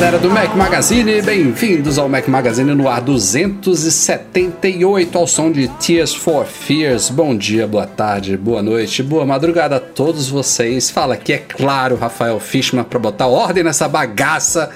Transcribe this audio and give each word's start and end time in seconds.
Galera 0.00 0.16
do 0.16 0.30
Mac 0.30 0.54
Magazine, 0.54 1.20
bem-vindos 1.20 1.98
ao 1.98 2.08
Mac 2.08 2.28
Magazine 2.28 2.72
no 2.72 2.88
ar 2.88 3.00
278 3.00 5.18
ao 5.18 5.26
som 5.26 5.50
de 5.50 5.66
Tears 5.66 6.14
for 6.14 6.46
Fears. 6.46 7.10
Bom 7.10 7.36
dia, 7.36 7.66
boa 7.66 7.84
tarde, 7.84 8.36
boa 8.36 8.62
noite, 8.62 9.02
boa 9.02 9.26
madrugada 9.26 9.74
a 9.74 9.80
todos 9.80 10.28
vocês. 10.28 10.88
Fala 10.88 11.14
aqui, 11.14 11.32
é 11.32 11.38
claro, 11.38 11.96
Rafael 11.96 12.38
Fishman 12.38 12.84
para 12.84 13.00
botar 13.00 13.26
ordem 13.26 13.64
nessa 13.64 13.88
bagaça 13.88 14.70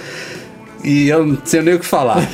e 0.83 1.09
eu 1.09 1.25
não 1.25 1.39
sei 1.45 1.63
nem 1.63 1.75
o 1.75 1.79
que 1.79 1.87
falar. 1.87 2.19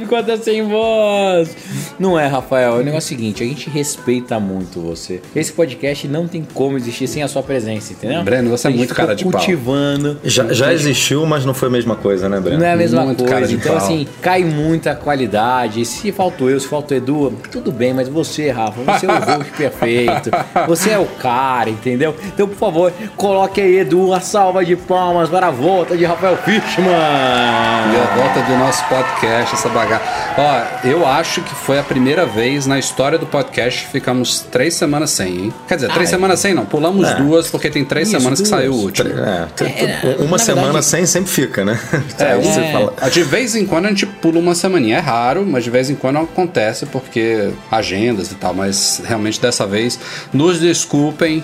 Ficou 0.00 0.16
até 0.16 0.38
sem 0.38 0.62
voz. 0.62 1.54
Não 1.98 2.18
é, 2.18 2.26
Rafael. 2.26 2.74
O 2.74 2.78
negócio 2.78 3.12
é 3.12 3.16
o 3.16 3.18
seguinte: 3.18 3.42
a 3.42 3.46
gente 3.46 3.68
respeita 3.70 4.38
muito 4.38 4.80
você. 4.80 5.20
Esse 5.34 5.52
podcast 5.52 6.06
não 6.08 6.26
tem 6.28 6.46
como 6.54 6.76
existir 6.76 7.06
sem 7.08 7.22
a 7.22 7.28
sua 7.28 7.42
presença, 7.42 7.92
entendeu? 7.92 8.22
Breno, 8.22 8.50
você 8.50 8.68
é 8.68 8.70
muito 8.70 8.94
cara 8.94 9.14
de 9.14 9.24
ficou 9.24 9.32
pau. 9.32 9.40
cultivando. 9.40 10.18
Já, 10.24 10.52
já 10.52 10.72
existiu, 10.72 11.26
mas 11.26 11.44
não 11.44 11.54
foi 11.54 11.68
a 11.68 11.72
mesma 11.72 11.96
coisa, 11.96 12.28
né, 12.28 12.38
Breno? 12.40 12.58
Não 12.60 12.66
é 12.66 12.72
a 12.72 12.76
mesma 12.76 13.04
Muito 13.04 13.24
cara 13.24 13.38
coisa. 13.40 13.48
de 13.48 13.54
Então, 13.54 13.74
pau. 13.76 13.84
assim, 13.84 14.06
cai 14.22 14.44
muita 14.44 14.94
qualidade. 14.94 15.84
Se 15.84 16.12
faltou 16.12 16.48
eu, 16.50 16.58
se 16.60 16.68
faltou 16.68 16.96
Edu, 16.96 17.32
tudo 17.50 17.72
bem, 17.72 17.92
mas 17.94 18.08
você, 18.08 18.50
Rafa, 18.50 18.80
você 18.82 19.06
é 19.06 19.08
o 19.08 19.18
host 19.38 19.52
perfeito. 19.56 20.30
Você 20.66 20.90
é 20.90 20.98
o 20.98 21.06
cara, 21.06 21.70
entendeu? 21.70 22.14
Então, 22.26 22.46
por 22.48 22.56
favor, 22.56 22.92
coloque 23.16 23.60
aí, 23.60 23.78
Edu, 23.78 24.06
uma 24.06 24.20
salva 24.20 24.64
de 24.64 24.76
palmas 24.76 25.28
para 25.28 25.48
a 25.48 25.50
volta 25.50 25.96
de 25.96 26.04
Rafael 26.04 26.36
Fishman. 26.36 26.86
E 26.88 27.96
a 27.96 28.14
volta 28.16 28.40
do 28.42 28.56
nosso 28.58 28.84
podcast, 28.88 29.54
essa 29.54 29.68
bagaça. 29.68 30.04
Ó, 30.36 30.86
eu 30.86 31.06
acho 31.06 31.42
que 31.42 31.54
foi 31.54 31.78
a 31.78 31.82
primeira 31.88 32.26
vez 32.26 32.66
na 32.66 32.78
história 32.78 33.18
do 33.18 33.26
podcast 33.26 33.86
que 33.86 33.92
ficamos 33.92 34.40
três 34.40 34.74
semanas 34.74 35.10
sem, 35.10 35.28
hein? 35.44 35.54
Quer 35.66 35.76
dizer, 35.76 35.88
três 35.92 36.08
Ah, 36.08 36.12
semanas 36.12 36.38
sem 36.40 36.52
não. 36.54 36.66
Pulamos 36.66 37.08
É. 37.08 37.14
duas 37.16 37.48
porque 37.48 37.70
tem 37.70 37.84
três 37.84 38.08
Isso, 38.08 38.18
semanas 38.18 38.40
que 38.40 38.48
duas. 38.48 38.60
saiu 38.60 38.72
o 38.74 38.76
último. 38.82 39.08
É, 39.08 39.46
É, 39.60 40.16
uma 40.22 40.32
na 40.32 40.38
semana 40.38 40.62
verdade- 40.66 40.84
sem 40.86 41.06
sempre 41.06 41.30
fica, 41.30 41.64
né? 41.64 41.80
É, 42.18 42.36
é. 42.68 42.72
fala. 42.72 43.10
De 43.10 43.22
vez 43.22 43.56
em 43.56 43.64
quando 43.66 43.86
a 43.86 43.88
gente 43.88 44.06
pula 44.06 44.38
uma 44.38 44.54
semaninha. 44.54 44.96
É 44.98 45.00
raro, 45.00 45.44
mas 45.46 45.64
de 45.64 45.70
vez 45.70 45.88
em 45.90 45.94
quando 45.94 46.18
acontece 46.18 46.84
porque 46.86 47.50
agendas 47.70 48.30
e 48.30 48.34
tal. 48.34 48.52
Mas 48.54 49.00
realmente 49.04 49.40
dessa 49.40 49.66
vez, 49.66 49.98
nos 50.32 50.60
desculpem. 50.60 51.42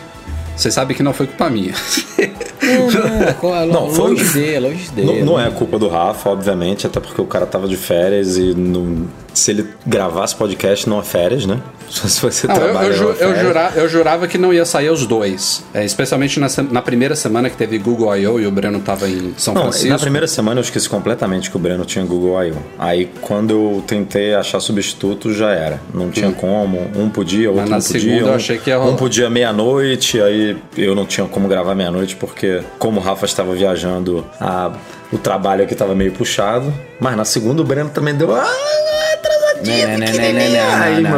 Vocês 0.57 0.73
sabem 0.75 0.97
que 0.97 1.03
não 1.03 1.13
foi 1.13 1.27
culpa 1.27 1.51
minha. 1.51 1.73
Não, 2.63 3.67
não, 3.67 3.67
Não, 3.89 3.91
foi- 3.95 4.11
longe 4.11 4.25
dele, 4.33 4.69
longe 4.69 4.91
dele. 4.91 5.19
Não, 5.21 5.33
não 5.35 5.41
é 5.41 5.51
culpa 5.51 5.79
do 5.79 5.89
Rafa, 5.89 6.31
obviamente, 6.31 6.87
até 6.87 7.01
porque 7.01 7.21
o 7.21 7.27
cara 7.27 7.45
tava 7.45 7.67
de 7.67 7.77
férias 7.77 8.37
e 8.37 8.55
não- 8.55 9.07
se 9.35 9.51
ele 9.51 9.67
gravasse 9.87 10.35
podcast 10.35 10.89
não 10.89 11.01
é 11.01 11.03
férias, 11.03 11.45
né? 11.47 11.61
Se 11.95 12.21
você 12.21 12.47
Não, 12.49 12.55
eu, 12.57 12.61
trabalha 12.61 12.87
eu, 12.87 12.93
ju- 12.95 13.05
não 13.05 13.11
é 13.13 13.23
eu 13.23 13.37
jura- 13.45 13.73
eu 13.77 13.89
jurava 13.89 14.27
que 14.27 14.39
não 14.39 14.53
ia 14.53 14.65
sair 14.65 14.89
os 14.89 15.07
dois. 15.07 15.63
É, 15.73 15.85
especialmente 15.85 16.41
na, 16.41 16.47
na 16.71 16.81
primeira 16.83 17.15
semana 17.15 17.49
que 17.51 17.57
teve 17.57 17.79
Google 17.79 18.17
I.O. 18.17 18.41
e 18.41 18.47
o 18.47 18.51
Breno 18.51 18.81
tava 18.81 19.07
em 19.09 19.35
São 19.37 19.53
Não, 19.55 19.63
Francisco. 19.65 19.89
na 19.91 19.99
primeira 19.99 20.27
semana 20.27 20.59
eu 20.61 20.63
esqueci 20.63 20.89
completamente 20.89 21.51
que 21.51 21.57
o 21.57 21.61
Breno 21.61 21.85
tinha 21.85 22.05
Google 22.05 22.43
I.O. 22.43 22.57
Aí 22.79 23.11
quando 23.21 23.51
eu 23.53 23.85
tentei 23.87 24.35
achar 24.35 24.59
substituto 24.61 25.33
já 25.33 25.51
era. 25.51 25.79
Não 25.93 26.11
tinha 26.11 26.33
como. 26.33 26.91
Um 26.97 27.09
podia, 27.11 27.51
outro 27.51 27.67
Hum. 27.67 27.69
na 27.69 27.77
não 27.77 27.83
podia. 27.85 28.01
segunda 28.01 28.21
eu 28.29 28.33
um, 28.33 28.37
achei 28.37 28.59
que 28.59 28.71
ia 28.71 28.79
rolar. 28.79 28.91
um 28.91 28.97
podia 28.97 29.31
meia-noite, 29.31 30.21
aí 30.21 30.57
eu 30.77 30.95
não 30.95 31.05
tinha 31.07 31.27
como 31.29 31.47
gravar 31.49 31.75
meia-noite 31.75 32.17
porque 32.17 32.63
como 32.79 32.99
o 32.99 33.03
Rafa 33.03 33.27
estava 33.27 33.55
viajando, 33.55 34.25
a- 34.41 34.73
o 35.13 35.19
trabalho 35.19 35.63
aqui 35.63 35.75
estava 35.75 35.95
meio 35.95 36.13
puxado. 36.13 36.73
Mas 36.99 37.15
na 37.17 37.25
segunda 37.27 37.61
o 37.61 37.65
Breno 37.65 37.91
também 37.91 38.15
deu... 38.15 38.35
Ah, 38.35 38.47
não, 39.65 40.07
pequenininha." 40.13 40.63
Aí, 40.83 41.03
não, 41.03 41.11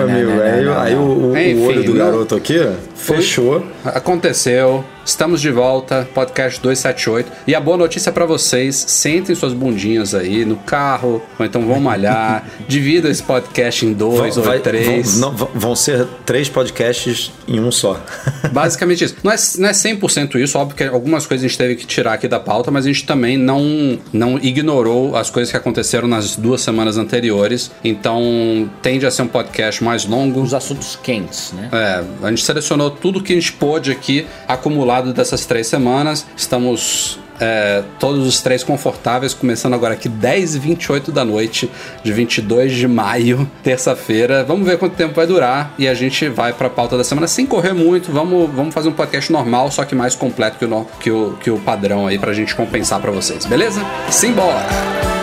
aí, 0.43 0.69
aí 0.79 0.95
o, 0.95 0.99
o- 1.01 1.37
o 1.55 1.67
olho 1.67 1.83
do 1.84 1.93
garoto 1.95 2.34
aqui 2.37 2.69
fechou. 2.97 3.65
Aconteceu, 3.84 4.84
estamos 5.05 5.41
de 5.41 5.51
volta, 5.51 6.09
podcast 6.15 6.61
278. 6.61 7.31
E 7.47 7.55
a 7.55 7.61
boa 7.61 7.77
notícia 7.77 8.11
pra 8.11 8.25
vocês: 8.25 8.75
sentem 8.89 9.34
suas 9.34 9.53
bundinhas 9.53 10.15
aí 10.15 10.45
no 10.45 10.57
carro, 10.57 11.23
ou 11.39 11.45
então 11.47 11.67
vão 11.67 11.81
malhar, 11.81 12.45
divida 12.67 13.09
esse 13.09 13.23
podcast 13.23 13.85
em 13.85 13.93
dois 13.93 14.37
Vão- 14.37 14.45
ou 14.45 14.51
vai- 14.51 14.59
três. 14.61 15.19
Vão, 15.19 15.33
não, 15.33 15.49
vão 15.55 15.77
ser 15.77 16.06
três 16.25 16.49
podcasts 16.49 17.31
em 17.47 17.61
um 17.61 17.71
só. 17.71 18.01
Basicamente 18.53 19.05
isso. 19.05 19.17
Não 19.23 19.31
é, 19.33 19.37
não 19.59 19.69
é 19.69 19.73
100% 19.73 20.37
isso, 20.37 20.59
óbvio 20.59 20.77
que 20.77 20.85
algumas 20.85 21.27
coisas 21.27 21.45
a 21.45 21.49
gente 21.49 21.59
teve 21.59 21.75
que 21.77 21.87
tirar 21.87 22.15
aqui 22.15 22.27
da 22.29 22.41
pauta, 22.41 22.71
mas 22.71 22.85
a 22.85 22.89
gente 22.89 23.05
também 23.05 23.37
não, 23.37 23.99
não 24.12 24.39
ignorou 24.39 25.17
as 25.17 25.31
coisas 25.31 25.51
que 25.51 25.56
aconteceram 25.56 26.09
nas 26.09 26.37
duas 26.37 26.61
semanas 26.61 26.97
anteriores. 26.97 27.71
Então 27.85 28.69
tende 28.83 29.05
a 29.06 29.11
ser 29.11 29.23
um 29.23 29.29
podcast 29.29 29.83
mais 29.85 30.05
longo. 30.05 30.41
Os 30.41 30.55
assuntos 30.55 30.99
quentes, 31.03 31.53
né? 31.53 31.69
É, 31.73 32.05
a 32.27 32.29
gente 32.31 32.43
selecionou 32.45 32.86
tudo 32.91 33.23
que 33.23 33.33
a 33.33 33.37
gente 33.37 33.53
pôde 33.53 33.91
aqui, 33.91 34.27
acumulado 34.47 35.13
dessas 35.13 35.47
três 35.47 35.67
semanas. 35.67 36.27
Estamos 36.37 37.19
é, 37.41 37.83
todos 37.99 38.27
os 38.27 38.41
três 38.41 38.63
confortáveis, 38.63 39.35
começando 39.35 39.75
agora 39.75 39.95
aqui 39.95 40.09
10 40.09 40.55
e 40.55 40.59
28 40.59 41.13
da 41.13 41.25
noite, 41.25 41.71
de 42.03 42.13
22 42.13 42.73
de 42.73 42.89
maio, 42.89 43.51
terça-feira. 43.63 44.45
Vamos 44.45 44.67
ver 44.67 44.79
quanto 44.79 44.95
tempo 44.95 45.15
vai 45.15 45.27
durar 45.27 45.75
e 45.79 45.87
a 45.89 45.95
gente 45.95 46.29
vai 46.29 46.53
pra 46.53 46.69
pauta 46.71 46.97
da 46.97 47.05
semana 47.05 47.27
sem 47.27 47.47
correr 47.47 47.73
muito. 47.73 48.13
Vamos, 48.13 48.51
vamos 48.55 48.75
fazer 48.75 48.89
um 48.89 48.93
podcast 48.93 49.31
normal, 49.33 49.71
só 49.71 49.85
que 49.85 49.95
mais 49.95 50.15
completo 50.15 50.59
que 50.59 50.65
o, 50.65 50.87
que 51.01 51.11
o, 51.11 51.33
que 51.41 51.51
o 51.51 51.59
padrão 51.59 52.07
aí 52.07 52.19
pra 52.19 52.33
gente 52.33 52.55
compensar 52.55 53.01
pra 53.01 53.11
vocês, 53.11 53.47
beleza? 53.47 53.81
Simbora! 54.11 55.16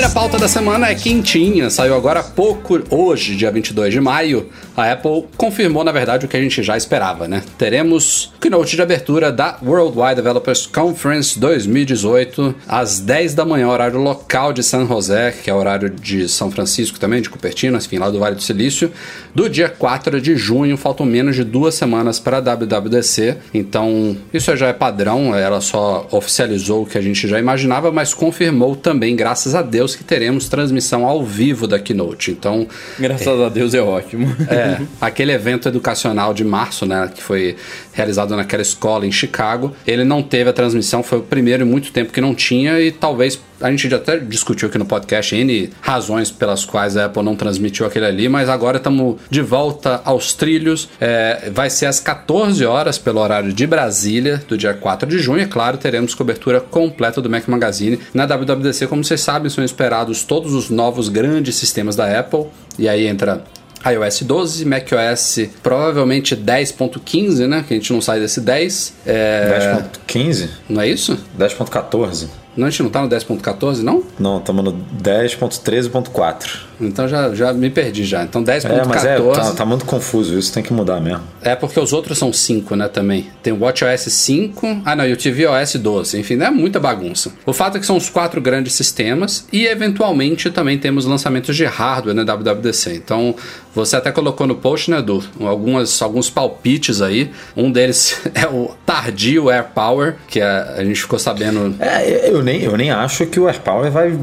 Primeira 0.00 0.18
pauta 0.18 0.38
da 0.38 0.48
semana 0.48 0.88
é 0.88 0.94
quentinha, 0.94 1.68
saiu 1.68 1.94
agora 1.94 2.20
há 2.20 2.22
pouco, 2.22 2.80
hoje, 2.88 3.36
dia 3.36 3.50
22 3.50 3.92
de 3.92 4.00
maio. 4.00 4.48
A 4.74 4.92
Apple 4.92 5.26
confirmou, 5.36 5.84
na 5.84 5.92
verdade, 5.92 6.24
o 6.24 6.28
que 6.28 6.38
a 6.38 6.40
gente 6.40 6.62
já 6.62 6.74
esperava, 6.74 7.28
né? 7.28 7.42
Teremos 7.58 8.32
keynote 8.40 8.76
de 8.76 8.80
abertura 8.80 9.30
da 9.30 9.58
Worldwide 9.62 10.14
Developers 10.14 10.66
Conference 10.66 11.38
2018, 11.38 12.54
às 12.66 12.98
10 12.98 13.34
da 13.34 13.44
manhã, 13.44 13.68
horário 13.68 14.00
local 14.00 14.54
de 14.54 14.62
San 14.62 14.86
José, 14.86 15.32
que 15.32 15.50
é 15.50 15.54
horário 15.54 15.90
de 15.90 16.26
São 16.30 16.50
Francisco 16.50 16.98
também, 16.98 17.20
de 17.20 17.28
Cupertino, 17.28 17.76
enfim, 17.76 17.98
lá 17.98 18.08
do 18.08 18.18
Vale 18.18 18.36
do 18.36 18.42
Silício, 18.42 18.90
do 19.34 19.50
dia 19.50 19.68
4 19.68 20.18
de 20.18 20.34
junho. 20.34 20.78
Faltam 20.78 21.04
menos 21.04 21.36
de 21.36 21.44
duas 21.44 21.74
semanas 21.74 22.18
para 22.18 22.38
a 22.38 22.40
WWDC, 22.40 23.36
então 23.52 24.16
isso 24.32 24.56
já 24.56 24.68
é 24.68 24.72
padrão, 24.72 25.36
ela 25.36 25.60
só 25.60 26.08
oficializou 26.10 26.84
o 26.84 26.86
que 26.86 26.96
a 26.96 27.02
gente 27.02 27.28
já 27.28 27.38
imaginava, 27.38 27.92
mas 27.92 28.14
confirmou 28.14 28.74
também, 28.74 29.14
graças 29.14 29.54
a 29.54 29.60
Deus, 29.60 29.89
que 29.96 30.04
teremos 30.04 30.48
transmissão 30.48 31.06
ao 31.06 31.24
vivo 31.24 31.66
da 31.66 31.78
Keynote. 31.78 32.30
Então, 32.30 32.66
Graças 32.98 33.40
a 33.40 33.48
Deus 33.48 33.74
é 33.74 33.80
ótimo. 33.80 34.26
é, 34.48 34.80
aquele 35.00 35.32
evento 35.32 35.68
educacional 35.68 36.32
de 36.34 36.44
março, 36.44 36.86
né, 36.86 37.10
que 37.14 37.22
foi 37.22 37.56
realizado 37.92 38.34
naquela 38.36 38.62
escola 38.62 39.06
em 39.06 39.12
Chicago, 39.12 39.74
ele 39.86 40.04
não 40.04 40.22
teve 40.22 40.50
a 40.50 40.52
transmissão, 40.52 41.02
foi 41.02 41.18
o 41.18 41.22
primeiro 41.22 41.64
em 41.64 41.66
muito 41.66 41.92
tempo 41.92 42.12
que 42.12 42.20
não 42.20 42.34
tinha 42.34 42.80
e 42.80 42.90
talvez 42.90 43.40
a 43.60 43.70
gente 43.70 43.88
já 43.88 43.96
até 43.96 44.18
discutiu 44.18 44.68
aqui 44.68 44.78
no 44.78 44.86
podcast 44.86 45.34
N 45.34 45.70
razões 45.80 46.30
pelas 46.30 46.64
quais 46.64 46.96
a 46.96 47.06
Apple 47.06 47.22
não 47.22 47.36
transmitiu 47.36 47.86
aquele 47.86 48.06
ali, 48.06 48.28
mas 48.28 48.48
agora 48.48 48.78
estamos 48.78 49.16
de 49.28 49.42
volta 49.42 50.00
aos 50.04 50.34
trilhos. 50.34 50.88
É, 51.00 51.50
vai 51.52 51.68
ser 51.68 51.86
às 51.86 52.00
14 52.00 52.64
horas 52.64 52.98
pelo 52.98 53.20
horário 53.20 53.52
de 53.52 53.66
Brasília, 53.66 54.42
do 54.48 54.56
dia 54.56 54.74
4 54.74 55.08
de 55.08 55.18
junho. 55.18 55.42
É 55.42 55.46
claro, 55.46 55.76
teremos 55.76 56.14
cobertura 56.14 56.60
completa 56.60 57.20
do 57.20 57.28
Mac 57.28 57.46
Magazine. 57.48 57.98
Na 58.14 58.24
WWDC, 58.24 58.86
como 58.86 59.04
vocês 59.04 59.20
sabem, 59.20 59.50
são 59.50 59.62
esperados 59.64 60.24
todos 60.24 60.54
os 60.54 60.70
novos 60.70 61.08
grandes 61.08 61.56
sistemas 61.56 61.94
da 61.96 62.18
Apple. 62.18 62.46
E 62.78 62.88
aí 62.88 63.06
entra 63.06 63.44
iOS 63.84 64.22
12, 64.22 64.64
macOS 64.64 65.38
provavelmente 65.62 66.36
10.15, 66.36 67.46
né? 67.46 67.64
Que 67.66 67.74
a 67.74 67.76
gente 67.76 67.92
não 67.92 68.00
sai 68.00 68.20
desse 68.20 68.40
10. 68.40 68.94
É... 69.06 69.82
10.15? 70.06 70.48
Não 70.68 70.80
é 70.82 70.88
isso? 70.88 71.18
10.14? 71.38 72.28
Não, 72.56 72.66
a 72.66 72.70
gente 72.70 72.82
não 72.82 72.90
tá 72.90 73.02
no 73.02 73.08
10.14, 73.08 73.82
não? 73.82 74.02
Não, 74.18 74.38
estamos 74.38 74.64
no 74.64 74.72
10.13.4. 75.02 76.70
Então 76.80 77.06
já, 77.06 77.34
já 77.34 77.52
me 77.52 77.70
perdi 77.70 78.04
já. 78.04 78.22
Então 78.22 78.42
10.14. 78.42 78.64
É, 78.64 78.84
mas 78.86 79.04
é, 79.04 79.20
tá, 79.20 79.52
tá 79.52 79.66
muito 79.66 79.84
confuso, 79.84 80.38
isso 80.38 80.52
tem 80.52 80.62
que 80.62 80.72
mudar 80.72 81.00
mesmo. 81.00 81.22
É 81.42 81.54
porque 81.54 81.78
os 81.78 81.92
outros 81.92 82.18
são 82.18 82.32
5, 82.32 82.74
né, 82.74 82.88
também. 82.88 83.28
Tem 83.42 83.52
o 83.52 83.60
WatchOS 83.60 84.12
5, 84.12 84.82
ah 84.84 84.96
não, 84.96 85.06
e 85.06 85.12
o 85.12 85.16
tvOS 85.16 85.76
12. 85.76 86.18
Enfim, 86.18 86.40
é 86.40 86.50
muita 86.50 86.80
bagunça. 86.80 87.32
O 87.44 87.52
fato 87.52 87.76
é 87.76 87.80
que 87.80 87.86
são 87.86 87.96
os 87.96 88.08
quatro 88.08 88.40
grandes 88.40 88.72
sistemas 88.72 89.46
e 89.52 89.66
eventualmente 89.66 90.50
também 90.50 90.78
temos 90.78 91.04
lançamentos 91.04 91.54
de 91.54 91.64
hardware 91.64 92.14
na 92.14 92.24
né, 92.24 92.32
WWDC. 92.32 92.94
Então, 92.94 93.34
você 93.74 93.96
até 93.96 94.10
colocou 94.10 94.46
no 94.46 94.56
post, 94.56 94.90
né, 94.90 94.98
Edu, 94.98 95.22
algumas, 95.40 96.00
alguns 96.00 96.30
palpites 96.30 97.02
aí. 97.02 97.30
Um 97.56 97.70
deles 97.70 98.20
é 98.34 98.46
o 98.46 98.70
tardio 98.86 99.50
AirPower, 99.50 100.16
que 100.26 100.40
a, 100.40 100.74
a 100.78 100.84
gente 100.84 101.00
ficou 101.00 101.18
sabendo... 101.18 101.74
É, 101.78 102.30
eu 102.30 102.39
nem, 102.42 102.62
eu 102.62 102.76
nem 102.76 102.90
acho 102.90 103.26
que 103.26 103.38
o 103.38 103.46
AirPower 103.46 103.90
vai 103.90 104.18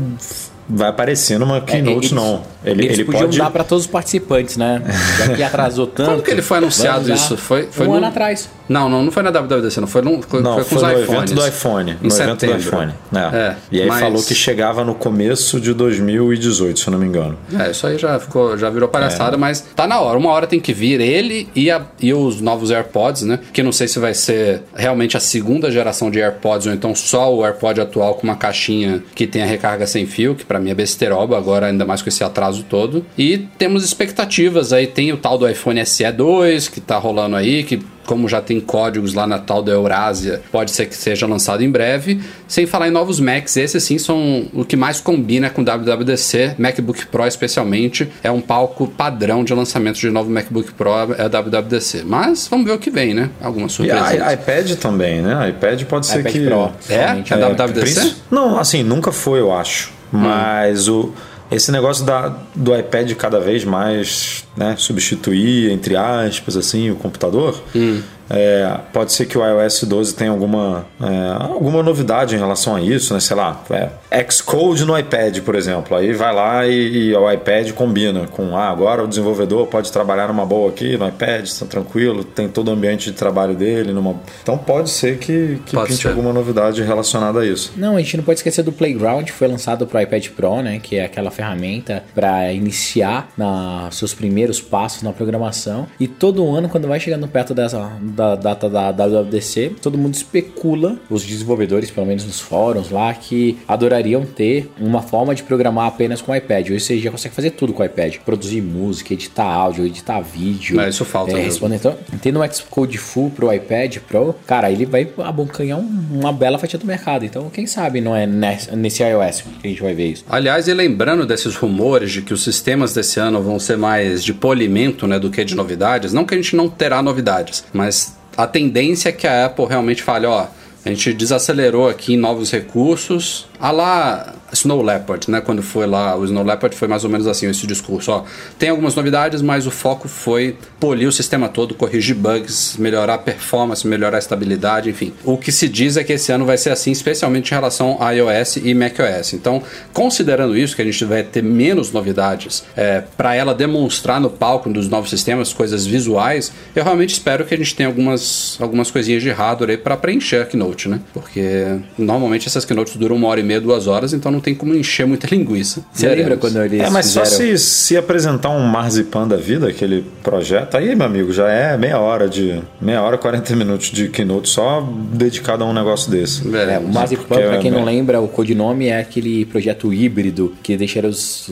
vai 0.70 0.90
aparecer 0.90 1.40
numa 1.40 1.62
keynote, 1.62 1.94
é, 1.94 1.98
eles, 1.98 2.12
não. 2.12 2.44
Ele, 2.64 2.86
eles 2.86 3.00
ele 3.00 3.06
podiam 3.06 3.26
pode... 3.26 3.38
dar 3.38 3.50
para 3.50 3.64
todos 3.64 3.86
os 3.86 3.90
participantes, 3.90 4.58
né? 4.58 4.82
Já 5.18 5.36
que 5.36 5.44
atrasou 5.44 5.88
tanto. 5.88 6.10
Quando 6.10 6.24
que 6.24 6.32
ele 6.32 6.42
foi 6.42 6.58
anunciado 6.58 7.12
isso? 7.12 7.38
Foi, 7.38 7.68
foi 7.72 7.88
um 7.88 7.92
no... 7.92 7.98
ano 7.98 8.08
atrás. 8.08 8.50
Não, 8.68 8.90
não, 8.90 9.04
não 9.04 9.12
foi 9.12 9.24
na 9.24 9.32
WWDC, 9.32 9.80
não. 9.80 9.88
Foi, 9.88 10.02
no, 10.02 10.22
foi, 10.22 10.42
não, 10.42 10.56
foi 10.56 10.64
com 10.64 10.70
foi 10.70 10.78
os 10.78 10.84
no 10.84 11.04
iPhones. 11.04 11.32
evento 11.32 11.36
do 11.36 11.48
iPhone. 11.48 11.92
Em 12.02 12.04
no 12.04 12.12
setembro. 12.12 12.46
evento 12.46 12.64
do 12.64 12.68
iPhone. 12.68 12.94
É. 13.16 13.20
É, 13.20 13.56
e 13.72 13.82
aí 13.82 13.88
mas... 13.88 14.00
falou 14.02 14.22
que 14.22 14.36
chegava 14.36 14.84
no 14.84 14.94
começo 14.94 15.60
de 15.60 15.74
2018, 15.74 16.80
se 16.80 16.88
eu 16.88 16.92
não 16.92 17.00
me 17.00 17.06
engano. 17.06 17.38
É, 17.58 17.72
isso 17.72 17.88
aí 17.88 17.98
já, 17.98 18.20
ficou, 18.20 18.58
já 18.58 18.70
virou 18.70 18.90
palhaçada, 18.90 19.36
é. 19.36 19.40
mas 19.40 19.62
tá 19.62 19.88
na 19.88 20.00
hora. 20.02 20.18
Uma 20.18 20.32
hora 20.32 20.46
tem 20.46 20.60
que 20.60 20.74
vir 20.74 21.00
ele 21.00 21.48
e, 21.56 21.72
a, 21.72 21.82
e 22.02 22.14
os 22.14 22.42
novos 22.42 22.72
AirPods, 22.72 23.24
né? 23.24 23.40
Que 23.54 23.64
não 23.64 23.72
sei 23.72 23.88
se 23.88 24.00
vai 24.00 24.14
ser 24.14 24.64
realmente 24.76 25.16
a 25.16 25.20
segunda 25.20 25.72
geração 25.72 26.12
de 26.12 26.20
AirPods 26.20 26.68
ou 26.68 26.74
então 26.74 26.94
só 26.94 27.34
o 27.34 27.46
AirPod 27.46 27.80
atual 27.80 28.16
com 28.16 28.24
uma 28.24 28.36
caixinha 28.36 29.02
que 29.16 29.26
tem 29.26 29.44
a 29.44 29.46
recarga 29.46 29.88
sem 29.88 30.06
fio, 30.06 30.36
que 30.36 30.44
para 30.58 30.64
mim 30.64 30.72
é 30.72 30.74
besteroba, 30.74 31.38
agora 31.38 31.68
ainda 31.68 31.86
mais 31.86 32.02
com 32.02 32.10
esse 32.10 32.24
atraso 32.24 32.64
todo. 32.64 33.06
E 33.16 33.38
temos 33.60 33.84
expectativas 33.86 34.74
aí, 34.74 34.88
tem 34.88 35.14
o 35.14 35.18
tal 35.18 35.38
do 35.38 35.48
iPhone 35.48 35.86
SE 35.86 36.12
2 36.12 36.68
que 36.68 36.82
tá 36.82 36.98
rolando 36.98 37.36
aí, 37.36 37.64
que 37.64 37.80
como 38.08 38.28
já 38.28 38.42
tem 38.42 38.60
códigos 38.60 39.14
lá 39.14 39.28
na 39.28 39.38
tal 39.38 39.62
da 39.62 39.74
Eurásia, 39.74 40.42
pode 40.50 40.72
ser 40.72 40.86
que 40.86 40.96
seja 40.96 41.28
lançado 41.28 41.62
em 41.62 41.70
breve. 41.70 42.22
Sem 42.48 42.66
falar 42.66 42.88
em 42.88 42.92
novos 42.92 43.20
Macs, 43.20 43.58
esses 43.58 43.84
sim 43.84 43.98
são 43.98 44.48
o 44.54 44.64
que 44.64 44.78
mais 44.78 45.02
combina 45.02 45.50
com 45.50 45.62
WWDC, 45.62 46.56
MacBook 46.58 47.06
Pro 47.08 47.28
especialmente, 47.28 48.10
é 48.24 48.32
um 48.32 48.40
palco 48.40 48.88
padrão 48.88 49.44
de 49.44 49.54
lançamento 49.54 50.00
de 50.00 50.10
novo 50.10 50.30
MacBook 50.30 50.72
Pro 50.74 50.90
é 51.18 51.24
a 51.24 51.28
WWDC. 51.28 52.04
Mas 52.06 52.48
vamos 52.48 52.66
ver 52.66 52.72
o 52.72 52.80
que 52.80 52.90
vem, 52.90 53.14
né? 53.14 53.30
Algumas 53.42 53.74
surpresas. 53.74 54.14
E 54.14 54.22
a, 54.22 54.34
iPad 54.34 54.72
também, 54.76 55.22
né? 55.22 55.50
iPad 55.50 55.84
pode 55.84 56.08
ser 56.08 56.22
iPad 56.22 56.32
que 56.32 56.46
Pro, 56.46 56.72
é, 56.90 56.96
é 56.96 57.04
a 57.10 57.50
WWDC? 57.50 58.16
Não, 58.32 58.58
assim, 58.58 58.84
nunca 58.84 59.12
foi, 59.12 59.42
eu 59.42 59.52
acho. 59.52 59.97
Mas 60.12 60.88
hum. 60.88 61.02
o 61.02 61.14
esse 61.50 61.72
negócio 61.72 62.06
da, 62.06 62.36
do 62.54 62.76
iPad 62.78 63.14
cada 63.14 63.40
vez 63.40 63.64
mais 63.64 64.46
né, 64.56 64.76
substituir, 64.78 65.72
entre 65.72 65.96
aspas, 65.96 66.58
assim, 66.58 66.92
o 66.92 66.96
computador, 66.96 67.62
hum. 67.74 68.02
É, 68.30 68.78
pode 68.92 69.14
ser 69.14 69.26
que 69.26 69.38
o 69.38 69.46
iOS 69.46 69.84
12 69.84 70.16
tenha 70.16 70.32
alguma, 70.32 70.86
é, 71.02 71.54
alguma 71.54 71.82
novidade 71.82 72.36
em 72.36 72.38
relação 72.38 72.76
a 72.76 72.82
isso, 72.82 73.14
né? 73.14 73.20
Sei 73.20 73.36
lá, 73.36 73.64
é, 73.70 73.90
Xcode 74.30 74.86
no 74.86 74.98
iPad, 74.98 75.40
por 75.42 75.56
exemplo. 75.56 75.96
Aí 75.96 76.14
vai 76.14 76.34
lá 76.34 76.68
e, 76.68 77.10
e, 77.10 77.16
o 77.16 77.32
iPad 77.32 77.72
combina 77.72 78.28
com, 78.28 78.56
ah, 78.56 78.70
agora 78.70 79.04
o 79.04 79.08
desenvolvedor 79.08 79.68
pode 79.68 79.92
trabalhar 79.92 80.28
numa 80.28 80.46
boa 80.46 80.70
aqui 80.70 80.98
no 80.98 81.08
iPad, 81.08 81.46
está 81.46 81.66
tranquilo, 81.66 82.24
tem 82.24 82.48
todo 82.48 82.70
o 82.70 82.72
ambiente 82.72 83.12
de 83.12 83.18
trabalho 83.18 83.56
dele. 83.56 83.94
Numa... 83.94 84.16
Então 84.42 84.58
pode 84.58 84.90
ser 84.90 85.18
que, 85.18 85.60
que 85.66 85.76
pode 85.76 85.90
pinte 85.90 86.02
ser. 86.02 86.10
alguma 86.10 86.34
novidade 86.34 86.82
relacionada 86.84 87.40
a 87.42 87.46
isso. 87.46 87.74
Não, 87.76 87.96
a 87.96 88.00
gente 88.00 88.18
não 88.18 88.24
pode 88.24 88.40
esquecer 88.40 88.64
do 88.64 88.72
Playground, 88.72 89.26
que 89.26 89.32
foi 89.32 89.48
lançado 89.48 89.86
para 89.88 90.00
o 90.00 90.02
iPad 90.02 90.28
Pro, 90.30 90.62
né? 90.62 90.80
Que 90.82 90.98
é 90.98 91.06
aquela 91.06 91.32
ferramenta 91.32 92.04
para 92.14 92.52
iniciar 92.52 93.30
na, 93.38 93.90
seus 93.92 94.14
primeiros 94.14 94.60
passos 94.60 95.04
na 95.04 95.14
programação. 95.14 95.88
E 96.00 96.08
todo 96.08 96.48
ano, 96.50 96.70
quando 96.70 96.88
vai 96.88 97.00
chegando 97.00 97.28
perto 97.28 97.54
dessa 97.54 97.92
da 98.18 98.36
data 98.36 98.68
da 98.68 98.92
WWDC, 98.92 99.76
todo 99.80 99.98
mundo 99.98 100.16
especula, 100.16 100.98
os 101.08 101.24
desenvolvedores, 101.24 101.92
pelo 101.92 102.08
menos 102.08 102.26
nos 102.26 102.40
fóruns 102.40 102.90
lá, 102.90 103.14
que 103.14 103.60
adorariam 103.68 104.26
ter 104.26 104.72
uma 104.80 105.04
forma 105.04 105.36
de 105.36 105.44
programar 105.44 105.86
apenas 105.86 106.20
com 106.20 106.32
o 106.32 106.36
iPad. 106.36 106.72
Hoje 106.72 106.80
você 106.80 106.98
já 106.98 107.12
consegue 107.12 107.36
fazer 107.36 107.52
tudo 107.52 107.74
com 107.74 107.84
o 107.84 107.86
iPad. 107.86 108.18
Produzir 108.26 108.62
música, 108.62 109.14
editar 109.14 109.46
áudio, 109.46 109.86
editar 109.86 110.20
vídeo. 110.20 110.82
Isso 110.82 111.06
falta 111.06 111.38
é, 111.38 111.44
responder. 111.44 111.76
Então, 111.76 111.96
tendo 112.20 112.42
um 112.42 112.52
Xcode 112.52 112.98
Full 112.98 113.30
pro 113.30 113.54
iPad 113.54 113.98
Pro, 114.08 114.36
cara, 114.48 114.72
ele 114.72 114.86
vai 114.86 115.08
abocanhar 115.20 115.80
uma 115.80 116.34
bela 116.34 116.58
fatia 116.58 116.80
do 116.80 116.88
mercado. 116.88 117.24
Então, 117.24 117.50
quem 117.52 117.68
sabe 117.68 118.02
não 118.02 118.16
é 118.16 118.26
nesse, 118.26 118.76
nesse 118.76 119.04
iOS 119.04 119.44
que 119.62 119.68
a 119.68 119.70
gente 119.70 119.82
vai 119.82 119.94
ver 119.94 120.12
isso. 120.14 120.26
Aliás, 120.28 120.68
e 120.68 120.74
lembrando 120.74 121.26
desses 121.26 121.56
rumores 121.56 122.12
de 122.12 122.24
que 122.24 122.34
os 122.34 122.44
sistemas 122.44 122.94
desse 122.94 123.20
ano 123.20 123.42
vão 123.42 123.60
ser 123.60 123.78
mais 123.78 124.24
de 124.24 124.34
polimento 124.34 125.06
né, 125.06 125.20
do 125.20 125.30
que 125.30 125.44
de 125.44 125.56
novidades, 125.56 126.14
não 126.14 126.26
que 126.26 126.34
a 126.34 126.38
gente 126.38 126.56
não 126.56 126.68
terá 126.68 127.02
novidades, 127.02 127.64
mas 127.72 128.07
a 128.38 128.46
tendência 128.46 129.10
é 129.10 129.12
que 129.12 129.26
a 129.26 129.48
Apple 129.48 129.66
realmente 129.66 130.04
fale, 130.04 130.28
ó, 130.28 130.46
a 130.86 130.90
gente 130.90 131.12
desacelerou 131.12 131.90
aqui 131.90 132.14
em 132.14 132.18
novos 132.18 132.52
recursos, 132.52 133.48
a 133.60 133.72
lá 133.72 134.36
Snow 134.52 134.82
Leopard, 134.82 135.30
né? 135.30 135.42
Quando 135.42 135.62
foi 135.62 135.86
lá, 135.86 136.16
o 136.16 136.26
Snow 136.26 136.44
Leopard 136.44 136.76
foi 136.76 136.88
mais 136.88 137.04
ou 137.04 137.10
menos 137.10 137.28
assim 137.28 137.50
esse 137.50 137.68
discurso. 137.68 138.12
Ó, 138.12 138.24
tem 138.58 138.70
algumas 138.70 138.96
novidades, 138.96 139.42
mas 139.42 139.68
o 139.68 139.72
foco 139.72 140.08
foi 140.08 140.56
polir 140.80 141.08
o 141.08 141.12
sistema 141.12 141.50
todo, 141.50 141.74
corrigir 141.76 142.16
bugs, 142.16 142.78
melhorar 142.78 143.16
a 143.16 143.18
performance, 143.18 143.86
melhorar 143.86 144.18
a 144.18 144.20
estabilidade, 144.20 144.90
enfim. 144.90 145.14
O 145.24 145.38
que 145.38 145.52
se 145.52 145.68
diz 145.68 145.98
é 145.98 146.04
que 146.04 146.14
esse 146.14 146.32
ano 146.32 146.46
vai 146.46 146.58
ser 146.58 146.70
assim, 146.70 146.92
especialmente 146.92 147.52
em 147.52 147.56
relação 147.56 147.98
a 148.00 148.12
iOS 148.12 148.58
e 148.58 148.74
macOS. 148.74 149.34
Então, 149.34 149.62
considerando 149.94 150.58
isso, 150.58 150.76
que 150.76 150.82
a 150.82 150.86
gente 150.86 151.04
vai 151.06 151.24
ter 151.24 151.44
menos 151.44 151.92
novidades 151.92 152.64
é, 152.76 153.04
para 153.16 153.36
ela 153.36 153.54
demonstrar 153.54 154.20
no 154.20 154.30
palco 154.30 154.70
dos 154.70 154.88
novos 154.88 155.10
sistemas, 155.10 155.54
coisas 155.54 155.86
visuais, 155.86 156.52
eu 156.76 156.84
realmente 156.84 157.14
espero 157.14 157.46
que 157.46 157.54
a 157.54 157.58
gente 157.58 157.76
tenha 157.76 157.88
algumas, 157.88 158.58
algumas 158.60 158.92
coisinhas 158.92 159.22
de 159.22 159.30
hardware 159.30 159.72
aí 159.72 159.78
para 159.78 159.98
preencher 159.98 160.42
a 160.42 160.46
keynote, 160.46 160.88
né? 160.88 161.00
Porque 161.14 161.80
normalmente 161.98 162.48
essas 162.48 162.66
keynotes 162.66 162.96
duram 162.96 163.16
uma 163.16 163.28
hora 163.28 163.40
e 163.40 163.44
meia, 163.44 163.60
duas 163.60 163.88
horas, 163.88 164.14
então 164.14 164.32
não 164.32 164.37
tem 164.40 164.54
como 164.54 164.76
encher 164.76 165.06
muita 165.06 165.28
linguiça. 165.34 165.84
Você 165.92 166.08
lembra 166.08 166.38
quando 166.38 166.62
eles 166.62 166.82
É, 166.82 166.90
mas 166.90 167.08
fizeram... 167.08 167.26
só 167.26 167.36
se, 167.38 167.58
se 167.58 167.98
apresentar 167.98 168.50
um 168.50 168.64
Marzipan 168.64 169.28
da 169.28 169.38
vida, 169.38 169.68
aquele 169.68 170.06
projeto, 170.24 170.78
aí, 170.78 170.96
meu 170.96 171.06
amigo, 171.06 171.32
já 171.32 171.50
é 171.50 171.78
meia 171.78 172.00
hora 172.00 172.28
de... 172.28 172.62
meia 172.82 173.02
hora, 173.02 173.18
40 173.18 173.56
minutos 173.56 173.92
de 173.92 174.10
keynote 174.10 174.50
só 174.50 174.88
dedicado 175.12 175.64
a 175.64 175.68
um 175.68 175.74
negócio 175.74 176.12
desse. 176.12 176.44
É, 176.56 176.80
o 176.80 176.88
Marzipan, 176.88 177.24
pra 177.36 177.56
é 177.56 177.58
quem 177.60 177.72
não 177.72 177.84
lembra, 177.84 178.20
o 178.20 178.28
codinome 178.28 178.88
é 178.88 179.00
aquele 179.00 179.46
projeto 179.46 179.94
híbrido 179.94 180.54
que 180.62 180.76
deixa 180.76 181.06
os, 181.06 181.50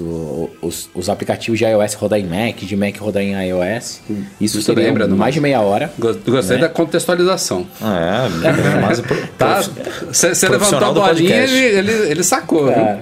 os, 0.61 0.89
os 0.93 1.09
aplicativos 1.09 1.59
de 1.59 1.65
iOS 1.65 1.93
rodar 1.93 2.19
em 2.19 2.25
Mac, 2.25 2.57
de 2.57 2.75
Mac 2.75 2.97
rodar 2.97 3.23
em 3.23 3.33
iOS. 3.49 4.01
Isso 4.39 4.61
Você 4.61 4.73
lembra, 4.73 5.07
mais 5.07 5.33
de 5.33 5.39
meia 5.39 5.61
hora. 5.61 5.91
Gostei 5.97 6.57
né? 6.57 6.63
da 6.63 6.69
contextualização. 6.69 7.65
Ah, 7.81 8.27
é, 8.43 8.81
mas... 8.81 9.03
tá, 9.37 9.61
você 10.07 10.49
levantou 10.49 10.79
a 10.79 10.91
bolinha, 10.91 11.43
ele, 11.43 11.57
ele, 11.57 11.91
ele 12.11 12.23
sacou. 12.23 12.69
É. 12.79 12.99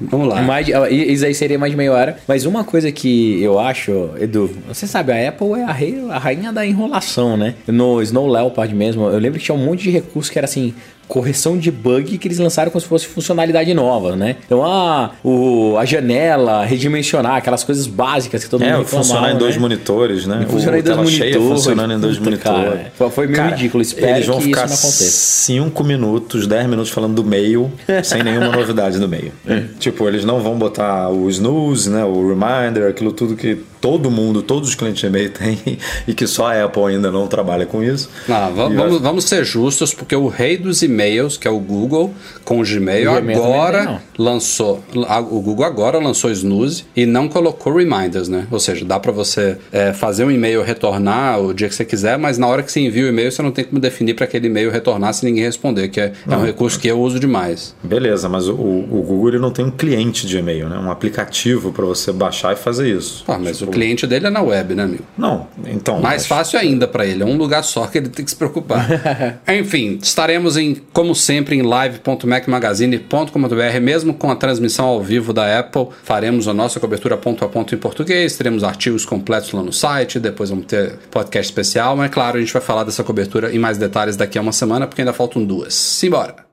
Vamos 0.00 0.28
lá. 0.28 0.40
Mais, 0.42 0.68
isso 0.68 1.26
aí 1.26 1.34
seria 1.34 1.58
mais 1.58 1.72
de 1.72 1.76
meia 1.76 1.92
hora. 1.92 2.18
Mas 2.26 2.46
uma 2.46 2.62
coisa 2.62 2.90
que 2.92 3.42
eu 3.42 3.58
acho, 3.58 4.10
Edu, 4.20 4.48
você 4.68 4.86
sabe, 4.86 5.12
a 5.12 5.28
Apple 5.28 5.54
é 5.54 5.64
a, 5.64 5.72
rei, 5.72 6.00
a 6.08 6.18
rainha 6.18 6.52
da 6.52 6.64
enrolação, 6.64 7.36
né? 7.36 7.54
No 7.66 8.00
Snow 8.02 8.28
Leopard 8.28 8.72
mesmo, 8.74 9.08
eu 9.08 9.18
lembro 9.18 9.38
que 9.38 9.44
tinha 9.44 9.56
um 9.56 9.64
monte 9.64 9.82
de 9.82 9.90
recurso 9.90 10.30
que 10.30 10.38
era 10.38 10.44
assim, 10.44 10.72
correção 11.08 11.56
de 11.56 11.70
bug 11.70 12.18
que 12.18 12.28
eles 12.28 12.38
lançaram 12.38 12.70
como 12.70 12.80
se 12.80 12.86
fosse 12.86 13.06
funcionalidade 13.06 13.72
nova, 13.72 14.14
né? 14.14 14.36
Então, 14.44 14.64
ah, 14.64 15.12
o, 15.24 15.76
a 15.78 15.84
janela, 15.84 16.64
redimensionar, 16.64 17.36
aquelas 17.36 17.64
coisas 17.64 17.86
básicas 17.86 18.44
que 18.44 18.50
todo 18.50 18.62
é, 18.62 18.76
mundo 18.76 18.86
funcionar 18.86 19.28
né? 19.28 19.34
em 19.34 19.38
dois 19.38 19.56
monitores, 19.56 20.26
né? 20.26 20.46
Funcionar 20.48 20.78
em 20.78 20.82
dois 20.82 20.96
monitores. 20.96 21.36
funcionando 21.36 21.92
em 21.94 21.98
dois 21.98 22.18
monitores. 22.18 22.80
foi 23.10 23.26
meio 23.26 23.38
cara, 23.38 23.56
ridículo. 23.56 23.82
Espero 23.82 24.16
eles 24.16 24.26
vão 24.26 24.40
ficar. 24.40 24.68
5 24.68 25.84
minutos, 25.84 26.46
10 26.46 26.66
minutos 26.66 26.90
falando 26.90 27.14
do 27.14 27.24
meio, 27.24 27.72
sem 28.04 28.22
nenhuma 28.22 28.48
novidade 28.48 28.98
no 28.98 29.08
meio. 29.08 29.32
É. 29.48 29.64
Tipo, 29.78 30.06
eles 30.06 30.26
não 30.26 30.40
vão 30.40 30.58
botar 30.58 31.08
o 31.08 31.28
snooze, 31.30 31.88
né? 31.88 32.04
O 32.04 32.28
reminder, 32.28 32.86
aquilo 32.86 33.12
tudo 33.12 33.34
que 33.34 33.58
todo 33.80 34.10
mundo, 34.10 34.42
todos 34.42 34.68
os 34.70 34.74
clientes 34.74 35.00
de 35.00 35.06
e-mail 35.06 35.30
têm 35.32 35.78
e 36.06 36.14
que 36.14 36.26
só 36.26 36.52
a 36.52 36.64
Apple 36.64 36.84
ainda 36.84 37.10
não 37.10 37.26
trabalha 37.26 37.66
com 37.66 37.82
isso. 37.82 38.08
Não, 38.28 38.54
vamos, 38.54 39.00
vamos 39.00 39.24
ser 39.24 39.44
justos, 39.44 39.94
porque 39.94 40.14
o 40.14 40.28
rei 40.28 40.56
dos 40.56 40.82
e-mails, 40.82 41.36
que 41.36 41.46
é 41.46 41.50
o 41.50 41.58
Google, 41.58 42.14
com 42.44 42.60
o 42.60 42.64
Gmail, 42.64 43.10
o 43.10 43.16
agora 43.16 44.02
lançou. 44.16 44.82
O 45.30 45.40
Google 45.40 45.64
agora 45.64 45.98
lançou 45.98 46.30
Snooze 46.30 46.84
e 46.96 47.06
não 47.06 47.28
colocou 47.28 47.74
reminders, 47.74 48.28
né? 48.28 48.46
Ou 48.50 48.58
seja, 48.58 48.84
dá 48.84 48.98
para 48.98 49.12
você 49.12 49.58
é, 49.72 49.92
fazer 49.92 50.24
um 50.24 50.30
e-mail 50.30 50.62
retornar 50.62 51.40
o 51.40 51.52
dia 51.52 51.68
que 51.68 51.74
você 51.74 51.84
quiser, 51.84 52.18
mas 52.18 52.38
na 52.38 52.46
hora 52.46 52.62
que 52.62 52.70
você 52.70 52.80
envia 52.80 53.04
o 53.04 53.08
e-mail, 53.08 53.30
você 53.30 53.42
não 53.42 53.50
tem 53.50 53.64
como 53.64 53.80
definir 53.80 54.14
para 54.14 54.24
aquele 54.24 54.46
e-mail 54.46 54.70
retornar 54.70 55.12
se 55.14 55.24
ninguém 55.24 55.44
responder, 55.44 55.88
que 55.88 56.00
é, 56.00 56.12
é 56.28 56.36
um 56.36 56.44
recurso 56.44 56.78
que 56.78 56.88
eu 56.88 57.00
uso 57.00 57.18
demais. 57.20 57.74
Beleza, 57.82 58.28
mas 58.28 58.48
o, 58.48 58.54
o 58.54 59.04
Google 59.06 59.28
ele 59.28 59.38
não 59.38 59.50
tem 59.50 59.64
um 59.64 59.70
cliente 59.70 60.26
de 60.26 60.38
e-mail, 60.38 60.68
né? 60.68 60.78
Um 60.78 60.90
aplicativo 60.90 61.72
para 61.72 61.84
você 61.84 62.12
baixar 62.12 62.52
e 62.52 62.56
fazer 62.56 62.88
isso. 62.88 63.24
Ah, 63.28 63.38
mas 63.38 63.62
o 63.62 63.66
o 63.68 63.72
cliente 63.72 64.06
dele 64.06 64.26
é 64.26 64.30
na 64.30 64.42
web, 64.42 64.74
né, 64.74 64.82
amigo? 64.82 65.04
Não, 65.16 65.46
então. 65.66 66.00
Mais 66.00 66.26
fácil 66.26 66.58
ainda 66.58 66.86
pra 66.86 67.06
ele, 67.06 67.22
é 67.22 67.26
um 67.26 67.36
lugar 67.36 67.62
só 67.62 67.86
que 67.86 67.98
ele 67.98 68.08
tem 68.08 68.24
que 68.24 68.30
se 68.30 68.36
preocupar. 68.36 68.88
Enfim, 69.48 69.98
estaremos 70.02 70.56
em, 70.56 70.76
como 70.92 71.14
sempre, 71.14 71.56
em 71.56 71.62
live.macmagazine.com.br, 71.62 73.80
mesmo 73.80 74.14
com 74.14 74.30
a 74.30 74.36
transmissão 74.36 74.86
ao 74.86 75.02
vivo 75.02 75.32
da 75.32 75.58
Apple, 75.58 75.88
faremos 76.02 76.48
a 76.48 76.54
nossa 76.54 76.80
cobertura 76.80 77.16
ponto 77.16 77.44
a 77.44 77.48
ponto 77.48 77.74
em 77.74 77.78
português, 77.78 78.36
teremos 78.36 78.64
artigos 78.64 79.04
completos 79.04 79.52
lá 79.52 79.62
no 79.62 79.72
site, 79.72 80.18
depois 80.18 80.50
vamos 80.50 80.66
ter 80.66 80.98
podcast 81.10 81.50
especial, 81.50 81.96
mas 81.96 82.10
claro, 82.10 82.38
a 82.38 82.40
gente 82.40 82.52
vai 82.52 82.62
falar 82.62 82.84
dessa 82.84 83.04
cobertura 83.04 83.54
em 83.54 83.58
mais 83.58 83.78
detalhes 83.78 84.16
daqui 84.16 84.38
a 84.38 84.40
uma 84.40 84.52
semana, 84.52 84.86
porque 84.86 85.02
ainda 85.02 85.12
faltam 85.12 85.44
duas. 85.44 85.74
Simbora! 85.74 86.47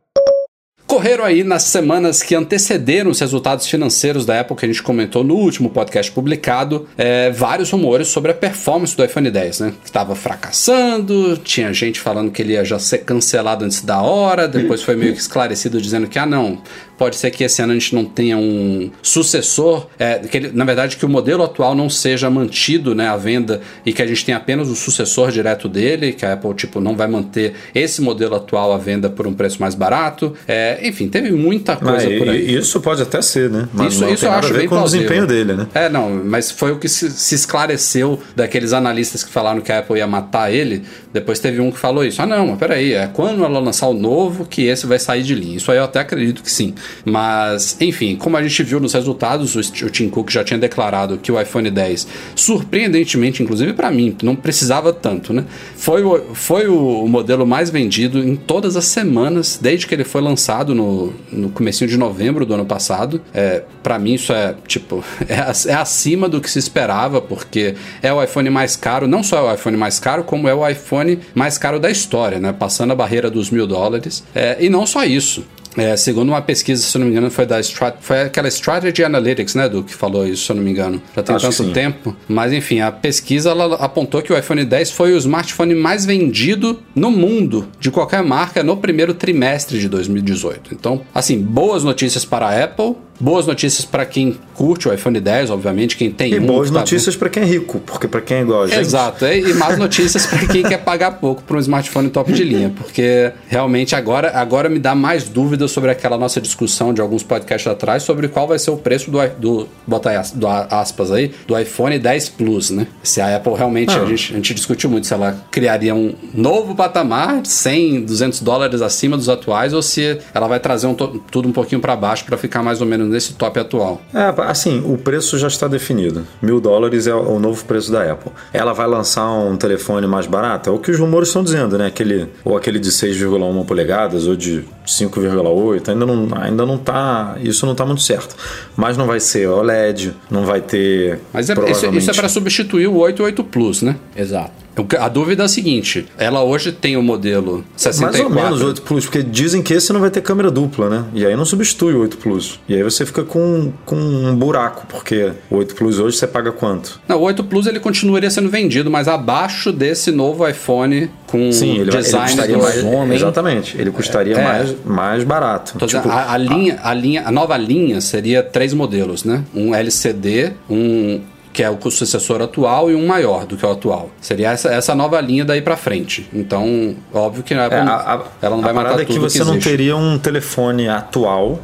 Correram 1.05 1.23
aí 1.23 1.43
nas 1.43 1.61
semanas 1.61 2.23
que 2.23 2.33
antecederam 2.33 3.11
os 3.11 3.19
resultados 3.19 3.67
financeiros 3.67 4.25
da 4.25 4.39
Apple 4.39 4.55
que 4.55 4.65
a 4.65 4.67
gente 4.67 4.81
comentou 4.81 5.23
no 5.23 5.35
último 5.35 5.69
podcast 5.69 6.11
publicado, 6.11 6.87
é, 6.97 7.29
vários 7.29 7.69
rumores 7.69 8.07
sobre 8.07 8.31
a 8.31 8.33
performance 8.33 8.97
do 8.97 9.05
iPhone 9.05 9.29
10, 9.29 9.59
né? 9.59 9.73
Que 9.83 9.85
estava 9.85 10.15
fracassando, 10.15 11.37
tinha 11.37 11.71
gente 11.71 11.99
falando 11.99 12.31
que 12.31 12.41
ele 12.41 12.53
ia 12.53 12.65
já 12.65 12.79
ser 12.79 13.03
cancelado 13.03 13.63
antes 13.63 13.83
da 13.83 14.01
hora, 14.01 14.47
depois 14.47 14.81
foi 14.81 14.95
meio 14.95 15.13
que 15.13 15.19
esclarecido 15.19 15.79
dizendo 15.79 16.07
que, 16.07 16.17
ah, 16.17 16.25
não, 16.25 16.59
pode 16.97 17.15
ser 17.17 17.31
que 17.31 17.43
esse 17.43 17.61
ano 17.61 17.71
a 17.71 17.75
gente 17.75 17.93
não 17.93 18.05
tenha 18.05 18.37
um 18.37 18.89
sucessor, 19.01 19.87
é, 19.99 20.19
que 20.19 20.37
ele- 20.37 20.51
na 20.53 20.63
verdade 20.65 20.97
que 20.97 21.05
o 21.05 21.09
modelo 21.09 21.43
atual 21.43 21.73
não 21.75 21.89
seja 21.89 22.29
mantido, 22.29 22.93
né, 22.93 23.07
à 23.07 23.17
venda 23.17 23.61
e 23.85 23.91
que 23.93 24.01
a 24.01 24.05
gente 24.07 24.23
tenha 24.25 24.37
apenas 24.37 24.69
o 24.69 24.75
sucessor 24.75 25.31
direto 25.31 25.67
dele, 25.67 26.13
que 26.13 26.25
a 26.25 26.33
Apple 26.33 26.53
tipo 26.53 26.79
não 26.79 26.95
vai 26.95 27.07
manter 27.07 27.53
esse 27.73 28.01
modelo 28.01 28.35
atual 28.35 28.73
à 28.73 28.77
venda 28.77 29.09
por 29.09 29.25
um 29.27 29.33
preço 29.33 29.57
mais 29.61 29.75
barato. 29.75 30.33
É, 30.47 30.79
enfim, 30.87 31.07
teve 31.07 31.31
muita 31.31 31.77
Mas 31.81 32.03
coisa 32.03 32.17
por 32.19 32.29
aí. 32.29 32.55
isso 32.55 32.79
pode 32.81 33.01
até 33.01 33.21
ser, 33.21 33.49
né? 33.49 33.67
Mas 33.73 33.93
Isso, 33.93 34.01
não 34.03 34.09
isso 34.13 34.21
tem 34.21 34.27
eu 34.29 34.31
nada 34.35 34.45
acho 34.45 34.49
a 34.49 34.53
ver 34.53 34.59
bem 34.59 34.69
com 34.69 34.79
o 34.79 34.83
desempenho 34.83 35.27
dele, 35.27 35.53
né? 35.53 35.67
É, 35.73 35.89
não, 35.89 36.09
mas 36.23 36.51
foi 36.51 36.71
o 36.71 36.77
que 36.77 36.87
se, 36.87 37.09
se 37.11 37.35
esclareceu 37.35 38.19
daqueles 38.35 38.73
analistas 38.73 39.23
que 39.23 39.31
falaram 39.31 39.61
que 39.61 39.71
a 39.71 39.79
Apple 39.79 39.97
ia 39.97 40.07
matar 40.07 40.51
ele. 40.53 40.83
Depois 41.13 41.39
teve 41.39 41.59
um 41.61 41.71
que 41.71 41.79
falou 41.79 42.03
isso. 42.05 42.21
Ah, 42.21 42.25
não, 42.25 42.47
mas 42.47 42.57
peraí, 42.59 42.93
é 42.93 43.07
quando 43.07 43.43
ela 43.43 43.59
lançar 43.59 43.87
o 43.87 43.93
novo 43.93 44.45
que 44.45 44.63
esse 44.65 44.85
vai 44.85 44.99
sair 44.99 45.23
de 45.23 45.33
linha. 45.33 45.57
Isso 45.57 45.71
aí 45.71 45.77
eu 45.77 45.83
até 45.83 45.99
acredito 45.99 46.43
que 46.43 46.51
sim. 46.51 46.73
Mas, 47.03 47.77
enfim, 47.79 48.15
como 48.15 48.37
a 48.37 48.43
gente 48.43 48.63
viu 48.63 48.79
nos 48.79 48.93
resultados, 48.93 49.55
o, 49.55 49.89
Tim 49.89 50.09
Cook 50.09 50.31
já 50.31 50.43
tinha 50.43 50.59
declarado 50.59 51.17
que 51.17 51.31
o 51.31 51.39
iPhone 51.39 51.69
10, 51.69 52.07
surpreendentemente, 52.35 53.43
inclusive 53.43 53.73
para 53.73 53.91
mim, 53.91 54.15
não 54.23 54.35
precisava 54.35 54.91
tanto, 54.91 55.33
né? 55.33 55.45
Foi, 55.75 56.03
o, 56.03 56.33
foi 56.33 56.67
o 56.67 57.07
modelo 57.07 57.45
mais 57.45 57.69
vendido 57.69 58.19
em 58.19 58.35
todas 58.35 58.75
as 58.75 58.85
semanas, 58.85 59.59
desde 59.61 59.87
que 59.87 59.93
ele 59.93 60.03
foi 60.03 60.21
lançado 60.21 60.73
no, 60.73 61.13
no 61.31 61.49
comecinho 61.49 61.89
de 61.89 61.97
novembro 61.97 62.45
do 62.45 62.53
ano 62.53 62.65
passado. 62.65 63.21
É, 63.33 63.63
para 63.83 63.99
mim 63.99 64.13
isso 64.13 64.33
é, 64.33 64.55
tipo, 64.67 65.03
é, 65.27 65.71
é 65.71 65.75
acima 65.75 66.27
do 66.27 66.41
que 66.41 66.49
se 66.49 66.59
esperava, 66.59 67.21
porque 67.21 67.75
é 68.01 68.11
o 68.11 68.23
iPhone 68.23 68.49
mais 68.49 68.75
caro, 68.75 69.07
não 69.07 69.23
só 69.23 69.37
é 69.37 69.51
o 69.51 69.53
iPhone 69.53 69.77
mais 69.77 69.99
caro, 69.99 70.23
como 70.23 70.47
é 70.47 70.53
o 70.53 70.67
iPhone 70.67 71.19
mais 71.33 71.57
caro 71.57 71.79
da 71.79 71.89
história, 71.89 72.39
né? 72.39 72.53
Passando 72.53 72.91
a 72.91 72.95
barreira 72.95 73.29
dos 73.29 73.49
mil 73.49 73.67
dólares. 73.67 74.23
É, 74.33 74.57
e 74.59 74.69
não 74.69 74.85
só 74.85 75.03
isso. 75.03 75.45
É, 75.77 75.95
segundo 75.97 76.29
uma 76.29 76.41
pesquisa, 76.41 76.81
se 76.81 76.95
eu 76.95 76.99
não 76.99 77.07
me 77.07 77.11
engano, 77.11 77.29
foi 77.29 77.45
da 77.45 77.59
Strat 77.59 77.95
foi 77.99 78.21
aquela 78.21 78.47
Strategy 78.47 79.03
Analytics, 79.03 79.55
né, 79.55 79.67
do 79.67 79.83
que 79.83 79.93
falou 79.93 80.25
isso, 80.25 80.45
se 80.45 80.51
eu 80.51 80.55
não 80.55 80.63
me 80.63 80.71
engano. 80.71 81.01
Já 81.15 81.23
tem 81.23 81.35
Acho 81.35 81.51
tanto 81.51 81.73
tempo. 81.73 82.15
Mas 82.27 82.53
enfim, 82.53 82.79
a 82.79 82.91
pesquisa 82.91 83.49
ela 83.49 83.75
apontou 83.75 84.21
que 84.21 84.31
o 84.31 84.37
iPhone 84.37 84.63
10 84.63 84.91
foi 84.91 85.13
o 85.13 85.17
smartphone 85.17 85.75
mais 85.75 86.05
vendido 86.05 86.79
no 86.95 87.11
mundo 87.11 87.67
de 87.79 87.91
qualquer 87.91 88.23
marca 88.23 88.63
no 88.63 88.77
primeiro 88.77 89.13
trimestre 89.13 89.79
de 89.79 89.89
2018. 89.89 90.73
Então, 90.73 91.01
assim, 91.13 91.41
boas 91.41 91.83
notícias 91.83 92.23
para 92.23 92.47
a 92.47 92.63
Apple, 92.63 92.95
boas 93.19 93.47
notícias 93.47 93.85
para 93.85 94.05
quem 94.05 94.37
curte 94.53 94.87
o 94.87 94.93
iPhone 94.93 95.19
10, 95.19 95.49
obviamente, 95.49 95.97
quem 95.97 96.09
tem 96.11 96.33
E 96.33 96.39
um 96.39 96.45
boas 96.45 96.67
que 96.69 96.73
tá- 96.73 96.79
notícias 96.79 97.15
pra 97.15 97.29
quem 97.29 97.43
é 97.43 97.45
rico, 97.45 97.79
porque 97.85 98.07
pra 98.07 98.21
quem 98.21 98.37
é 98.37 98.41
igual 98.41 98.63
a 98.63 98.67
gente. 98.67 98.79
Exato, 98.79 99.25
e 99.25 99.49
e 99.49 99.53
más 99.53 99.77
notícias 99.77 100.25
para 100.25 100.47
quem 100.47 100.63
quer 100.63 100.77
pagar 100.83 101.11
pouco 101.19 101.41
para 101.43 101.57
um 101.57 101.59
smartphone 101.59 102.09
top 102.09 102.31
de 102.33 102.43
linha, 102.43 102.71
porque 102.75 103.31
realmente 103.47 103.95
agora, 103.95 104.31
agora 104.37 104.69
me 104.69 104.79
dá 104.79 104.95
mais 104.95 105.25
dúvidas 105.29 105.71
sobre 105.71 105.91
aquela 105.91 106.17
nossa 106.17 106.39
discussão 106.41 106.93
de 106.93 107.01
alguns 107.01 107.23
podcasts 107.23 107.69
atrás 107.71 108.03
sobre 108.03 108.27
qual 108.27 108.47
vai 108.47 108.59
ser 108.59 108.71
o 108.71 108.77
preço 108.77 109.09
do, 109.11 109.19
do 109.37 109.67
bota 109.85 110.09
aí 110.09 110.21
do 110.35 110.47
a- 110.47 110.67
aspas 110.71 111.11
aí, 111.11 111.31
do 111.47 111.57
iPhone 111.59 111.97
10 111.99 112.29
Plus, 112.29 112.69
né? 112.69 112.87
Se 113.03 113.19
a 113.21 113.35
Apple 113.35 113.53
realmente, 113.55 113.91
a 113.97 114.01
Ah. 114.01 114.05
gente, 114.05 114.33
a 114.33 114.35
gente 114.35 114.53
discutiu 114.53 114.89
muito 114.89 115.07
se 115.07 115.13
ela 115.13 115.37
criaria 115.51 115.93
um 115.93 116.13
novo 116.33 116.75
patamar 116.75 117.41
de 117.41 117.49
100, 117.49 118.01
200 118.05 118.41
dólares 118.41 118.81
acima 118.81 119.17
dos 119.17 119.29
atuais 119.29 119.73
ou 119.73 119.81
se 119.81 120.17
ela 120.33 120.47
vai 120.47 120.59
trazer 120.59 120.87
um 120.87 120.93
tudo 120.93 121.47
um 121.47 121.51
pouquinho 121.51 121.81
para 121.81 121.95
baixo 121.95 122.23
para 122.25 122.37
ficar 122.37 122.61
mais 122.63 122.81
ou 122.81 122.87
menos 122.87 123.04
nesse 123.09 123.33
top 123.33 123.59
atual. 123.59 124.01
É, 124.13 124.33
assim, 124.43 124.83
o 124.85 124.97
preço 124.97 125.37
já 125.37 125.47
está 125.47 125.67
definido. 125.67 126.25
Mil 126.41 126.59
dólares 126.59 127.07
é 127.07 127.13
o 127.13 127.39
novo 127.39 127.63
preço 127.65 127.91
da 127.91 128.11
Apple. 128.11 128.31
Ela 128.53 128.73
vai 128.73 128.87
lançar 128.87 129.29
um 129.31 129.55
telefone 129.55 130.07
mais 130.07 130.27
barato? 130.27 130.69
É 130.69 130.73
o 130.73 130.79
que 130.79 130.91
os 130.91 130.99
rumores 130.99 131.29
estão 131.29 131.43
dizendo, 131.43 131.77
né? 131.77 131.87
Aquele, 131.87 132.29
ou 132.43 132.57
aquele 132.57 132.79
de 132.79 132.89
6,1 132.89 133.65
polegadas, 133.65 134.27
ou 134.27 134.35
de 134.35 134.63
5,8. 134.85 135.89
Ainda 135.89 136.05
não, 136.05 136.27
ainda 136.35 136.65
não 136.65 136.77
tá. 136.77 137.35
Isso 137.41 137.65
não 137.65 137.75
tá 137.75 137.85
muito 137.85 138.01
certo. 138.01 138.35
Mas 138.75 138.97
não 138.97 139.05
vai 139.05 139.19
ser 139.19 139.47
OLED, 139.47 140.13
não 140.29 140.45
vai 140.45 140.61
ter. 140.61 141.19
Mas 141.33 141.49
é, 141.49 141.53
isso, 141.53 141.61
provavelmente... 141.61 142.01
isso 142.01 142.11
é 142.11 142.13
para 142.13 142.29
substituir 142.29 142.87
o 142.87 142.97
88 142.97 143.43
Plus, 143.43 143.81
né? 143.81 143.95
Exato. 144.15 144.64
A 144.99 145.07
dúvida 145.07 145.43
é 145.43 145.45
a 145.45 145.49
seguinte: 145.49 146.05
ela 146.17 146.43
hoje 146.43 146.71
tem 146.71 146.97
o 146.97 147.01
modelo 147.03 147.63
64. 147.77 148.29
Mais 148.29 148.37
ou 148.37 148.43
menos 148.43 148.61
o 148.61 148.67
8 148.67 148.81
Plus, 148.81 149.05
porque 149.05 149.23
dizem 149.23 149.61
que 149.61 149.73
esse 149.73 149.93
não 149.93 149.99
vai 150.01 150.09
ter 150.09 150.21
câmera 150.21 150.51
dupla, 150.51 150.89
né? 150.89 151.05
E 151.13 151.25
aí 151.25 151.35
não 151.35 151.45
substitui 151.45 151.93
o 151.93 152.01
8 152.01 152.17
Plus. 152.17 152.59
E 152.67 152.75
aí 152.75 152.83
você 152.83 153.05
fica 153.05 153.23
com, 153.23 153.71
com 153.85 153.95
um 153.95 154.35
buraco, 154.35 154.85
porque 154.87 155.31
o 155.49 155.55
8 155.57 155.75
Plus 155.75 155.99
hoje 155.99 156.17
você 156.17 156.27
paga 156.27 156.51
quanto? 156.51 156.99
Não, 157.07 157.17
o 157.17 157.21
8 157.21 157.43
Plus 157.45 157.67
ele 157.67 157.79
continuaria 157.79 158.29
sendo 158.29 158.49
vendido, 158.49 158.91
mas 158.91 159.07
abaixo 159.07 159.71
desse 159.71 160.11
novo 160.11 160.47
iPhone 160.47 161.09
com 161.27 161.51
Sim, 161.51 161.75
ele, 161.79 161.91
vai- 161.91 161.95
ele 161.95 162.03
design 162.03 162.27
custaria 162.27 162.57
mais. 162.57 162.83
homem. 162.83 163.15
Exatamente, 163.17 163.77
ele 163.79 163.91
custaria 163.91 164.35
É. 164.37 164.43
mais, 164.43 164.75
mais 164.85 165.23
barato. 165.23 165.77
Tô 165.79 165.85
Tipo, 165.85 166.01
dizendo, 166.03 166.11
a, 166.13 166.33
a 166.33 166.37
linha, 166.37 166.79
a 166.83 166.93
linha, 166.93 167.23
a 167.25 167.31
nova 167.31 167.55
linha 167.57 168.01
seria 168.01 168.43
três 168.43 168.73
modelos, 168.73 169.23
né? 169.23 169.43
Um 169.55 169.73
LCD, 169.73 170.51
um 170.69 171.21
que 171.55 171.63
é 171.63 171.69
o 171.69 171.89
sucessor 171.89 172.41
atual 172.41 172.91
e 172.91 172.95
um 172.95 173.07
maior 173.07 173.45
do 173.45 173.55
que 173.55 173.65
o 173.65 173.71
atual. 173.71 174.09
Seria 174.19 174.51
essa, 174.51 174.69
essa 174.73 174.93
nova 174.93 175.21
linha 175.21 175.45
daí 175.45 175.61
pra 175.61 175.77
frente. 175.77 176.27
Então, 176.33 176.95
óbvio 177.13 177.43
que 177.43 177.53
a 177.53 177.65
Apple 177.67 177.79
É, 177.79 177.83
não- 177.85 177.93
a, 177.93 177.95
a, 178.15 178.21
ela 178.41 178.55
não 178.57 178.61
vai 178.63 178.73
matar 178.73 178.89
parada 178.89 179.01
é 179.03 179.05
tudo 179.05 179.15
que 179.15 179.21
você 179.21 179.39
não 179.45 179.53
existe. 179.53 179.69
teria 179.69 179.95
um 179.95 180.19
telefone 180.19 180.89
atual 180.89 181.59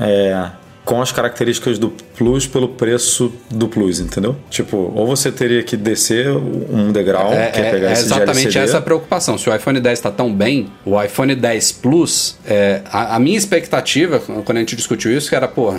é, 0.00 0.48
com 0.86 1.02
as 1.02 1.10
características 1.12 1.78
do 1.78 1.90
Plus 2.16 2.46
pelo 2.46 2.68
preço 2.68 3.30
do 3.50 3.66
Plus, 3.68 3.98
entendeu? 4.00 4.36
Tipo, 4.48 4.90
ou 4.94 5.04
você 5.06 5.30
teria 5.32 5.62
que 5.62 5.76
descer 5.76 6.28
um 6.30 6.92
degrau, 6.92 7.30
É, 7.32 7.48
que 7.50 7.60
é 7.60 7.66
é- 7.66 7.70
pegar 7.72 7.88
é 7.88 7.92
esse 7.92 8.02
exatamente 8.04 8.44
LCD. 8.46 8.58
essa 8.64 8.78
a 8.78 8.80
preocupação. 8.80 9.36
Se 9.36 9.50
o 9.50 9.54
iPhone 9.54 9.80
10 9.80 9.98
está 9.98 10.10
tão 10.12 10.32
bem, 10.32 10.68
o 10.84 11.02
iPhone 11.02 11.34
10 11.34 11.72
Plus, 11.72 12.36
é, 12.46 12.82
a, 12.90 13.16
a 13.16 13.18
minha 13.18 13.36
expectativa, 13.36 14.20
quando 14.20 14.56
a 14.58 14.60
gente 14.60 14.76
discutiu 14.76 15.10
isso, 15.14 15.28
que 15.28 15.34
era, 15.34 15.48
pô, 15.48 15.74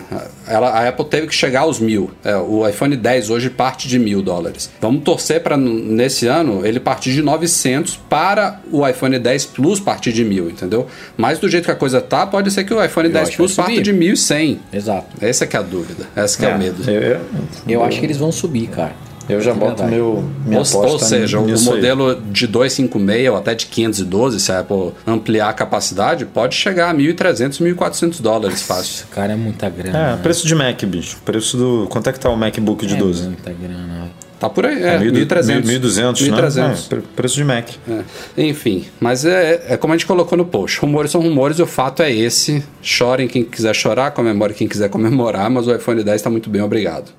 ela, 0.45 0.69
a 0.71 0.89
Apple 0.89 1.05
teve 1.05 1.27
que 1.27 1.33
chegar 1.33 1.61
aos 1.61 1.79
mil. 1.79 2.11
É, 2.23 2.35
o 2.35 2.67
iPhone 2.67 2.95
10 2.97 3.29
hoje 3.29 3.49
parte 3.49 3.87
de 3.87 3.97
mil 3.97 4.21
dólares. 4.21 4.69
Vamos 4.81 5.03
torcer 5.03 5.41
para 5.41 5.55
nesse 5.55 6.27
ano 6.27 6.65
ele 6.67 6.81
partir 6.81 7.13
de 7.13 7.21
900 7.21 7.95
para 8.09 8.59
o 8.71 8.85
iPhone 8.85 9.17
10 9.17 9.45
Plus 9.45 9.79
partir 9.79 10.11
de 10.11 10.25
mil, 10.25 10.49
entendeu? 10.49 10.85
Mas 11.15 11.39
do 11.39 11.47
jeito 11.47 11.63
que 11.63 11.71
a 11.71 11.75
coisa 11.75 12.01
tá, 12.01 12.27
pode 12.27 12.51
ser 12.51 12.65
que 12.65 12.73
o 12.73 12.83
iPhone 12.83 13.07
10 13.07 13.21
acho 13.29 13.31
que 13.31 13.37
Plus 13.37 13.55
parta 13.55 13.71
subir. 13.71 13.83
de 13.83 13.93
1100. 13.93 14.59
Exato. 14.73 14.96
Essa 15.21 15.45
que 15.47 15.55
é 15.55 15.59
a 15.59 15.63
dúvida. 15.63 16.05
Essa 16.15 16.37
que 16.37 16.45
é, 16.45 16.55
o 16.55 16.57
medo. 16.57 16.89
Eu, 16.89 17.01
eu, 17.01 17.21
Eu 17.67 17.83
acho 17.83 17.99
que 17.99 18.05
eles 18.05 18.17
vão 18.17 18.31
subir, 18.31 18.67
cara. 18.67 18.93
eu 19.29 19.41
já 19.41 19.53
boto 19.53 19.83
verdade. 19.83 19.91
meu, 19.91 20.23
minha 20.45 20.59
Ou, 20.59 20.63
aposta 20.65 20.77
ou 20.87 20.99
seja, 20.99 21.39
o 21.39 21.45
nisso 21.45 21.69
aí. 21.69 21.75
modelo 21.75 22.21
de 22.31 22.47
256 22.47 23.29
ou 23.29 23.35
até 23.35 23.55
de 23.55 23.65
512, 23.65 24.39
se 24.39 24.51
a 24.51 24.59
Apple 24.59 24.91
ampliar 25.05 25.49
a 25.49 25.53
capacidade, 25.53 26.25
pode 26.25 26.55
chegar 26.55 26.89
a 26.91 26.93
1.300, 26.93 27.61
1.400 27.75 28.21
dólares 28.21 28.61
fácil. 28.61 29.03
Esse 29.03 29.05
cara 29.07 29.33
é 29.33 29.35
muita 29.35 29.69
grana. 29.69 29.97
É, 29.97 30.01
né? 30.15 30.19
preço 30.23 30.47
de 30.47 30.55
Mac, 30.55 30.81
bicho. 30.85 31.17
Preço 31.25 31.57
do. 31.57 31.87
Quanto 31.89 32.09
é 32.09 32.13
que 32.13 32.19
tá 32.19 32.29
o 32.29 32.37
MacBook 32.37 32.85
de 32.85 32.93
é 32.95 32.97
12? 32.97 33.23
muita 33.23 33.51
grana. 33.51 34.09
Tá 34.39 34.47
por 34.47 34.65
aí, 34.67 34.83
é, 34.83 34.99
Mil- 34.99 35.11
1.300. 35.11 35.63
1.200, 35.63 36.27
né? 36.29 36.37
1.300. 36.41 36.85
É, 36.85 36.89
pre- 36.89 37.01
preço 37.15 37.35
de 37.35 37.43
Mac. 37.43 37.69
É. 37.89 38.03
Enfim, 38.43 38.85
mas 38.99 39.25
é, 39.25 39.65
é 39.69 39.77
como 39.77 39.93
a 39.93 39.97
gente 39.97 40.05
colocou 40.05 40.37
no 40.37 40.45
post. 40.45 40.79
Rumores 40.79 41.09
são 41.11 41.21
rumores 41.21 41.57
o 41.59 41.65
fato 41.65 42.03
é 42.03 42.11
esse. 42.13 42.63
Chorem 42.81 43.27
quem 43.27 43.43
quiser 43.43 43.73
chorar, 43.73 44.11
comemore 44.11 44.53
quem 44.53 44.67
quiser 44.67 44.89
comemorar, 44.89 45.49
mas 45.49 45.67
o 45.67 45.73
iPhone 45.73 46.03
10 46.03 46.15
está 46.17 46.29
muito 46.29 46.49
bem, 46.51 46.61
obrigado. 46.61 47.11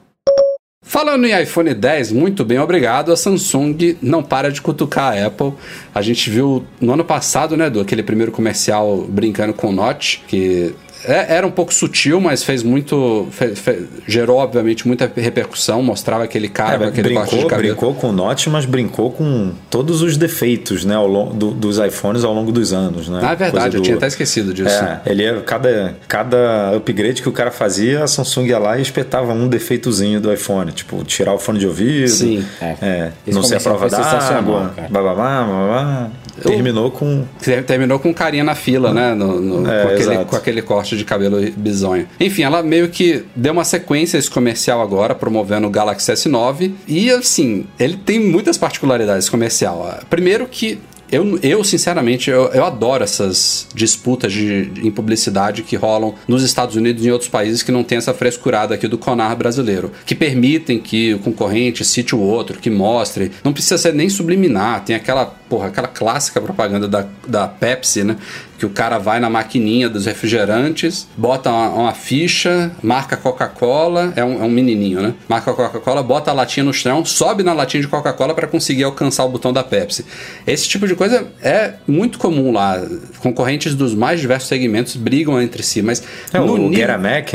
Falando 0.80 1.26
em 1.26 1.42
iPhone 1.42 1.74
10, 1.74 2.12
muito 2.12 2.44
bem, 2.44 2.58
obrigado. 2.58 3.12
A 3.12 3.16
Samsung 3.16 3.96
não 4.00 4.22
para 4.22 4.50
de 4.50 4.62
cutucar 4.62 5.12
a 5.12 5.26
Apple. 5.26 5.52
A 5.94 6.00
gente 6.00 6.30
viu 6.30 6.64
no 6.80 6.94
ano 6.94 7.04
passado, 7.04 7.56
né, 7.58 7.68
do 7.68 7.80
aquele 7.80 8.02
primeiro 8.02 8.32
comercial 8.32 9.04
brincando 9.08 9.52
com 9.52 9.68
o 9.68 9.72
Note, 9.72 10.22
que 10.26 10.72
é- 11.04 11.36
era 11.36 11.46
um 11.46 11.50
pouco 11.50 11.72
sutil, 11.72 12.20
mas 12.20 12.42
fez 12.42 12.62
muito. 12.62 13.26
fe- 13.30 13.54
fe- 13.54 13.82
gerou, 14.06 14.38
obviamente, 14.38 14.86
muita 14.86 15.10
repercussão. 15.16 15.82
Mostrava 15.82 16.24
aquele 16.24 16.48
cara 16.48 16.78
com 16.78 16.84
aquele 16.84 17.14
corte 17.14 17.30
de 17.30 17.34
brincou, 17.36 17.50
cabelo. 17.50 17.68
brincou 17.74 17.94
com 17.94 18.08
o 18.08 18.12
Note, 18.12 18.50
mas 18.50 18.64
brincou 18.64 19.10
com 19.12 19.52
todos 19.70 20.02
os 20.02 20.16
defeitos, 20.16 20.84
né, 20.84 20.94
ao 20.94 21.06
longo 21.06 21.34
do- 21.34 21.50
dos 21.52 21.78
iPhones 21.78 22.24
ao 22.24 22.32
longo 22.34 22.50
dos 22.52 22.72
anos, 22.72 23.08
né? 23.08 23.20
Ah, 23.22 23.32
é 23.32 23.36
verdade, 23.36 23.76
eu 23.76 23.82
tinha 23.82 23.96
até 23.96 24.06
esquecido 24.06 24.52
disso. 24.54 24.68
É, 24.68 25.00
ele 25.06 25.22
ia, 25.22 25.40
cada, 25.40 25.96
cada 26.06 26.72
upgrade 26.76 27.22
que 27.22 27.28
o 27.28 27.32
cara 27.32 27.50
fazia, 27.50 28.02
a 28.04 28.06
Samsung 28.06 28.46
ia 28.46 28.58
lá 28.58 28.78
e 28.78 28.82
espetava 28.82 29.32
um 29.32 29.48
defeitozinho 29.48 30.20
do 30.20 30.32
iPhone, 30.32 30.72
tipo, 30.72 31.02
tirar 31.04 31.32
o 31.34 31.38
fone 31.38 31.58
de 31.58 31.66
ouvido, 31.66 32.08
Sim. 32.08 32.44
É. 32.60 33.10
Esse 33.26 33.34
não 33.34 33.42
ser 33.42 33.56
a 33.56 33.60
prova 33.60 33.88
d'água, 33.88 34.74
bababá, 34.90 35.44
bababá. 35.44 36.10
Terminou 36.42 36.90
com 36.90 37.24
Ter- 37.42 37.64
Terminou 37.64 37.98
com 37.98 38.12
carinha 38.14 38.44
na 38.44 38.54
fila, 38.54 38.92
né? 38.92 39.14
No- 39.14 39.40
no- 39.40 39.70
É, 39.70 39.82
com, 39.82 39.88
aquele, 39.92 40.24
com 40.24 40.36
aquele 40.36 40.62
corte 40.62 40.96
de 40.96 41.04
cabelo 41.04 41.38
bizonho. 41.56 42.06
Enfim, 42.20 42.42
ela 42.42 42.62
meio 42.62 42.88
que 42.88 43.24
deu 43.34 43.52
uma 43.52 43.64
sequência 43.64 44.16
a 44.16 44.18
esse 44.18 44.30
comercial 44.30 44.80
agora, 44.80 45.14
promovendo 45.14 45.66
o 45.66 45.70
Galaxy 45.70 46.12
S9. 46.12 46.72
E 46.86 47.10
assim, 47.10 47.66
ele 47.78 47.96
tem 47.96 48.18
muitas 48.20 48.56
particularidades 48.56 49.24
esse 49.24 49.30
comercial. 49.30 49.98
Primeiro 50.08 50.46
que. 50.46 50.78
Eu, 51.10 51.38
eu 51.42 51.64
sinceramente, 51.64 52.28
eu, 52.28 52.48
eu 52.48 52.62
adoro 52.66 53.02
essas 53.02 53.66
disputas 53.74 54.30
de, 54.30 54.66
de- 54.66 54.86
em 54.86 54.90
publicidade 54.90 55.62
que 55.62 55.74
rolam 55.74 56.14
nos 56.28 56.42
Estados 56.42 56.76
Unidos 56.76 57.02
e 57.02 57.08
em 57.08 57.10
outros 57.10 57.30
países 57.30 57.62
que 57.62 57.72
não 57.72 57.82
tem 57.82 57.96
essa 57.96 58.12
frescurada 58.12 58.74
aqui 58.74 58.86
do 58.86 58.98
Conar 58.98 59.34
brasileiro. 59.34 59.90
Que 60.04 60.14
permitem 60.14 60.78
que 60.78 61.14
o 61.14 61.18
concorrente 61.18 61.82
cite 61.82 62.14
o 62.14 62.18
outro, 62.20 62.58
que 62.58 62.68
mostre. 62.68 63.32
Não 63.42 63.54
precisa 63.54 63.78
ser 63.78 63.94
nem 63.94 64.10
subliminar. 64.10 64.84
Tem 64.84 64.94
aquela, 64.94 65.34
porra, 65.48 65.68
aquela 65.68 65.88
clássica 65.88 66.40
propaganda 66.40 66.86
da, 66.88 67.06
da 67.26 67.48
Pepsi, 67.48 68.04
né? 68.04 68.16
Que 68.58 68.66
o 68.66 68.70
cara 68.70 68.98
vai 68.98 69.20
na 69.20 69.30
maquininha 69.30 69.88
dos 69.88 70.04
refrigerantes, 70.06 71.06
bota 71.16 71.48
uma, 71.48 71.68
uma 71.68 71.92
ficha, 71.94 72.72
marca 72.82 73.16
Coca-Cola, 73.16 74.12
é 74.16 74.24
um, 74.24 74.42
é 74.42 74.44
um 74.44 74.50
menininho, 74.50 75.00
né? 75.00 75.14
Marca 75.28 75.52
Coca-Cola, 75.52 76.02
bota 76.02 76.30
a 76.30 76.34
latinha 76.34 76.64
no 76.64 76.72
chão, 76.74 77.04
sobe 77.04 77.42
na 77.44 77.52
latinha 77.52 77.80
de 77.80 77.88
Coca-Cola 77.88 78.34
para 78.34 78.46
conseguir 78.48 78.82
alcançar 78.84 79.24
o 79.24 79.28
botão 79.28 79.52
da 79.52 79.62
Pepsi. 79.62 80.04
Esse 80.46 80.68
tipo 80.68 80.88
de 80.88 80.94
coisa 80.96 81.28
é 81.40 81.74
muito 81.86 82.18
comum 82.18 82.52
lá. 82.52 82.82
Concorrentes 83.20 83.74
dos 83.74 83.94
mais 83.94 84.20
diversos 84.20 84.48
segmentos 84.48 84.96
brigam 84.96 85.40
entre 85.40 85.62
si, 85.62 85.80
mas 85.80 86.02
é, 86.32 86.40
o 86.40 86.46
nível- 86.56 86.70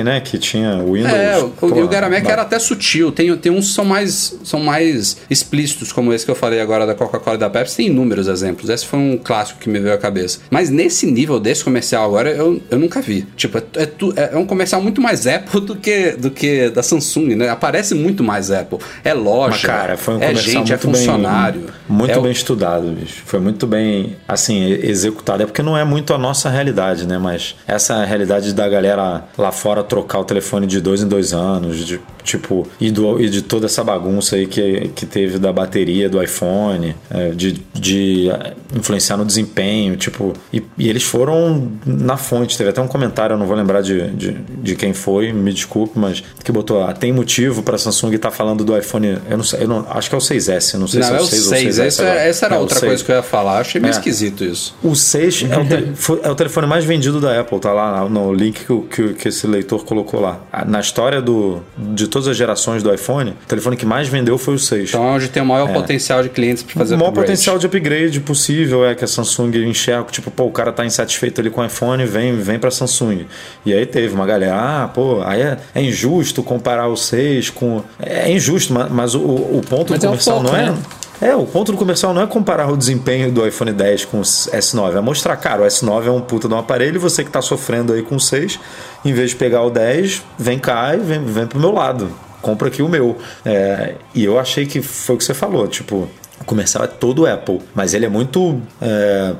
né, 0.04 0.20
que 0.20 0.38
tinha 0.38 0.78
o 0.78 0.94
Windows. 0.94 1.14
é, 1.14 1.38
o, 1.38 1.50
pô, 1.50 1.68
o 1.68 1.88
Garamec 1.88 2.26
ba- 2.26 2.32
era 2.34 2.42
até 2.42 2.60
sutil. 2.60 3.12
Tem, 3.12 3.36
tem 3.38 3.52
uns 3.52 3.70
que 3.70 3.74
são 3.74 3.86
mais, 3.86 4.38
são 4.44 4.60
mais 4.60 5.18
explícitos, 5.30 5.92
como 5.92 6.12
esse 6.14 6.26
que 6.26 6.32
eu 6.32 6.36
falei 6.36 6.60
agora 6.60 6.86
da 6.86 6.94
Coca-Cola 6.96 7.36
e 7.38 7.40
da 7.40 7.50
Pepsi. 7.50 7.78
Tem 7.78 7.90
inúmeros 8.04 8.28
exemplos. 8.28 8.70
Esse 8.70 8.86
foi 8.86 9.00
um 9.00 9.18
clássico 9.18 9.60
que 9.60 9.70
me 9.70 9.80
veio 9.80 9.94
à 9.94 9.98
cabeça. 9.98 10.40
Mas 10.50 10.70
nesse 10.70 11.06
nível 11.10 11.40
desse 11.40 11.64
comercial 11.64 12.06
agora, 12.06 12.30
eu, 12.32 12.62
eu 12.70 12.78
nunca 12.78 13.02
vi. 13.02 13.26
Tipo, 13.36 13.58
é, 13.58 13.64
é 13.76 13.86
tu- 13.86 14.14
é 14.16 14.38
um 14.38 14.46
comercial 14.46 14.82
muito 14.82 15.02
mais 15.02 15.26
Apple 15.26 15.62
do 15.62 15.76
que, 15.76 16.12
do 16.12 16.30
que 16.30 16.70
da 16.70 16.84
Samsung, 16.84 17.36
né? 17.36 17.50
Aparece 17.50 17.96
muito 17.96 18.24
mais 18.24 18.52
Apple. 18.52 18.80
É 19.04 19.14
loja, 19.14 19.52
Mas, 19.52 19.62
cara, 19.62 19.98
foi 19.98 20.16
um 20.16 20.18
é 20.22 20.28
comercial 20.28 20.66
gente, 20.66 20.74
é 20.74 20.76
muito 20.76 20.88
bem- 20.88 20.96
funcionário. 20.96 21.64
muito 21.88 22.12
é 22.12 22.18
o- 22.18 22.22
bem 22.22 22.32
estudado, 22.32 22.88
bicho. 22.92 23.22
Foi 23.26 23.40
muito 23.40 23.66
bem, 23.66 24.16
assim, 24.28 24.64
executado. 24.72 25.44
É 25.44 25.46
porque 25.46 25.62
não 25.62 25.78
é 25.78 25.84
muito 25.84 26.14
a 26.14 26.18
nossa 26.18 26.50
realidade, 26.50 27.08
né? 27.08 27.18
Mas 27.18 27.56
essa 27.68 28.04
é 28.04 28.06
realidade 28.06 28.54
da 28.54 28.68
galera 28.68 29.24
lá 29.38 29.52
fora 29.52 29.84
trocar 29.84 30.20
o 30.20 30.26
telefone 30.26 30.68
de 30.68 30.80
dois 30.82 31.02
em 31.02 31.08
dois 31.08 31.34
anos, 31.34 31.86
de, 31.86 32.00
tipo, 32.24 32.68
e, 32.80 32.92
do, 32.92 33.20
e 33.22 33.30
de 33.30 33.42
toda 33.42 33.66
essa 33.66 33.84
bagunça 33.84 34.36
aí 34.36 34.46
que, 34.48 34.90
que 34.96 35.06
teve 35.06 35.38
da 35.40 35.52
bateria 35.54 36.10
do 36.10 36.22
iPhone, 36.22 36.96
é, 37.10 37.30
de, 37.30 37.62
de 37.94 38.30
é, 38.30 38.54
influenciar 38.76 39.18
no 39.18 39.26
desempenho, 39.26 39.96
tipo, 39.96 40.34
e, 40.52 40.64
e 40.78 40.90
eles 40.90 41.04
foram 41.04 41.72
na 41.86 42.18
fonte. 42.18 42.58
Teve 42.58 42.70
até 42.72 42.82
um 42.82 42.88
comentário, 42.88 43.34
eu 43.34 43.38
não 43.38 43.46
vou 43.46 43.56
lembrar 43.56 43.82
de, 43.82 44.10
de, 44.12 44.32
de 44.32 44.76
quem 44.76 44.94
foi, 44.94 45.32
me 45.32 45.54
desculpe, 45.54 45.98
mas 45.98 46.24
que 46.44 46.52
botou, 46.52 46.84
ah, 46.84 46.94
tem 46.94 47.12
motivo 47.14 47.62
pra 47.64 47.78
Samsung 47.78 48.14
estar 48.16 48.32
falando 48.32 48.64
do 48.64 48.78
iPhone, 48.78 49.18
eu 49.30 49.38
não 49.38 49.44
sei, 49.44 49.64
eu 49.64 49.68
não, 49.68 49.86
acho 49.90 50.10
que 50.10 50.16
é 50.16 50.18
o 50.18 50.22
6S, 50.22 50.76
não 50.78 50.88
sei 50.88 51.00
Não, 51.02 51.08
se 51.08 51.14
é 51.14 51.18
é 51.18 51.20
o 51.20 51.24
o 51.24 51.28
6 51.28 51.44
ou 51.46 51.50
6. 51.50 51.76
6S 51.76 51.80
Essa, 51.86 52.04
essa 52.04 52.46
era 52.48 52.56
É 52.56 52.60
outra 52.60 52.80
6. 52.80 52.90
coisa 52.92 53.04
que 53.06 53.12
eu 53.12 53.16
ia 53.16 53.24
falar. 53.24 53.60
Achei 53.60 53.80
meio 53.80 53.92
É. 53.92 53.96
esquisito 53.98 54.44
isso. 54.44 54.76
O 54.84 54.96
6 54.96 55.46
é 55.50 55.58
o, 55.58 55.66
te- 55.66 56.20
é 56.24 56.30
o 56.30 56.36
telefone 56.36 56.68
mais 56.68 56.84
vendido 56.86 57.20
da 57.22 57.40
Apple, 57.40 57.60
tá 57.60 57.72
lá 57.72 58.08
no 58.10 58.34
link 58.34 58.66
que, 58.66 58.82
que, 58.90 59.14
que 59.14 59.28
esse 59.28 59.46
leitor 59.48 59.84
colocou 59.86 60.20
lá. 60.20 60.40
Na 60.68 60.80
história 60.80 61.22
do, 61.22 61.62
de 61.78 62.08
todas 62.08 62.28
as 62.28 62.36
gerações 62.38 62.82
do 62.84 62.94
iPhone, 62.94 63.32
o 63.32 63.48
telefone 63.48 63.76
que 63.78 63.86
mais 63.86 64.08
vendeu 64.08 64.38
foi 64.38 64.56
o 64.56 64.60
6. 64.60 64.90
Então 64.90 65.04
é 65.04 65.12
onde 65.12 65.30
tem 65.30 65.42
o 65.42 65.46
maior 65.46 65.72
potencial 65.72 66.22
de 66.24 66.30
clientes 66.30 66.64
para 66.64 66.74
fazer 66.74 66.96
o 66.96 66.98
maior 66.98 67.10
upgrade. 67.10 67.28
potencial 67.28 67.58
de 67.60 67.66
upgrade 67.66 67.83
possível 68.22 68.86
é 68.86 68.96
que 68.96 69.04
a 69.04 69.08
Samsung 69.08 69.52
enxerga, 69.68 70.10
tipo, 70.12 70.32
pô, 70.32 70.46
o 70.46 70.52
cara 70.52 70.72
tá 70.72 70.86
insatisfeito 70.86 71.42
ali 71.42 71.50
com 71.50 71.62
o 71.62 71.66
iPhone, 71.66 72.06
vem, 72.06 72.36
vem 72.38 72.60
pra 72.60 72.72
Samsung. 72.72 73.26
E 73.66 73.74
aí 73.74 73.86
teve 73.86 74.14
uma 74.14 74.26
galera, 74.26 74.84
ah, 74.84 74.88
pô, 74.88 75.22
aí 75.24 75.42
é, 75.42 75.58
é 75.76 75.82
injusto 75.82 76.44
comparar 76.44 76.88
o 76.88 76.96
6 76.96 77.50
com. 77.50 77.84
É 78.00 78.32
injusto, 78.32 78.74
mas, 78.74 78.92
mas 78.92 79.16
o, 79.16 79.22
o 79.22 79.62
ponto 79.68 79.92
Mas 79.92 80.00
do 80.00 80.06
é 80.06 80.10
comercial 80.10 80.38
foco, 80.38 80.52
não 80.52 80.58
é. 80.58 80.72
né? 80.72 80.78
É, 81.22 81.34
o 81.36 81.46
ponto 81.46 81.72
do 81.72 81.78
comercial 81.78 82.14
não 82.14 82.22
é 82.22 82.28
comparar 82.28 82.70
o 82.70 82.76
desempenho 82.76 83.32
do 83.32 83.48
iPhone 83.48 83.72
10 83.72 84.06
com 84.06 84.18
o 84.20 84.22
S9, 84.22 84.98
é 84.98 85.00
mostrar, 85.00 85.38
cara, 85.38 85.62
o 85.62 85.66
S9 85.66 86.08
é 86.08 86.12
um 86.12 86.20
puta 86.20 86.50
de 86.50 86.54
um 86.54 86.58
aparelho 86.58 86.96
e 86.96 87.00
você 87.00 87.24
que 87.24 87.32
tá 87.32 87.42
sofrendo 87.42 87.94
aí 87.94 88.02
com 88.02 88.16
o 88.16 88.20
6, 88.20 88.60
em 89.06 89.14
vez 89.14 89.30
de 89.30 89.38
pegar 89.38 89.62
o 89.64 89.70
10, 89.70 90.22
vem 90.38 90.60
cá 90.60 90.94
e 90.96 91.00
vem, 91.00 91.24
vem 91.24 91.48
pro 91.48 91.60
meu 91.60 91.72
lado. 91.72 92.12
Compra 92.42 92.68
aqui 92.68 92.82
o 92.82 92.90
meu. 92.90 93.18
É, 93.46 93.96
e 94.14 94.26
eu 94.26 94.38
achei 94.38 94.66
que 94.66 94.82
foi 94.82 95.16
o 95.16 95.18
que 95.18 95.24
você 95.24 95.34
falou, 95.34 95.66
tipo, 95.66 96.10
o 96.40 96.46
comercial 96.46 96.84
é 96.84 96.88
todo 96.88 97.26
Apple, 97.26 97.62
mas 97.76 97.94
ele 97.94 98.06
é 98.06 98.10
muito. 98.10 98.62
é, 98.82 99.36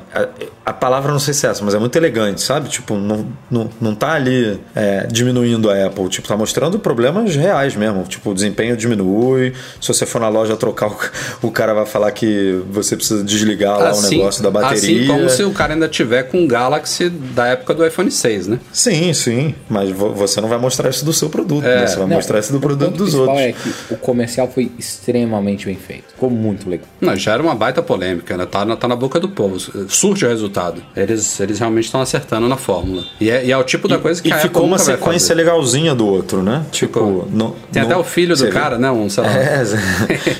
a, 0.64 0.72
palavra 0.72 1.12
não 1.12 1.18
sei 1.18 1.34
se 1.34 1.46
é 1.46 1.50
essa, 1.50 1.64
mas 1.64 1.74
é 1.74 1.78
muito 1.78 1.94
elegante, 1.96 2.40
sabe? 2.42 2.68
Tipo, 2.68 2.96
não, 2.96 3.26
não, 3.50 3.70
não 3.80 3.94
tá 3.94 4.12
ali 4.12 4.58
é, 4.74 5.06
diminuindo 5.10 5.70
a 5.70 5.86
Apple, 5.86 6.08
tipo, 6.08 6.26
tá 6.26 6.36
mostrando 6.36 6.78
problemas 6.78 7.34
reais 7.36 7.74
mesmo. 7.76 8.02
Tipo, 8.04 8.30
o 8.30 8.34
desempenho 8.34 8.76
diminui. 8.76 9.52
Se 9.80 9.88
você 9.88 10.06
for 10.06 10.20
na 10.20 10.28
loja 10.28 10.56
trocar, 10.56 10.88
o, 11.42 11.46
o 11.48 11.50
cara 11.50 11.74
vai 11.74 11.86
falar 11.86 12.10
que 12.12 12.62
você 12.70 12.96
precisa 12.96 13.22
desligar 13.22 13.78
lá 13.78 13.92
o 13.94 14.00
negócio 14.02 14.42
da 14.42 14.50
bateria. 14.50 14.74
Assim 15.02 15.06
como 15.06 15.28
se 15.30 15.42
o 15.44 15.50
cara 15.52 15.74
ainda 15.74 15.88
tiver 15.88 16.24
com 16.24 16.44
o 16.44 16.46
Galaxy 16.46 17.08
da 17.10 17.46
época 17.48 17.74
do 17.74 17.86
iPhone 17.86 18.10
6, 18.10 18.46
né? 18.48 18.58
Sim, 18.72 19.12
sim, 19.12 19.54
mas 19.68 19.90
vo- 19.90 20.12
você 20.12 20.40
não 20.40 20.48
vai 20.48 20.58
mostrar 20.58 20.88
isso 20.90 21.04
do 21.04 21.12
seu 21.12 21.28
produto, 21.28 21.64
É. 21.66 21.80
né? 21.80 21.86
Você 21.86 21.96
vai 21.96 22.06
Não, 22.06 22.16
mostrar 22.16 22.38
isso 22.38 22.52
do 22.52 22.60
produto 22.60 22.90
dos 22.92 23.10
principal 23.14 23.28
outros. 23.36 23.40
é 23.44 23.52
que 23.52 23.94
o 23.94 23.96
comercial 23.96 24.48
foi 24.52 24.70
extremamente 24.78 25.66
bem 25.66 25.76
feito. 25.76 26.04
Ficou 26.14 26.30
muito 26.30 26.68
legal. 26.68 26.86
Não, 27.00 27.14
já 27.16 27.32
era 27.34 27.42
uma 27.42 27.54
baita 27.54 27.82
polêmica, 27.82 28.36
né? 28.36 28.46
Tá 28.46 28.64
na, 28.64 28.76
tá 28.76 28.88
na 28.88 28.96
boca 28.96 29.20
do 29.20 29.28
povo. 29.28 29.58
Surge 29.88 30.24
o 30.24 30.28
resultado. 30.28 30.53
Eles, 30.96 31.38
eles 31.40 31.58
realmente 31.58 31.84
estão 31.86 32.00
acertando 32.00 32.48
na 32.48 32.56
fórmula. 32.56 33.04
E 33.20 33.30
é, 33.30 33.44
e 33.44 33.52
é 33.52 33.56
o 33.56 33.64
tipo 33.64 33.88
da 33.88 33.98
coisa 33.98 34.22
que 34.22 34.28
E 34.28 34.32
a 34.32 34.38
ficou 34.38 34.62
Apple 34.62 34.70
uma 34.70 34.78
sequência 34.78 35.34
legalzinha 35.34 35.94
do 35.94 36.06
outro, 36.06 36.42
né? 36.42 36.64
Tipo, 36.70 36.98
Ficou. 37.00 37.28
não- 37.32 37.54
Tem 37.72 37.82
não- 37.82 37.88
até 37.90 37.96
o 37.96 38.04
filho 38.04 38.36
do 38.36 38.44
vê- 38.44 38.50
cara, 38.50 38.78
né? 38.78 38.90
Um, 38.90 39.08
sei 39.08 39.22
lá. 39.24 39.30
É, 39.36 39.64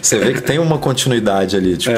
você 0.00 0.18
vê 0.18 0.33
que 0.33 0.40
tem 0.42 0.59
uma 0.59 0.79
continuidade 0.79 1.57
ali, 1.57 1.77
tipo, 1.77 1.94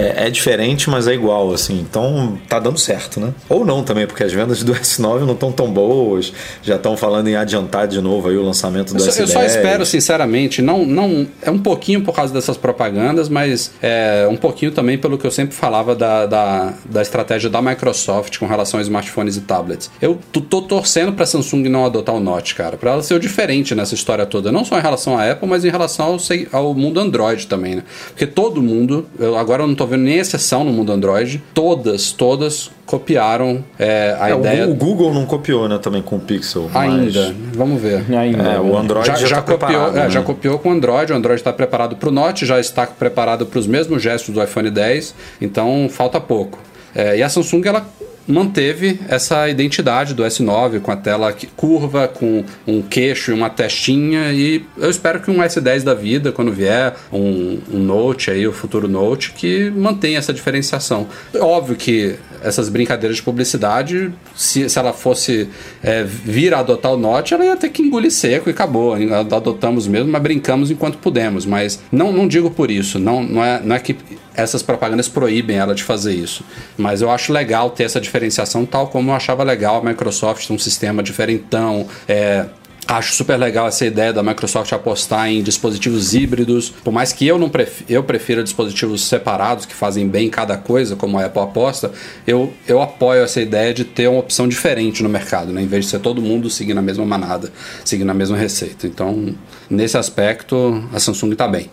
É. 0.00 0.26
é. 0.26 0.30
diferente, 0.30 0.88
mas 0.88 1.06
é 1.06 1.14
igual, 1.14 1.52
assim. 1.52 1.80
Então 1.80 2.38
tá 2.48 2.58
dando 2.58 2.78
certo, 2.78 3.20
né? 3.20 3.32
Ou 3.48 3.64
não 3.64 3.82
também, 3.82 4.06
porque 4.06 4.22
as 4.22 4.32
vendas 4.32 4.62
do 4.62 4.72
S9 4.74 5.20
não 5.20 5.34
estão 5.34 5.52
tão 5.52 5.70
boas, 5.70 6.32
já 6.62 6.76
estão 6.76 6.96
falando 6.96 7.28
em 7.28 7.36
adiantar 7.36 7.86
de 7.86 8.00
novo 8.00 8.28
aí 8.28 8.36
o 8.36 8.42
lançamento 8.42 8.94
do 8.94 9.02
Eu 9.02 9.10
só, 9.10 9.10
S10. 9.10 9.20
eu 9.20 9.26
só 9.28 9.42
espero, 9.44 9.86
sinceramente, 9.86 10.62
não, 10.62 10.84
não. 10.84 11.26
É 11.42 11.50
um 11.50 11.58
pouquinho 11.58 12.02
por 12.02 12.14
causa 12.14 12.32
dessas 12.32 12.56
propagandas, 12.56 13.28
mas 13.28 13.72
é 13.82 14.26
um 14.30 14.36
pouquinho 14.36 14.72
também 14.72 14.98
pelo 14.98 15.18
que 15.18 15.26
eu 15.26 15.30
sempre 15.30 15.54
falava 15.54 15.94
da, 15.94 16.26
da, 16.26 16.74
da 16.84 17.02
estratégia 17.02 17.50
da 17.50 17.60
Microsoft 17.60 18.38
com 18.38 18.46
relação 18.46 18.78
a 18.78 18.82
smartphones 18.82 19.36
e 19.36 19.40
tablets. 19.40 19.90
Eu 20.00 20.18
tô, 20.32 20.62
torcendo 20.62 21.12
pra 21.12 21.26
Samsung 21.26 21.68
não 21.68 21.84
adotar 21.84 22.14
o 22.14 22.20
Note, 22.20 22.54
cara, 22.54 22.76
pra 22.76 22.92
ela 22.92 23.02
ser 23.02 23.14
o 23.14 23.20
diferente 23.20 23.74
nessa 23.74 23.94
história 23.94 24.26
toda. 24.26 24.52
Não 24.52 24.64
só 24.64 24.78
em 24.78 24.82
relação 24.82 25.18
à 25.18 25.30
Apple, 25.30 25.48
mas 25.48 25.64
em 25.64 25.70
relação 25.70 26.06
ao, 26.06 26.18
ao 26.58 26.74
mundo 26.74 27.00
Android 27.00 27.46
também, 27.46 27.76
né? 27.76 27.82
Porque 28.08 28.26
todo 28.26 28.62
mundo, 28.62 29.06
eu, 29.18 29.36
agora 29.36 29.62
eu 29.62 29.66
não 29.66 29.74
tô 29.74 29.86
vendo 29.90 30.02
nem 30.04 30.18
exceção 30.18 30.64
no 30.64 30.72
mundo 30.72 30.92
Android, 30.92 31.42
todas, 31.52 32.12
todas 32.12 32.70
copiaram 32.86 33.64
é, 33.78 34.16
a 34.18 34.30
É, 34.30 34.34
o 34.34 34.38
ideia. 34.40 34.68
O 34.68 34.74
Google 34.74 35.12
não 35.12 35.26
copiou, 35.26 35.68
né, 35.68 35.78
também 35.78 36.00
com 36.02 36.16
o 36.16 36.20
Pixel. 36.20 36.70
mas- 36.72 36.90
Ainda, 37.16 37.34
vamos 37.54 37.80
ver. 37.80 38.04
Ainda, 38.16 38.42
É, 38.42 38.58
o 38.60 38.76
Android 38.76 39.06
já, 39.06 39.14
já, 39.16 39.26
já 39.26 39.42
tá 39.42 39.56
copiou, 39.58 39.88
é, 39.88 39.92
né? 39.92 40.10
já 40.10 40.22
copiou 40.22 40.58
com 40.58 40.68
o 40.70 40.72
Android, 40.72 41.12
o 41.12 41.16
Android 41.16 41.40
está 41.40 41.52
preparado 41.52 41.96
para 41.96 42.08
o 42.08 42.12
Note, 42.12 42.46
já 42.46 42.58
está 42.58 42.86
preparado 42.86 43.46
para 43.46 43.58
os 43.58 43.66
mesmos 43.66 44.02
gestos 44.02 44.34
do 44.34 44.42
iPhone 44.42 44.70
10, 44.70 45.14
então 45.40 45.88
falta 45.90 46.20
pouco. 46.20 46.58
É, 46.94 47.18
e 47.18 47.22
a 47.22 47.28
Samsung 47.28 47.62
ela 47.66 47.86
manteve 48.26 49.00
essa 49.08 49.48
identidade 49.48 50.14
do 50.14 50.22
S9 50.22 50.80
com 50.80 50.90
a 50.90 50.96
tela 50.96 51.34
curva, 51.56 52.08
com 52.08 52.44
um 52.66 52.82
queixo 52.82 53.30
e 53.30 53.34
uma 53.34 53.50
testinha 53.50 54.32
e 54.32 54.64
eu 54.76 54.90
espero 54.90 55.20
que 55.20 55.30
um 55.30 55.38
S10 55.38 55.82
da 55.82 55.94
vida, 55.94 56.32
quando 56.32 56.52
vier 56.52 56.94
um, 57.12 57.58
um 57.72 57.78
Note 57.78 58.30
aí, 58.30 58.46
o 58.46 58.52
futuro 58.52 58.86
Note, 58.88 59.32
que 59.32 59.70
mantenha 59.70 60.18
essa 60.18 60.32
diferenciação. 60.32 61.08
Óbvio 61.38 61.76
que 61.76 62.16
essas 62.42 62.68
brincadeiras 62.68 63.16
de 63.16 63.22
publicidade, 63.22 64.12
se, 64.34 64.68
se 64.68 64.78
ela 64.78 64.92
fosse 64.92 65.48
é, 65.82 66.04
vir 66.04 66.54
a 66.54 66.60
adotar 66.60 66.92
o 66.92 66.96
Note, 66.96 67.34
ela 67.34 67.44
ia 67.44 67.56
ter 67.56 67.68
que 67.70 67.82
engolir 67.82 68.10
seco 68.10 68.48
e 68.48 68.52
acabou. 68.52 68.94
Adotamos 68.94 69.86
mesmo, 69.86 70.10
mas 70.10 70.22
brincamos 70.22 70.70
enquanto 70.70 70.98
pudemos. 70.98 71.44
Mas 71.44 71.80
não, 71.90 72.12
não 72.12 72.26
digo 72.26 72.50
por 72.50 72.70
isso, 72.70 72.98
não, 72.98 73.22
não, 73.22 73.44
é, 73.44 73.60
não 73.62 73.76
é 73.76 73.78
que 73.78 73.96
essas 74.40 74.62
propagandas 74.62 75.08
proíbem 75.08 75.56
ela 75.56 75.74
de 75.74 75.82
fazer 75.82 76.14
isso. 76.14 76.44
Mas 76.76 77.02
eu 77.02 77.10
acho 77.10 77.32
legal 77.32 77.70
ter 77.70 77.84
essa 77.84 78.00
diferenciação 78.00 78.64
tal 78.64 78.88
como 78.88 79.10
eu 79.10 79.14
achava 79.14 79.42
legal 79.42 79.78
a 79.78 79.84
Microsoft 79.84 80.46
ter 80.46 80.52
um 80.52 80.58
sistema 80.58 81.02
diferentão, 81.02 81.86
é, 82.08 82.46
Acho 82.90 83.14
super 83.14 83.36
legal 83.36 83.68
essa 83.68 83.86
ideia 83.86 84.12
da 84.12 84.20
Microsoft 84.20 84.72
apostar 84.72 85.28
em 85.28 85.44
dispositivos 85.44 86.12
híbridos. 86.12 86.70
Por 86.70 86.92
mais 86.92 87.12
que 87.12 87.24
eu 87.24 87.38
não 87.38 87.48
pref 87.48 87.84
eu 87.88 88.02
prefira 88.02 88.42
dispositivos 88.42 89.04
separados 89.04 89.64
que 89.64 89.74
fazem 89.74 90.08
bem 90.08 90.28
cada 90.28 90.56
coisa, 90.56 90.96
como 90.96 91.16
a 91.16 91.26
Apple 91.26 91.40
aposta, 91.40 91.92
eu, 92.26 92.52
eu 92.66 92.82
apoio 92.82 93.22
essa 93.22 93.40
ideia 93.40 93.72
de 93.72 93.84
ter 93.84 94.08
uma 94.08 94.18
opção 94.18 94.48
diferente 94.48 95.04
no 95.04 95.08
mercado, 95.08 95.52
né? 95.52 95.62
em 95.62 95.68
vez 95.68 95.84
de 95.84 95.90
ser 95.92 96.00
todo 96.00 96.20
mundo 96.20 96.50
seguindo 96.50 96.78
a 96.78 96.82
mesma 96.82 97.04
manada, 97.04 97.52
seguindo 97.84 98.10
a 98.10 98.14
mesma 98.14 98.36
receita. 98.36 98.88
Então, 98.88 99.36
nesse 99.68 99.96
aspecto, 99.96 100.82
a 100.92 100.98
Samsung 100.98 101.30
está 101.30 101.46
bem. 101.46 101.70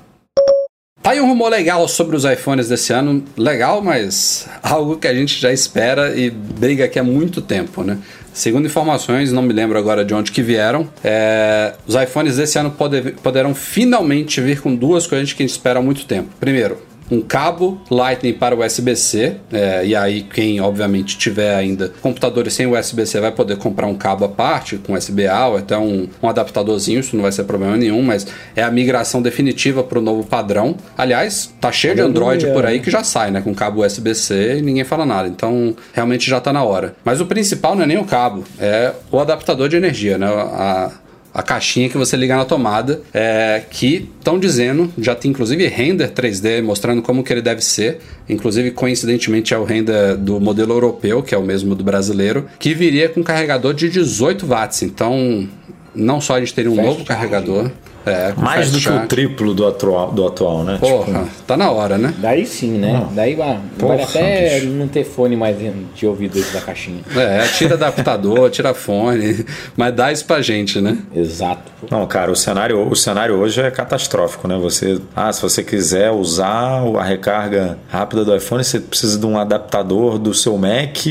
Tá 1.08 1.12
aí 1.12 1.22
um 1.22 1.26
rumor 1.26 1.48
legal 1.48 1.88
sobre 1.88 2.18
os 2.18 2.26
iPhones 2.26 2.68
desse 2.68 2.92
ano. 2.92 3.24
Legal, 3.38 3.82
mas 3.82 4.46
algo 4.62 4.98
que 4.98 5.08
a 5.08 5.14
gente 5.14 5.40
já 5.40 5.54
espera 5.54 6.14
e 6.14 6.30
briga 6.30 6.84
aqui 6.84 7.00
há 7.00 7.04
muito 7.04 7.42
tempo, 7.42 7.82
né? 7.82 7.98
Segundo 8.34 8.66
informações, 8.66 9.32
não 9.32 9.42
me 9.42 9.54
lembro 9.54 9.80
agora 9.80 10.04
de 10.04 10.14
onde 10.14 10.34
que 10.34 10.42
vieram, 10.42 10.90
é, 11.02 11.74
os 11.88 11.96
iPhones 11.96 12.36
desse 12.36 12.60
ano 12.60 12.72
poder, 12.72 13.16
poderão 13.24 13.56
finalmente 13.56 14.42
vir 14.42 14.60
com 14.60 14.76
duas 14.76 15.08
coisas 15.08 15.32
que 15.32 15.42
a 15.42 15.46
gente 15.46 15.56
espera 15.56 15.80
há 15.80 15.82
muito 15.82 16.04
tempo. 16.04 16.28
Primeiro, 16.42 16.78
um 17.10 17.22
cabo 17.22 17.80
Lightning 17.90 18.34
para 18.34 18.56
USB-C, 18.56 19.36
é, 19.52 19.86
e 19.86 19.96
aí 19.96 20.24
quem 20.24 20.60
obviamente 20.60 21.18
tiver 21.18 21.56
ainda 21.56 21.92
computadores 22.02 22.54
sem 22.54 22.68
USB-C 22.68 23.20
vai 23.20 23.32
poder 23.32 23.58
comprar 23.58 23.88
um 23.88 23.96
cabo 23.96 24.26
à 24.26 24.30
parte, 24.30 24.78
com 24.78 24.94
USB-A 24.94 25.48
ou 25.48 25.58
até 25.58 25.78
um, 25.78 26.08
um, 26.22 26.30
adaptadorzinho, 26.30 27.00
isso 27.00 27.16
não 27.16 27.24
vai 27.24 27.32
ser 27.32 27.44
problema 27.44 27.78
nenhum, 27.78 28.02
mas 28.02 28.28
é 28.56 28.64
a 28.64 28.72
migração 28.72 29.22
definitiva 29.22 29.84
para 29.84 30.00
o 30.00 30.02
novo 30.02 30.24
padrão. 30.26 30.76
Aliás, 30.98 31.54
tá 31.60 31.72
cheio 31.72 31.96
de 31.96 32.02
Android 32.02 32.48
por 32.48 32.66
aí 32.66 32.80
que 32.80 32.92
já 32.92 33.04
sai, 33.04 33.32
né, 33.32 33.42
com 33.42 33.54
cabo 33.54 33.86
USB-C 33.86 34.58
e 34.58 34.62
ninguém 34.62 34.84
fala 34.84 35.06
nada, 35.06 35.28
então 35.28 35.76
realmente 35.94 36.30
já 36.30 36.38
está 36.38 36.52
na 36.52 36.64
hora. 36.64 36.96
Mas 37.04 37.22
o 37.22 37.26
principal 37.26 37.76
não 37.76 37.84
é 37.84 37.88
nem 37.88 37.98
o 37.98 38.06
cabo, 38.06 38.44
é 38.60 38.94
o 39.12 39.20
adaptador 39.20 39.70
de 39.70 39.78
energia, 39.78 40.18
né, 40.18 40.28
a, 40.28 40.92
a 41.38 41.44
caixinha 41.44 41.88
que 41.88 41.96
você 41.96 42.18
liga 42.18 42.36
na 42.36 42.46
tomada, 42.46 43.00
é, 43.14 43.62
que 43.70 44.10
estão 44.18 44.40
dizendo, 44.40 44.92
já 44.98 45.14
tem 45.14 45.30
inclusive 45.30 45.68
render 45.68 46.10
3D 46.10 46.64
mostrando 46.64 47.00
como 47.04 47.24
que 47.24 47.32
ele 47.32 47.44
deve 47.44 47.62
ser, 47.62 48.00
inclusive 48.28 48.72
coincidentemente 48.72 49.54
é 49.54 49.58
o 49.60 49.64
render 49.64 50.18
do 50.18 50.40
modelo 50.40 50.74
europeu, 50.74 51.22
que 51.22 51.36
é 51.36 51.38
o 51.38 51.44
mesmo 51.44 51.76
do 51.76 51.84
brasileiro, 51.84 52.48
que 52.58 52.74
viria 52.74 53.08
com 53.08 53.24
carregador 53.24 53.76
de 53.76 53.88
18 53.88 54.48
watts, 54.48 54.82
então 54.82 55.48
não 55.94 56.20
só 56.20 56.38
a 56.38 56.40
gente 56.40 56.56
teria 56.56 56.72
um 56.72 56.76
novo 56.76 57.06
carregador, 57.06 57.70
é, 58.08 58.34
Mais 58.38 58.72
do 58.72 58.80
que 58.80 58.90
o 58.90 59.08
triplo 59.08 59.54
do 59.54 59.68
atual, 59.68 60.12
do 60.12 60.26
atual 60.26 60.64
né? 60.64 60.78
Porra, 60.80 61.24
tipo... 61.24 61.44
tá 61.46 61.58
na 61.58 61.70
hora, 61.72 61.98
né? 61.98 62.14
Daí 62.18 62.46
sim, 62.46 62.78
né? 62.78 63.04
Ah. 63.04 63.10
Daí 63.14 63.34
ah, 63.42 63.60
Porra, 63.78 63.98
vale 63.98 64.04
até 64.04 64.60
bicho. 64.60 64.72
não 64.72 64.88
ter 64.88 65.04
fone 65.04 65.36
mais 65.36 65.58
de 65.96 66.08
ouvido 66.08 66.34
dentro 66.34 66.54
da 66.54 66.62
caixinha. 66.62 67.02
É, 67.16 67.48
tira 67.48 67.76
adaptador, 67.76 68.50
tira 68.52 68.74
fone, 68.74 69.46
mas 69.76 69.94
dá 69.94 70.12
isso 70.12 70.26
pra 70.26 70.42
gente, 70.42 70.80
né? 70.80 70.98
Exato. 71.14 71.72
Não, 71.90 72.06
cara, 72.08 72.32
o 72.32 72.36
cenário, 72.36 72.90
o 72.90 72.96
cenário 72.96 73.36
hoje 73.36 73.62
é 73.62 73.70
catastrófico, 73.70 74.48
né? 74.48 74.58
Você, 74.58 75.00
ah, 75.16 75.32
se 75.32 75.42
você 75.42 75.64
quiser 75.64 76.12
usar 76.12 76.82
a 76.98 77.04
recarga 77.04 77.78
rápida 77.88 78.24
do 78.24 78.36
iPhone, 78.36 78.64
você 78.64 78.80
precisa 78.80 79.20
de 79.20 79.26
um 79.26 79.38
adaptador 79.38 80.18
do 80.18 80.34
seu 80.34 80.58
Mac, 80.58 81.06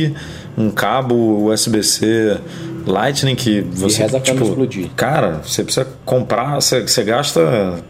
um 0.57 0.71
cabo 0.71 1.51
USB-C 1.51 2.39
Lightning 2.87 3.35
que 3.35 3.61
você. 3.61 4.01
E 4.01 4.03
reza 4.05 4.21
tipo, 4.21 4.45
explodir. 4.45 4.91
Cara, 4.97 5.41
você 5.45 5.63
precisa 5.65 5.87
comprar, 6.05 6.55
você, 6.57 6.83
você 6.83 7.03
gasta, 7.03 7.83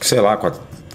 sei 0.00 0.20
lá, 0.20 0.36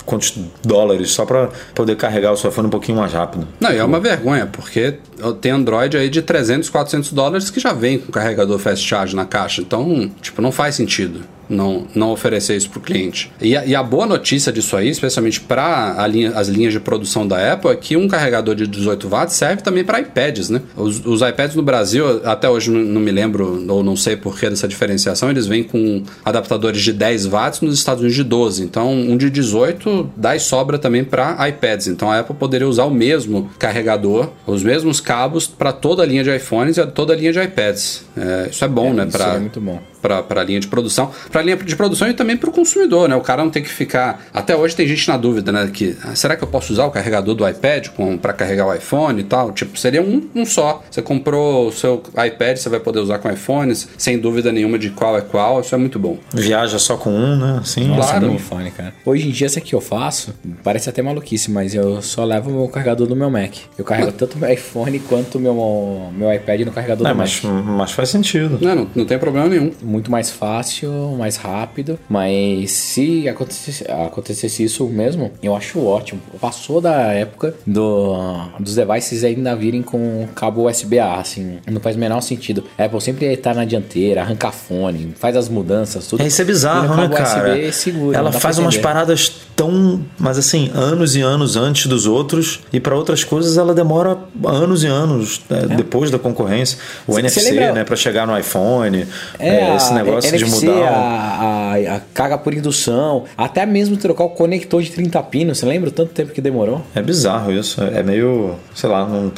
quantos 0.06 0.34
dólares 0.64 1.12
só 1.12 1.26
para 1.26 1.50
poder 1.76 1.98
carregar 1.98 2.32
o 2.32 2.38
seu 2.38 2.50
iPhone 2.50 2.68
um 2.68 2.72
pouquinho 2.72 2.98
mais 2.98 3.12
rápido. 3.12 3.48
Não, 3.60 3.72
e 3.72 3.78
é 3.78 3.84
uma 3.84 4.00
vergonha, 4.00 4.48
porque 4.48 5.00
tem 5.42 5.52
Android 5.52 5.98
aí 5.98 6.10
de 6.10 6.22
300, 6.22 6.70
400 6.70 7.12
dólares 7.12 7.50
que 7.50 7.60
já 7.60 7.74
vem 7.74 8.00
com 8.00 8.12
carregador 8.12 8.58
fast 8.58 8.86
charge 8.86 9.16
na 9.16 9.26
caixa. 9.26 9.62
Então, 9.62 10.10
tipo, 10.22 10.42
não 10.42 10.52
faz 10.52 10.76
sentido 10.76 11.22
não, 11.50 11.88
não 11.96 12.12
oferecer 12.12 12.56
isso 12.56 12.70
para 12.70 12.80
o 12.80 12.82
cliente. 12.82 13.32
E 13.42 13.56
a, 13.56 13.66
e 13.66 13.76
a, 13.76 13.84
boa 13.84 14.06
notícia 14.06 14.52
disso 14.52 14.76
aí, 14.76 14.90
especialmente 14.90 15.40
para 15.40 16.06
linha, 16.08 16.32
as 16.36 16.48
linhas 16.48 16.74
de 16.74 16.80
produção 16.80 17.28
da 17.28 17.54
Apple, 17.54 17.72
é 17.72 17.76
que 17.76 17.96
um 17.96 18.08
carregador 18.08 18.56
de 18.56 18.68
18 18.68 19.08
watts 19.08 19.36
serve 19.36 19.62
também 19.62 19.84
para 19.84 20.00
iPads, 20.00 20.50
né? 20.50 20.62
Os, 20.76 21.06
os, 21.06 21.22
iPads 21.22 21.56
no 21.56 21.64
Brasil, 21.64 22.22
até 22.26 22.50
hoje 22.50 22.72
não, 22.72 22.82
não 22.82 23.02
me 23.02 23.12
lembro, 23.12 23.66
ou 23.68 23.84
não 23.84 23.96
sei 23.96 24.16
por 24.16 24.38
que 24.38 24.50
dessa 24.50 24.68
diferenciação, 24.68 25.30
eles 25.30 25.48
vêm 25.48 25.64
com 25.64 26.04
adaptadores 26.24 26.82
de 26.82 26.94
10 26.94 27.26
watts 27.28 27.62
nos 27.62 27.76
Estados 27.76 28.02
Unidos 28.02 28.16
de 28.16 28.24
12. 28.24 28.64
Então, 28.64 28.92
um 28.92 29.18
de 29.18 29.30
18 29.30 30.12
dá 30.16 30.36
e 30.36 30.40
sobra 30.40 30.78
também 30.78 31.04
para 31.04 31.48
iPads. 31.48 31.88
Então, 31.88 32.12
a 32.12 32.20
Apple 32.20 32.36
poderia 32.36 32.68
usar 32.68 32.86
o 32.86 32.92
mesmo 32.92 33.50
carregador, 33.58 34.30
os 34.46 34.64
mesmos 34.64 35.00
cabos 35.00 35.48
para 35.48 35.72
toda 35.72 36.04
a 36.04 36.06
linha 36.06 36.24
de 36.24 36.36
iPhones 36.36 36.78
e 36.78 36.86
toda 36.88 37.14
a 37.14 37.16
linha 37.16 37.32
de 37.32 37.40
iPads. 37.40 38.06
É, 38.16 38.50
isso 38.50 38.64
é 38.64 38.68
bom, 38.68 38.90
é, 38.90 38.94
né? 38.94 39.06
Pra, 39.06 39.36
é 39.36 39.40
muito 39.40 39.62
bom 39.62 39.80
para 40.28 40.42
a 40.42 40.44
linha 40.44 40.60
de 40.60 40.68
produção, 40.68 41.12
para 41.32 41.42
a 41.42 41.44
linha 41.44 41.58
de 41.58 41.76
produção 41.76 42.08
e 42.10 42.14
também 42.14 42.38
para 42.38 42.50
o 42.50 42.54
consumidor, 42.54 43.08
né? 43.10 43.16
O 43.16 43.22
cara 43.22 43.44
não 43.44 43.52
tem 43.52 43.64
que 43.64 43.70
ficar. 43.70 44.26
Até 44.34 44.56
hoje 44.56 44.76
tem 44.76 44.88
gente 44.88 45.08
na 45.08 45.18
dúvida, 45.18 45.52
né? 45.52 45.70
Que 45.74 45.96
ah, 46.04 46.16
será 46.16 46.36
que 46.36 46.44
eu 46.44 46.48
posso 46.48 46.74
usar 46.74 46.86
o 46.86 46.92
carregador 46.92 47.36
do 47.36 47.48
iPad 47.48 47.88
para 48.22 48.34
carregar 48.34 48.68
o 48.68 48.74
iPhone 48.74 49.20
e 49.20 49.24
tal? 49.24 49.52
Tipo, 49.52 49.78
seria 49.78 50.02
um, 50.02 50.28
um 50.36 50.46
só. 50.46 50.84
Você 50.90 51.02
comprou 51.02 51.68
o 51.68 51.72
seu 51.72 52.04
iPad, 52.26 52.58
você 52.58 52.70
vai 52.70 52.80
poder 52.80 53.00
usar 53.00 53.20
com 53.20 53.30
iPhones, 53.30 53.88
sem 53.98 54.18
dúvida 54.18 54.52
nenhuma 54.52 54.78
de 54.78 54.90
qual 54.90 55.18
é 55.18 55.22
qual. 55.22 55.62
Isso 55.62 55.74
é 55.74 55.78
muito 55.78 56.00
bom. 56.00 56.18
Viaja 56.34 56.80
só 56.80 56.98
com 56.98 57.10
um, 57.10 57.36
né? 57.36 57.62
Sim, 57.64 57.94
claro. 57.96 58.34
iPhone, 58.34 58.72
cara. 58.72 58.94
Hoje 59.06 59.28
em 59.28 59.32
dia, 59.32 59.48
isso 59.48 59.60
aqui 59.60 59.74
eu 59.74 59.82
faço, 59.82 60.34
parece 60.64 60.90
até 60.90 61.02
maluquice, 61.02 61.52
mas 61.52 61.74
eu 61.74 62.02
só 62.02 62.24
levo 62.24 62.50
o 62.50 62.54
meu 62.54 62.68
carregador 62.68 63.08
do 63.08 63.16
meu 63.16 63.30
Mac. 63.30 63.54
Eu 63.78 63.86
carrego 63.86 64.12
tanto 64.12 64.36
o 64.36 64.40
meu 64.40 64.52
iPhone 64.52 65.00
quanto 65.00 65.38
o 65.38 65.42
meu, 65.42 66.12
meu 66.16 66.34
iPad 66.34 66.62
no 66.62 66.72
carregador 66.72 67.08
é, 67.08 67.12
do 67.12 67.18
mas, 67.18 67.42
Mac. 67.42 67.54
Mas 67.66 67.92
faz 67.92 68.10
sentido. 68.10 68.58
Não, 68.62 68.76
não, 68.76 68.88
não 68.96 69.06
tem 69.06 69.18
problema 69.18 69.48
nenhum. 69.48 69.72
Muito 69.82 69.97
mais 70.10 70.30
fácil 70.30 70.92
mais 71.18 71.36
rápido. 71.36 72.00
Mas 72.10 72.72
se 72.72 73.28
acontecesse, 73.28 73.84
acontecesse 73.90 74.64
isso 74.64 74.86
mesmo, 74.88 75.32
eu 75.42 75.56
acho 75.56 75.84
ótimo. 75.84 76.22
Passou 76.40 76.80
da 76.80 77.14
época 77.14 77.54
do, 77.66 78.16
dos 78.60 78.76
devices 78.76 79.24
ainda 79.24 79.56
virem 79.56 79.82
com 79.82 80.28
cabo 80.36 80.70
USB-A, 80.70 81.20
assim. 81.20 81.60
Não 81.70 81.82
faz 81.82 81.96
o 81.96 82.00
menor 82.00 82.22
sentido. 82.22 82.64
A 82.78 82.86
Apple 82.86 83.02
sempre 83.02 83.26
está 83.26 83.54
na 83.54 83.66
dianteira, 83.66 84.22
arranca 84.22 84.52
fone, 84.52 85.14
faz 85.18 85.36
as 85.36 85.50
mudanças, 85.50 86.08
tudo. 86.08 86.24
É, 86.24 86.28
isso 86.28 86.42
é 86.42 86.46
bizarro, 86.46 86.96
né, 86.96 87.10
cara? 87.10 87.54
USB 87.54 87.72
segura, 87.72 88.18
Ela 88.18 88.32
faz 88.32 88.58
umas 88.58 88.78
paradas 88.78 89.32
tão, 89.56 90.02
mas 90.20 90.38
assim, 90.38 90.72
anos 90.74 91.16
e 91.16 91.22
anos 91.22 91.56
antes 91.56 91.88
dos 91.88 92.06
outros. 92.06 92.62
E 92.72 92.80
para 92.80 92.96
outras 92.96 93.24
coisas 93.24 93.58
ela 93.58 93.74
demora 93.74 94.18
anos 94.46 94.84
e 94.84 94.88
anos 94.88 95.42
né, 95.50 95.68
é. 95.70 95.76
depois 95.76 96.12
da 96.12 96.20
concorrência. 96.20 96.78
O 97.08 97.14
Cê 97.14 97.20
NFC, 97.20 97.52
lembra... 97.52 97.74
né, 97.74 97.84
para 97.84 97.96
chegar 97.96 98.28
no 98.28 98.38
iPhone. 98.38 99.08
É, 99.40 99.76
é 99.76 99.77
esse 99.78 99.94
negócio 99.94 100.30
NFC, 100.30 100.46
de 100.60 100.68
mudar 100.68 100.88
a, 100.88 101.74
a, 101.74 101.96
a, 101.96 102.00
carga 102.14 102.38
por 102.38 102.54
indução, 102.54 103.26
até 103.38 103.66
mesmo 103.66 103.98
trocar 103.98 104.26
o 104.26 104.30
conector 104.30 104.82
de 104.82 104.92
30 104.92 105.22
pinos. 105.24 105.58
Você 105.58 105.66
lembra 105.66 105.90
o 105.90 105.92
tanto 105.92 106.14
tempo 106.14 106.32
que 106.32 106.42
demorou? 106.42 106.82
É 106.94 107.02
bizarro 107.02 107.52
isso. 107.52 107.82
É 107.82 108.04
meio, 108.04 108.56
sei 108.76 108.90
lá, 108.90 109.06
não, 109.08 109.24
não, 109.24 109.32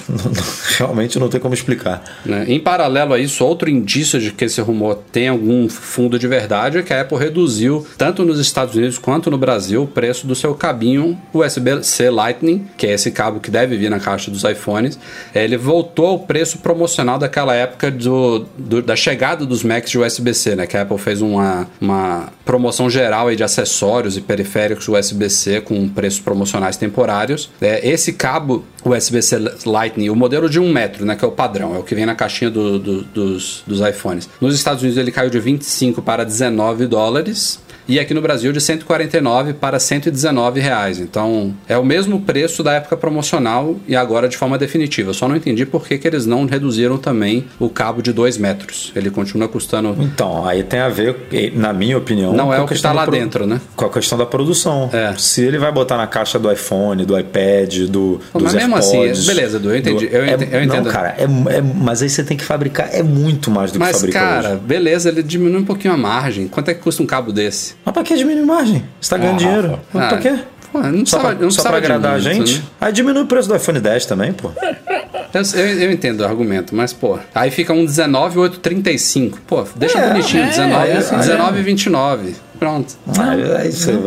realmente 0.78 1.20
não 1.20 1.30
tem 1.30 1.40
como 1.40 1.54
explicar. 1.54 2.04
Né? 2.26 2.46
Em 2.48 2.60
paralelo 2.60 3.14
a 3.14 3.20
isso, 3.20 3.46
outro 3.46 3.70
indício 3.70 4.20
de 4.20 4.32
que 4.32 4.46
esse 4.46 4.62
rumor 4.62 5.00
tem 5.12 5.28
algum 5.28 5.68
fundo 5.70 6.18
de 6.18 6.28
verdade 6.28 6.78
é 6.78 6.84
que 6.84 6.94
a 6.94 7.02
Apple 7.02 7.18
reduziu, 7.18 7.86
tanto 7.98 8.24
nos 8.26 8.40
Estados 8.40 8.76
Unidos 8.76 8.98
quanto 8.98 9.30
no 9.30 9.38
Brasil, 9.38 9.84
o 9.84 9.88
preço 9.88 10.26
do 10.26 10.36
seu 10.36 10.54
cabinho 10.56 11.18
USB-C 11.34 12.10
Lightning, 12.10 12.68
que 12.78 12.88
é 12.88 12.94
esse 12.94 13.12
cabo 13.12 13.40
que 13.40 13.52
deve 13.52 13.78
vir 13.78 13.90
na 13.90 14.00
caixa 14.00 14.32
dos 14.32 14.44
iPhones. 14.44 15.00
Ele 15.34 15.58
voltou 15.58 16.08
ao 16.08 16.20
preço 16.20 16.60
promocional 16.60 17.18
daquela 17.18 17.54
época 17.56 17.92
do, 17.92 18.46
do 18.58 18.82
da 18.82 18.96
chegada 18.96 19.46
dos 19.46 19.64
Macs 19.64 19.92
de 19.92 19.98
USB-C, 20.30 20.56
né? 20.56 20.68
Que 20.68 20.78
a 20.78 20.82
Apple 20.82 20.98
fez 20.98 21.22
uma, 21.22 21.68
uma 21.82 22.30
promoção 22.46 22.90
geral 22.90 23.28
aí 23.28 23.36
de 23.36 23.44
acessórios 23.44 24.18
e 24.18 24.22
periféricos 24.22 24.88
USB-C 24.88 25.62
com 25.62 25.88
preços 25.90 26.20
promocionais 26.20 26.78
temporários. 26.78 27.50
É, 27.62 27.88
esse 27.88 28.14
cabo 28.14 28.64
USB-C 28.86 29.38
Lightning, 29.66 30.10
o 30.10 30.16
modelo 30.16 30.50
de 30.50 30.60
1 30.60 30.72
metro, 30.72 31.06
né, 31.06 31.16
que 31.16 31.26
é 31.26 31.28
o 31.28 31.32
padrão, 31.32 31.76
é 31.76 31.80
o 31.80 31.84
que 31.84 31.96
vem 31.96 32.06
na 32.06 32.16
caixinha 32.16 32.50
do, 32.50 32.80
do, 32.80 33.02
dos, 33.04 33.64
dos 33.66 33.82
iPhones. 33.82 34.30
Nos 34.40 34.56
Estados 34.56 34.82
Unidos 34.82 34.98
ele 34.98 35.12
caiu 35.12 35.30
de 35.30 35.40
25 35.40 36.02
para 36.02 36.24
19 36.24 36.88
dólares 36.88 37.60
e 37.90 38.00
aqui 38.00 38.14
no 38.14 38.22
Brasil 38.22 38.54
de 38.54 38.62
149 38.62 39.54
para 39.54 39.80
119 39.80 40.60
reais. 40.60 41.00
Então 41.00 41.56
é 41.68 41.78
o 41.78 41.84
mesmo 41.84 42.22
preço 42.22 42.62
da 42.62 42.74
época 42.74 42.96
promocional 42.96 43.76
e 43.88 43.96
agora 43.96 44.30
de 44.30 44.38
forma 44.38 44.58
definitiva. 44.58 45.10
Eu 45.10 45.14
só 45.14 45.28
não 45.28 45.36
entendi 45.36 45.66
por 45.66 45.86
que, 45.86 45.98
que 45.98 46.08
eles 46.08 46.28
não 46.28 46.46
reduziram 46.46 47.00
também 47.00 47.46
o 47.60 47.68
cabo 47.68 48.02
de 48.04 48.14
2 48.14 48.38
metros. 48.38 48.92
Ele 48.96 49.10
continua 49.10 49.48
custando. 49.48 49.96
Então, 50.00 50.48
aí 50.48 50.62
tem 50.62 50.80
a 50.80 50.90
ver, 50.90 51.16
na 51.56 51.74
minha 51.74 51.98
opinião, 51.98 52.32
não 52.32 52.54
é 52.54 52.62
o 52.62 52.68
que 52.68 52.76
está 52.76 52.94
lá 52.94 53.04
pro... 53.04 53.12
dentro, 53.12 53.48
né? 53.48 53.60
Com 53.76 53.86
a 53.86 53.90
questão 53.90 54.18
da 54.18 54.26
produção. 54.26 54.90
É. 54.94 55.16
Se 55.18 55.42
ele 55.42 55.58
vai 55.58 55.72
botar 55.72 55.98
na 55.98 56.06
caixa 56.06 56.38
do 56.38 56.52
iPhone, 56.52 57.06
do 57.06 57.18
iPad, 57.18 57.88
do. 57.88 58.22
Pô, 58.32 58.38
dos 58.38 58.54
mas 58.54 58.54
mesmo 58.54 58.76
assim, 58.76 58.98
AirPods, 58.98 59.20
assim, 59.20 59.36
beleza, 59.36 59.58
Edu, 59.58 59.70
eu 59.72 59.78
entendi. 59.78 60.08
Do... 60.08 60.16
Eu, 60.16 60.24
é, 60.24 60.34
eu 60.34 60.64
entendo. 60.64 60.86
Não, 60.86 60.92
cara, 60.92 61.16
é, 61.18 61.24
é, 61.24 61.62
mas 61.62 62.04
aí 62.04 62.10
você 62.10 62.24
tem 62.24 62.38
que 62.38 62.44
fabricar, 62.44 62.90
é 62.94 63.02
muito 63.02 63.50
mais 63.50 63.72
do 63.72 63.80
mas, 63.80 63.90
que 63.90 63.94
fabricar. 63.96 64.36
Mas, 64.36 64.44
cara, 64.44 64.56
hoje. 64.56 64.64
beleza, 64.64 65.10
ele 65.10 65.24
diminui 65.24 65.62
um 65.62 65.66
pouquinho 65.66 65.94
a 65.94 65.98
margem. 65.98 66.48
Quanto 66.48 66.70
é 66.70 66.74
que 66.76 66.82
custa 66.82 67.02
um 67.02 67.08
cabo 67.08 67.32
desse? 67.32 67.79
Mas 67.86 67.94
pra 67.94 68.04
que 68.04 68.16
diminuir 68.16 68.46
margem? 68.46 68.84
Você 69.00 69.10
tá 69.10 69.18
ganhando 69.18 69.36
ah, 69.36 69.40
dinheiro. 69.40 69.80
Mas 69.94 70.04
ah, 70.04 70.08
pra 70.08 70.18
quê? 70.18 70.40
Pô, 70.72 70.80
não 70.80 71.06
só 71.06 71.20
pra, 71.20 71.34
não 71.34 71.52
só 71.52 71.64
pra 71.64 71.78
agradar 71.78 72.14
a 72.14 72.20
gente? 72.20 72.60
Né? 72.60 72.64
Aí 72.80 72.94
diminui 72.94 73.24
o 73.24 73.26
preço 73.26 73.50
do 73.50 73.56
iPhone 73.56 73.80
10 73.80 74.06
também, 74.06 74.34
pô. 74.34 74.52
Eu, 75.34 75.42
eu, 75.60 75.82
eu 75.82 75.92
entendo 75.92 76.22
o 76.22 76.26
argumento, 76.26 76.76
mas, 76.76 76.94
pô, 76.94 77.20
aí 77.34 77.52
fica 77.52 77.74
um 77.74 77.86
19,835. 77.86 79.40
Pô, 79.48 79.64
deixa 79.76 80.00
É, 80.00 80.08
bonitinho, 80.10 80.44
é, 80.44 80.48
19, 80.48 80.90
é 80.90 80.98
assim, 80.98 81.16
19,29. 81.16 82.34
Pronto. 82.60 82.94
Ah, 83.18 83.36
é 83.64 83.68
isso 83.70 83.90
aí, 83.90 83.98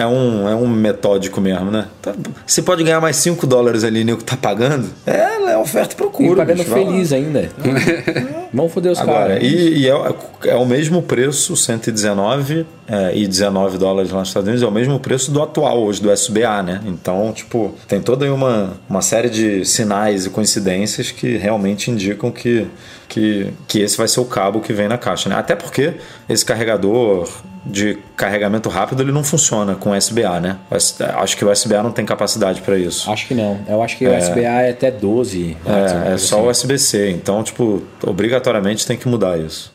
é 0.00 0.06
um, 0.06 0.48
é 0.48 0.54
um 0.54 0.66
metódico 0.66 1.40
mesmo, 1.42 1.70
né? 1.70 1.86
Tá- 2.00 2.14
Você 2.46 2.62
pode 2.62 2.82
ganhar 2.82 3.00
mais 3.00 3.16
5 3.16 3.46
dólares 3.46 3.84
ali 3.84 4.02
no 4.02 4.16
que 4.16 4.24
tá 4.24 4.36
pagando. 4.36 4.88
É, 5.06 5.50
é 5.52 5.58
oferta 5.58 5.92
e 5.92 5.94
E 5.94 5.96
procura. 5.96 6.36
pagando 6.36 6.58
bicho, 6.64 6.70
feliz 6.72 7.12
ainda. 7.12 7.50
Vamos 8.52 8.72
foder 8.72 8.92
os 8.92 8.98
Agora, 8.98 9.34
caras. 9.34 9.42
e, 9.42 9.80
e 9.80 9.88
é, 9.90 10.14
é 10.46 10.54
o 10.56 10.64
mesmo 10.64 11.02
preço, 11.02 11.54
119 11.54 12.64
é, 12.88 13.14
e 13.14 13.26
19 13.28 13.76
dólares 13.76 14.10
lá 14.10 14.20
nos 14.20 14.28
Estados 14.28 14.46
Unidos, 14.48 14.62
é 14.62 14.66
o 14.66 14.72
mesmo 14.72 14.98
preço 14.98 15.30
do 15.30 15.42
atual 15.42 15.82
hoje, 15.82 16.00
do 16.00 16.10
SBA, 16.10 16.62
né? 16.62 16.80
Então, 16.86 17.30
tipo, 17.34 17.74
tem 17.86 18.00
toda 18.00 18.24
aí 18.24 18.30
uma, 18.30 18.72
uma 18.88 19.02
série 19.02 19.28
de 19.28 19.66
sinais 19.66 20.24
e 20.24 20.30
coincidências 20.30 21.10
que 21.10 21.36
realmente 21.36 21.90
indicam 21.90 22.30
que, 22.30 22.66
que, 23.06 23.48
que 23.66 23.80
esse 23.80 23.98
vai 23.98 24.08
ser 24.08 24.20
o 24.20 24.24
cabo 24.24 24.60
que 24.60 24.72
vem 24.72 24.88
na 24.88 24.96
caixa, 24.96 25.28
né? 25.28 25.36
Até 25.36 25.54
porque 25.54 25.94
esse 26.26 26.42
carregador 26.44 27.28
de 27.68 27.98
carregamento 28.16 28.68
rápido 28.68 29.02
ele 29.02 29.12
não 29.12 29.22
funciona 29.22 29.74
com 29.74 29.94
SBA, 29.94 30.40
né? 30.40 30.56
S- 30.70 30.94
Acho 31.02 31.36
que 31.36 31.44
o 31.44 31.50
SBA 31.52 31.82
não 31.82 31.92
tem 31.92 32.04
capacidade 32.04 32.60
para 32.62 32.76
isso. 32.78 33.10
Acho 33.10 33.26
que 33.28 33.34
não. 33.34 33.58
Eu 33.68 33.82
acho 33.82 33.96
que 33.98 34.06
o 34.06 34.12
SBA 34.12 34.40
é 34.62 34.70
até 34.70 34.90
12. 34.90 35.56
watts, 35.64 35.92
uma 35.92 36.04
É, 36.06 36.14
é 36.14 36.18
só 36.18 36.36
assim. 36.38 36.46
o 36.46 36.50
USB-C, 36.50 37.10
então, 37.10 37.42
tipo, 37.42 37.82
obrigatoriamente 38.04 38.86
tem 38.86 38.96
que 38.96 39.06
mudar 39.08 39.38
isso. 39.38 39.72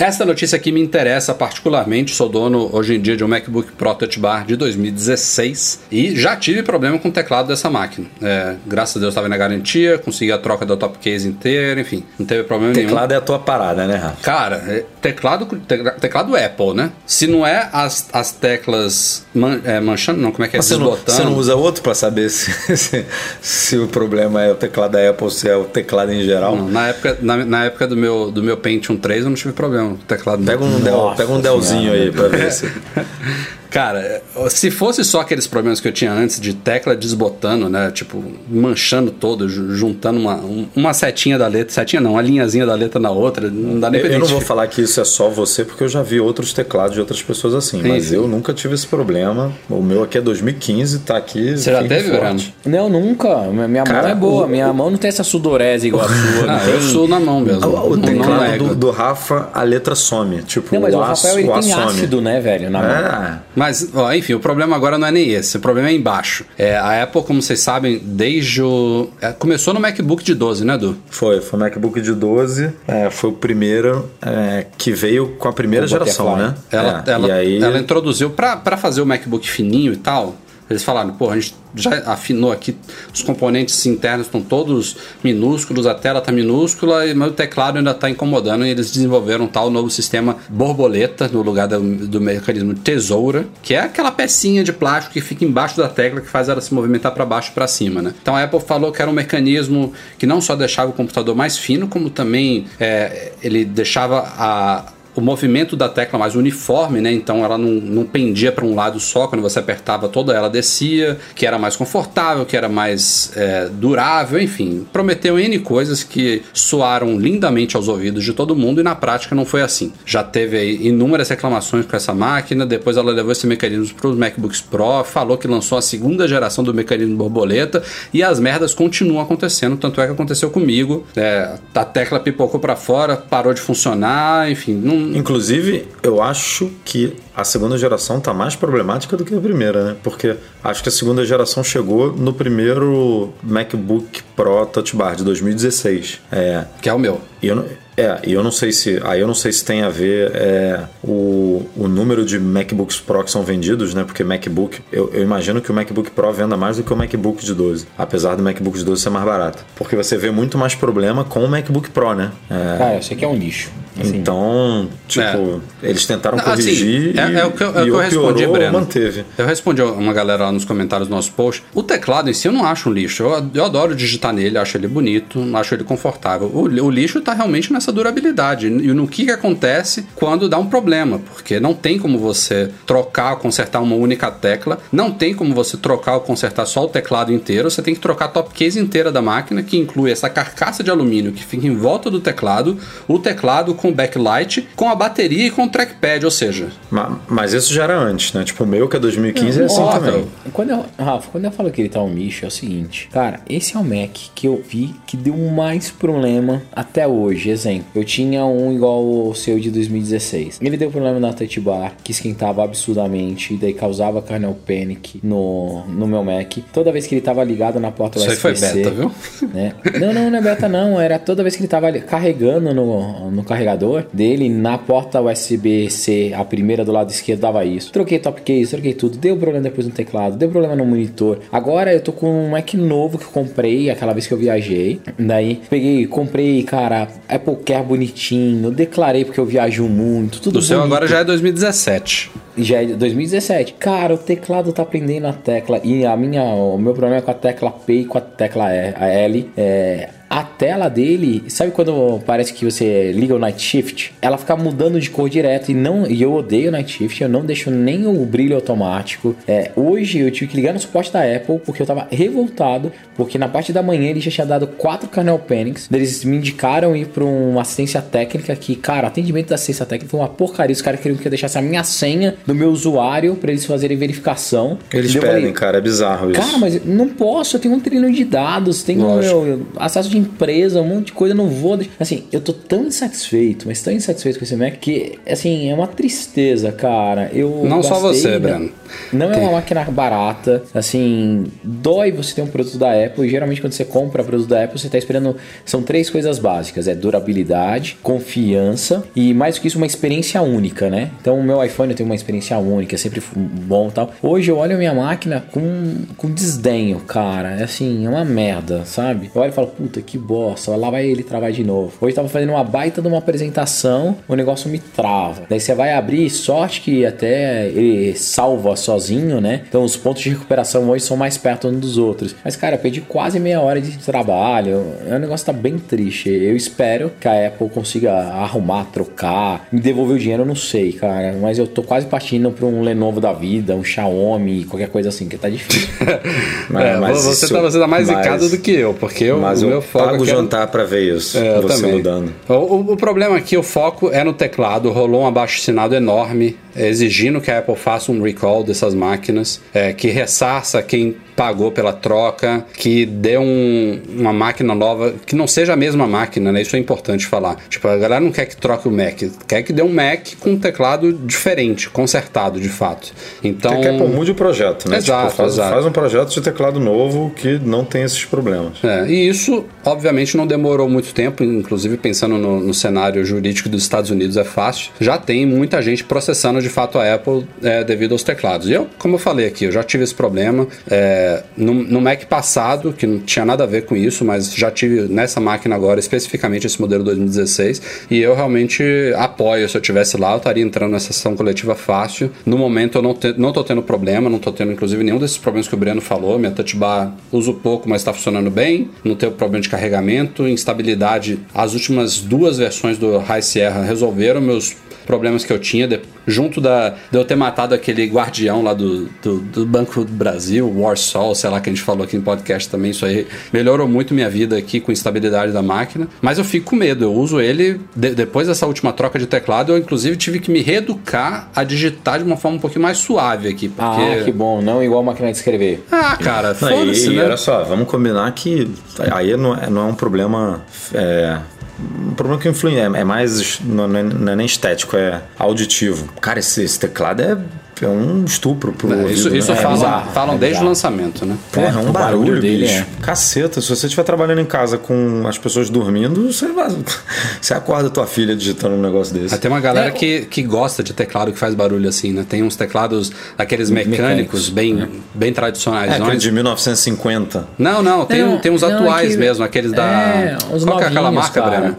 Esta 0.00 0.24
notícia 0.24 0.56
aqui 0.56 0.72
me 0.72 0.80
interessa 0.80 1.34
particularmente. 1.34 2.14
Sou 2.14 2.26
dono 2.26 2.70
hoje 2.72 2.94
em 2.94 3.00
dia 3.02 3.14
de 3.18 3.22
um 3.22 3.28
MacBook 3.28 3.72
Pro 3.72 3.94
Touch 3.94 4.18
Bar 4.18 4.46
de 4.46 4.56
2016 4.56 5.80
e 5.92 6.16
já 6.18 6.34
tive 6.34 6.62
problema 6.62 6.98
com 6.98 7.10
o 7.10 7.12
teclado 7.12 7.48
dessa 7.48 7.68
máquina. 7.68 8.06
É, 8.22 8.54
graças 8.66 8.96
a 8.96 9.00
Deus 9.00 9.10
estava 9.12 9.28
na 9.28 9.36
garantia, 9.36 9.98
consegui 9.98 10.32
a 10.32 10.38
troca 10.38 10.64
da 10.64 10.74
top 10.74 10.96
case 11.00 11.28
inteira, 11.28 11.82
enfim, 11.82 12.02
não 12.18 12.24
teve 12.24 12.44
problema 12.44 12.72
nenhum. 12.72 12.86
Teclado 12.88 13.12
é 13.12 13.16
a 13.16 13.20
tua 13.20 13.38
parada, 13.40 13.86
né, 13.86 13.96
Rafa? 13.96 14.22
Cara, 14.22 14.56
é 14.68 14.84
teclado, 15.02 15.44
tecla- 15.68 15.90
teclado 15.90 16.34
Apple, 16.34 16.72
né? 16.72 16.92
Se 17.04 17.26
não 17.26 17.46
é 17.46 17.68
as, 17.70 18.08
as 18.10 18.32
teclas 18.32 19.26
man- 19.34 19.60
é, 19.64 19.80
manchando, 19.80 20.18
não, 20.18 20.32
como 20.32 20.46
é 20.46 20.48
que 20.48 20.56
é? 20.56 20.62
Você 20.62 20.78
não, 20.78 20.86
Desbotando. 20.92 21.12
você 21.18 21.24
não 21.24 21.36
usa 21.36 21.54
outro 21.56 21.82
pra 21.82 21.94
saber 21.94 22.30
se, 22.30 22.50
se, 22.74 23.04
se 23.42 23.76
o 23.76 23.86
problema 23.86 24.42
é 24.42 24.50
o 24.50 24.54
teclado 24.54 24.92
da 24.92 25.10
Apple 25.10 25.24
ou 25.24 25.30
se 25.30 25.46
é 25.46 25.54
o 25.54 25.64
teclado 25.64 26.10
em 26.10 26.22
geral? 26.24 26.56
Não, 26.56 26.68
na 26.70 26.88
época, 26.88 27.18
na, 27.20 27.44
na 27.44 27.64
época 27.66 27.86
do 27.86 27.98
meu, 27.98 28.30
do 28.30 28.42
meu 28.42 28.56
Pentium 28.56 28.96
3 28.96 29.24
eu 29.24 29.28
não 29.28 29.36
tive 29.36 29.52
problema 29.52 29.89
teclado. 29.96 30.44
Pega 30.44 30.64
um, 30.64 30.80
del, 30.80 30.96
Nossa 30.96 31.16
pega 31.16 31.32
um 31.32 31.40
Delzinho 31.40 31.92
aí 31.92 32.10
pra 32.10 32.28
ver 32.28 32.52
se. 32.52 32.70
Cara, 33.70 34.22
se 34.48 34.70
fosse 34.70 35.04
só 35.04 35.20
aqueles 35.20 35.46
problemas 35.46 35.80
que 35.80 35.86
eu 35.88 35.92
tinha 35.92 36.12
antes 36.12 36.40
de 36.40 36.52
tecla 36.54 36.94
desbotando, 36.96 37.68
né? 37.68 37.90
Tipo, 37.92 38.22
manchando 38.50 39.10
todo, 39.10 39.48
ju- 39.48 39.74
juntando 39.74 40.18
uma, 40.18 40.34
um- 40.36 40.66
uma 40.74 40.92
setinha 40.92 41.38
da 41.38 41.46
letra, 41.46 41.72
setinha 41.72 42.00
não, 42.02 42.12
uma 42.12 42.22
linhazinha 42.22 42.66
da 42.66 42.74
letra 42.74 43.00
na 43.00 43.10
outra, 43.10 43.48
não 43.50 43.78
dá 43.78 43.88
nem 43.90 44.00
Eu, 44.00 44.06
pra 44.06 44.14
eu 44.16 44.20
não 44.20 44.26
vou 44.26 44.40
falar 44.40 44.66
que 44.66 44.82
isso 44.82 45.00
é 45.00 45.04
só 45.04 45.28
você, 45.28 45.64
porque 45.64 45.84
eu 45.84 45.88
já 45.88 46.02
vi 46.02 46.20
outros 46.20 46.52
teclados 46.52 46.94
de 46.94 47.00
outras 47.00 47.22
pessoas 47.22 47.54
assim, 47.54 47.80
mas 47.82 48.06
sim. 48.06 48.16
eu 48.16 48.26
nunca 48.26 48.52
tive 48.52 48.74
esse 48.74 48.86
problema. 48.86 49.52
O 49.68 49.80
meu 49.82 50.02
aqui 50.02 50.18
é 50.18 50.20
2015, 50.20 50.98
tá 51.00 51.16
aqui. 51.16 51.56
Você 51.56 51.70
já 51.70 51.82
teve, 51.84 52.10
forte. 52.16 52.54
Não, 52.66 52.88
nunca. 52.88 53.28
Minha 53.52 53.68
minha 53.68 53.84
mão 53.84 53.94
Cara, 53.94 54.10
é 54.10 54.14
boa. 54.14 54.46
o- 54.46 54.48
Minha 54.48 54.72
mão 54.72 54.90
não 54.90 54.98
tem 54.98 55.08
essa 55.08 55.22
sudorese 55.22 55.86
igual 55.88 56.04
a 56.04 56.08
sua. 56.08 56.50
Ah, 56.50 56.66
eu 56.68 56.80
sou 56.80 57.06
na 57.06 57.20
mão 57.20 57.40
mesmo. 57.40 57.64
O, 57.66 57.92
o 57.92 57.98
teclado 57.98 58.58
do, 58.58 58.74
do 58.74 58.90
Rafa, 58.90 59.48
a 59.54 59.62
letra 59.62 59.94
some. 59.94 60.42
Tipo, 60.42 60.74
Não, 60.74 60.82
mas 60.82 60.92
o, 60.94 60.98
o, 60.98 61.02
aço, 61.02 61.26
Rafael 61.26 61.38
ele 61.38 61.48
o 61.48 61.60
tem 61.60 61.72
ácido, 61.72 62.20
né, 62.20 62.40
velho, 62.40 62.68
na 62.70 62.80
mão. 62.80 63.38
Mas, 63.60 63.90
ó, 63.94 64.10
enfim, 64.14 64.32
o 64.32 64.40
problema 64.40 64.74
agora 64.74 64.96
não 64.96 65.06
é 65.06 65.10
nem 65.10 65.32
esse. 65.32 65.58
O 65.58 65.60
problema 65.60 65.90
é 65.90 65.92
embaixo. 65.92 66.46
É, 66.56 66.78
a 66.78 67.02
Apple, 67.02 67.22
como 67.22 67.42
vocês 67.42 67.60
sabem, 67.60 68.00
desde 68.02 68.62
o. 68.62 69.10
é, 69.20 69.32
começou 69.32 69.74
no 69.74 69.80
MacBook 69.80 70.24
de 70.24 70.34
12, 70.34 70.64
né, 70.64 70.78
Du? 70.78 70.96
Foi, 71.10 71.42
foi 71.42 71.58
o 71.58 71.60
MacBook 71.60 72.00
de 72.00 72.14
12, 72.14 72.72
é, 72.88 73.10
foi 73.10 73.28
o 73.28 73.32
primeiro 73.34 74.08
é, 74.22 74.64
que 74.78 74.92
veio 74.92 75.36
com 75.38 75.46
a 75.46 75.52
primeira 75.52 75.86
geração, 75.86 76.38
né? 76.38 76.54
Ela, 76.70 77.04
É, 77.06 77.10
ela, 77.10 77.28
e 77.28 77.32
aí, 77.32 77.62
ela 77.62 77.78
introduziu 77.78 78.30
pra 78.30 78.56
pra 78.56 78.78
fazer 78.78 79.02
o 79.02 79.06
MacBook 79.06 79.46
fininho 79.46 79.92
e 79.92 79.96
tal. 79.98 80.36
Eles 80.70 80.84
falaram, 80.84 81.12
pô, 81.14 81.28
a 81.28 81.34
gente 81.34 81.54
já 81.74 81.90
afinou 82.06 82.52
aqui, 82.52 82.76
os 83.12 83.22
componentes 83.22 83.84
internos 83.86 84.26
estão 84.26 84.40
todos 84.40 84.96
minúsculos, 85.22 85.84
a 85.84 85.94
tela 85.94 86.20
tá 86.20 86.30
minúscula, 86.30 87.02
mas 87.14 87.30
o 87.30 87.32
teclado 87.32 87.78
ainda 87.78 87.92
tá 87.92 88.08
incomodando 88.08 88.64
e 88.64 88.70
eles 88.70 88.90
desenvolveram 88.92 89.46
um 89.46 89.48
tal 89.48 89.68
novo 89.68 89.90
sistema 89.90 90.36
borboleta 90.48 91.28
no 91.28 91.42
lugar 91.42 91.66
do, 91.66 91.80
do 92.06 92.20
mecanismo 92.20 92.72
tesoura, 92.74 93.46
que 93.62 93.74
é 93.74 93.80
aquela 93.80 94.12
pecinha 94.12 94.62
de 94.62 94.72
plástico 94.72 95.12
que 95.12 95.20
fica 95.20 95.44
embaixo 95.44 95.76
da 95.76 95.88
tecla 95.88 96.20
que 96.20 96.28
faz 96.28 96.48
ela 96.48 96.60
se 96.60 96.72
movimentar 96.72 97.12
para 97.12 97.24
baixo 97.24 97.50
e 97.50 97.54
para 97.54 97.66
cima, 97.66 98.00
né? 98.00 98.14
Então 98.22 98.36
a 98.36 98.42
Apple 98.44 98.60
falou 98.60 98.92
que 98.92 99.02
era 99.02 99.10
um 99.10 99.14
mecanismo 99.14 99.92
que 100.18 100.26
não 100.26 100.40
só 100.40 100.54
deixava 100.54 100.90
o 100.90 100.92
computador 100.92 101.34
mais 101.34 101.58
fino, 101.58 101.88
como 101.88 102.10
também 102.10 102.66
é, 102.78 103.32
ele 103.42 103.64
deixava 103.64 104.20
a 104.20 104.92
o 105.14 105.20
movimento 105.20 105.76
da 105.76 105.88
tecla 105.88 106.18
mais 106.18 106.34
uniforme, 106.34 107.00
né? 107.00 107.12
Então 107.12 107.44
ela 107.44 107.58
não, 107.58 107.70
não 107.70 108.04
pendia 108.04 108.52
para 108.52 108.64
um 108.64 108.74
lado 108.74 109.00
só, 109.00 109.26
quando 109.26 109.42
você 109.42 109.58
apertava 109.58 110.08
toda 110.08 110.32
ela 110.32 110.48
descia, 110.48 111.18
que 111.34 111.46
era 111.46 111.58
mais 111.58 111.76
confortável, 111.76 112.44
que 112.44 112.56
era 112.56 112.68
mais 112.68 113.32
é, 113.36 113.68
durável, 113.68 114.40
enfim. 114.40 114.86
Prometeu 114.92 115.38
N 115.38 115.58
coisas 115.60 116.02
que 116.02 116.42
soaram 116.52 117.18
lindamente 117.18 117.76
aos 117.76 117.88
ouvidos 117.88 118.24
de 118.24 118.32
todo 118.32 118.54
mundo 118.54 118.80
e 118.80 118.84
na 118.84 118.94
prática 118.94 119.34
não 119.34 119.44
foi 119.44 119.62
assim. 119.62 119.92
Já 120.04 120.22
teve 120.22 120.76
inúmeras 120.76 121.28
reclamações 121.28 121.86
com 121.86 121.96
essa 121.96 122.14
máquina, 122.14 122.64
depois 122.66 122.96
ela 122.96 123.12
levou 123.12 123.32
esse 123.32 123.46
mecanismo 123.46 123.94
para 123.94 124.08
os 124.08 124.16
MacBooks 124.16 124.60
Pro, 124.60 125.04
falou 125.04 125.36
que 125.36 125.48
lançou 125.48 125.78
a 125.78 125.82
segunda 125.82 126.26
geração 126.28 126.62
do 126.62 126.72
mecanismo 126.72 127.16
borboleta 127.16 127.82
e 128.12 128.22
as 128.22 128.38
merdas 128.38 128.74
continuam 128.74 129.22
acontecendo, 129.22 129.76
tanto 129.76 130.00
é 130.00 130.06
que 130.06 130.12
aconteceu 130.12 130.50
comigo. 130.50 131.06
É, 131.16 131.54
a 131.74 131.84
tecla 131.84 132.20
pipocou 132.20 132.60
para 132.60 132.76
fora, 132.76 133.16
parou 133.16 133.52
de 133.52 133.60
funcionar, 133.60 134.50
enfim, 134.50 134.74
não, 134.74 134.96
Inclusive, 135.00 135.88
eu 136.02 136.22
acho 136.22 136.70
que 136.84 137.16
a 137.34 137.44
segunda 137.44 137.76
geração 137.78 138.20
tá 138.20 138.32
mais 138.32 138.54
problemática 138.54 139.16
do 139.16 139.24
que 139.24 139.34
a 139.34 139.40
primeira, 139.40 139.84
né? 139.84 139.96
Porque 140.02 140.36
acho 140.62 140.82
que 140.82 140.88
a 140.88 140.92
segunda 140.92 141.24
geração 141.24 141.64
chegou 141.64 142.12
no 142.12 142.32
primeiro 142.32 143.32
MacBook 143.42 144.22
Pro 144.36 144.66
Touch 144.66 144.94
Bar 144.96 145.16
de 145.16 145.24
2016. 145.24 146.20
É, 146.30 146.64
que 146.80 146.88
é 146.88 146.92
o 146.92 146.98
meu. 146.98 147.20
e 147.42 147.48
eu 147.48 147.56
não, 147.56 147.64
é, 148.00 148.18
e 148.26 148.32
eu 148.32 148.42
não 148.42 148.50
sei 148.50 148.72
se. 148.72 148.98
Aí 149.04 149.20
eu 149.20 149.26
não 149.26 149.34
sei 149.34 149.52
se 149.52 149.62
tem 149.62 149.82
a 149.82 149.90
ver 149.90 150.30
é, 150.34 150.80
o, 151.04 151.66
o 151.76 151.86
número 151.86 152.24
de 152.24 152.38
MacBooks 152.38 152.98
Pro 152.98 153.22
que 153.22 153.30
são 153.30 153.42
vendidos, 153.42 153.92
né? 153.92 154.04
Porque 154.04 154.24
MacBook. 154.24 154.80
Eu, 154.90 155.10
eu 155.12 155.22
imagino 155.22 155.60
que 155.60 155.70
o 155.70 155.74
MacBook 155.74 156.10
Pro 156.10 156.32
venda 156.32 156.56
mais 156.56 156.78
do 156.78 156.82
que 156.82 156.92
o 156.92 156.96
MacBook 156.96 157.44
de 157.44 157.54
12. 157.54 157.86
Apesar 157.98 158.36
do 158.36 158.42
MacBook 158.42 158.78
de 158.78 158.84
12 158.84 159.02
ser 159.02 159.10
mais 159.10 159.24
barato. 159.26 159.64
Porque 159.76 159.94
você 159.94 160.16
vê 160.16 160.30
muito 160.30 160.56
mais 160.56 160.74
problema 160.74 161.24
com 161.24 161.44
o 161.44 161.48
MacBook 161.48 161.90
Pro, 161.90 162.14
né? 162.14 162.32
É, 162.48 162.78
Cara, 162.78 162.98
isso 162.98 163.12
aqui 163.12 163.24
é 163.24 163.28
um 163.28 163.36
lixo. 163.36 163.70
Assim, 164.00 164.16
então, 164.18 164.88
tipo, 165.08 165.60
eles 165.82 166.06
tentaram 166.06 166.36
Não, 166.38 166.44
assim, 166.44 166.62
corrigir 166.62 167.18
é- 167.18 167.30
e, 167.30 167.36
é 167.36 167.44
o 167.46 167.50
que 167.52 167.62
eu- 167.62 167.66
é 167.78 167.80
o 167.80 167.84
que 167.84 167.90
eu 167.90 167.98
respondi, 167.98 168.46
Breno. 168.46 168.72
manteve. 168.72 169.24
Eu 169.36 169.46
respondi 169.46 169.80
a 169.82 169.86
uma 169.86 170.12
galera 170.12 170.44
lá 170.44 170.52
nos 170.52 170.64
comentários 170.64 171.08
do 171.08 171.14
nosso 171.14 171.32
post. 171.32 171.62
O 171.74 171.82
teclado 171.82 172.28
em 172.30 172.32
si 172.32 172.48
eu 172.48 172.52
não 172.52 172.64
acho 172.64 172.88
um 172.88 172.92
lixo. 172.92 173.22
Eu, 173.22 173.50
eu 173.54 173.64
adoro 173.64 173.94
digitar 173.94 174.32
nele, 174.32 174.58
acho 174.58 174.76
ele 174.76 174.88
bonito, 174.88 175.40
acho 175.54 175.74
ele 175.74 175.84
confortável. 175.84 176.48
O, 176.52 176.62
o 176.62 176.90
lixo 176.90 177.20
tá 177.20 177.32
realmente 177.34 177.72
nessa 177.72 177.92
durabilidade 177.92 178.66
e 178.66 178.70
no 178.92 179.06
que, 179.06 179.24
que 179.24 179.30
acontece 179.30 180.06
quando 180.14 180.48
dá 180.48 180.58
um 180.58 180.66
problema, 180.66 181.18
porque 181.18 181.58
não 181.60 181.74
tem 181.74 181.98
como 181.98 182.18
você 182.18 182.70
trocar 182.86 183.32
ou 183.32 183.36
consertar 183.38 183.80
uma 183.80 183.96
única 183.96 184.30
tecla, 184.30 184.78
não 184.92 185.10
tem 185.10 185.34
como 185.34 185.54
você 185.54 185.76
trocar 185.76 186.14
ou 186.14 186.20
consertar 186.20 186.66
só 186.66 186.84
o 186.84 186.88
teclado 186.88 187.32
inteiro, 187.32 187.70
você 187.70 187.82
tem 187.82 187.94
que 187.94 188.00
trocar 188.00 188.26
a 188.26 188.28
top 188.28 188.54
case 188.54 188.78
inteira 188.78 189.10
da 189.12 189.20
máquina, 189.22 189.62
que 189.62 189.76
inclui 189.76 190.10
essa 190.10 190.28
carcaça 190.30 190.82
de 190.82 190.90
alumínio 190.90 191.32
que 191.32 191.44
fica 191.44 191.66
em 191.66 191.74
volta 191.74 192.10
do 192.10 192.20
teclado, 192.20 192.78
o 193.08 193.18
teclado 193.18 193.74
com 193.74 193.89
backlight, 193.92 194.68
com 194.76 194.88
a 194.88 194.94
bateria 194.94 195.46
e 195.46 195.50
com 195.50 195.64
o 195.64 195.68
trackpad, 195.68 196.24
ou 196.24 196.30
seja, 196.30 196.68
Ma- 196.90 197.18
Mas 197.28 197.52
isso 197.52 197.72
já 197.72 197.84
era 197.84 197.96
antes, 197.98 198.32
né? 198.32 198.44
Tipo, 198.44 198.64
o 198.64 198.66
meu 198.66 198.88
que 198.88 198.96
é 198.96 199.00
2015 199.00 199.62
é 199.62 199.64
assim 199.64 199.80
Ó, 199.80 199.92
também. 199.92 200.26
Quando 200.52 200.70
eu, 200.70 200.84
Rafa, 200.98 201.28
quando 201.30 201.44
eu 201.44 201.50
falo 201.52 201.70
que 201.70 201.80
ele 201.80 201.88
tá 201.88 202.02
um 202.02 202.12
lixo, 202.12 202.44
é 202.44 202.48
o 202.48 202.50
seguinte, 202.50 203.08
cara, 203.12 203.40
esse 203.48 203.76
é 203.76 203.78
o 203.80 203.84
Mac 203.84 204.10
que 204.34 204.46
eu 204.46 204.62
vi 204.66 204.94
que 205.06 205.16
deu 205.16 205.36
mais 205.36 205.90
problema 205.90 206.62
até 206.72 207.06
hoje. 207.06 207.50
Exemplo, 207.50 207.86
eu 207.94 208.04
tinha 208.04 208.44
um 208.44 208.72
igual 208.72 209.02
o 209.04 209.34
seu 209.34 209.58
de 209.58 209.70
2016. 209.70 210.58
Ele 210.60 210.76
deu 210.76 210.90
problema 210.90 211.18
na 211.20 211.32
touch 211.32 211.60
bar, 211.60 211.92
que 212.02 212.12
esquentava 212.12 212.62
absurdamente, 212.64 213.54
e 213.54 213.56
daí 213.56 213.72
causava 213.74 214.20
kernel 214.22 214.56
panic 214.66 215.20
no, 215.22 215.84
no 215.86 216.06
meu 216.06 216.22
Mac. 216.24 216.58
Toda 216.72 216.92
vez 216.92 217.06
que 217.06 217.14
ele 217.14 217.22
tava 217.22 217.42
ligado 217.44 217.78
na 217.80 217.90
porta 217.90 218.18
Isso 218.18 218.30
aí 218.30 218.36
foi 218.36 218.54
beta, 218.54 218.90
viu? 218.90 219.12
né? 219.52 219.74
Não, 220.00 220.12
não, 220.12 220.30
não 220.30 220.38
é 220.38 220.42
beta 220.42 220.68
não, 220.68 221.00
era 221.00 221.18
toda 221.18 221.42
vez 221.42 221.54
que 221.56 221.62
ele 221.62 221.68
tava 221.68 221.90
carregando 222.00 222.72
no, 222.74 223.30
no 223.30 223.44
carregador 223.44 223.69
carregador 223.70 224.04
dele, 224.12 224.48
na 224.48 224.78
porta 224.78 225.20
USB-C, 225.20 226.32
a 226.34 226.44
primeira 226.44 226.84
do 226.84 226.92
lado 226.92 227.10
esquerdo, 227.10 227.40
dava 227.40 227.64
isso. 227.64 227.92
Troquei 227.92 228.18
top 228.18 228.40
case, 228.42 228.70
troquei 228.70 228.94
tudo. 228.94 229.16
Deu 229.16 229.36
problema 229.36 229.62
depois 229.62 229.86
no 229.86 229.92
teclado, 229.92 230.36
deu 230.36 230.48
problema 230.48 230.74
no 230.74 230.84
monitor. 230.84 231.38
Agora 231.52 231.92
eu 231.92 232.00
tô 232.00 232.12
com 232.12 232.28
um 232.28 232.50
Mac 232.50 232.74
novo 232.74 233.18
que 233.18 233.24
eu 233.24 233.30
comprei 233.30 233.90
aquela 233.90 234.12
vez 234.12 234.26
que 234.26 234.34
eu 234.34 234.38
viajei. 234.38 235.00
Daí 235.18 235.60
peguei, 235.68 236.06
comprei, 236.06 236.62
cara, 236.62 237.08
Apple 237.28 237.56
Care 237.64 237.84
bonitinho, 237.84 238.70
declarei 238.70 239.24
porque 239.24 239.40
eu 239.40 239.46
viajo 239.46 239.84
muito, 239.84 240.40
tudo 240.40 240.58
O 240.58 240.62
seu 240.62 240.82
agora 240.82 241.06
já 241.06 241.20
é 241.20 241.24
2017. 241.24 242.30
Já 242.58 242.82
é 242.82 242.84
de 242.84 242.94
2017. 242.94 243.74
Cara, 243.74 244.14
o 244.14 244.18
teclado 244.18 244.72
tá 244.72 244.84
prendendo 244.84 245.26
a 245.26 245.32
tecla. 245.32 245.80
E 245.84 246.04
a 246.04 246.16
minha, 246.16 246.42
o 246.42 246.78
meu 246.78 246.92
problema 246.92 247.16
é 247.16 247.22
com 247.22 247.30
a 247.30 247.34
tecla 247.34 247.70
P 247.70 247.92
e 247.92 248.04
com 248.04 248.18
a 248.18 248.20
tecla 248.20 248.70
L. 248.72 249.50
É, 249.56 250.08
a 250.30 250.44
tela 250.44 250.88
dele, 250.88 251.42
sabe 251.48 251.72
quando 251.72 252.22
parece 252.24 252.54
que 252.54 252.64
você 252.64 253.10
liga 253.10 253.34
o 253.34 253.38
Night 253.38 253.60
Shift? 253.60 254.14
Ela 254.22 254.38
fica 254.38 254.54
mudando 254.54 255.00
de 255.00 255.10
cor 255.10 255.28
direto 255.28 255.72
e 255.72 255.74
não, 255.74 256.06
e 256.06 256.22
eu 256.22 256.32
odeio 256.32 256.68
o 256.68 256.70
Night 256.70 256.92
Shift, 256.92 257.20
eu 257.20 257.28
não 257.28 257.44
deixo 257.44 257.68
nem 257.68 258.06
o 258.06 258.24
brilho 258.24 258.54
automático. 258.54 259.34
É, 259.48 259.72
hoje 259.74 260.20
eu 260.20 260.30
tive 260.30 260.52
que 260.52 260.56
ligar 260.56 260.72
no 260.72 260.78
suporte 260.78 261.12
da 261.12 261.20
Apple 261.20 261.58
porque 261.66 261.82
eu 261.82 261.86
tava 261.86 262.06
revoltado, 262.12 262.92
porque 263.16 263.38
na 263.38 263.48
parte 263.48 263.72
da 263.72 263.82
manhã 263.82 264.08
ele 264.08 264.20
já 264.20 264.30
tinha 264.30 264.46
dado 264.46 264.68
quatro 264.68 265.08
kernel 265.08 265.38
panics. 265.40 265.88
Eles 265.92 266.24
me 266.24 266.36
indicaram 266.36 266.94
ir 266.94 267.08
para 267.08 267.24
uma 267.24 267.62
assistência 267.62 268.00
técnica 268.00 268.54
que, 268.54 268.76
cara, 268.76 269.08
atendimento 269.08 269.48
da 269.48 269.56
assistência 269.56 269.84
técnica 269.84 270.10
foi 270.12 270.20
uma 270.20 270.28
porcaria. 270.28 270.72
Os 270.72 270.80
caras 270.80 271.00
queriam 271.00 271.18
que 271.18 271.26
eu 271.26 271.30
deixasse 271.30 271.58
a 271.58 271.62
minha 271.62 271.82
senha 271.82 272.36
do 272.46 272.54
meu 272.54 272.70
usuário 272.70 273.34
para 273.34 273.50
eles 273.50 273.66
fazerem 273.66 273.96
verificação. 273.96 274.78
Eles 274.92 275.12
pedem, 275.12 275.28
falei, 275.28 275.52
cara, 275.52 275.78
é 275.78 275.80
bizarro 275.80 276.30
isso. 276.30 276.40
Cara, 276.40 276.56
mas 276.58 276.84
não 276.84 277.08
posso, 277.08 277.56
eu 277.56 277.60
tenho 277.60 277.74
um 277.74 277.80
trilhão 277.80 278.12
de 278.12 278.24
dados, 278.24 278.84
tenho 278.84 279.02
Lógico. 279.02 279.40
meu 279.42 279.66
acesso 279.76 280.08
de 280.08 280.19
empresa, 280.20 280.80
um 280.80 280.88
monte 280.88 281.06
de 281.06 281.12
coisa, 281.12 281.32
eu 281.32 281.36
não 281.36 281.48
vou. 281.48 281.78
Assim, 281.98 282.24
eu 282.32 282.40
tô 282.40 282.52
tão 282.52 282.86
insatisfeito, 282.86 283.66
mas 283.66 283.82
tão 283.82 283.92
insatisfeito 283.92 284.38
com 284.38 284.44
esse 284.44 284.56
Mac 284.56 284.74
que, 284.74 285.18
assim, 285.26 285.70
é 285.70 285.74
uma 285.74 285.86
tristeza, 285.86 286.72
cara. 286.72 287.30
Eu 287.32 287.64
Não 287.64 287.82
só 287.82 287.98
você, 287.98 288.30
né? 288.30 288.38
Breno. 288.38 288.72
Não 289.12 289.32
é 289.32 289.36
uma 289.36 289.52
máquina 289.52 289.84
barata, 289.84 290.62
assim, 290.74 291.44
dói 291.62 292.12
você 292.12 292.34
ter 292.34 292.42
um 292.42 292.46
produto 292.46 292.78
da 292.78 292.92
Apple. 292.92 293.26
E 293.26 293.30
geralmente 293.30 293.60
quando 293.60 293.72
você 293.72 293.84
compra 293.84 294.22
produto 294.22 294.48
da 294.48 294.64
Apple, 294.64 294.78
você 294.78 294.88
tá 294.88 294.98
esperando. 294.98 295.36
São 295.64 295.82
três 295.82 296.10
coisas 296.10 296.38
básicas: 296.38 296.88
é 296.88 296.94
durabilidade, 296.94 297.98
confiança 298.02 299.04
e 299.14 299.32
mais 299.34 299.56
do 299.56 299.62
que 299.62 299.68
isso, 299.68 299.78
uma 299.78 299.86
experiência 299.86 300.40
única, 300.42 300.88
né? 300.88 301.10
Então 301.20 301.38
o 301.38 301.42
meu 301.42 301.62
iPhone 301.64 301.94
tenho 301.94 302.08
uma 302.08 302.14
experiência 302.14 302.58
única, 302.58 302.94
é 302.94 302.98
sempre 302.98 303.22
bom 303.36 303.88
e 303.88 303.92
tal. 303.92 304.12
Hoje 304.22 304.50
eu 304.50 304.58
olho 304.58 304.74
a 304.74 304.78
minha 304.78 304.94
máquina 304.94 305.44
com, 305.50 305.94
com 306.16 306.30
desdenho, 306.30 307.00
cara. 307.00 307.56
É 307.60 307.64
assim, 307.64 308.06
é 308.06 308.08
uma 308.08 308.24
merda, 308.24 308.84
sabe? 308.84 309.30
Eu 309.34 309.40
olho 309.40 309.50
e 309.50 309.54
falo, 309.54 309.68
puta 309.68 310.00
que 310.10 310.18
bosta, 310.18 310.74
lá 310.76 310.90
vai 310.90 311.06
ele 311.06 311.22
travar 311.22 311.52
de 311.52 311.62
novo. 311.64 311.92
Hoje 312.00 312.12
eu 312.12 312.16
tava 312.16 312.28
fazendo 312.28 312.50
uma 312.50 312.64
baita 312.64 313.00
de 313.00 313.06
uma 313.08 313.18
apresentação, 313.18 314.16
o 314.28 314.34
negócio 314.34 314.68
me 314.70 314.78
trava. 314.78 315.42
Daí 315.48 315.60
você 315.60 315.74
vai 315.74 315.92
abrir, 315.94 316.28
sorte 316.30 316.80
que 316.80 317.04
até 317.06 317.66
ele 317.68 318.14
salva 318.16 318.74
sozinho, 318.76 319.40
né? 319.40 319.62
Então 319.68 319.84
os 319.84 319.96
pontos 319.96 320.22
de 320.22 320.30
recuperação 320.30 320.88
hoje 320.90 321.04
são 321.04 321.16
mais 321.16 321.36
perto 321.38 321.68
um 321.68 321.78
dos 321.78 321.98
outros. 321.98 322.34
Mas, 322.44 322.56
cara, 322.56 322.74
eu 322.76 322.78
perdi 322.80 323.00
quase 323.00 323.38
meia 323.38 323.60
hora 323.60 323.80
de 323.80 323.96
trabalho. 323.98 324.84
O 325.06 325.18
negócio 325.18 325.46
tá 325.46 325.52
bem 325.52 325.78
triste. 325.78 326.28
Eu 326.28 326.56
espero 326.56 327.12
que 327.20 327.28
a 327.28 327.46
Apple 327.48 327.68
consiga 327.68 328.12
arrumar, 328.12 328.84
trocar, 328.92 329.66
me 329.70 329.80
devolver 329.80 330.16
o 330.16 330.18
dinheiro, 330.18 330.42
eu 330.42 330.46
não 330.46 330.56
sei, 330.56 330.92
cara. 330.92 331.34
Mas 331.40 331.58
eu 331.58 331.66
tô 331.66 331.82
quase 331.82 332.06
partindo 332.06 332.50
pra 332.50 332.66
um 332.66 332.82
Lenovo 332.82 333.20
da 333.20 333.32
vida, 333.32 333.74
um 333.74 333.84
Xiaomi, 333.84 334.64
qualquer 334.64 334.88
coisa 334.88 335.08
assim, 335.10 335.28
que 335.28 335.36
tá 335.38 335.48
difícil. 335.48 335.88
Mas- 336.68 336.84
É, 336.84 336.96
mas 336.98 337.24
você, 337.24 337.44
isso- 337.46 337.54
tá, 337.54 337.60
você 337.60 337.78
tá 337.78 337.86
mais 337.86 338.08
mas- 338.08 338.50
do 338.50 338.58
que 338.58 338.70
eu, 338.72 338.94
porque 338.94 339.24
eu, 339.24 339.38
Mas 339.40 339.60
o 339.62 339.66
eu 339.66 339.68
meu 339.70 339.82
foco 339.82 339.99
pago 340.06 340.22
o 340.22 340.26
é- 340.26 340.28
jantar 340.28 340.66
pra 340.68 340.84
ver 340.84 341.16
isso. 341.16 341.36
É, 341.38 341.60
você 341.60 341.76
também. 341.82 341.96
mudando. 341.96 342.32
O, 342.48 342.52
o- 342.54 342.92
o 342.92 342.96
problema 342.96 343.36
aqui, 343.36 343.56
o 343.56 343.62
foco 343.62 344.10
é 344.10 344.22
no 344.24 344.32
teclado. 344.32 344.90
Rolou 344.90 345.22
um 345.22 345.26
abaixo-assinado 345.26 345.94
enorme, 345.94 346.56
exigindo 346.76 347.40
que 347.40 347.50
a 347.50 347.58
Apple 347.58 347.76
faça 347.76 348.10
um 348.12 348.22
recall 348.22 348.62
dessas 348.64 348.94
máquinas, 348.94 349.60
é, 349.74 349.92
que 349.92 350.08
ressarça 350.08 350.82
quem 350.82 351.16
pagou 351.36 351.72
pela 351.72 351.92
troca, 351.92 352.66
que 352.74 353.06
dê 353.06 353.38
um- 353.38 353.98
uma 354.18 354.32
máquina 354.32 354.74
nova, 354.74 355.14
que 355.24 355.34
não 355.34 355.46
seja 355.46 355.72
a 355.72 355.76
mesma 355.76 356.06
máquina, 356.06 356.52
né? 356.52 356.60
Isso 356.60 356.76
é 356.76 356.78
importante 356.78 357.24
falar. 357.26 357.56
Tipo, 357.70 357.88
a 357.88 357.96
galera 357.96 358.20
não 358.20 358.30
quer 358.30 358.44
que 358.44 358.54
troque 358.56 358.86
o 358.86 358.90
Mac, 358.90 359.22
quer 359.48 359.62
que 359.62 359.72
dê 359.72 359.82
um 359.82 359.88
Mac 359.92 360.34
com 360.38 360.50
um 360.50 360.58
teclado 360.58 361.12
diferente, 361.14 361.88
consertado 361.88 362.60
de 362.60 362.68
fato. 362.68 363.12
Então, 363.42 363.70
Quer 363.72 363.80
que 363.80 363.88
a 363.88 363.92
Apple 363.94 364.08
mude 364.08 364.32
o 364.32 364.34
projeto, 364.34 364.88
né? 364.90 364.98
Exato, 364.98 365.26
Tipo, 365.30 365.36
faz, 365.38 365.52
exato. 365.54 365.72
faz 365.72 365.86
um 365.86 365.92
projeto 365.92 366.28
de 366.28 366.40
teclado 366.42 366.78
novo 366.78 367.32
que 367.34 367.58
não 367.64 367.86
tem 367.86 368.02
esses 368.02 368.22
problemas. 368.24 368.74
É, 368.84 369.06
e 369.08 369.26
isso, 369.28 369.64
obviamente, 369.84 370.36
não 370.36 370.46
demorou 370.46 370.90
muito 370.90 371.14
tempo, 371.14 371.42
inclusive 371.42 371.96
pensando 371.96 372.36
no, 372.36 372.60
no 372.60 372.74
cenário 372.74 373.24
jurídico 373.24 373.68
dos 373.70 373.82
Estados 373.82 374.10
Unidos 374.10 374.36
é 374.36 374.44
fácil. 374.44 374.90
Já 375.00 375.16
tem 375.16 375.46
muita 375.46 375.80
gente 375.80 376.04
processando 376.04 376.59
de 376.60 376.68
fato 376.68 376.98
a 376.98 377.14
Apple 377.14 377.46
é, 377.62 377.82
devido 377.84 378.12
aos 378.12 378.22
teclados. 378.22 378.68
E 378.68 378.72
eu, 378.72 378.88
como 378.98 379.14
eu 379.14 379.18
falei 379.18 379.46
aqui, 379.46 379.64
eu 379.64 379.72
já 379.72 379.82
tive 379.82 380.04
esse 380.04 380.14
problema. 380.14 380.66
é, 380.90 381.42
no, 381.56 381.74
no 381.74 382.00
Mac 382.00 382.24
passado, 382.24 382.92
que 382.92 383.06
não 383.06 383.18
tinha 383.20 383.44
nada 383.44 383.64
a 383.64 383.66
ver 383.66 383.84
com 383.84 383.96
isso, 383.96 384.24
mas 384.24 384.54
já 384.54 384.70
tive 384.70 385.02
nessa 385.12 385.40
máquina 385.40 385.74
agora, 385.74 386.00
especificamente 386.00 386.66
esse 386.66 386.80
modelo 386.80 387.04
2016, 387.04 387.82
e 388.10 388.18
eu 388.20 388.34
realmente 388.34 388.82
apoio. 389.16 389.68
Se 389.68 389.76
eu 389.76 389.80
tivesse 389.80 390.16
lá, 390.16 390.32
eu 390.32 390.38
estaria 390.38 390.62
entrando 390.62 390.92
nessa 390.92 391.12
sessão 391.12 391.34
coletiva 391.36 391.74
fácil. 391.74 392.30
No 392.44 392.56
momento 392.58 392.98
eu 392.98 393.02
não, 393.02 393.14
te, 393.14 393.32
não 393.38 393.52
tô 393.52 393.62
tendo 393.64 393.82
problema, 393.82 394.28
não 394.30 394.38
tô 394.38 394.52
tendo 394.52 394.72
inclusive 394.72 395.02
nenhum 395.02 395.18
desses 395.18 395.38
problemas 395.38 395.68
que 395.68 395.74
o 395.74 395.78
Breno 395.78 396.00
falou. 396.00 396.38
Minha 396.38 396.50
touch 396.52 396.76
bar 396.76 397.14
uso 397.32 397.54
pouco, 397.54 397.88
mas 397.88 398.00
está 398.00 398.12
funcionando 398.12 398.50
bem. 398.50 398.90
Não 399.04 399.14
tenho 399.14 399.32
problema 399.32 399.62
de 399.62 399.68
carregamento, 399.68 400.46
instabilidade. 400.48 401.38
As 401.54 401.74
últimas 401.74 402.20
duas 402.20 402.58
versões 402.58 402.98
do 402.98 403.18
High 403.18 403.42
Sierra 403.42 403.82
resolveram 403.82 404.40
meus 404.40 404.74
problemas 405.06 405.44
que 405.44 405.52
eu 405.52 405.58
tinha 405.58 405.88
de- 405.88 406.00
junto 406.30 406.60
da, 406.60 406.90
de 406.90 406.96
eu 407.18 407.24
ter 407.24 407.34
matado 407.36 407.74
aquele 407.74 408.06
guardião 408.06 408.62
lá 408.62 408.72
do, 408.72 409.08
do, 409.22 409.38
do 409.40 409.66
Banco 409.66 410.04
do 410.04 410.12
Brasil, 410.12 410.70
Warsaw, 410.74 411.34
sei 411.34 411.50
lá 411.50 411.60
que 411.60 411.68
a 411.68 411.72
gente 411.72 411.82
falou 411.82 412.04
aqui 412.04 412.16
em 412.16 412.20
podcast 412.20 412.68
também, 412.68 412.90
isso 412.92 413.04
aí 413.04 413.26
melhorou 413.52 413.86
muito 413.88 414.14
minha 414.14 414.30
vida 414.30 414.56
aqui 414.56 414.80
com 414.80 414.90
a 414.90 414.94
instabilidade 414.94 415.52
da 415.52 415.62
máquina, 415.62 416.08
mas 416.22 416.38
eu 416.38 416.44
fico 416.44 416.70
com 416.70 416.76
medo, 416.76 417.04
eu 417.04 417.12
uso 417.12 417.40
ele 417.40 417.80
de- 417.94 418.14
depois 418.14 418.46
dessa 418.48 418.66
última 418.66 418.92
troca 418.92 419.18
de 419.18 419.26
teclado, 419.26 419.72
eu 419.72 419.78
inclusive 419.78 420.16
tive 420.16 420.38
que 420.38 420.50
me 420.50 420.60
reeducar 420.62 421.48
a 421.54 421.64
digitar 421.64 422.18
de 422.18 422.24
uma 422.24 422.36
forma 422.36 422.56
um 422.56 422.60
pouquinho 422.60 422.82
mais 422.82 422.98
suave 422.98 423.48
aqui, 423.48 423.68
porque... 423.68 424.00
Ah, 424.00 424.24
que 424.24 424.32
bom, 424.32 424.60
não 424.62 424.82
igual 424.82 425.02
máquina 425.02 425.30
de 425.30 425.36
escrever. 425.36 425.84
Ah, 425.90 426.16
cara, 426.16 426.52
e, 426.52 426.54
foda-se, 426.54 427.10
e 427.10 427.16
né? 427.16 427.24
olha 427.24 427.36
só, 427.36 427.64
vamos 427.64 427.88
combinar 427.88 428.30
que 428.32 428.70
aí 429.10 429.36
não 429.36 429.54
é, 429.56 429.68
não 429.68 429.82
é 429.82 429.84
um 429.90 429.94
problema. 429.94 430.62
É, 430.94 431.38
um 431.80 432.14
problema 432.14 432.40
que 432.40 432.48
influi, 432.48 432.76
é, 432.76 432.84
é 432.84 433.04
mais. 433.04 433.60
Não, 433.60 433.88
não 433.88 433.98
é, 433.98 434.02
não 434.02 434.32
é 434.32 434.36
nem 434.36 434.46
estético, 434.46 434.96
é 434.96 435.22
auditivo. 435.38 436.08
Cara, 436.20 436.38
esse, 436.38 436.62
esse 436.62 436.78
teclado 436.78 437.22
é, 437.22 437.38
é 437.84 437.88
um 437.88 438.24
estupro 438.24 438.72
pro 438.72 438.92
É, 438.92 438.96
ouvido. 438.96 439.12
isso 439.12 439.34
isso 439.34 439.50
né? 439.52 439.56
falam, 439.56 439.74
bizarro, 439.76 440.10
falam 440.12 440.34
é 440.34 440.38
desde 440.38 440.62
o 440.62 440.66
lançamento, 440.66 441.24
né? 441.26 441.36
Porra, 441.52 441.66
é, 441.66 441.70
É, 441.70 441.72
um 441.76 441.92
barulho 441.92 441.92
barulho, 441.92 442.40
dele 442.40 442.66
bicho. 442.66 442.74
é. 442.80 442.86
Caceta, 443.02 443.60
se 443.60 443.68
você 443.68 443.86
estiver 443.86 444.02
trabalhando 444.02 444.40
em 444.40 444.44
casa 444.44 444.78
com 444.78 445.24
as 445.26 445.38
pessoas 445.38 445.70
dormindo, 445.70 446.32
você, 446.32 446.48
vai, 446.48 446.68
você 447.40 447.54
acorda 447.54 447.90
tua 447.90 448.06
filha 448.06 448.34
digitando 448.36 448.74
um 448.74 448.80
negócio 448.82 449.14
desse. 449.14 449.38
Tem 449.38 449.50
uma 449.50 449.60
galera 449.60 449.88
É, 449.88 449.90
que, 449.92 450.22
que 450.22 450.42
gosta 450.42 450.82
de 450.82 450.92
teclado 450.92 451.32
que 451.32 451.38
faz 451.38 451.54
barulho 451.54 451.88
assim, 451.88 452.12
né? 452.12 452.24
Tem 452.28 452.42
uns 452.42 452.56
teclados, 452.56 453.10
aqueles 453.38 453.70
mecânicos, 453.70 454.00
Mecânicos, 454.00 454.48
bem, 454.48 454.88
bem 455.14 455.32
tradicionais. 455.32 455.92
É, 455.92 455.96
aquele 455.96 456.16
de 456.16 456.30
1950. 456.32 457.46
Não, 457.58 457.82
não, 457.82 458.04
tem, 458.04 458.22
Não, 458.22 458.38
tem 458.38 458.52
uns 458.52 458.62
não, 458.62 458.70
atuais 458.76 459.10
é 459.10 459.14
que- 459.14 459.16
mesmo, 459.18 459.44
aqueles 459.44 459.72
da. 459.72 459.84
É, 459.84 460.38
os 460.52 460.64
Qual 460.64 460.80
é 460.80 460.86
aquela 460.86 461.10
marca, 461.10 461.40
cara. 461.40 461.58
Breno? 461.60 461.76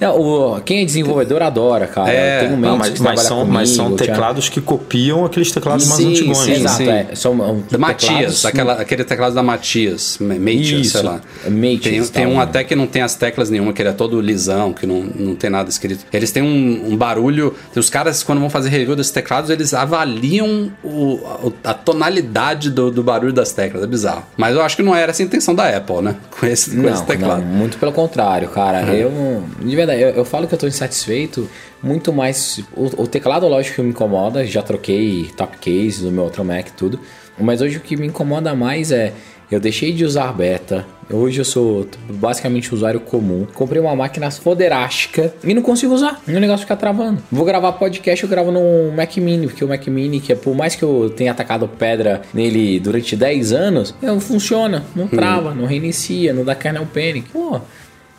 Não, 0.00 0.20
o, 0.20 0.60
quem 0.60 0.82
é 0.82 0.84
desenvolvedor 0.84 1.42
adora, 1.42 1.86
cara. 1.86 2.10
É, 2.10 2.40
Tem 2.40 2.52
um 2.52 2.56
Não, 2.58 2.76
mas, 2.76 2.98
mas 3.00 3.20
são, 3.22 3.44
mas 3.44 3.70
são 3.70 3.86
comigo, 3.86 4.04
teclados 4.04 4.48
que 4.48 4.60
copiam 4.60 5.24
aqueles 5.24 5.50
teclados 5.50 5.86
mais 5.88 6.00
Sim, 6.00 6.10
antigões. 6.10 6.38
sim, 6.38 6.50
né? 6.50 6.56
Exato, 6.56 6.76
sim. 6.76 6.88
é. 6.90 7.06
São 7.14 7.32
um, 7.32 7.62
Da 7.70 7.78
Matias, 7.78 8.44
aquela, 8.44 8.74
aquele 8.74 9.04
teclado 9.04 9.34
da 9.34 9.42
Matias, 9.42 10.18
Ma- 10.20 10.34
Matias, 10.34 10.88
sei 10.88 11.02
lá. 11.02 11.20
Matias, 11.48 11.80
tem 11.80 12.02
tem 12.10 12.22
tá, 12.24 12.28
um 12.28 12.36
né? 12.36 12.42
até 12.42 12.64
que 12.64 12.74
não 12.74 12.86
tem 12.86 13.02
as 13.02 13.14
teclas 13.14 13.48
nenhuma, 13.50 13.72
que 13.72 13.80
ele 13.82 13.88
é 13.88 13.92
todo 13.92 14.20
lisão, 14.20 14.72
que 14.72 14.86
não, 14.86 15.02
não 15.02 15.34
tem 15.34 15.48
nada 15.50 15.68
escrito. 15.70 16.04
Eles 16.12 16.30
têm 16.30 16.42
um, 16.42 16.92
um 16.92 16.96
barulho. 16.96 17.54
Os 17.74 17.88
caras, 17.90 18.22
quando 18.22 18.40
vão 18.40 18.50
fazer 18.50 18.68
review 18.68 18.96
desses 18.96 19.12
teclados, 19.12 19.50
eles 19.50 19.72
avaliam 19.74 20.70
o- 20.84 21.20
a, 21.64 21.70
a 21.70 21.74
tonalidade 21.74 22.70
do, 22.70 22.90
do 22.90 23.02
barulho 23.02 23.32
das 23.32 23.52
teclas. 23.52 23.82
É 23.82 23.86
bizarro. 23.86 24.24
Mas 24.36 24.54
eu 24.54 24.62
acho 24.62 24.76
que 24.76 24.82
não 24.82 24.94
era 24.94 25.10
essa 25.10 25.22
a 25.22 25.26
intenção 25.26 25.54
da 25.54 25.68
Apple, 25.76 26.02
né? 26.02 26.16
Com 26.38 26.46
esse, 26.46 26.70
com 26.70 26.82
Não, 26.82 26.92
esse 26.92 27.04
teclado. 27.04 27.40
não, 27.42 27.46
muito 27.46 27.78
pelo 27.78 27.92
contrário, 27.92 28.48
cara. 28.48 28.82
Eu, 28.94 29.42
de 29.60 29.76
verdade, 29.86 30.02
eu, 30.02 30.08
eu 30.10 30.24
falo 30.24 30.46
que 30.46 30.54
eu 30.54 30.58
tô 30.58 30.66
insatisfeito 30.66 31.48
muito 31.82 32.12
mais. 32.12 32.60
O, 32.76 33.02
o 33.02 33.06
teclado, 33.06 33.46
lógico, 33.46 33.82
me 33.82 33.90
incomoda. 33.90 34.44
Já 34.44 34.62
troquei 34.62 35.30
top 35.36 35.56
case 35.58 36.02
do 36.02 36.10
meu 36.10 36.24
outro 36.24 36.44
Mac 36.44 36.68
e 36.68 36.72
tudo. 36.72 37.00
Mas 37.38 37.60
hoje 37.60 37.76
o 37.76 37.80
que 37.80 37.96
me 37.96 38.06
incomoda 38.06 38.54
mais 38.54 38.90
é. 38.90 39.12
Eu 39.48 39.60
deixei 39.60 39.92
de 39.92 40.04
usar 40.04 40.32
beta. 40.32 40.84
Hoje 41.08 41.40
eu 41.40 41.44
sou 41.44 41.86
basicamente 42.10 42.74
usuário 42.74 42.98
comum. 42.98 43.46
Comprei 43.54 43.80
uma 43.80 43.94
máquina 43.94 44.28
foderástica 44.28 45.32
e 45.44 45.54
não 45.54 45.62
consigo 45.62 45.94
usar. 45.94 46.20
O 46.26 46.32
negócio 46.32 46.62
fica 46.62 46.74
travando. 46.74 47.22
Vou 47.30 47.44
gravar 47.44 47.70
podcast, 47.74 48.24
eu 48.24 48.28
gravo 48.28 48.50
no 48.50 48.90
Mac 48.90 49.16
Mini, 49.18 49.46
porque 49.46 49.64
o 49.64 49.68
Mac 49.68 49.86
Mini, 49.86 50.18
que 50.18 50.32
é 50.32 50.34
por 50.34 50.52
mais 50.52 50.74
que 50.74 50.82
eu 50.82 51.10
tenha 51.10 51.30
atacado 51.30 51.68
pedra 51.68 52.22
nele 52.34 52.80
durante 52.80 53.14
10 53.14 53.52
anos, 53.52 53.94
não 54.02 54.18
funciona, 54.18 54.82
não 54.96 55.06
trava, 55.06 55.54
não 55.54 55.64
reinicia, 55.64 56.32
não 56.32 56.44
dá 56.44 56.56
kernel 56.56 56.86
panic. 56.92 57.28
Pô, 57.30 57.60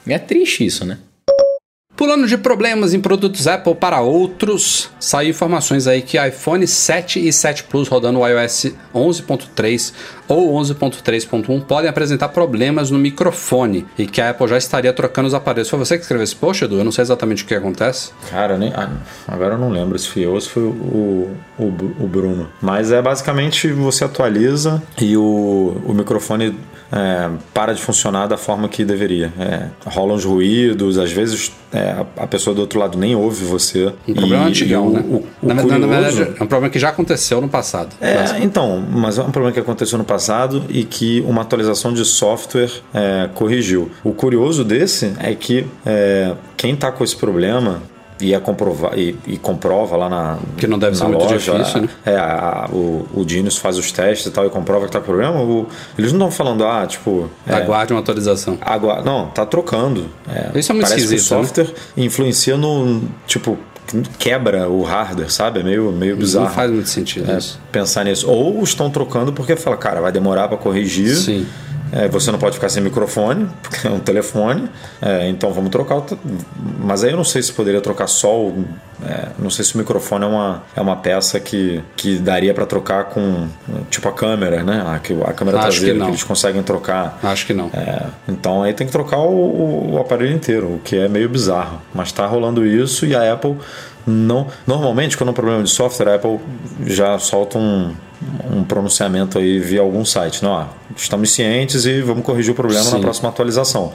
é 0.08 0.18
triste 0.18 0.66
isso, 0.66 0.86
né? 0.86 0.98
Pulando 1.98 2.28
de 2.28 2.38
problemas 2.38 2.94
em 2.94 3.02
produtos 3.02 3.48
Apple 3.48 3.74
para 3.74 4.02
outros, 4.02 4.88
saiu 5.00 5.32
informações 5.32 5.88
aí 5.88 6.04
que 6.04 6.24
iPhone 6.24 6.68
7 6.68 7.28
e 7.28 7.34
7 7.34 7.64
Plus 7.64 7.88
rodando 7.88 8.20
o 8.20 8.28
iOS 8.28 8.68
11.3 8.94 9.94
ou 10.28 10.54
11.3.1 10.60 11.62
podem 11.64 11.90
apresentar 11.90 12.30
problemas 12.30 12.92
no 12.92 13.00
microfone 13.00 13.86
e 13.98 14.06
que 14.06 14.22
a 14.22 14.30
Apple 14.30 14.48
já 14.48 14.58
estaria 14.58 14.92
trocando 14.94 15.28
os 15.28 15.34
aparelhos. 15.34 15.70
Foi 15.70 15.80
você 15.80 15.96
que 15.96 16.02
escreveu 16.02 16.24
esse 16.24 16.36
post, 16.36 16.64
Edu? 16.64 16.78
Eu 16.78 16.84
não 16.84 16.92
sei 16.92 17.04
exatamente 17.04 17.44
o 17.44 17.48
que 17.48 17.56
acontece. 17.56 18.12
Cara, 18.30 18.58
nem, 18.58 18.72
ah, 18.76 18.90
agora 19.28 19.56
eu 19.56 19.58
não 19.58 19.70
lembro 19.70 19.98
se 19.98 20.08
fui 20.08 20.26
eu 20.26 20.34
ou 20.34 20.42
se 20.42 20.50
foi 20.50 20.64
o, 20.64 21.36
o, 21.58 21.64
o 22.00 22.08
Bruno. 22.08 22.50
Mas 22.62 22.92
é 22.92 23.02
basicamente 23.02 23.68
você 23.70 24.04
atualiza 24.04 24.82
e 25.00 25.16
o, 25.16 25.82
o 25.86 25.94
microfone 25.94 26.56
é, 26.92 27.30
para 27.54 27.74
de 27.74 27.82
funcionar 27.82 28.28
da 28.28 28.38
forma 28.38 28.68
que 28.70 28.86
deveria. 28.86 29.32
É, 29.40 29.68
rolam 29.86 30.16
os 30.16 30.26
ruídos, 30.26 30.98
às 30.98 31.12
vezes 31.12 31.52
é, 31.72 32.06
a 32.16 32.28
pessoa 32.28 32.56
do 32.56 32.62
outro 32.62 32.80
lado 32.80 32.98
nem 32.98 33.16
ouve 33.16 33.44
você. 33.44 33.94
Um 34.08 34.14
problema 34.14 34.46
antigão, 34.46 34.90
né? 34.90 35.04
O, 35.06 35.16
o 35.16 35.48
na, 35.48 35.62
curioso, 35.62 35.80
na, 35.80 35.88
verdade, 35.88 36.22
é 36.40 36.44
um 36.44 36.48
problema 36.48 36.70
que 36.70 36.80
já 36.80 36.90
aconteceu 36.90 37.42
no 37.42 37.50
passado. 37.50 37.96
É, 38.00 38.40
então, 38.42 38.84
mas 38.90 39.18
é 39.18 39.22
um 39.22 39.32
problema 39.32 39.54
que 39.54 39.60
aconteceu 39.60 39.98
no 39.98 40.04
passado 40.04 40.17
e 40.70 40.84
que 40.84 41.22
uma 41.28 41.42
atualização 41.42 41.94
de 41.94 42.04
software 42.06 42.72
é, 42.94 43.30
corrigiu. 43.34 43.92
O 44.04 44.12
curioso 44.12 44.64
desse 44.64 45.14
é 45.20 45.34
que 45.36 45.66
é, 45.86 46.34
quem 46.56 46.74
está 46.74 46.92
com 46.92 47.04
esse 47.04 47.16
problema 47.16 47.82
e, 48.20 48.34
é 48.34 48.40
comprovar, 48.40 48.98
e, 48.98 49.16
e, 49.28 49.38
comprova 49.38 49.96
lá 49.96 50.10
na 50.10 50.38
Que 50.58 50.66
não 50.68 50.80
deve 50.80 50.98
ser 50.98 51.04
loja, 51.04 51.18
muito 51.18 51.34
difícil, 51.34 51.82
né? 51.82 51.90
É, 52.06 52.16
a, 52.16 52.68
o, 52.72 53.08
o 53.14 53.26
Genius 53.28 53.58
faz 53.58 53.78
os 53.78 53.92
testes 53.92 54.26
e 54.28 54.32
tal 54.32 54.46
e 54.46 54.50
comprova 54.50 54.86
que 54.86 54.92
tá 54.92 55.00
problema. 55.00 55.40
O, 55.42 55.68
eles 55.98 56.12
não 56.12 56.28
estão 56.28 56.32
falando, 56.32 56.66
ah, 56.66 56.86
tipo. 56.88 57.30
É, 57.46 57.54
Aguarde 57.54 57.94
uma 57.94 58.00
atualização. 58.00 58.58
Agora, 58.62 59.04
não, 59.04 59.28
tá 59.28 59.46
trocando. 59.46 60.08
É, 60.28 60.58
Isso 60.58 60.72
é 60.72 60.74
muito 60.74 60.88
parece 60.88 61.06
esquisito. 61.06 61.28
que 61.30 61.36
o 61.36 61.46
software 61.46 61.68
né? 61.68 62.06
influencia 62.06 62.58
no. 62.58 63.02
Tipo, 63.28 63.58
quebra 64.20 64.70
o 64.70 64.84
hardware, 64.84 65.32
sabe? 65.32 65.60
É 65.60 65.64
meio, 65.64 65.92
meio 65.92 66.16
bizarro. 66.18 66.46
Não 66.46 66.54
faz 66.54 66.72
muito 66.72 66.90
sentido 66.90 67.32
é, 67.32 67.38
isso. 67.38 67.60
Pensar 67.72 68.04
nisso. 68.04 68.30
Ou 68.30 68.64
estão 68.64 68.90
trocando 68.90 69.32
porque 69.34 69.56
fala, 69.56 69.78
cara, 69.78 70.02
vai 70.02 70.12
demorar 70.12 70.48
para 70.48 70.58
corrigir. 70.58 71.16
Sim. 71.16 71.46
É, 71.92 72.08
você 72.08 72.32
não 72.32 72.40
pode 72.40 72.56
ficar 72.56 72.70
sem 72.70 72.82
microfone, 72.84 73.50
porque 73.62 73.88
é 73.88 73.90
um 73.90 74.00
telefone, 74.00 74.70
é, 75.02 75.28
então 75.30 75.52
vamos 75.52 75.70
trocar. 75.70 76.02
Mas 76.80 77.04
aí 77.04 77.12
eu 77.12 77.18
não 77.18 77.24
sei 77.24 77.42
se 77.42 77.52
poderia 77.54 77.82
trocar 77.82 78.08
só 78.08 78.36
o. 78.40 78.66
É, 79.06 79.28
não 79.38 79.50
sei 79.50 79.64
se 79.64 79.76
o 79.76 79.78
microfone 79.78 80.26
é 80.26 80.28
uma, 80.28 80.64
é 80.76 80.82
uma 80.82 80.96
peça 80.96 81.40
que, 81.40 81.84
que 81.96 82.18
daria 82.18 82.54
para 82.54 82.66
trocar 82.66 83.06
com 83.06 83.48
tipo 83.92 84.08
a 84.10 84.12
câmera, 84.12 84.64
né? 84.64 84.84
A, 84.86 84.96
a 84.96 85.34
câmera 85.34 85.60
Acho 85.60 85.68
traseira 85.68 86.00
que 86.00 86.06
que, 86.06 86.12
eles 86.12 86.24
conseguem 86.24 86.64
trocar. 86.64 87.20
Acho 87.22 87.46
que 87.46 87.54
não. 87.54 87.70
É, 87.74 88.06
então 88.28 88.64
aí 88.64 88.74
tem 88.74 88.88
que 88.88 88.92
trocar 88.92 89.20
o, 89.20 89.94
o 89.94 90.00
aparelho 90.00 90.34
inteiro, 90.34 90.68
o 90.76 90.80
que 90.84 90.98
é 90.98 91.08
meio 91.08 91.30
bizarro. 91.30 91.82
Mas 91.94 92.12
tá 92.12 92.26
rolando 92.26 92.66
isso 92.66 93.06
e 93.06 93.16
a 93.16 93.32
Apple 93.34 93.56
não. 94.08 94.48
Normalmente, 94.66 95.18
quando 95.18 95.30
é 95.30 95.32
um 95.32 95.36
problema 95.36 95.62
de 95.62 95.70
software, 95.70 96.10
a 96.10 96.16
Apple 96.16 96.40
já 96.86 97.20
solta 97.20 97.58
um, 97.58 97.94
um 98.52 98.64
pronunciamento 98.64 99.38
aí 99.38 99.60
via 99.60 99.82
algum 99.82 100.06
site. 100.06 100.42
Não, 100.44 100.52
ó, 100.52 100.66
estamos 100.96 101.32
cientes 101.32 101.86
e 101.86 102.02
vamos 102.02 102.24
corrigir 102.24 102.54
o 102.54 102.56
problema 102.56 102.84
Sim. 102.84 102.94
na 102.94 103.00
próxima 103.00 103.30
atualização. 103.30 103.92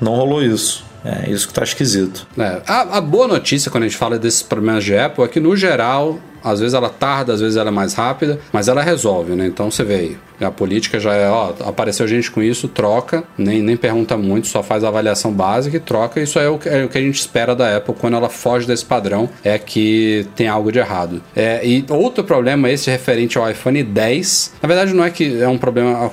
Não 0.00 0.14
rolou 0.14 0.42
isso. 0.42 0.84
É 1.04 1.30
isso 1.30 1.48
que 1.48 1.52
tá 1.52 1.62
esquisito. 1.62 2.26
É, 2.38 2.62
a, 2.66 2.98
a 2.98 3.00
boa 3.00 3.28
notícia 3.28 3.70
quando 3.70 3.84
a 3.84 3.86
gente 3.86 3.98
fala 3.98 4.18
desses 4.18 4.42
problemas 4.42 4.84
de 4.84 4.96
Apple 4.96 5.24
é 5.24 5.28
que, 5.28 5.38
no 5.38 5.54
geral, 5.54 6.18
às 6.44 6.60
vezes 6.60 6.74
ela 6.74 6.90
tarda, 6.90 7.32
às 7.32 7.40
vezes 7.40 7.56
ela 7.56 7.70
é 7.70 7.72
mais 7.72 7.94
rápida, 7.94 8.38
mas 8.52 8.68
ela 8.68 8.82
resolve, 8.82 9.32
né? 9.32 9.46
Então 9.46 9.70
você 9.70 9.82
vê 9.82 9.94
aí. 9.94 10.16
A 10.40 10.50
política 10.50 10.98
já 10.98 11.14
é, 11.14 11.28
ó, 11.28 11.52
apareceu 11.64 12.06
gente 12.08 12.28
com 12.30 12.42
isso, 12.42 12.66
troca, 12.68 13.22
nem, 13.38 13.62
nem 13.62 13.76
pergunta 13.76 14.16
muito, 14.16 14.48
só 14.48 14.62
faz 14.64 14.82
a 14.82 14.88
avaliação 14.88 15.32
básica 15.32 15.76
e 15.76 15.80
troca. 15.80 16.20
Isso 16.20 16.38
é 16.40 16.48
o, 16.48 16.58
que- 16.58 16.68
é 16.68 16.84
o 16.84 16.88
que 16.88 16.98
a 16.98 17.00
gente 17.00 17.18
espera 17.18 17.54
da 17.54 17.76
Apple 17.76 17.94
quando 17.98 18.16
ela 18.16 18.28
foge 18.28 18.66
desse 18.66 18.84
padrão, 18.84 19.28
é 19.44 19.56
que 19.58 20.26
tem 20.34 20.48
algo 20.48 20.70
de 20.72 20.80
errado. 20.80 21.22
É, 21.36 21.64
e 21.64 21.84
outro 21.88 22.24
problema, 22.24 22.68
esse 22.68 22.90
referente 22.90 23.38
ao 23.38 23.48
iPhone 23.48 23.80
10, 23.82 24.54
na 24.60 24.66
verdade 24.66 24.92
não 24.92 25.04
é 25.04 25.10
que 25.10 25.40
é 25.40 25.48
um 25.48 25.56
problema 25.56 26.10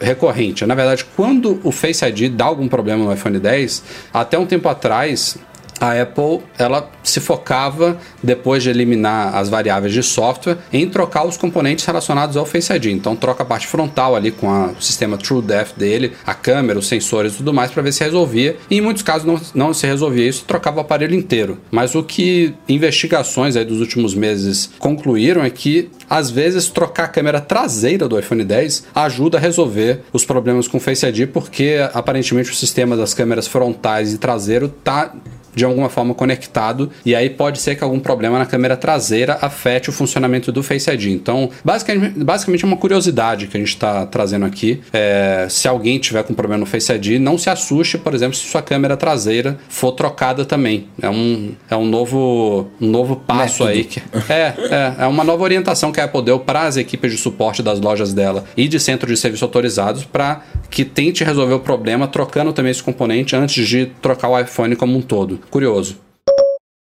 recorrente, 0.00 0.66
na 0.66 0.74
verdade, 0.74 1.04
quando 1.16 1.60
o 1.62 1.70
Face 1.72 2.04
ID 2.04 2.32
dá 2.32 2.44
algum 2.44 2.68
problema 2.68 3.04
no 3.04 3.12
iPhone 3.12 3.38
10, 3.38 3.82
até 4.12 4.38
um 4.38 4.46
tempo 4.46 4.68
atrás, 4.68 5.36
a 5.80 5.92
Apple 6.00 6.40
ela 6.58 6.90
se 7.02 7.20
focava 7.20 7.98
depois 8.22 8.62
de 8.62 8.70
eliminar 8.70 9.34
as 9.36 9.48
variáveis 9.48 9.92
de 9.92 10.02
software 10.02 10.58
em 10.72 10.88
trocar 10.88 11.24
os 11.26 11.36
componentes 11.36 11.84
relacionados 11.84 12.36
ao 12.36 12.44
Face 12.44 12.72
ID. 12.72 12.86
Então 12.86 13.14
troca 13.16 13.42
a 13.42 13.46
parte 13.46 13.66
frontal 13.66 14.14
ali 14.16 14.30
com 14.30 14.50
a- 14.50 14.72
o 14.78 14.82
sistema 14.82 15.16
TrueDepth 15.16 15.74
dele, 15.76 16.12
a 16.26 16.34
câmera, 16.34 16.78
os 16.78 16.86
sensores 16.88 17.34
e 17.34 17.36
tudo 17.38 17.52
mais 17.54 17.70
para 17.70 17.82
ver 17.82 17.92
se 17.92 18.02
resolvia. 18.04 18.56
E 18.70 18.76
em 18.78 18.80
muitos 18.80 19.02
casos 19.02 19.26
não, 19.26 19.40
não 19.54 19.74
se 19.74 19.86
resolvia 19.86 20.28
isso, 20.28 20.44
trocava 20.46 20.78
o 20.78 20.80
aparelho 20.80 21.14
inteiro. 21.14 21.58
Mas 21.70 21.94
o 21.94 22.02
que 22.02 22.54
investigações 22.68 23.56
aí 23.56 23.64
dos 23.64 23.80
últimos 23.80 24.14
meses 24.14 24.70
concluíram 24.78 25.42
é 25.44 25.50
que 25.50 25.90
às 26.08 26.30
vezes 26.30 26.68
trocar 26.68 27.04
a 27.04 27.08
câmera 27.08 27.40
traseira 27.40 28.08
do 28.08 28.18
iPhone 28.18 28.42
10 28.44 28.84
ajuda 28.94 29.38
a 29.38 29.40
resolver 29.40 30.00
os 30.12 30.24
problemas 30.24 30.66
com 30.66 30.78
o 30.78 30.80
Face 30.80 31.06
ID 31.06 31.28
porque 31.28 31.76
aparentemente 31.92 32.50
o 32.50 32.54
sistema 32.54 32.96
das 32.96 33.12
câmeras 33.14 33.46
frontais 33.46 34.12
e 34.12 34.18
traseiro 34.18 34.68
tá 34.82 35.12
de 35.54 35.64
alguma 35.64 35.88
forma 35.88 36.14
conectado 36.14 36.90
e 37.04 37.14
aí 37.14 37.30
pode 37.30 37.58
ser 37.60 37.76
que 37.76 37.84
algum 37.84 37.98
problema 38.00 38.38
na 38.38 38.46
câmera 38.46 38.76
traseira 38.76 39.38
afete 39.40 39.90
o 39.90 39.92
funcionamento 39.92 40.52
do 40.52 40.62
Face 40.62 40.90
ID. 40.90 41.06
Então, 41.06 41.50
basicamente, 41.64 42.18
basicamente 42.18 42.64
é 42.64 42.66
uma 42.66 42.76
curiosidade 42.76 43.46
que 43.46 43.56
a 43.56 43.60
gente 43.60 43.70
está 43.70 44.06
trazendo 44.06 44.44
aqui. 44.44 44.80
É, 44.92 45.46
se 45.48 45.66
alguém 45.66 45.98
tiver 45.98 46.22
com 46.22 46.34
problema 46.34 46.60
no 46.60 46.66
Face 46.66 46.92
ID, 46.92 47.20
não 47.20 47.38
se 47.38 47.50
assuste, 47.50 47.98
por 47.98 48.14
exemplo, 48.14 48.36
se 48.36 48.46
sua 48.46 48.62
câmera 48.62 48.96
traseira 48.96 49.58
for 49.68 49.92
trocada 49.92 50.44
também. 50.44 50.86
É 51.00 51.08
um, 51.08 51.52
é 51.70 51.76
um 51.76 51.86
novo 51.86 52.68
um 52.80 52.88
novo 52.88 53.16
passo 53.16 53.64
aí 53.64 53.84
que 53.84 54.02
é, 54.28 54.54
é 54.70 54.88
é 54.98 55.06
uma 55.06 55.24
nova 55.24 55.42
orientação 55.42 55.92
que 55.92 56.00
a 56.00 56.04
Apple 56.04 56.22
deu 56.22 56.40
para 56.40 56.62
as 56.62 56.76
equipes 56.76 57.12
de 57.12 57.18
suporte 57.18 57.62
das 57.62 57.80
lojas 57.80 58.12
dela 58.12 58.44
e 58.56 58.66
de 58.68 58.80
centro 58.80 59.06
de 59.06 59.16
serviço 59.16 59.44
autorizados 59.44 60.04
para 60.04 60.42
que 60.70 60.84
tente 60.84 61.24
resolver 61.24 61.54
o 61.54 61.60
problema 61.60 62.06
trocando 62.06 62.52
também 62.52 62.70
esse 62.70 62.82
componente 62.82 63.34
antes 63.34 63.66
de 63.66 63.86
trocar 64.02 64.28
o 64.28 64.38
iPhone 64.38 64.76
como 64.76 64.96
um 64.96 65.00
todo. 65.00 65.37
Curioso. 65.50 65.96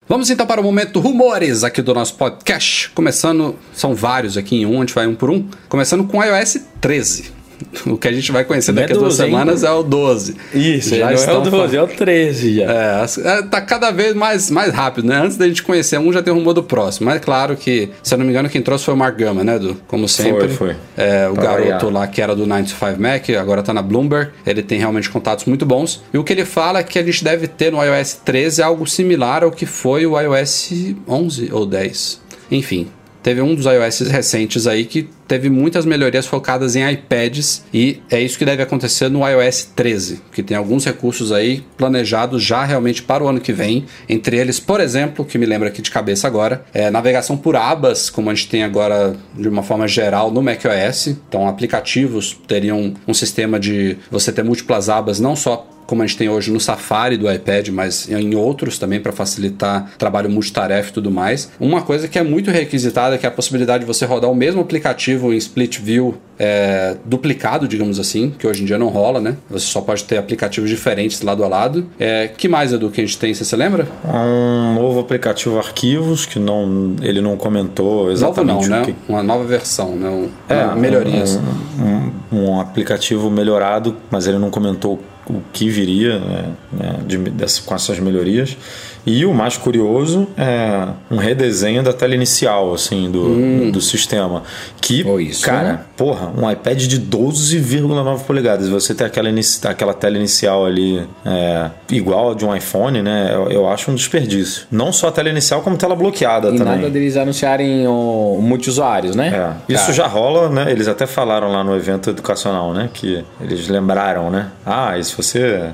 Vamos 0.08 0.30
então 0.30 0.46
para 0.46 0.60
o 0.60 0.64
momento 0.64 1.00
rumores 1.00 1.64
aqui 1.64 1.82
do 1.82 1.94
nosso 1.94 2.16
podcast. 2.16 2.90
Começando, 2.90 3.56
são 3.74 3.96
vários 3.96 4.38
aqui 4.38 4.58
em 4.58 4.66
um, 4.66 4.78
a 4.78 4.80
gente 4.82 4.94
vai 4.94 5.08
um 5.08 5.16
por 5.16 5.30
um. 5.30 5.48
Começando 5.70 6.06
com 6.06 6.24
iOS 6.24 6.58
13. 6.82 7.41
O 7.86 7.98
que 7.98 8.08
a 8.08 8.12
gente 8.12 8.32
vai 8.32 8.44
conhecer 8.44 8.72
Não 8.72 8.80
é 8.82 8.88
daqui 8.88 8.94
a 8.94 8.98
duas 9.00 9.18
12, 9.18 9.24
hein? 9.24 9.30
semanas 9.30 9.64
é 9.64 9.72
o 9.72 9.84
12. 9.84 10.36
Isso, 10.54 10.96
Já 10.96 11.12
não 11.12 11.24
é 11.24 11.38
o 11.38 11.42
12, 11.42 11.76
é 11.78 11.82
o 11.84 11.88
13 11.88 12.56
já. 12.56 12.64
é, 12.64 13.06
é, 13.26 13.42
tá 13.44 13.62
cada 13.62 13.92
vez 13.92 14.14
mais, 14.16 14.50
mais 14.50 14.74
rápido, 14.74 15.08
né? 15.08 15.18
Antes 15.18 15.38
da 15.38 15.48
gente 15.48 15.64
conhecer 15.64 15.98
um, 16.00 16.12
já 16.12 16.22
tem 16.22 16.34
rumor 16.34 16.54
do 16.54 16.64
próximo. 16.64 17.06
Mas 17.08 17.18
é 17.18 17.20
claro 17.20 17.56
que, 17.56 17.90
se 18.04 18.14
eu 18.14 18.18
não 18.18 18.26
me 18.26 18.32
engano, 18.32 18.50
quem 18.50 18.62
trouxe 18.62 18.86
foi 18.86 18.94
o 18.94 18.98
Mark 18.98 19.18
Gama, 19.18 19.44
né, 19.44 19.56
Edu? 19.56 19.78
Como 19.88 20.08
sempre. 20.08 20.50
foi. 20.50 20.76
É, 20.98 21.28
o 21.30 21.34
Pra 21.34 21.44
garoto 21.44 21.64
variar. 21.86 21.90
lá 21.94 22.08
que 22.08 22.22
era 22.22 22.36
do 22.36 22.46
9 22.46 22.64
to 22.64 22.70
5 22.70 23.02
Mac, 23.02 23.30
agora 23.32 23.62
tá 23.64 23.74
na 23.74 23.82
Bloomberg. 23.82 24.32
Ele 24.46 24.62
tem 24.64 24.80
realmente 24.80 25.10
contatos 25.10 25.46
muito 25.46 25.66
bons. 25.66 26.04
E 26.14 26.18
o 26.18 26.24
que 26.24 26.34
ele 26.34 26.46
fala 26.46 26.80
é 26.80 26.84
que 26.84 26.98
a 27.00 27.04
gente 27.04 27.24
deve 27.24 27.48
ter 27.48 27.72
no 27.72 27.84
iOS 27.84 28.14
13 28.24 28.62
algo 28.62 28.88
similar 28.88 29.44
ao 29.44 29.52
que 29.52 29.66
foi 29.66 30.06
o 30.06 30.20
iOS 30.20 30.72
11 31.08 31.50
ou 31.52 31.66
10. 31.66 32.22
Enfim, 32.52 32.88
teve 33.22 33.42
um 33.42 33.56
dos 33.56 33.66
iOS 33.66 34.02
recentes 34.10 34.68
aí 34.68 34.86
que 34.86 35.10
teve 35.28 35.50
muitas 35.50 35.86
melhorias 35.86 36.26
focadas 36.26 36.76
em 36.76 36.90
iPads 36.92 37.64
e 37.74 38.02
é 38.12 38.20
isso 38.20 38.38
que 38.38 38.44
deve 38.44 38.62
acontecer 38.62 39.10
no 39.10 39.26
iOS 39.26 39.70
13, 39.76 40.22
que 40.32 40.44
tem 40.44 40.58
alguns 40.58 40.84
recursos 40.84 41.32
aí 41.32 41.64
planejados 41.78 42.44
já 42.44 42.66
realmente 42.66 43.02
para 43.02 43.24
o 43.24 43.28
ano 43.28 43.40
que 43.40 43.54
vem. 43.54 43.86
Entre 44.10 44.38
eles, 44.38 44.60
por 44.60 44.82
exemplo, 44.82 45.24
que 45.24 45.38
me 45.38 45.46
lembra 45.46 45.70
aqui 45.70 45.82
de 45.82 45.90
cabeça 45.90 46.28
agora, 46.28 46.66
é 46.74 46.92
navegação 46.92 47.38
por 47.38 47.56
abas, 47.56 48.10
como 48.10 48.30
a 48.30 48.36
gente 48.36 48.50
tem 48.50 48.64
agora 48.64 49.16
de 49.34 49.48
uma 49.48 49.64
forma 49.64 49.88
geral 49.88 50.32
no 50.32 50.42
macOS. 50.42 51.08
Então, 51.08 51.48
aplicativos 51.48 52.38
teriam 52.46 52.94
um 53.08 53.14
sistema 53.14 53.58
de 53.58 53.98
você 54.10 54.32
ter 54.34 54.44
múltiplas 54.44 54.90
abas, 54.90 55.20
não 55.20 55.36
só 55.36 55.71
como 55.88 56.02
a 56.04 56.06
gente 56.08 56.18
tem 56.18 56.30
hoje 56.30 56.52
no 56.52 56.60
Safari 56.60 57.18
do 57.18 57.32
iPad, 57.32 57.70
mas 57.70 58.10
em 58.10 58.36
outros 58.36 58.78
também 58.78 59.00
para 59.00 59.12
facilitar 59.12 59.92
trabalho 59.98 60.30
multitarefa 60.30 60.90
e 60.90 60.94
tudo 60.94 61.12
mais. 61.12 61.52
Uma 61.60 61.82
coisa 61.82 62.08
que 62.08 62.18
é 62.18 62.24
muito 62.24 62.50
requisitada 62.52 63.18
que 63.18 63.26
é 63.26 63.30
a 63.30 63.32
possibilidade 63.32 63.84
de 63.84 63.88
você 63.88 64.06
rodar 64.06 64.30
o 64.32 64.36
mesmo 64.36 64.62
aplicativo 64.62 65.34
em 65.34 65.38
split 65.38 65.80
view 65.80 66.16
é, 66.40 66.96
duplicado, 67.06 67.68
digamos 67.68 68.00
assim, 68.00 68.34
que 68.38 68.48
hoje 68.48 68.64
em 68.64 68.66
dia 68.66 68.78
não 68.78 68.88
rola, 68.88 69.20
né? 69.22 69.36
Você 69.50 69.66
só 69.68 69.80
pode 69.82 70.04
ter 70.06 70.18
aplicativos 70.18 70.70
diferentes 70.70 71.22
lado 71.22 71.44
a 71.44 71.48
lado. 71.48 71.86
É, 72.00 72.28
que 72.36 72.48
mais, 72.48 72.74
Edu, 72.74 72.90
que 72.90 73.00
a 73.02 73.06
gente 73.06 73.18
tem? 73.20 73.32
Você 73.34 73.46
se 73.46 73.56
lembra? 73.56 73.88
Um 74.04 74.74
novo 74.74 75.00
aplicativo 75.02 75.60
Arquivos, 75.60 76.26
que 76.26 76.40
não, 76.40 76.96
ele 77.02 77.22
não 77.22 77.38
comentou 77.38 77.98
Novo 78.06 78.12
exatamente 78.12 78.68
não, 78.70 78.78
o 78.78 78.80
né? 78.82 78.86
que. 78.86 78.96
Uma 79.08 79.22
nova 79.22 79.44
versão, 79.44 79.96
né? 79.96 80.10
Um- 80.10 80.30
É, 80.50 80.74
melhorias. 80.76 81.40
Um, 81.80 81.84
um- 81.84 82.12
um 82.54 82.60
aplicativo 82.60 83.30
melhorado, 83.30 83.96
mas 84.10 84.26
ele 84.26 84.38
não 84.40 84.50
comentou 84.50 85.00
o 85.38 85.44
que 85.54 85.70
viria 85.70 86.20
né, 86.20 86.54
né, 86.74 87.00
de- 87.08 87.18
dessa- 87.18 87.62
com 87.62 87.74
essas 87.76 88.00
melhorias. 88.00 88.58
E 89.06 89.26
o 89.26 89.34
mais 89.34 89.58
curioso 89.58 90.28
é 90.38 90.88
um 91.10 91.18
redesenho 91.18 91.82
da 91.82 91.92
tela 91.92 92.14
inicial, 92.14 92.74
assim, 92.74 93.10
do, 93.10 93.72
do 93.72 93.82
sistema. 93.82 94.44
Que, 94.80 95.04
Oh, 95.08 95.20
isso, 95.20 95.44
cara, 95.46 95.64
né? 95.64 95.80
porra, 95.98 96.32
um 96.38 96.50
iPad 96.50 96.82
de 96.86 97.00
12,9 97.02 98.20
polegadas. 98.26 98.70
Você 98.70 98.94
ter 98.94 99.06
aquela, 99.06 99.30
aquela 99.66 99.94
tela 99.94 100.18
inicial 100.18 100.66
ali 100.66 101.02
é, 101.26 101.70
igual 101.90 102.32
a 102.32 102.34
de 102.36 102.46
um 102.46 102.56
iPhone, 102.56 103.02
né? 103.02 103.32
Eu, 103.34 103.50
eu 103.52 103.68
acho 103.70 103.90
um 103.92 103.96
desperdício. 103.96 104.66
Não 104.72 104.92
só 104.94 105.08
a 105.08 105.12
tela 105.12 105.30
inicial, 105.30 105.62
como 105.62 105.78
tela 105.78 105.96
bloqueada 105.96 106.50
E 106.50 106.58
também. 106.58 106.76
nada 106.76 106.90
deles 106.90 107.18
anunciarem 107.18 107.88
o 107.88 108.40
multiusuários, 108.42 109.16
né? 109.16 109.56
É, 109.70 109.74
isso 109.74 109.92
já 109.94 110.08
rola, 110.08 110.50
né? 110.50 110.72
Eles 110.72 110.88
até 110.88 111.06
falaram 111.08 111.52
lá 111.52 111.64
no 111.64 111.76
evento 111.76 112.10
educacional, 112.10 112.74
né? 112.74 112.90
Que 112.94 113.24
eles 113.40 113.68
lembraram, 113.68 114.30
né? 114.30 114.50
Ah, 114.66 114.98
e 114.98 115.04
se 115.04 115.16
você 115.16 115.70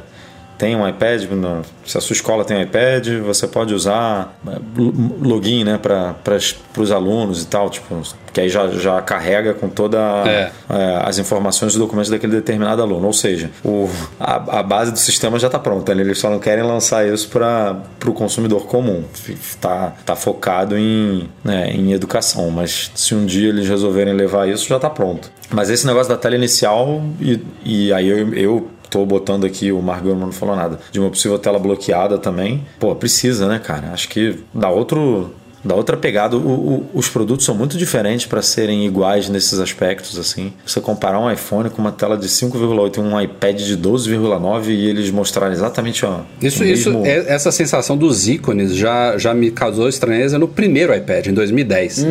tem 0.58 0.76
um 0.76 0.88
iPad, 0.88 1.24
se 1.86 1.98
a 1.98 2.02
sua 2.02 2.14
escola 2.14 2.44
tem 2.44 2.58
um 2.58 2.62
iPad, 2.62 3.08
você 3.26 3.48
pode 3.48 3.74
usar 3.74 4.38
lo- 4.76 4.94
login, 5.22 5.64
né? 5.64 5.78
Para 5.78 6.16
os 6.78 6.92
alunos 6.92 7.44
e 7.44 7.48
tal, 7.48 7.70
tipo, 7.70 8.02
que 8.34 8.42
aí 8.42 8.50
já, 8.50 8.68
já 8.70 9.02
carrega 9.02 9.54
com 9.54 9.68
toda 9.70 9.98
É. 10.26 10.52
é, 10.70 11.02
as 11.04 11.18
informações 11.18 11.76
e 11.76 11.78
documentos 11.78 12.10
daquele 12.10 12.34
determinado 12.34 12.82
aluno. 12.82 13.08
Ou 13.08 13.14
seja, 13.14 13.50
o, 13.64 13.90
a, 14.20 14.60
a 14.60 14.64
base 14.64 14.92
do 14.92 15.00
sistema 15.00 15.38
já 15.40 15.48
está 15.48 15.60
pronta. 15.60 15.94
né? 15.96 16.02
Eles 16.02 16.18
só 16.20 16.30
não 16.30 16.40
querem 16.40 16.64
lançar 16.64 17.08
isso 17.08 17.30
para 17.30 17.78
o 18.06 18.14
consumidor 18.14 18.66
comum. 18.68 19.04
Está 19.30 19.94
tá 20.06 20.16
focado 20.16 20.78
em, 20.78 21.30
né, 21.44 21.72
em 21.72 21.94
educação. 21.94 22.50
Mas 22.52 22.92
se 22.96 23.14
um 23.16 23.26
dia 23.26 23.50
eles 23.50 23.68
resolverem 23.68 24.14
levar 24.14 24.48
isso, 24.50 24.68
já 24.68 24.76
está 24.78 24.90
pronto. 24.90 25.32
Mas 25.50 25.70
esse 25.70 25.88
negócio 25.88 26.10
da 26.10 26.18
tela 26.18 26.36
inicial, 26.36 27.02
e, 27.22 27.40
e 27.64 27.94
aí 27.94 28.08
eu, 28.08 28.34
eu 28.34 28.68
tô 28.90 29.06
botando 29.06 29.46
aqui, 29.46 29.72
o 29.72 29.82
Mark 29.82 30.04
Gurman 30.04 30.26
não 30.26 30.32
falou 30.32 30.56
nada, 30.56 30.80
de 30.92 31.00
uma 31.00 31.10
possível 31.10 31.38
tela 31.38 31.60
bloqueada 31.60 32.18
também. 32.18 32.66
Pô, 32.80 32.96
precisa, 32.96 33.48
né, 33.48 33.60
cara? 33.60 33.92
Acho 33.92 34.10
que 34.10 34.40
dá 34.54 34.70
outro 34.70 35.34
dá 35.68 35.76
outra 35.76 35.98
pegada. 35.98 36.36
O- 36.36 36.40
o- 36.40 36.86
os 36.94 37.08
produtos 37.10 37.46
são 37.46 37.54
muito 37.56 37.78
diferentes 37.78 38.26
para 38.26 38.42
serem 38.42 38.86
iguais 38.86 39.30
nesses 39.30 39.60
aspectos, 39.60 40.18
assim. 40.18 40.54
Você 40.66 40.80
comparar 40.82 41.20
um 41.20 41.32
iPhone 41.32 41.70
com 41.70 41.82
uma 41.82 41.92
tela 41.92 42.18
de 42.18 42.28
5,8 42.30 42.98
e 42.98 43.04
um 43.04 43.20
iPad 43.20 43.60
de 43.60 43.76
12,9 43.78 44.72
e 44.72 44.90
eles 44.90 45.12
mostrarem 45.12 45.54
exatamente 45.54 46.06
ó, 46.06 46.20
Isso, 46.42 46.64
o 46.64 46.66
isso, 46.66 46.90
mesmo- 46.92 47.06
é- 47.06 47.26
essa 47.34 47.52
sensação 47.52 47.98
dos 47.98 48.28
ícones 48.28 48.76
já, 48.76 49.18
já 49.18 49.34
me 49.34 49.52
causou 49.52 49.88
estranheza 49.90 50.40
no 50.40 50.48
primeiro 50.48 50.96
iPad, 50.96 51.28
em 51.28 51.34
2010. 51.34 52.06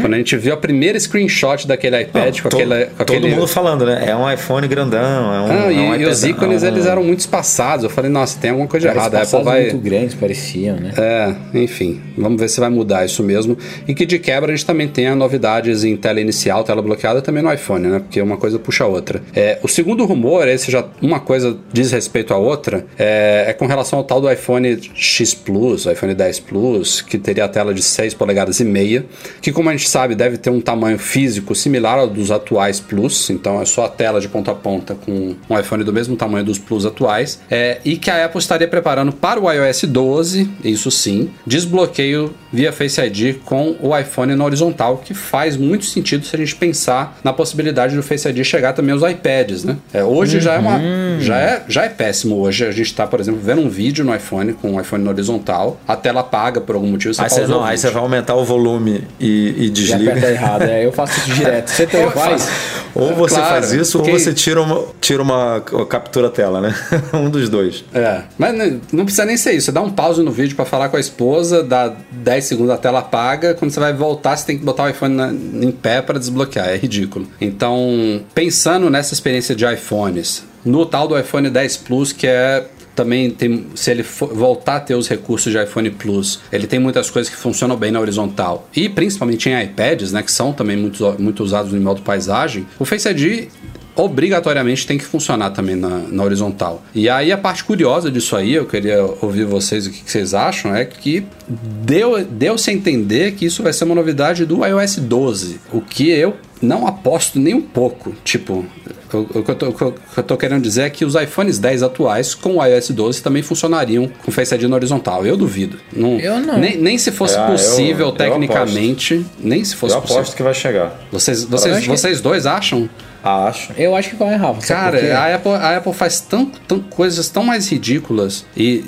Quando 0.00 0.14
a 0.14 0.16
gente 0.16 0.36
viu 0.36 0.54
a 0.54 0.56
primeira 0.56 0.98
screenshot 0.98 1.66
daquele 1.66 2.00
iPad 2.02 2.40
com, 2.40 2.48
To- 2.48 2.56
aquele, 2.56 2.86
com 2.86 3.04
todo 3.04 3.16
aquele. 3.16 3.34
mundo 3.34 3.46
falando, 3.46 3.84
né? 3.86 4.04
É 4.06 4.16
um 4.16 4.30
iPhone 4.30 4.66
grandão, 4.68 5.00
é 5.34 5.40
um, 5.40 5.46
Ah, 5.50 5.66
é 5.66 5.72
e, 5.72 5.78
um 5.78 5.94
e 5.96 6.04
os 6.06 6.18
iPad, 6.24 6.30
ícones 6.36 6.62
é 6.62 6.66
um- 6.66 6.72
eles 6.72 6.86
eram 6.86 7.04
muito 7.04 7.20
espaçados. 7.20 7.84
Eu 7.84 7.90
falei, 7.90 8.10
nossa, 8.10 8.38
tem 8.38 8.50
alguma 8.50 8.68
coisa 8.68 8.88
errada. 8.88 9.00
A 9.00 9.06
Apple 9.06 9.18
espaçados 9.22 9.44
vai. 9.46 9.62
muito 9.62 9.78
grandes, 9.78 10.14
pareciam, 10.14 10.76
né? 10.76 10.92
É, 10.96 11.34
enfim, 11.58 12.00
vamos 12.16 12.40
ver 12.40 12.48
se 12.48 12.60
vai 12.60 12.70
isso 13.02 13.22
mesmo. 13.22 13.56
E 13.88 13.94
que 13.94 14.04
de 14.04 14.18
quebra 14.18 14.52
a 14.52 14.54
gente 14.54 14.66
também 14.66 14.86
tenha 14.86 15.14
novidades 15.14 15.84
em 15.84 15.96
tela 15.96 16.20
inicial, 16.20 16.62
tela 16.64 16.82
bloqueada 16.82 17.22
também 17.22 17.42
no 17.42 17.50
iPhone, 17.52 17.88
né? 17.88 17.98
Porque 17.98 18.20
uma 18.20 18.36
coisa 18.36 18.58
puxa 18.58 18.84
a 18.84 18.86
outra. 18.86 19.22
É, 19.34 19.58
o 19.62 19.68
segundo 19.68 20.04
rumor, 20.04 20.46
esse 20.46 20.70
já 20.70 20.84
uma 21.00 21.20
coisa 21.20 21.56
diz 21.72 21.90
respeito 21.92 22.34
à 22.34 22.36
outra, 22.36 22.84
é, 22.98 23.46
é 23.48 23.52
com 23.52 23.66
relação 23.66 23.98
ao 23.98 24.04
tal 24.04 24.20
do 24.20 24.30
iPhone 24.30 24.78
X 24.94 25.34
Plus, 25.34 25.86
iPhone 25.86 26.14
10 26.14 26.40
Plus, 26.40 27.00
que 27.00 27.18
teria 27.18 27.44
a 27.44 27.48
tela 27.48 27.72
de 27.72 27.82
6 27.82 28.14
polegadas 28.14 28.60
e 28.60 28.64
meia, 28.64 29.04
que 29.40 29.52
como 29.52 29.68
a 29.68 29.72
gente 29.72 29.88
sabe 29.88 30.14
deve 30.14 30.36
ter 30.36 30.50
um 30.50 30.60
tamanho 30.60 30.98
físico 30.98 31.54
similar 31.54 31.98
ao 31.98 32.06
dos 32.06 32.30
atuais 32.30 32.80
Plus, 32.80 33.30
então 33.30 33.60
é 33.60 33.64
só 33.64 33.84
a 33.84 33.88
tela 33.88 34.20
de 34.20 34.28
ponta 34.28 34.50
a 34.50 34.54
ponta 34.54 34.94
com 34.94 35.34
um 35.48 35.58
iPhone 35.58 35.84
do 35.84 35.92
mesmo 35.92 36.16
tamanho 36.16 36.44
dos 36.44 36.58
Plus 36.58 36.84
atuais, 36.84 37.40
é, 37.50 37.80
e 37.84 37.96
que 37.96 38.10
a 38.10 38.24
Apple 38.24 38.38
estaria 38.38 38.68
preparando 38.68 39.12
para 39.12 39.40
o 39.40 39.50
iOS 39.50 39.84
12, 39.84 40.50
isso 40.64 40.90
sim, 40.90 41.30
desbloqueio 41.46 42.34
via 42.52 42.72
Face 42.88 43.00
ID 43.00 43.36
com 43.44 43.76
o 43.80 43.96
iPhone 43.96 44.34
na 44.34 44.44
horizontal, 44.44 44.98
que 45.02 45.14
faz 45.14 45.56
muito 45.56 45.84
sentido 45.86 46.24
se 46.26 46.36
a 46.36 46.38
gente 46.38 46.54
pensar 46.54 47.18
na 47.24 47.32
possibilidade 47.32 47.96
do 47.96 48.02
Face 48.02 48.28
ID 48.28 48.44
chegar 48.44 48.72
também 48.74 48.92
aos 48.92 49.02
iPads, 49.02 49.64
né? 49.64 49.76
É, 49.92 50.04
hoje 50.04 50.38
já 50.40 50.54
é 50.54 50.58
uma 50.58 50.78
já 51.20 51.38
é, 51.38 51.62
já 51.68 51.84
é 51.84 51.88
péssimo 51.88 52.36
hoje. 52.36 52.64
A 52.66 52.70
gente 52.70 52.86
está, 52.86 53.06
por 53.06 53.20
exemplo, 53.20 53.40
vendo 53.42 53.62
um 53.62 53.68
vídeo 53.68 54.04
no 54.04 54.14
iPhone 54.14 54.52
com 54.52 54.74
o 54.74 54.80
iPhone 54.80 55.02
na 55.02 55.10
horizontal, 55.10 55.80
a 55.88 55.96
tela 55.96 56.20
apaga 56.20 56.60
por 56.60 56.74
algum 56.74 56.88
motivo, 56.88 57.14
você 57.14 57.22
Aí 57.22 57.30
você, 57.30 57.46
não, 57.46 57.64
aí 57.64 57.78
você 57.78 57.90
vai 57.90 58.02
aumentar 58.02 58.34
o 58.34 58.44
volume 58.44 59.04
e, 59.18 59.54
e 59.56 59.64
E 59.66 59.70
desliga. 59.70 60.10
aperta 60.10 60.30
errado. 60.30 60.62
É, 60.62 60.84
eu 60.84 60.92
faço 60.92 61.18
isso 61.20 61.34
direto. 61.34 61.68
Você 61.70 61.86
também 61.86 62.10
faz? 62.10 62.48
Ou 62.94 63.12
você 63.14 63.34
Claro, 63.34 63.50
faz 63.54 63.72
isso, 63.72 63.98
porque- 63.98 64.12
ou 64.12 64.18
você 64.18 64.32
tira 64.32 64.62
uma, 64.62 64.84
tira 65.00 65.20
uma 65.22 65.60
captura 65.88 66.28
tela, 66.30 66.60
né? 66.60 66.74
um 67.12 67.28
dos 67.28 67.48
dois. 67.48 67.84
É, 67.92 68.22
mas 68.38 68.56
não- 68.56 68.80
não 68.92 69.04
precisa 69.04 69.24
nem 69.24 69.36
ser 69.36 69.52
isso. 69.52 69.66
Você 69.66 69.72
dá 69.72 69.80
um 69.80 69.90
pause 69.90 70.22
no 70.22 70.30
vídeo 70.30 70.54
pra 70.54 70.64
falar 70.64 70.88
com 70.90 70.96
a 70.96 71.00
esposa, 71.00 71.62
dá 71.62 71.92
10 72.12 72.44
segundos 72.44 72.63
a 72.72 72.76
tela 72.76 73.00
apaga. 73.00 73.54
Quando 73.54 73.70
você 73.70 73.80
vai 73.80 73.92
voltar, 73.92 74.36
você 74.36 74.46
tem 74.46 74.58
que 74.58 74.64
botar 74.64 74.84
o 74.84 74.88
iPhone 74.88 75.14
na- 75.14 75.32
em 75.32 75.70
pé 75.70 76.00
pra 76.02 76.18
desbloquear. 76.18 76.68
É 76.68 76.76
ridículo. 76.76 77.26
Então, 77.40 78.22
pensando 78.34 78.88
nessa 78.90 79.14
experiência 79.14 79.54
de 79.54 79.64
iPhones, 79.64 80.44
no 80.64 80.84
tal 80.86 81.06
do 81.08 81.18
iPhone 81.18 81.48
10 81.50 81.76
Plus, 81.76 82.12
que 82.12 82.26
é 82.26 82.66
também 82.94 83.28
tem, 83.28 83.66
se 83.74 83.90
ele 83.90 84.04
voltar 84.04 84.76
a 84.76 84.80
ter 84.80 84.94
os 84.94 85.08
recursos 85.08 85.50
de 85.52 85.60
iPhone 85.60 85.90
Plus, 85.90 86.38
ele 86.52 86.64
tem 86.66 86.78
muitas 86.78 87.10
coisas 87.10 87.28
que 87.28 87.36
funcionam 87.36 87.76
bem 87.76 87.90
na 87.90 87.98
horizontal. 87.98 88.68
E 88.74 88.88
principalmente 88.88 89.48
em 89.50 89.62
iPads, 89.64 90.12
né, 90.12 90.22
que 90.22 90.30
são 90.30 90.52
também 90.52 90.76
muito, 90.76 91.16
muito 91.18 91.42
usados 91.42 91.72
no 91.72 91.80
modo 91.80 92.02
paisagem, 92.02 92.64
o 92.78 92.84
Face 92.84 93.08
ID 93.08 93.48
obrigatoriamente 93.96 94.86
tem 94.86 94.98
que 94.98 95.04
funcionar 95.04 95.50
também 95.50 95.76
na, 95.76 95.98
na 96.10 96.22
horizontal. 96.24 96.82
E 96.94 97.08
aí 97.08 97.30
a 97.32 97.38
parte 97.38 97.64
curiosa 97.64 98.10
disso 98.10 98.36
aí, 98.36 98.54
eu 98.54 98.66
queria 98.66 99.02
ouvir 99.20 99.44
vocês 99.44 99.86
o 99.86 99.90
que, 99.90 100.02
que 100.02 100.10
vocês 100.10 100.34
acham, 100.34 100.74
é 100.74 100.84
que 100.84 101.24
deu- 101.48 102.24
deu-se 102.24 102.70
a 102.70 102.72
entender 102.72 103.32
que 103.32 103.46
isso 103.46 103.62
vai 103.62 103.72
ser 103.72 103.84
uma 103.84 103.94
novidade 103.94 104.44
do 104.44 104.64
iOS 104.64 104.96
12, 104.96 105.60
o 105.72 105.80
que 105.80 106.08
eu 106.10 106.36
não 106.60 106.86
aposto 106.86 107.38
nem 107.38 107.54
um 107.54 107.60
pouco. 107.60 108.14
Tipo, 108.24 108.64
o, 109.12 109.42
que 109.42 109.50
eu 109.50 109.74
eu- 109.80 109.94
eu 110.16 110.22
tô 110.22 110.36
querendo 110.36 110.62
dizer 110.62 110.82
é 110.82 110.90
que 110.90 111.04
os 111.04 111.14
iPhones 111.14 111.58
10 111.58 111.82
atuais 111.82 112.34
com 112.34 112.56
o 112.56 112.64
iOS 112.64 112.90
12 112.90 113.22
também 113.22 113.42
funcionariam 113.42 114.10
com 114.24 114.32
Face 114.32 114.54
ID 114.54 114.62
na 114.64 114.76
horizontal. 114.76 115.24
Eu 115.26 115.36
duvido. 115.36 115.78
Não, 115.92 116.18
Eu 116.18 116.40
não. 116.40 116.58
Nem, 116.58 116.76
nem 116.78 116.96
se 116.98 117.12
fosse 117.12 117.36
Ah, 117.36 117.42
eu- 117.44 117.52
possível 117.52 118.06
eu 118.08 118.12
tecnicamente, 118.12 119.24
nem 119.38 119.62
se 119.64 119.76
fosse 119.76 119.94
Eu 119.94 120.00
possível. 120.00 120.22
aposto 120.22 120.36
que 120.36 120.42
vai 120.42 120.54
chegar. 120.54 120.98
Vocês, 121.12 121.42
Eu 121.42 121.48
vocês, 121.50 121.78
que- 121.80 121.88
vocês 121.88 122.20
dois 122.20 122.46
acham? 122.46 122.88
Acho. 123.24 123.72
Eu 123.76 123.96
acho 123.96 124.10
que 124.10 124.16
vai, 124.16 124.34
Rafa. 124.36 124.60
sabe 124.60 125.00
Cara, 125.00 125.18
a 125.18 125.34
Apple, 125.34 125.52
a 125.52 125.76
Apple 125.78 125.92
faz 125.94 126.20
tão, 126.20 126.44
tão- 126.68 126.80
coisas 126.80 127.28
tão 127.30 127.42
mais 127.42 127.68
ridículas 127.70 128.44
e, 128.56 128.84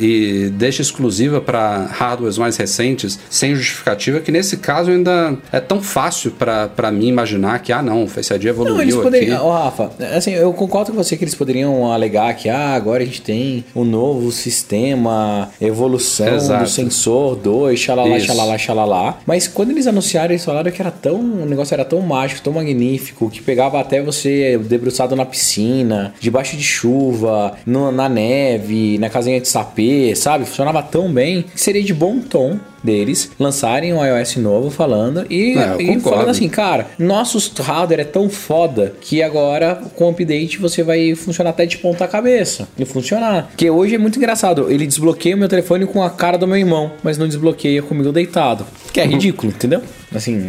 e 0.47 0.51
deixa 0.51 0.82
exclusiva 0.82 1.41
para 1.41 1.87
hardwares 1.91 2.37
mais 2.37 2.57
recentes, 2.57 3.18
sem 3.30 3.55
justificativa, 3.55 4.20
que 4.20 4.30
nesse 4.30 4.59
caso 4.59 4.91
ainda 4.91 5.37
é 5.51 5.59
tão 5.61 5.80
fácil 5.82 6.30
para 6.30 6.93
mim 6.93 7.09
imaginar 7.09 7.61
que, 7.61 7.72
ah, 7.72 7.82
não, 7.82 8.05
o 8.05 8.07
Face 8.09 8.32
ID 8.34 8.45
evoluiu 8.45 8.74
Não, 8.74 8.82
eles 8.82 8.95
aqui. 8.95 9.03
poderiam. 9.03 9.45
Ó, 9.45 9.64
Rafa, 9.64 9.91
assim, 10.14 10.32
eu 10.32 10.53
concordo 10.53 10.91
com 10.93 10.97
você 10.97 11.16
que 11.16 11.24
eles 11.24 11.34
poderiam 11.34 11.91
alegar 11.91 12.34
que 12.34 12.49
ah, 12.49 12.74
agora 12.74 13.03
a 13.03 13.07
gente 13.07 13.22
tem 13.22 13.64
um 13.74 13.84
novo 13.84 14.30
sistema, 14.32 15.49
evolução 15.61 16.34
Exato. 16.34 16.64
do 16.64 16.68
sensor 16.70 17.37
2, 17.37 17.78
xalala, 17.78 18.16
Isso. 18.16 18.26
xalala, 18.26 18.59
xalala. 18.59 19.18
Mas 19.26 19.49
quando 19.49 19.70
eles 19.70 19.87
anunciaram, 19.87 20.32
eles 20.32 20.45
falaram 20.45 20.70
que 20.70 20.82
era 20.82 20.91
tão. 20.91 21.16
O 21.20 21.47
negócio 21.47 21.72
era 21.72 21.84
tão 21.84 22.01
mágico, 22.03 22.41
tão 22.43 22.53
magnífico, 22.53 23.30
que 23.30 23.41
pegava 23.41 23.80
até 23.80 24.03
você 24.03 24.26
debruçado 24.59 25.14
na 25.16 25.24
piscina, 25.24 26.14
debaixo 26.20 26.57
de 26.57 26.62
chuva, 26.62 27.57
no- 27.66 27.93
na 27.93 28.09
neve, 28.09 28.99
na 28.99 29.09
casinha 29.09 29.41
de 29.41 29.49
sapê, 29.49 30.14
sabe? 30.14 30.45
Funcionava 30.45 30.83
tão 30.83 31.12
bem 31.12 31.43
que 31.43 31.61
seria 31.61 31.83
de 31.83 31.95
bom 31.95 32.18
tom 32.20 32.59
deles 32.87 33.30
lançarem 33.39 33.93
um 33.93 34.03
iOS 34.05 34.37
novo 34.37 34.70
falando 34.70 35.26
e, 35.28 35.55
Não, 35.55 35.80
eu 35.80 35.80
e 35.80 36.01
falando 36.01 36.28
assim, 36.30 36.49
cara, 36.49 36.87
nosso 36.99 37.39
hardware 37.62 38.01
é 38.01 38.05
tão 38.05 38.30
foda 38.30 38.95
que 39.01 39.22
agora 39.22 39.74
com 39.95 40.05
o 40.07 40.11
update 40.11 40.59
você 40.59 40.82
vai 40.82 41.14
funcionar 41.14 41.51
até 41.51 41.66
de 41.66 41.76
ponta 41.78 42.07
cabeça. 42.09 42.68
E 42.78 42.84
funcionar. 42.84 43.49
Porque 43.49 43.68
hoje 43.68 43.97
é 43.97 43.99
muito 43.99 44.18
engraçado. 44.18 44.70
Ele 44.70 44.87
desbloqueia 44.87 45.34
o 45.34 45.39
meu 45.39 45.49
telefone 45.49 45.84
com 45.87 46.03
a 46.03 46.09
cara 46.11 46.39
do 46.39 46.47
meu 46.47 46.57
irmão, 46.57 46.93
mas 47.03 47.18
não 47.18 47.26
desbloqueia 47.26 47.82
comigo 47.82 48.12
deitado. 48.12 48.64
Que 48.93 49.01
é 49.01 49.05
ridículo, 49.07 49.53
entendeu? 49.53 49.82
Assim, 50.14 50.41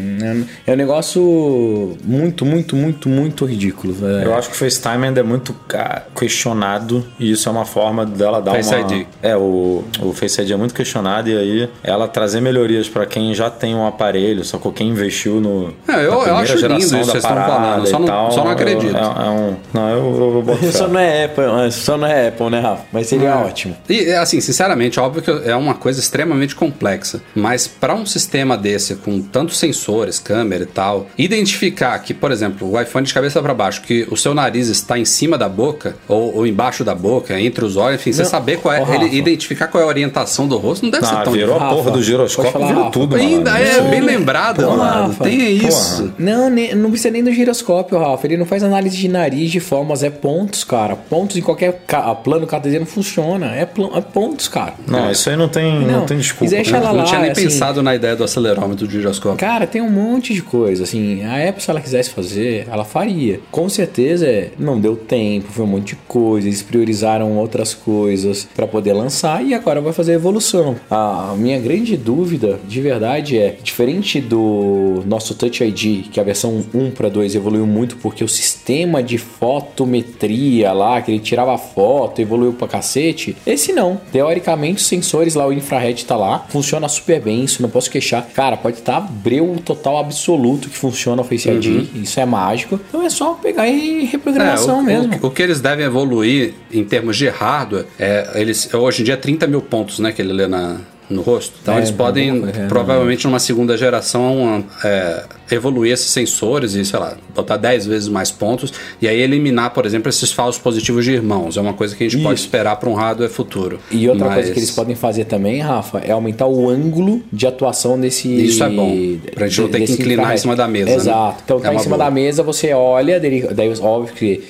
é, 0.66 0.72
é 0.72 0.74
um 0.74 0.78
negócio 0.78 1.98
muito, 2.04 2.46
muito, 2.46 2.76
muito, 2.76 3.10
muito 3.10 3.46
ridículo. 3.46 3.96
É. 4.22 4.26
Eu 4.26 4.36
acho 4.36 4.50
que 4.50 4.56
o 4.56 4.58
FaceTime 4.58 5.08
ainda 5.08 5.20
é 5.20 5.24
muito 5.24 5.54
ca- 5.68 6.04
questionado 6.18 7.06
e 7.20 7.32
isso 7.32 7.50
é 7.50 7.52
uma 7.52 7.66
forma 7.66 8.06
dela 8.06 8.42
dar 8.42 8.52
Face 8.52 8.74
uma... 8.74 8.82
ID. 8.94 9.08
É, 9.22 9.36
o, 9.36 9.84
o 10.02 10.14
Face 10.14 10.40
ID 10.42 10.52
é 10.52 10.56
muito 10.56 10.74
questionado 10.74 11.30
e 11.30 11.38
aí 11.38 11.70
ela 11.84 12.08
trazer 12.08 12.27
trazer 12.28 12.42
melhorias 12.42 12.90
pra 12.90 13.06
quem 13.06 13.34
já 13.34 13.50
tem 13.50 13.74
um 13.74 13.88
aparelho, 13.88 14.44
só 14.44 14.58
que 14.58 14.70
quem 14.72 14.90
investiu 14.90 15.40
no. 15.40 15.74
É, 15.88 15.94
eu- 15.96 16.04
eu 16.04 16.20
primeira 16.20 16.36
acho 16.42 16.54
lindo 16.56 16.60
geração 16.60 16.78
isso 16.78 16.92
da 16.92 17.00
que 17.00 17.06
vocês 17.06 17.24
estão 17.24 17.36
parada 17.38 17.54
falando, 17.54 17.88
só 17.88 18.00
não- 18.00 18.06
tal, 18.08 18.32
só 18.34 18.44
não 18.44 18.52
acredito. 18.52 18.96
É, 18.98 19.00
é 19.00 19.30
um, 19.30 19.56
não, 19.74 19.90
eu, 19.90 20.34
eu 20.36 20.42
boto 20.42 20.58
fé. 20.60 20.72
Só 20.78 20.88
não 20.90 21.00
é 21.00 21.24
Apple, 21.26 21.44
só 21.72 21.98
não 21.98 22.06
é 22.08 22.28
Apple, 22.28 22.50
né, 22.50 22.60
Rafa? 22.60 22.84
Mas 22.92 23.08
seria 23.08 23.36
ótimo. 23.38 23.76
E, 23.90 24.12
assim, 24.12 24.42
sinceramente, 24.42 25.00
óbvio 25.00 25.22
que 25.22 25.50
é 25.50 25.56
uma 25.56 25.74
coisa 25.74 26.00
extremamente 26.02 26.54
complexa. 26.56 27.22
Mas 27.34 27.66
para 27.68 27.96
um 27.96 28.06
sistema 28.06 28.58
desse, 28.58 28.96
com 28.96 29.22
tantos 29.22 29.58
sensores, 29.58 30.20
câmera 30.20 30.64
e 30.64 30.68
tal, 30.68 31.08
identificar 31.18 31.98
que, 32.00 32.14
por 32.14 32.32
exemplo, 32.32 32.70
o 32.72 32.80
iPhone 32.82 33.06
de 33.06 33.14
cabeça 33.14 33.42
para 33.42 33.54
baixo, 33.54 33.82
que 33.82 34.06
o 34.12 34.18
seu 34.18 34.34
nariz 34.34 34.68
está 34.68 35.00
em 35.00 35.06
cima 35.06 35.38
da 35.38 35.48
boca, 35.48 35.96
ou, 36.08 36.36
ou 36.38 36.48
embaixo 36.48 36.84
da 36.84 36.94
boca, 36.94 37.40
entre 37.40 37.64
os 37.64 37.78
olhos, 37.78 38.02
enfim, 38.02 38.12
você 38.12 38.24
Não, 38.24 38.30
saber 38.30 38.58
qual 38.58 38.74
é. 38.74 38.80
Rafa. 38.80 38.96
ele 38.96 39.16
identificar 39.16 39.68
qual 39.68 39.82
é 39.82 39.86
a 39.86 39.88
orientação 39.90 40.48
do 40.48 40.58
rosto, 40.58 40.84
não 40.84 40.92
deve 40.92 41.06
ser 41.06 41.16
Ah, 41.16 41.22
tão 41.24 41.34
virou 41.34 41.56
a 41.56 41.70
porra 41.70 41.92
do 41.92 42.02
giroscópio, 42.08 42.60
Rafa. 42.62 42.89
tudo, 42.91 43.16
Ainda 43.16 43.51
mano. 43.51 43.64
é 43.66 43.82
bem 43.89 44.01
lembrado, 44.01 44.64
Porra, 44.64 44.78
mano. 44.78 45.08
Rafa. 45.08 45.24
Tem 45.24 45.58
isso. 45.58 46.14
Não, 46.18 46.49
nem- 46.49 46.74
não 46.76 46.89
precisa 46.89 47.12
nem 47.12 47.24
do 47.24 47.32
giroscópio, 47.32 47.97
Rafa. 47.99 48.26
Ele 48.28 48.38
não 48.38 48.45
faz 48.45 48.64
análise 48.64 48.97
de 48.97 49.08
nariz 49.08 49.51
de 49.51 49.60
formas, 49.60 50.03
é 50.03 50.10
pontos, 50.10 50.64
cara. 50.64 50.95
Pontos 50.95 51.38
em 51.38 51.41
qualquer 51.41 51.82
ca- 51.86 52.14
plano 52.16 52.45
cartesiano 52.47 52.86
funciona. 52.86 53.55
É, 53.55 53.62
é 53.62 54.01
pontos, 54.01 54.47
cara. 54.47 54.74
Não, 54.88 55.12
isso 55.12 55.30
aí 55.30 55.36
não 55.36 55.47
tem, 55.49 55.80
não, 55.82 55.99
Não, 55.99 56.05
tem 56.05 56.18
desculpa. 56.18 56.53
né? 56.55 56.64
Lá, 56.80 56.93
não 56.93 57.03
tinha 57.03 57.20
nem 57.22 57.32
assim- 57.32 57.43
pensado 57.43 57.82
na 57.84 57.95
ideia 57.95 58.16
do 58.16 58.24
acelerômetro 58.24 58.86
do 58.88 58.91
giroscópio. 58.91 59.38
Cara, 59.38 59.66
tem 59.68 59.82
um 59.82 59.89
monte 59.89 60.34
de 60.34 60.41
coisa, 60.41 60.84
assim, 60.84 61.24
a 61.24 61.47
Apple 61.49 61.62
se 61.64 61.70
ela 61.70 61.82
quisesse 61.82 62.10
fazer, 62.12 62.68
ela 62.72 62.86
faria. 62.86 63.39
Com 63.51 63.68
certeza, 63.70 64.28
não 64.58 64.80
deu 64.80 64.95
tempo, 64.95 65.47
foi 65.51 65.64
um 65.66 65.68
monte 65.68 65.88
de 65.89 65.95
coisa, 66.08 66.47
eles 66.47 66.62
priorizaram 66.62 67.38
outras 67.38 67.74
coisas 67.74 68.47
pra 68.55 68.68
poder 68.68 68.93
lançar 68.93 69.43
e 69.43 69.53
agora 69.53 69.82
vai 69.82 69.91
fazer 69.93 70.12
a 70.14 70.16
evolução. 70.16 70.76
A 70.89 71.34
minha 71.38 71.60
grande 71.60 71.97
dúvida, 71.98 72.60
de 72.68 72.82
verdade, 72.82 73.38
é, 73.38 73.58
diferente 73.62 74.22
do 74.22 75.04
nosso 75.06 75.36
Touch 75.36 75.64
ID, 75.64 76.10
que 76.10 76.20
a 76.20 76.24
versão 76.24 76.64
1 76.74 76.91
para 76.91 77.10
2 77.10 77.36
evoluiu 77.36 77.66
muito 77.66 77.98
porque 77.98 78.24
o 78.24 78.28
sistema 78.28 79.02
de 79.04 79.18
fotometria 79.18 80.72
lá, 80.72 81.02
que 81.02 81.12
ele 81.12 81.20
tirava 81.20 81.58
foto, 81.58 82.22
evoluiu 82.22 82.54
pra 82.54 82.68
cacete, 82.68 83.36
esse 83.45 83.74
não. 83.74 84.00
Teoricamente, 84.12 84.82
os 84.82 84.88
sensores 84.88 85.36
lá, 85.36 85.48
o 85.48 85.54
infrared 85.54 86.06
tá 86.06 86.16
lá, 86.16 86.45
funciona 86.50 86.88
super 86.88 87.22
bem, 87.22 87.43
isso 87.43 87.62
não 87.62 87.70
posso 87.70 87.89
queixar. 87.89 88.26
Cara, 88.34 88.58
pode 88.58 88.78
estar 88.78 89.02
breu 89.02 89.56
total 89.64 89.98
absoluto 89.98 90.70
que 90.70 90.78
funciona 90.78 91.22
o 91.22 91.26
Face 91.26 91.50
ID, 91.50 91.88
isso 91.95 92.20
é 92.20 92.26
mágico. 92.26 92.80
Então 92.88 93.02
é 93.04 93.10
só 93.10 93.34
pegar 93.34 93.68
e 93.68 94.06
reprogramação 94.06 94.80
É, 94.80 94.82
o, 94.82 94.84
mesmo. 94.84 95.20
O, 95.22 95.28
o 95.28 95.32
que 95.32 95.41
eles 95.41 95.60
devem 95.60 95.86
evoluir 95.86 96.54
em 96.72 96.84
termos 96.84 97.18
de 97.18 97.28
hardware 97.28 97.86
é 98.00 98.32
eles 98.36 98.72
hoje 98.74 99.02
em 99.02 99.06
dia 99.06 99.14
é 99.16 99.18
30 99.18 99.48
mil 99.48 99.62
pontos, 99.62 100.00
né, 100.00 100.12
que 100.12 100.22
ele 100.22 100.34
lê 100.34 100.48
na, 100.48 100.78
no 101.10 101.22
rosto. 101.22 101.53
Então 101.62 101.76
É, 101.76 101.78
eles 101.78 101.91
podem 101.91 102.30
alguma 102.30 102.47
coisa, 102.51 102.66
é, 102.66 102.68
provavelmente 102.68 103.26
numa 103.26 103.39
segunda 103.39 103.78
geração 103.78 104.64
é, 104.84 105.24
evoluir 105.51 105.93
esses 105.93 106.10
sensores 106.12 106.74
e 106.74 106.84
sei 106.84 106.99
lá 106.99 107.14
botar 107.34 107.58
10 107.58 107.86
vezes 107.86 108.08
mais 108.10 108.32
pontos 108.32 108.74
e 109.01 109.08
aí 109.08 109.20
eliminar, 109.22 109.72
por 109.74 109.86
exemplo, 109.86 110.10
esses 110.10 110.32
falsos 110.32 110.62
positivos 110.62 111.05
de 111.05 111.12
irmãos. 111.12 111.55
É 111.58 111.62
uma 111.62 111.74
coisa 111.74 111.95
que 111.95 112.03
a 112.03 112.10
gente 112.10 112.22
pode 112.22 112.36
Isso. 112.39 112.45
esperar 112.45 112.76
para 112.78 112.89
um 112.89 112.93
hardware 112.93 113.30
futuro. 113.30 113.80
E 113.91 114.08
outra 114.10 114.26
Mas 114.26 114.34
coisa 114.36 114.51
que 114.53 114.60
eles 114.60 114.72
podem 114.72 114.95
fazer 114.95 115.26
também, 115.26 115.60
Rafa, 115.62 115.99
é 115.99 116.12
aumentar 116.12 116.47
o 116.47 116.70
ângulo 116.70 117.22
de 117.32 117.45
atuação 117.47 117.99
desse. 117.99 118.28
Isso 118.28 118.64
é 118.64 118.70
bom, 118.70 118.95
pra 119.34 119.47
gente 119.47 119.62
não 119.62 119.70
ter 119.70 119.82
que 119.86 119.91
inclinar 119.93 120.14
infrared. 120.20 120.36
em 120.36 120.41
cima 120.41 120.55
da 120.55 120.68
mesa, 120.68 120.89
né? 120.89 120.95
Exato. 120.95 121.41
Então 121.45 121.60
tá 121.60 121.72
É 121.72 121.76
em 121.76 121.80
cima 121.80 121.95
boa. 121.97 122.10
da 122.10 122.12
mesa, 122.14 122.43
você 122.43 122.74
olha, 122.74 123.20
daí, 123.20 123.74
óbvio 123.80 124.14
que 124.14 124.43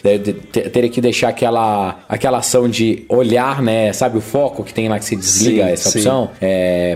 teria 0.72 0.90
que 0.90 1.02
deixar 1.02 1.30
aquela, 1.30 2.00
aquela 2.08 2.38
ação 2.40 2.68
de 2.70 3.04
olhar, 3.10 3.62
né? 3.62 3.92
Sabe 3.94 4.18
o 4.18 4.22
foco 4.22 4.64
que 4.64 4.74
tem 4.74 4.88
lá 4.90 4.98
que 5.00 5.06
você 5.06 5.16
desliga 5.16 5.66
Sim, 5.66 5.72
essa 5.72 5.90
sim. 5.92 6.00
opção? 6.00 6.30
É, 6.42 6.47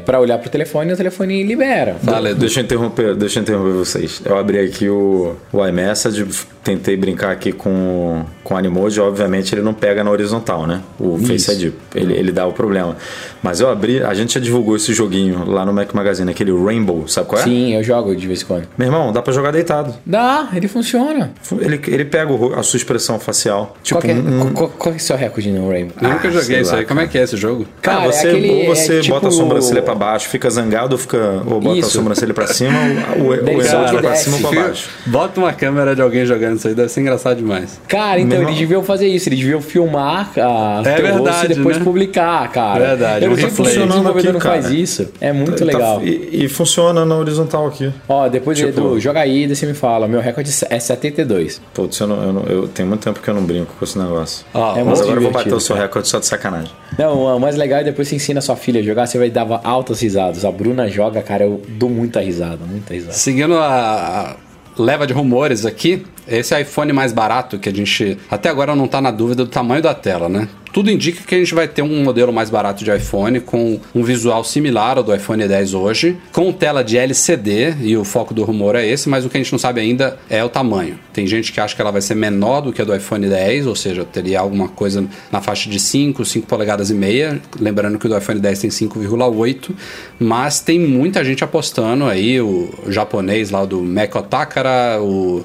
para 0.05 0.19
olhar 0.19 0.37
pro 0.37 0.49
telefone 0.49 0.93
o 0.93 0.97
telefone 0.97 1.43
libera. 1.43 1.95
Edu. 2.31 2.39
Deixa 2.39 2.59
eu 2.59 2.63
interromper, 2.63 3.15
deixa 3.15 3.39
eu 3.39 3.43
interromper 3.43 3.73
vocês. 3.73 4.21
Eu 4.23 4.37
abri 4.37 4.59
aqui 4.59 4.89
o, 4.89 5.35
o 5.51 5.67
iMessage, 5.67 6.25
tentei 6.63 6.95
brincar 6.95 7.31
aqui 7.31 7.51
com, 7.51 8.23
com 8.43 8.53
o 8.53 8.57
Animoji, 8.57 8.99
obviamente 8.99 9.53
ele 9.55 9.61
não 9.61 9.73
pega 9.73 10.03
na 10.03 10.11
horizontal, 10.11 10.67
né? 10.67 10.81
O 10.99 11.17
Face 11.17 11.51
ID, 11.51 11.73
ele, 11.95 12.13
ele 12.13 12.31
dá 12.31 12.45
o 12.45 12.53
problema. 12.53 12.95
Mas 13.41 13.59
eu 13.59 13.69
abri, 13.69 14.03
a 14.03 14.13
gente 14.13 14.35
já 14.35 14.39
divulgou 14.39 14.75
esse 14.75 14.93
joguinho 14.93 15.43
lá 15.49 15.65
no 15.65 15.73
Mac 15.73 15.91
Magazine, 15.93 16.29
aquele 16.29 16.51
Rainbow, 16.51 17.07
sabe 17.07 17.27
qual 17.27 17.41
é? 17.41 17.43
Sim, 17.45 17.73
eu 17.75 17.83
jogo 17.83 18.15
de 18.15 18.27
vez 18.27 18.43
em 18.43 18.45
quando. 18.45 18.67
Meu 18.77 18.87
irmão, 18.87 19.11
dá 19.11 19.21
pra 19.21 19.33
jogar 19.33 19.51
deitado. 19.51 19.93
Dá, 20.05 20.49
ele 20.53 20.67
funciona. 20.67 21.31
Ele, 21.59 21.81
ele 21.87 22.05
pega 22.05 22.31
o 22.31 22.53
a 22.53 22.61
sua 22.63 22.77
expressão 22.77 23.19
facial. 23.19 23.75
Tipo, 23.81 23.99
qual, 23.99 24.01
que 24.03 24.11
é, 24.11 24.21
um- 24.21 24.53
qual, 24.53 24.69
qual 24.69 24.93
é 24.93 24.97
o 24.97 24.99
seu 24.99 25.15
recorde 25.17 25.49
no 25.51 25.67
Rainbow? 25.69 25.93
Eu 26.01 26.09
nunca 26.09 26.27
Ah, 26.27 26.31
joguei 26.31 26.43
sei 26.43 26.61
isso 26.61 26.71
lá, 26.73 26.79
aí. 26.79 26.85
Como 26.85 26.99
é 26.99 27.07
que 27.07 27.17
é 27.17 27.23
esse 27.23 27.35
jogo? 27.37 27.65
Cara, 27.81 27.97
Cara, 28.01 28.09
é 28.09 28.11
você, 28.11 28.27
aquele- 28.27 28.49
ou 28.69 28.75
você 28.75 28.97
é 28.97 29.01
tipo- 29.01 29.15
bota 29.15 29.27
a 29.29 29.31
sobrancelha 29.31 29.81
pra 29.81 29.95
baixo, 29.95 30.29
fica 30.29 30.49
zangado, 30.49 30.93
ou, 30.93 30.97
fica, 30.99 31.41
ou 31.47 31.59
bota 31.59 31.79
Isso. 31.79 31.87
a 31.87 31.91
sobrancelha 31.91 32.33
pra 32.33 32.45
cima, 32.47 32.77
ou, 33.19 33.33
emoji 33.33 33.67
vai 33.69 33.95
e 33.95 33.97
pra 34.01 34.15
cima 34.15 34.37
ou 34.37 34.41
pra 34.51 34.61
baixo. 34.63 34.89
Bota 35.07 35.39
uma 35.39 35.53
câmera 35.53 35.95
de 35.95 36.01
alguém 36.01 36.25
jogando 36.25 36.50
isso 36.57 36.67
aí, 36.67 36.73
deve 36.75 36.89
ser 36.89 37.01
engraçado 37.01 37.37
demais. 37.37 37.79
Cara, 37.87 38.19
então 38.19 38.39
Meu 38.39 38.47
eles 38.47 38.59
deviam 38.59 38.83
fazer 38.83 39.07
isso, 39.07 39.29
eles 39.29 39.39
deviam 39.39 39.61
filmar 39.61 40.29
a 40.37 40.81
É 40.85 40.95
teu 40.95 41.05
rosto 41.07 41.23
verdade, 41.23 41.45
e 41.51 41.55
depois 41.55 41.77
né? 41.77 41.83
publicar, 41.83 42.51
cara. 42.51 42.79
Verdade, 42.87 43.25
Eu 43.25 43.29
não 43.31 43.37
sei 43.37 43.45
o 43.47 43.87
desenvolvedor 43.87 44.33
não 44.33 44.39
cara. 44.39 44.61
faz 44.61 44.71
isso. 44.71 45.09
É 45.19 45.31
muito 45.33 45.57
Tá- 45.59 45.65
legal. 45.65 46.01
e, 46.03 46.43
e 46.45 46.47
funciona 46.47 47.05
na 47.05 47.15
horizontal 47.15 47.67
aqui. 47.67 47.91
Ó, 48.07 48.27
depois 48.29 48.57
Tipo- 48.57 48.69
Edu, 48.69 48.99
joga 48.99 49.19
aí 49.21 49.43
e 49.45 49.55
você 49.55 49.65
me 49.65 49.73
fala. 49.73 50.07
Meu 50.07 50.19
recorde 50.21 50.49
é 50.69 50.79
72. 50.79 51.61
Putz, 51.73 51.99
eu, 51.99 52.07
não, 52.07 52.23
eu, 52.23 52.33
não, 52.33 52.43
eu 52.43 52.67
tenho 52.67 52.87
muito 52.87 53.01
tempo 53.03 53.19
que 53.19 53.27
eu 53.29 53.33
não 53.33 53.43
brinco 53.43 53.73
com 53.77 53.85
esse 53.85 53.97
negócio. 53.97 54.45
Ó, 54.53 54.75
É 54.77 54.83
Mas 54.83 55.01
agora 55.01 55.17
eu 55.17 55.21
vou 55.21 55.31
bater 55.31 55.53
o 55.53 55.59
seu 55.59 55.75
recorde 55.75 56.07
só 56.07 56.19
de 56.19 56.25
sacanagem. 56.25 56.71
Não, 56.97 57.35
o 57.35 57.39
mais 57.39 57.55
legal 57.55 57.79
é 57.79 57.83
depois 57.83 58.07
você 58.07 58.15
ensina 58.15 58.39
a 58.39 58.41
sua 58.41 58.55
filha 58.55 58.79
a 58.81 58.83
jogar, 58.83 59.07
você 59.07 59.17
vai 59.17 59.29
dar 59.29 59.47
altas 59.63 60.01
risadas. 60.01 60.43
A 60.45 60.51
Bruna 60.51 60.87
joga, 60.89 61.21
cara, 61.21 61.43
eu 61.45 61.61
dou 61.69 61.89
muita 61.89 62.19
risada, 62.21 62.59
muita 62.69 62.93
risada. 62.93 63.13
Seguindo 63.13 63.55
a 63.55 64.35
leva 64.77 65.05
de 65.05 65.13
rumores 65.13 65.65
aqui, 65.65 66.05
esse 66.27 66.59
iPhone 66.59 66.93
mais 66.93 67.11
barato 67.11 67.59
que 67.59 67.69
a 67.69 67.73
gente 67.73 68.17
até 68.29 68.49
agora 68.49 68.75
não 68.75 68.87
tá 68.87 69.01
na 69.01 69.11
dúvida 69.11 69.43
do 69.43 69.49
tamanho 69.49 69.81
da 69.81 69.93
tela, 69.93 70.29
né? 70.29 70.47
Tudo 70.73 70.89
indica 70.89 71.23
que 71.23 71.35
a 71.35 71.37
gente 71.37 71.53
vai 71.53 71.67
ter 71.67 71.81
um 71.81 72.03
modelo 72.03 72.31
mais 72.31 72.49
barato 72.49 72.83
de 72.83 72.95
iPhone 72.95 73.39
com 73.41 73.79
um 73.93 74.03
visual 74.03 74.43
similar 74.43 74.97
ao 74.97 75.03
do 75.03 75.13
iPhone 75.13 75.45
10 75.45 75.73
hoje, 75.73 76.17
com 76.31 76.51
tela 76.53 76.83
de 76.83 76.97
LCD 76.97 77.75
e 77.81 77.97
o 77.97 78.03
foco 78.03 78.33
do 78.33 78.43
rumor 78.43 78.75
é 78.75 78.87
esse, 78.87 79.09
mas 79.09 79.25
o 79.25 79.29
que 79.29 79.37
a 79.37 79.39
gente 79.41 79.51
não 79.51 79.59
sabe 79.59 79.81
ainda 79.81 80.17
é 80.29 80.43
o 80.43 80.49
tamanho. 80.49 80.97
Tem 81.11 81.27
gente 81.27 81.51
que 81.51 81.59
acha 81.59 81.75
que 81.75 81.81
ela 81.81 81.91
vai 81.91 82.01
ser 82.01 82.15
menor 82.15 82.61
do 82.61 82.71
que 82.71 82.81
a 82.81 82.85
do 82.85 82.95
iPhone 82.95 83.27
10, 83.27 83.67
ou 83.67 83.75
seja, 83.75 84.05
teria 84.05 84.39
alguma 84.39 84.69
coisa 84.69 85.05
na 85.31 85.41
faixa 85.41 85.69
de 85.69 85.79
5, 85.79 86.23
5 86.23 86.47
polegadas 86.47 86.89
e 86.89 86.93
meia, 86.93 87.41
lembrando 87.59 87.99
que 87.99 88.05
o 88.05 88.09
do 88.09 88.17
iPhone 88.17 88.39
10 88.39 88.59
tem 88.59 88.69
5,8, 88.69 89.71
mas 90.19 90.61
tem 90.61 90.79
muita 90.79 91.23
gente 91.25 91.43
apostando 91.43 92.05
aí, 92.05 92.39
o 92.39 92.69
japonês 92.87 93.51
lá 93.51 93.65
do 93.65 93.81
Meko 93.81 94.21
Takara, 94.21 95.01
o 95.01 95.43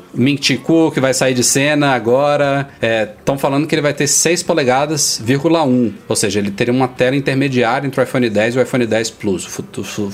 Kuo, 0.62 0.92
que 0.92 1.00
vai 1.00 1.12
sair 1.12 1.34
de 1.34 1.42
cena 1.42 1.90
agora, 1.92 2.68
estão 2.80 3.36
falando 3.36 3.66
que 3.66 3.74
ele 3.74 3.82
vai 3.82 3.92
ter 3.92 4.06
6 4.06 4.42
polegadas, 4.44 5.15
1, 5.20 5.92
ou 6.08 6.16
seja, 6.16 6.38
ele 6.38 6.50
teria 6.50 6.72
uma 6.72 6.88
tela 6.88 7.16
intermediária 7.16 7.86
entre 7.86 8.00
o 8.00 8.02
iPhone 8.04 8.28
10 8.28 8.54
e 8.54 8.58
o 8.58 8.62
iPhone 8.62 8.86
10 8.86 9.10
Plus, 9.10 9.58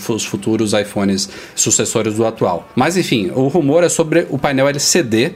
os 0.09 0.24
futuros 0.24 0.72
iPhones 0.72 1.28
sucessores 1.55 2.14
do 2.14 2.26
atual. 2.26 2.68
Mas 2.74 2.96
enfim, 2.96 3.30
o 3.34 3.48
rumor 3.48 3.84
é 3.84 3.88
sobre 3.88 4.26
o 4.30 4.38
painel 4.38 4.68
LCD, 4.68 5.32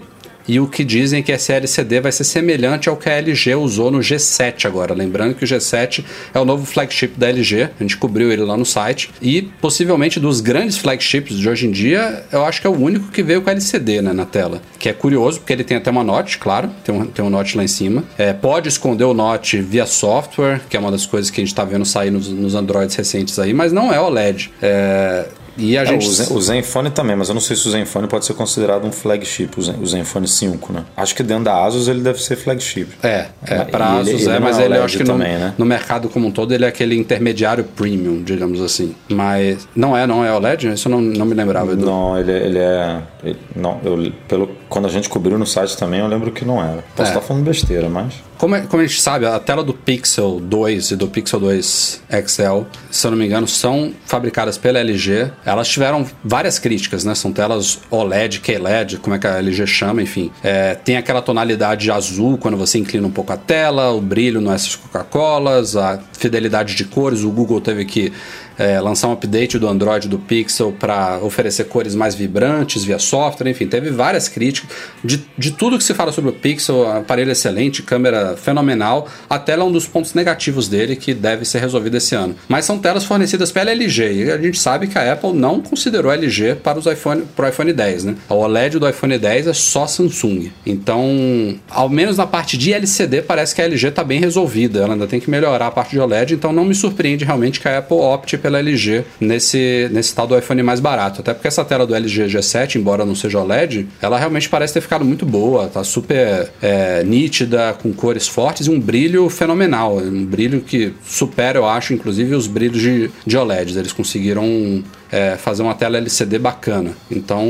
e 0.49 0.61
o 0.61 0.67
que 0.67 0.85
dizem 0.85 1.21
é 1.21 1.23
que 1.23 1.33
esse 1.33 1.53
LCD 1.53 2.01
vai 2.01 2.13
ser 2.13 2.25
semelhante 2.25 2.89
ao 2.89 2.97
que 2.97 3.09
a 3.09 3.13
LG 3.13 3.55
usou 3.55 3.91
no 3.91 3.99
G7 3.99 4.67
agora. 4.67 4.95
Lembrando 4.95 5.35
que 5.35 5.45
o 5.45 5.47
G7 5.47 6.05
é 6.33 6.39
o 6.39 6.45
novo 6.45 6.65
flagship 6.65 7.13
da 7.17 7.29
LG, 7.29 7.71
a 7.79 7.83
gente 7.83 7.97
cobriu 7.97 8.31
ele 8.31 8.43
lá 8.43 8.57
no 8.57 8.65
site. 8.65 9.11
E 9.21 9.43
possivelmente 9.61 10.21
dos 10.21 10.41
grandes 10.41 10.77
flagships 10.77 11.37
de 11.37 11.49
hoje 11.49 11.67
em 11.67 11.71
dia, 11.71 12.25
eu 12.31 12.45
acho 12.45 12.61
que 12.61 12.67
é 12.67 12.71
o 12.71 12.79
único 12.79 13.11
que 13.11 13.23
veio 13.23 13.43
com 13.43 13.51
LCD 13.51 14.03
né, 14.03 14.13
na 14.13 14.25
tela. 14.25 14.61
Que 14.79 14.89
é 14.89 14.93
curioso, 14.93 15.41
porque 15.41 15.53
ele 15.53 15.65
tem 15.65 15.77
até 15.77 15.91
uma 15.91 16.05
note, 16.05 16.39
claro, 16.39 16.71
tem 16.85 16.95
um, 16.95 17.07
tem 17.07 17.25
um 17.25 17.31
note 17.31 17.57
lá 17.57 17.65
em 17.65 17.69
cima. 17.69 18.05
É, 18.17 18.33
pode 18.33 18.69
esconder 18.69 19.05
o 19.05 19.15
note 19.15 19.61
via 19.61 19.87
software, 19.87 20.61
que 20.69 20.77
é 20.77 20.81
uma 20.81 20.91
das 20.91 21.07
coisas 21.07 21.31
que 21.31 21.41
a 21.41 21.43
gente 21.45 21.53
está 21.53 21.65
vendo 21.65 21.85
sair 21.85 22.11
nos, 22.11 22.29
nos 22.29 22.55
Androids 22.55 22.95
recentes 22.95 23.39
aí, 23.39 23.53
mas 23.53 23.73
não 23.73 23.93
é 23.93 24.01
OLED. 24.01 24.53
É, 24.63 25.27
e 25.57 25.77
a 25.77 25.83
É, 25.83 25.87
gente. 25.87 26.07
o, 26.07 26.11
Zen, 26.13 26.27
o 26.37 26.41
Zenfone 26.41 26.91
também, 26.91 27.17
mas 27.17 27.29
eu 27.29 27.35
não 27.35 27.41
sei 27.41 27.57
se 27.57 27.67
o 27.67 27.71
Zenfone 27.71 28.07
pode 28.07 28.25
ser 28.25 28.35
considerado 28.35 28.85
um 28.87 28.93
flagship, 28.93 29.51
o, 29.57 29.63
Zen, 29.63 29.77
o 29.81 29.87
Zenfone 29.87 30.29
5, 30.29 30.73
né? 30.73 30.85
Acho 30.97 31.15
que 31.15 31.23
dentro 31.23 31.45
da 31.45 31.65
Asus 31.65 31.89
ele 31.89 32.01
deve 32.01 32.23
ser 32.23 32.37
flagship. 32.37 32.89
É, 33.03 33.27
é 33.45 33.65
pra 33.65 33.97
e 33.97 34.01
ele- 34.01 34.11
Asus 34.11 34.23
ele 34.27 34.37
é, 34.37 34.39
mas 34.41 34.59
é 34.59 34.65
ele 34.65 34.77
eu 34.77 34.85
acho 34.85 34.97
que 34.99 35.05
no, 35.05 35.13
também, 35.13 35.37
né? 35.39 35.55
no 35.57 35.65
mercado 35.65 36.09
como 36.09 36.27
um 36.29 36.31
todo 36.31 36.53
ele 36.53 36.65
é 36.65 36.69
aquele 36.69 36.97
intermediário 36.97 37.65
premium, 37.65 38.23
digamos 38.23 38.61
assim. 38.61 38.95
Mas 39.09 39.67
não 39.75 39.97
é, 39.97 40.07
não 40.07 40.25
é 40.25 40.33
OLED? 40.33 40.69
Isso 40.73 40.89
eu 40.89 40.93
não, 40.93 41.01
não 41.01 41.27
me 41.27 41.35
lembrava, 41.35 41.73
Edu. 41.73 41.85
Não, 41.87 42.19
ele, 42.19 42.33
ele 42.33 42.59
é. 42.59 43.01
ele- 43.25 43.39
não, 43.55 43.81
eu, 43.85 44.13
pelo, 44.29 44.51
quando 44.69 44.87
a 44.87 44.91
gente 44.91 45.09
cobriu 45.09 45.39
no 45.39 45.47
site 45.47 45.77
também, 45.77 46.01
eu 46.01 46.07
lembro 46.07 46.31
que 46.33 46.45
não 46.45 46.63
era. 46.63 46.85
Posso 46.95 47.11
É. 47.11 47.15
estar 47.15 47.21
falando 47.21 47.45
besteira, 47.45 47.89
mas. 47.89 48.15
Como, 48.39 48.55
é- 48.55 48.61
como 48.63 48.83
a 48.83 48.87
gente 48.87 49.01
sabe, 49.01 49.25
a 49.27 49.39
tela 49.39 49.65
do 49.65 49.73
Pixel 49.73 50.39
2 50.43 50.91
e 50.91 50.97
do 50.97 51.09
Pixel 51.09 51.41
2 51.41 52.03
XL, 52.11 52.65
se 52.91 53.07
eu 53.07 53.11
não 53.11 53.17
me 53.19 53.25
engano, 53.27 53.47
são 53.49 53.93
fabricadas 54.05 54.59
pela 54.59 54.79
LG. 54.79 55.31
Elas 55.47 55.69
tiveram 55.69 56.05
várias 56.25 56.59
críticas, 56.59 57.05
né? 57.05 57.15
São 57.15 57.33
telas 57.33 57.79
OLED, 57.89 58.41
QLED, 58.41 58.99
como 58.99 59.15
é 59.15 59.19
que 59.19 59.27
a 59.29 59.39
LG 59.39 59.65
chama, 59.67 60.03
enfim. 60.03 60.33
É, 60.43 60.75
tem 60.75 60.97
aquela 60.97 61.23
tonalidade 61.23 61.89
azul 61.91 62.37
quando 62.37 62.57
você 62.57 62.79
inclina 62.79 63.07
um 63.07 63.13
pouco 63.13 63.33
a 63.33 63.37
tela, 63.37 63.93
o 63.93 64.01
brilho 64.01 64.41
não 64.41 64.51
é 64.51 64.57
essas 64.57 64.75
Coca-Colas, 64.75 65.77
a 65.77 66.01
fidelidade 66.13 66.75
de 66.75 66.85
cores, 66.85 67.23
o 67.23 67.31
Google 67.31 67.61
teve 67.61 67.85
que 67.85 68.13
é, 68.59 68.81
lançar 68.81 69.09
um 69.09 69.13
update 69.13 69.59
do 69.59 69.69
Android 69.69 70.09
do 70.09 70.19
Pixel 70.19 70.73
para 70.73 71.19
oferecer 71.19 71.65
cores 71.65 71.95
mais 71.95 72.15
vibrantes 72.15 72.85
via 72.85 72.99
software, 72.99 73.51
enfim, 73.51 73.67
teve 73.67 73.91
várias 73.91 74.29
críticas 74.29 74.71
de, 75.05 75.25
de 75.37 75.51
tudo 75.51 75.79
que 75.79 75.85
se 75.85 75.95
fala 75.95 76.13
sobre 76.13 76.31
o 76.31 76.33
Pixel, 76.33 76.91
aparelho 76.91 77.31
excelente, 77.31 77.83
câmera 77.83 78.37
fenomenal, 78.37 79.09
a 79.29 79.39
tela 79.39 79.63
é 79.63 79.67
um 79.67 79.73
dos 79.73 79.87
pontos 79.87 80.15
negativos 80.15 80.69
dele 80.69 80.97
que 80.97 81.15
deve 81.15 81.45
ser 81.45 81.59
resolvido 81.59 81.97
esse 81.97 82.15
ano. 82.15 82.35
Mas 82.49 82.65
são 82.65 82.79
telas 82.79 83.05
fornecidas 83.05 83.53
pela 83.53 83.71
LG 83.71 84.13
e 84.13 84.31
a 84.31 84.39
gente 84.39 84.59
sabe 84.59 84.87
que 84.87 84.99
a 84.99 85.13
Apple 85.13 85.33
não 85.33 85.61
considerou 85.61 86.13
LG 86.13 86.57
para 86.57 86.79
os 86.79 86.87
iPhone, 86.87 87.23
para 87.35 87.47
o 87.47 87.49
iPhone 87.49 87.73
10, 87.73 88.05
né? 88.05 88.17
O 88.29 88.35
OLED 88.35 88.79
do 88.79 88.89
iPhone 88.89 89.19
10 89.19 89.49
é 89.49 89.53
só 89.53 89.87
Samsung. 89.87 90.51
Então, 90.65 91.59
ao 91.69 91.89
menos 91.89 92.17
na 92.17 92.27
parte 92.27 92.57
de 92.57 92.73
LCD 92.73 93.23
parece 93.23 93.55
que 93.55 93.61
a 93.61 93.65
LG 93.65 93.89
está 93.89 94.05
bem 94.05 94.21
resolvida. 94.21 94.81
Ela 94.81 94.95
ainda 94.95 95.07
tem 95.07 95.21
que 95.21 95.31
melhorar 95.31 95.67
a 95.67 95.71
parte 95.71 95.91
de 95.91 96.01
OLED, 96.01 96.35
então 96.35 96.53
não 96.53 96.65
me 96.65 96.75
surpreende 96.75 97.25
realmente 97.25 97.61
que 97.61 97.69
a 97.69 97.79
Apple 97.79 97.97
opte 97.97 98.37
pela 98.47 98.61
LG 98.61 99.05
nesse, 99.21 99.89
nesse 99.91 100.15
tal 100.15 100.25
do 100.25 100.39
iPhone 100.39 100.63
mais 100.63 100.79
barato. 100.79 101.21
Até 101.21 101.35
porque 101.35 101.49
essa 101.49 101.65
tela 101.65 101.85
do 101.85 101.97
LG 101.97 102.27
G7, 102.27 102.77
embora 102.77 103.05
não 103.05 103.17
seja 103.17 103.41
OLED, 103.41 103.89
ela 104.01 104.17
realmente 104.17 104.49
parece 104.49 104.75
ter 104.75 104.81
ficado 104.81 105.05
muito 105.05 105.27
boa, 105.27 105.67
tá 105.67 105.83
super 105.83 106.49
é, 106.63 107.03
nítida, 107.03 107.77
com 107.83 107.93
cores 107.93 108.29
fortes 108.29 108.69
e 108.69 108.71
um 108.71 108.79
brilho 108.79 109.29
fenomenal. 109.29 109.97
Um 109.97 110.25
brilho 110.25 110.61
que 110.61 110.95
supera, 111.05 111.59
eu 111.59 111.67
acho, 111.67 111.93
inclusive 111.93 112.37
os 112.37 112.47
brilhos 112.47 112.81
de, 112.81 113.11
de 113.27 113.37
OLEDs. 113.37 113.75
Eles 113.75 113.93
conseguiram 113.93 114.85
é, 115.17 115.37
fazer 115.37 115.63
uma 115.63 115.75
tela 115.75 115.97
LCD 115.97 116.39
bacana. 116.39 116.91
Então, 117.11 117.45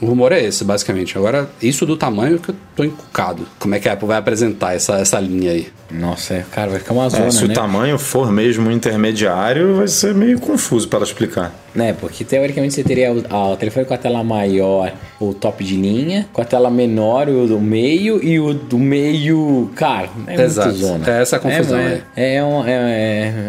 o 0.00 0.06
rumor 0.06 0.32
é 0.32 0.42
esse, 0.42 0.64
basicamente. 0.64 1.16
Agora, 1.16 1.48
isso 1.62 1.86
do 1.86 1.96
tamanho 1.96 2.38
que 2.38 2.50
eu 2.50 2.54
tô 2.74 2.84
encucado. 2.84 3.46
Como 3.58 3.74
é 3.74 3.78
que 3.80 3.88
a 3.88 3.92
Apple 3.92 4.08
vai 4.08 4.18
apresentar 4.18 4.74
essa, 4.74 4.94
essa 4.98 5.20
linha 5.20 5.52
aí? 5.52 5.68
Nossa, 5.90 6.34
é, 6.34 6.44
cara, 6.50 6.70
vai 6.70 6.80
ficar 6.80 6.92
uma 6.94 7.08
zona, 7.08 7.26
É, 7.26 7.30
se 7.30 7.46
né? 7.46 7.52
o 7.52 7.54
tamanho 7.54 7.98
for 7.98 8.32
mesmo 8.32 8.70
intermediário, 8.70 9.76
vai 9.76 9.86
ser 9.86 10.14
meio 10.14 10.40
confuso 10.40 10.88
para 10.88 11.04
explicar. 11.04 11.54
Né, 11.74 11.92
porque 11.92 12.24
teoricamente 12.24 12.72
você 12.74 12.84
teria 12.84 13.12
o, 13.12 13.18
o 13.52 13.56
telefone 13.56 13.84
com 13.84 13.94
a 13.94 13.98
tela 13.98 14.22
maior, 14.22 14.92
o 15.20 15.34
top 15.34 15.62
de 15.64 15.76
linha, 15.76 16.28
com 16.32 16.40
a 16.40 16.44
tela 16.44 16.70
menor, 16.70 17.28
o 17.28 17.46
do 17.48 17.60
meio, 17.60 18.22
e 18.24 18.38
o 18.40 18.54
do 18.54 18.78
meio, 18.78 19.70
cara, 19.74 20.08
é 20.28 20.40
Exato. 20.42 20.68
muito 20.68 20.80
zona. 20.80 21.10
É 21.10 21.20
essa 21.22 21.36
a 21.36 21.38
confusão 21.40 21.78
é, 21.78 21.86
aí. 21.86 22.02
É, 22.16 22.34
é, 22.36 22.44
um- 22.44 22.64
é, 22.64 22.72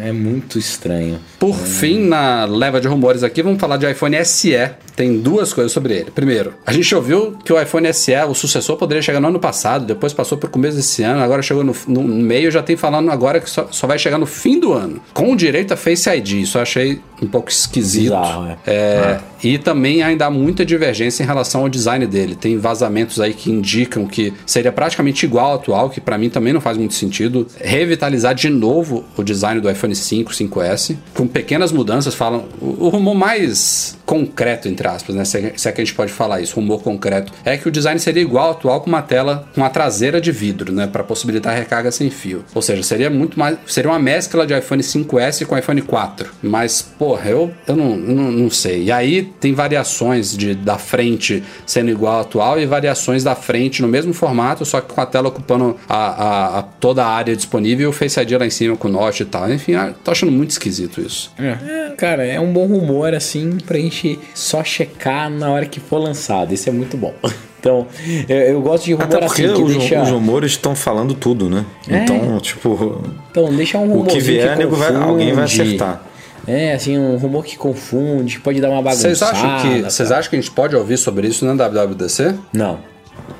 é- 0.05 0.09
é 0.09 0.11
muito 0.11 0.57
estranho. 0.59 1.19
Por 1.45 1.57
fim, 1.57 1.99
na 1.99 2.45
leva 2.45 2.81
de 2.81 2.87
rumores 2.87 3.21
aqui, 3.21 3.43
vamos 3.43 3.59
falar 3.59 3.77
de 3.77 3.87
iPhone 3.87 4.17
SE. 4.25 4.71
Tem 4.95 5.19
duas 5.19 5.53
coisas 5.53 5.71
sobre 5.71 5.93
ele. 5.93 6.09
Primeiro, 6.09 6.55
a 6.65 6.73
gente 6.73 6.95
ouviu 6.95 7.37
que 7.45 7.53
o 7.53 7.61
iPhone 7.61 7.93
SE, 7.93 8.15
o 8.27 8.33
sucessor, 8.33 8.75
poderia 8.77 8.99
chegar 8.99 9.19
no 9.19 9.27
ano 9.27 9.39
passado, 9.39 9.85
depois 9.85 10.11
passou 10.11 10.39
pro 10.39 10.49
começo 10.49 10.75
desse 10.75 11.03
ano, 11.03 11.21
agora 11.21 11.43
chegou 11.43 11.63
no, 11.63 11.75
no 11.87 12.01
meio, 12.01 12.49
já 12.49 12.63
tem 12.63 12.75
falando 12.75 13.11
agora 13.11 13.39
que 13.39 13.47
só, 13.47 13.67
só 13.69 13.85
vai 13.85 13.99
chegar 13.99 14.17
no 14.17 14.25
fim 14.25 14.59
do 14.59 14.73
ano. 14.73 14.99
Com 15.13 15.35
direito 15.35 15.71
a 15.71 15.77
Face 15.77 16.09
ID. 16.09 16.31
Isso 16.31 16.57
eu 16.57 16.63
achei 16.63 16.99
um 17.21 17.27
pouco 17.27 17.49
esquisito. 17.49 18.03
Bizarro, 18.03 18.47
é. 18.49 18.57
É, 18.65 19.19
E 19.43 19.57
também 19.57 20.03
ainda 20.03 20.25
há 20.25 20.31
muita 20.31 20.65
divergência 20.65 21.23
em 21.23 21.25
relação 21.25 21.61
ao 21.61 21.69
design 21.69 22.05
dele. 22.07 22.35
Tem 22.35 22.57
vazamentos 22.57 23.19
aí 23.19 23.33
que 23.33 23.51
indicam 23.51 24.05
que 24.05 24.33
seria 24.45 24.71
praticamente 24.71 25.25
igual 25.25 25.47
ao 25.47 25.55
atual, 25.55 25.89
que 25.89 26.01
pra 26.01 26.17
mim 26.17 26.29
também 26.29 26.51
não 26.53 26.61
faz 26.61 26.77
muito 26.77 26.93
sentido. 26.93 27.47
Revitalizar 27.59 28.33
de 28.33 28.49
novo 28.49 29.03
o 29.15 29.23
design 29.23 29.61
do 29.61 29.69
iPhone 29.69 29.95
5, 29.95 30.31
5S, 30.31 30.95
com 31.13 31.27
pequenas 31.27 31.71
mudanças. 31.71 32.13
Falam. 32.15 32.45
O, 32.61 32.85
o 32.85 32.89
rumor 32.89 33.15
mais 33.15 33.97
concreto, 34.05 34.67
entre 34.67 34.87
aspas, 34.87 35.15
né? 35.15 35.25
Se, 35.25 35.37
é- 35.39 35.53
se 35.55 35.67
é 35.67 35.71
que 35.71 35.81
a 35.81 35.83
gente 35.83 35.95
pode 35.95 36.11
falar 36.11 36.39
isso, 36.41 36.55
rumor 36.55 36.81
concreto, 36.83 37.31
é 37.43 37.57
que 37.57 37.67
o 37.67 37.71
design 37.71 37.99
seria 37.99 38.21
igual 38.21 38.45
ao 38.45 38.51
atual 38.51 38.81
com 38.81 38.87
uma 38.87 39.01
tela 39.01 39.47
com 39.55 39.63
a 39.63 39.69
traseira 39.69 40.21
de 40.21 40.31
vidro, 40.31 40.71
né? 40.71 40.87
Para 40.87 41.03
possibilitar 41.03 41.53
a 41.53 41.57
recarga 41.57 41.91
sem 41.91 42.09
fio. 42.09 42.45
Ou 42.53 42.61
seja, 42.61 42.83
seria 42.83 43.09
muito 43.09 43.37
mais. 43.39 43.57
Seria 43.67 43.89
uma 43.89 43.99
mescla 43.99 44.45
de 44.45 44.57
iPhone 44.57 44.81
5S 44.83 45.45
com 45.45 45.57
iPhone 45.57 45.81
4. 45.81 46.29
Mas, 46.43 46.81
porra, 46.81 47.29
eu, 47.29 47.51
eu, 47.67 47.75
não, 47.75 47.91
eu 47.95 48.15
não, 48.15 48.31
não 48.31 48.49
sei. 48.49 48.83
E 48.83 48.91
aí 48.91 49.23
tem 49.39 49.53
variações 49.53 50.35
de, 50.37 50.53
da 50.53 50.77
frente 50.77 51.43
sendo 51.65 51.89
igual 51.89 52.13
ao 52.15 52.21
atual 52.21 52.59
e 52.59 52.65
variações 52.65 53.23
da 53.23 53.35
frente 53.35 53.81
no 53.81 53.87
mesmo 53.87 54.13
formato, 54.13 54.65
só 54.65 54.81
que 54.81 54.93
com 54.93 55.01
a 55.01 55.05
tela 55.05 55.29
ocupando 55.29 55.75
a, 55.89 55.95
a- 55.95 56.59
a- 56.59 56.63
toda 56.63 57.03
a 57.03 57.07
área 57.07 57.35
disponível 57.35 57.85
e 57.85 57.87
o 57.87 57.91
Face 57.91 58.19
ID 58.19 58.31
lá 58.33 58.45
em 58.45 58.49
cima 58.49 58.75
com 58.77 58.87
o 58.87 58.91
Notch 58.91 59.21
e 59.21 59.25
tal. 59.25 59.51
Enfim, 59.51 59.71
eu 59.73 59.93
tô 60.03 60.11
achando 60.11 60.31
muito 60.31 60.51
esquisito 60.51 61.01
isso. 61.01 61.31
É, 61.39 61.89
cara, 61.97 62.25
é 62.25 62.39
um 62.39 62.51
bom 62.53 62.65
rumor, 62.67 63.13
assim, 63.13 63.57
pra 63.65 63.77
gente 63.77 63.94
só 64.33 64.63
checar 64.63 65.29
na 65.29 65.49
hora 65.51 65.65
que 65.65 65.79
for 65.79 65.97
lançado. 65.99 66.53
Isso 66.53 66.67
é 66.69 66.71
muito 66.71 66.97
bom. 66.97 67.13
Então, 67.65 67.87
eu, 68.29 68.37
eu 68.37 68.61
gosto 68.61 68.83
de 68.85 68.93
rumor 68.93 69.05
Até 69.07 69.17
porque 69.25 69.41
assim, 69.43 69.53
que 69.55 69.59
os, 69.63 69.75
deixa... 69.75 69.99
os 70.03 70.09
rumores 70.11 70.51
estão 70.51 70.75
falando 70.75 71.15
tudo, 71.15 71.49
né? 71.49 71.65
É. 71.89 72.03
Então, 72.03 72.39
tipo, 72.39 73.01
Então, 73.31 73.51
deixa 73.55 73.79
um 73.79 73.85
o 73.85 73.91
rumor 73.93 74.05
que 74.05 74.19
vier, 74.19 74.55
nego 74.55 74.75
vai- 74.75 74.93
alguém 74.95 75.33
vai 75.33 75.45
acertar. 75.45 76.03
É, 76.47 76.73
assim, 76.73 76.95
um 76.95 77.17
rumor 77.17 77.43
que 77.43 77.57
confunde, 77.57 78.39
pode 78.39 78.61
dar 78.61 78.69
uma 78.69 78.83
bagunçada. 78.83 79.15
Vocês 79.15 79.23
acham, 79.23 79.57
que, 79.63 79.81
tá? 79.81 79.89
vocês 79.89 80.11
acham 80.11 80.29
que 80.29 80.35
a 80.35 80.39
gente 80.41 80.51
pode 80.51 80.75
ouvir 80.75 80.95
sobre 80.99 81.27
isso 81.27 81.43
na 81.43 81.53
WWDC? 81.67 82.35
Não. 82.53 82.77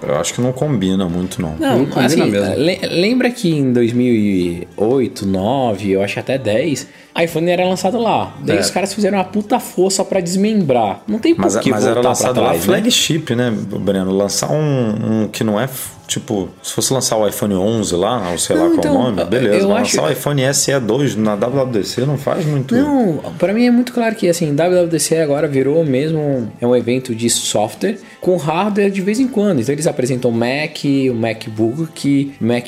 Eu 0.01 0.16
acho 0.16 0.34
que 0.34 0.41
não 0.41 0.51
combina 0.51 1.08
muito, 1.08 1.39
não. 1.39 1.56
Não, 1.60 1.78
Não 1.78 1.86
combina 1.86 2.06
assim, 2.08 2.26
mesmo. 2.32 2.56
le- 2.56 2.80
lembra 2.82 3.30
que 3.30 3.51
em 3.51 3.72
2008, 3.72 5.24
2009, 5.24 5.91
eu 5.91 6.01
acho 6.01 6.20
até 6.20 6.36
10, 6.39 6.88
iPhone 7.22 7.49
era 7.49 7.66
lançado 7.68 7.97
lá. 7.99 8.36
Daí 8.43 8.57
É. 8.57 8.59
os 8.59 8.70
caras 8.70 8.93
fizeram 8.93 9.18
uma 9.18 9.24
puta 9.24 9.59
força 9.59 10.03
pra 10.03 10.20
desmembrar. 10.20 11.01
Não 11.07 11.20
tem 11.20 11.34
por 11.36 11.43
Mas, 11.43 11.57
que 11.57 11.70
mas 11.70 11.84
voltar 11.84 11.99
era 11.99 12.09
lançado 12.09 12.41
lá 12.41 12.49
trás, 12.49 12.59
né? 12.59 12.66
flagship, 12.66 13.36
né, 13.36 13.51
Breno? 13.51 14.11
Lançar 14.11 14.51
um, 14.51 15.24
um 15.24 15.28
que 15.28 15.43
não 15.43 15.59
é, 15.59 15.70
tipo, 16.07 16.49
se 16.61 16.74
fosse 16.74 16.91
lançar 16.93 17.18
o 17.18 17.28
iPhone 17.28 17.53
11 17.55 17.95
lá, 17.95 18.32
ou 18.32 18.38
sei 18.38 18.55
lá 18.55 18.63
Não, 18.63 18.70
qual 18.72 18.80
então, 18.80 18.95
o 18.95 19.03
nome, 19.11 19.24
beleza. 19.26 19.55
eu 19.66 19.76
acho- 19.76 19.95
lançar 19.97 20.09
o 20.09 20.11
iPhone 20.11 20.41
SE2 20.43 21.16
na 21.16 21.36
WWDC 21.36 22.01
não 22.05 22.18
faz 22.18 22.45
muito... 22.45 22.76
Não, 22.76 23.20
pra 23.38 23.53
mim 23.53 23.66
é 23.66 23.72
muito 23.72 23.93
claro 23.93 24.13
que 24.16 24.28
assim, 24.30 24.53
WWDC 24.53 25.18
agora 25.18 25.47
virou 25.47 25.84
mesmo 25.86 26.51
é 26.59 26.68
um 26.68 26.76
evento 26.76 27.16
de 27.16 27.30
software 27.30 27.97
com 28.22 28.36
hardware 28.38 28.89
de 28.91 29.01
vez 29.01 29.20
em 29.20 29.28
quando. 29.28 29.61
Então 29.61 29.74
eles 29.74 29.88
apresentam 29.88 30.32
o 30.32 30.34
Mac, 30.34 30.84
o 31.11 31.13
MacBook, 31.16 32.34
Mac, 32.39 32.68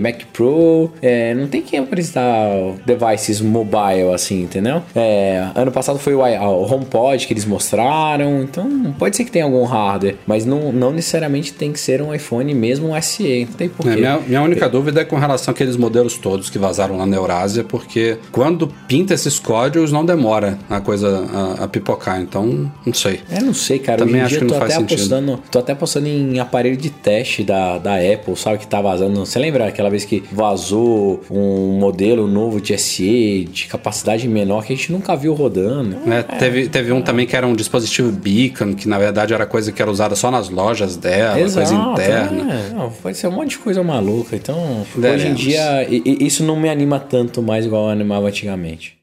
Mac 0.00 0.22
Pro. 0.32 0.90
É, 1.00 1.34
não 1.34 1.46
tem 1.46 1.62
que 1.62 1.76
apresentar 1.76 2.48
devices 2.84 3.40
mobile 3.70 4.12
assim, 4.14 4.42
entendeu? 4.42 4.82
É, 4.94 5.48
ano 5.54 5.70
passado 5.70 5.98
foi 5.98 6.14
o, 6.14 6.20
o 6.20 6.72
HomePod 6.74 7.26
que 7.26 7.32
eles 7.32 7.44
mostraram. 7.44 8.42
Então 8.42 8.94
pode 8.98 9.16
ser 9.16 9.24
que 9.24 9.30
tenha 9.30 9.44
algum 9.44 9.64
hardware, 9.64 10.16
mas 10.26 10.44
não, 10.44 10.72
não 10.72 10.92
necessariamente 10.92 11.52
tem 11.52 11.72
que 11.72 11.78
ser 11.80 12.02
um 12.02 12.14
iPhone 12.14 12.52
mesmo 12.54 12.90
um 12.94 13.02
SE. 13.02 13.46
Não 13.48 13.52
tem 13.54 13.66
É, 13.66 13.70
porquê. 13.70 13.96
minha, 13.96 14.18
minha 14.18 14.42
única 14.42 14.68
dúvida 14.68 15.00
é 15.00 15.04
com 15.04 15.16
relação 15.16 15.52
àqueles 15.52 15.76
modelos 15.76 16.16
todos 16.18 16.50
que 16.50 16.58
vazaram 16.58 16.96
lá 16.96 17.06
na 17.06 17.16
Eurásia, 17.16 17.64
porque 17.64 18.18
quando 18.32 18.68
pinta 18.88 19.14
esses 19.14 19.38
códigos 19.38 19.92
não 19.92 20.04
demora 20.04 20.58
a 20.68 20.80
coisa 20.80 21.26
a, 21.60 21.64
a 21.64 21.68
pipocar, 21.68 22.20
então 22.20 22.70
não 22.84 22.94
sei. 22.94 23.20
Eu 23.30 23.42
não 23.42 23.54
sei, 23.54 23.78
cara. 23.78 23.98
Também 23.98 24.14
Hoje 24.16 24.20
em 24.20 24.24
acho 24.24 24.30
dia 24.30 24.38
que 24.40 24.52
não 24.52 24.58
faz 24.58 24.72
até 24.72 24.80
sentido. 24.80 24.98
apostando. 25.14 25.42
Tô 25.50 25.58
até 25.58 25.72
apostando 25.72 26.06
em 26.08 26.38
aparelho 26.38 26.76
de 26.76 26.90
teste 26.90 27.42
da, 27.42 27.78
da 27.78 27.94
Apple, 27.96 28.36
sabe? 28.36 28.58
Que 28.58 28.66
tá 28.66 28.80
vazando. 28.80 29.18
Você 29.24 29.38
lembra 29.38 29.66
aquela 29.66 29.90
vez 29.90 30.04
que 30.04 30.22
vazou 30.32 31.20
um 31.30 31.78
modelo 31.78 32.26
novo 32.26 32.60
de 32.60 32.76
SE 32.78 33.48
de 33.60 33.66
capacidade 33.66 34.26
menor 34.28 34.64
que 34.64 34.72
a 34.72 34.76
gente 34.76 34.92
nunca 34.92 35.16
viu 35.16 35.32
rodando? 35.34 35.96
né? 36.04 36.22
Teve, 36.38 36.68
teve 36.68 36.92
um 36.92 37.00
também 37.02 37.26
que 37.26 37.36
era 37.36 37.46
um 37.46 37.54
dispositivo 37.54 38.10
beacon, 38.12 38.74
que 38.74 38.88
na 38.88 38.98
verdade 38.98 39.32
era 39.32 39.46
coisa 39.46 39.72
que 39.72 39.80
era 39.80 39.90
usada 39.90 40.14
só 40.16 40.30
nas 40.30 40.48
lojas 40.48 40.96
dela, 40.96 41.38
coisa 41.38 41.74
interna. 41.74 42.52
é. 42.52 42.74
Não, 42.74 42.90
pode 42.90 43.16
ser 43.16 43.28
um 43.28 43.32
monte 43.32 43.50
de 43.50 43.58
coisa 43.58 43.82
maluca. 43.82 44.36
Então, 44.36 44.56
hoje 44.80 44.98
em 44.98 45.00
Veremos. 45.00 45.40
dia, 45.40 45.86
isso 45.90 46.44
não 46.44 46.58
me 46.58 46.68
anima 46.68 46.98
tanto 46.98 47.42
mais 47.42 47.64
igual 47.64 47.88
animava 47.88 48.28
antigamente. 48.28 48.98